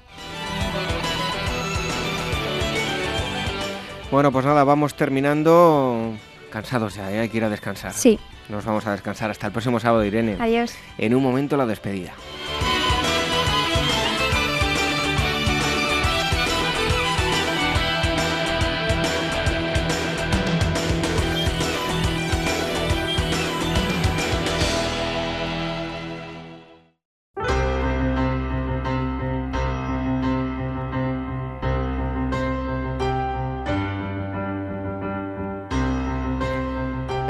Bueno, 4.11 4.33
pues 4.33 4.47
nada, 4.47 4.65
vamos 4.65 4.95
terminando 4.95 6.15
cansados 6.51 6.95
ya, 6.95 7.13
¿eh? 7.13 7.21
hay 7.21 7.29
que 7.29 7.37
ir 7.37 7.45
a 7.45 7.51
descansar. 7.51 7.93
Sí. 7.93 8.19
Nos 8.51 8.65
vamos 8.65 8.85
a 8.87 8.93
descansar 8.93 9.31
hasta 9.31 9.47
el 9.47 9.53
próximo 9.53 9.79
sábado, 9.79 10.05
Irene. 10.05 10.37
Adiós. 10.41 10.75
En 10.99 11.15
un 11.15 11.23
momento 11.23 11.57
la 11.57 11.67
despedida. 11.67 12.15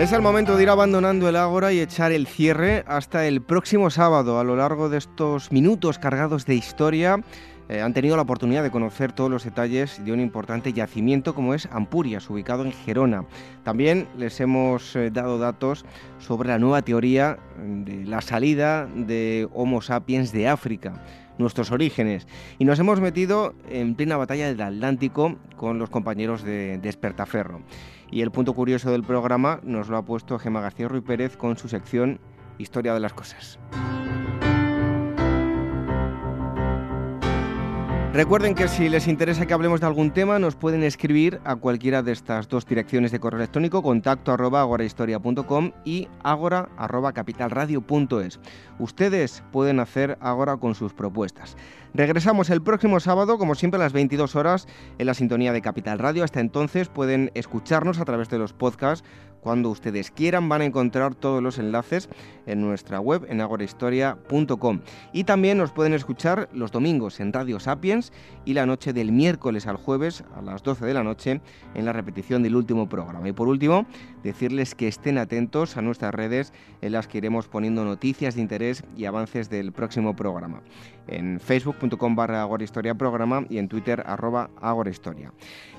Es 0.01 0.13
el 0.13 0.23
momento 0.23 0.57
de 0.57 0.63
ir 0.63 0.71
abandonando 0.71 1.29
el 1.29 1.37
ágora 1.37 1.75
y 1.75 1.79
echar 1.79 2.11
el 2.11 2.27
cierre 2.27 2.85
hasta 2.87 3.27
el 3.27 3.43
próximo 3.43 3.91
sábado. 3.91 4.41
A 4.41 4.45
lo 4.45 4.57
largo 4.57 4.89
de 4.89 4.97
estos 4.97 5.53
minutos 5.53 5.99
cargados 5.99 6.47
de 6.47 6.55
historia, 6.55 7.23
eh, 7.69 7.83
han 7.83 7.93
tenido 7.93 8.17
la 8.17 8.23
oportunidad 8.23 8.63
de 8.63 8.71
conocer 8.71 9.13
todos 9.13 9.31
los 9.31 9.45
detalles 9.45 10.03
de 10.03 10.11
un 10.15 10.21
importante 10.21 10.73
yacimiento 10.73 11.35
como 11.35 11.53
es 11.53 11.69
Ampurias, 11.71 12.31
ubicado 12.31 12.65
en 12.65 12.73
Gerona. 12.73 13.27
También 13.63 14.09
les 14.17 14.41
hemos 14.41 14.97
eh, 14.97 15.11
dado 15.11 15.39
datos 15.39 15.85
sobre 16.19 16.49
la 16.49 16.59
nueva 16.59 16.81
teoría 16.81 17.39
de 17.59 18.07
la 18.07 18.23
salida 18.23 18.87
de 18.87 19.51
Homo 19.53 19.83
sapiens 19.83 20.33
de 20.33 20.49
África 20.49 20.95
nuestros 21.41 21.73
orígenes. 21.73 22.29
Y 22.59 22.65
nos 22.65 22.79
hemos 22.79 23.01
metido 23.01 23.55
en 23.69 23.95
plena 23.97 24.17
batalla 24.17 24.47
del 24.47 24.61
Atlántico 24.61 25.37
con 25.57 25.79
los 25.79 25.91
compañeros 25.91 26.45
de 26.45 26.79
Despertaferro. 26.79 27.63
Y 28.11 28.23
el 28.23 28.31
punto 28.31 28.55
curioso 28.55 28.91
del 28.91 29.05
programa 29.05 29.61
nos 29.63 29.89
lo 29.89 29.97
ha 29.97 30.05
puesto 30.05 30.39
Gemma 30.39 30.61
García 30.61 30.89
Ruiz 30.89 31.05
Pérez 31.05 31.37
con 31.37 31.57
su 31.57 31.69
sección 31.69 32.21
Historia 32.59 32.95
de 32.95 33.01
las 33.01 33.13
Cosas. 33.13 33.59
Recuerden 38.13 38.57
que 38.57 38.67
si 38.67 38.89
les 38.89 39.07
interesa 39.07 39.47
que 39.47 39.55
hablemos 39.55 39.81
de 39.81 39.87
algún 39.87 40.11
tema, 40.11 40.41
nos 40.41 40.57
pueden 40.57 40.83
escribir 40.83 41.41
a 41.45 41.55
cualquiera 41.55 42.03
de 42.03 42.11
estas 42.11 42.49
dos 42.49 42.67
direcciones 42.67 43.13
de 43.13 43.21
correo 43.21 43.39
electrónico, 43.39 43.85
contacto 43.85 44.33
arroba 44.33 44.63
agorahistoria.com 44.63 45.71
y 45.85 46.09
agora. 46.25 46.69
Ustedes 48.81 49.45
pueden 49.53 49.79
hacer 49.79 50.19
agora 50.21 50.57
con 50.57 50.75
sus 50.75 50.93
propuestas. 50.93 51.57
Regresamos 51.93 52.51
el 52.51 52.63
próximo 52.63 53.01
sábado, 53.01 53.37
como 53.37 53.57
siempre, 53.57 53.81
a 53.81 53.83
las 53.83 53.93
22 53.93 54.37
horas 54.37 54.69
en 54.99 55.07
la 55.07 55.15
sintonía 55.15 55.53
de 55.53 55.61
Capital 55.61 55.99
Radio. 55.99 56.23
Hasta 56.23 56.39
entonces 56.39 56.89
pueden 56.89 57.33
escucharnos 57.35 57.99
a 57.99 58.05
través 58.05 58.29
de 58.29 58.39
los 58.39 58.53
podcasts 58.53 59.05
cuando 59.41 59.71
ustedes 59.71 60.11
quieran 60.11 60.49
van 60.49 60.61
a 60.61 60.67
encontrar 60.67 61.15
todos 61.15 61.43
los 61.43 61.59
enlaces 61.59 62.09
en 62.47 62.61
nuestra 62.61 63.01
web 63.01 63.27
en 63.29 63.41
agorahistoria.com. 63.41 64.81
Y 65.13 65.25
también 65.25 65.59
nos 65.59 65.73
pueden 65.73 65.95
escuchar 65.95 66.49
los 66.53 66.71
domingos 66.71 67.21
en 67.21 67.33
Radio 67.33 67.59
Sapiens 67.59 68.13
y 68.45 68.55
la 68.55 68.67
noche 68.67 68.93
del 68.93 69.13
miércoles 69.13 69.67
al 69.67 69.77
jueves 69.77 70.25
a 70.37 70.43
las 70.43 70.63
12 70.63 70.85
de 70.87 70.95
la 70.95 71.03
noche 71.03 71.41
en 71.75 71.85
la 71.85 71.93
repetición 71.93 72.43
del 72.43 72.57
último 72.57 72.89
programa. 72.89 73.29
Y 73.29 73.33
por 73.33 73.49
último, 73.49 73.87
decirles 74.23 74.75
que 74.75 74.89
estén 74.89 75.19
atentos 75.19 75.77
a 75.77 75.83
nuestras 75.83 76.15
redes 76.15 76.53
en 76.83 76.93
las 76.93 77.09
que 77.09 77.19
iremos 77.19 77.49
poniendo 77.49 77.85
noticias 77.85 78.35
de 78.35 78.43
interés 78.43 78.85
y 78.97 79.07
avances 79.07 79.49
del 79.51 79.73
próximo 79.73 80.15
programa. 80.15 80.63
En 81.11 81.41
facebook.com 81.41 82.15
barra 82.15 82.43
agorahistoria 82.43 82.95
programa 82.95 83.45
y 83.49 83.59
en 83.59 83.69
twitter 83.69 84.03
arroba. 84.07 84.51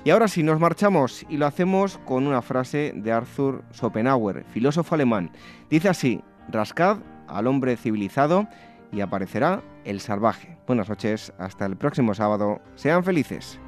Y 0.04 0.10
ahora 0.10 0.28
sí, 0.28 0.42
nos 0.42 0.60
marchamos 0.60 1.24
y 1.28 1.36
lo 1.36 1.46
hacemos 1.46 1.98
con 2.04 2.26
una 2.26 2.42
frase 2.42 2.92
de 2.94 3.12
Arthur 3.12 3.64
Schopenhauer, 3.72 4.44
filósofo 4.44 4.94
alemán. 4.94 5.30
Dice 5.70 5.88
así, 5.88 6.20
rascad 6.48 6.98
al 7.28 7.46
hombre 7.46 7.76
civilizado 7.76 8.46
y 8.92 9.00
aparecerá 9.00 9.62
el 9.84 10.00
salvaje. 10.00 10.56
Buenas 10.66 10.88
noches, 10.88 11.32
hasta 11.38 11.66
el 11.66 11.76
próximo 11.76 12.14
sábado. 12.14 12.60
Sean 12.76 13.02
felices. 13.02 13.58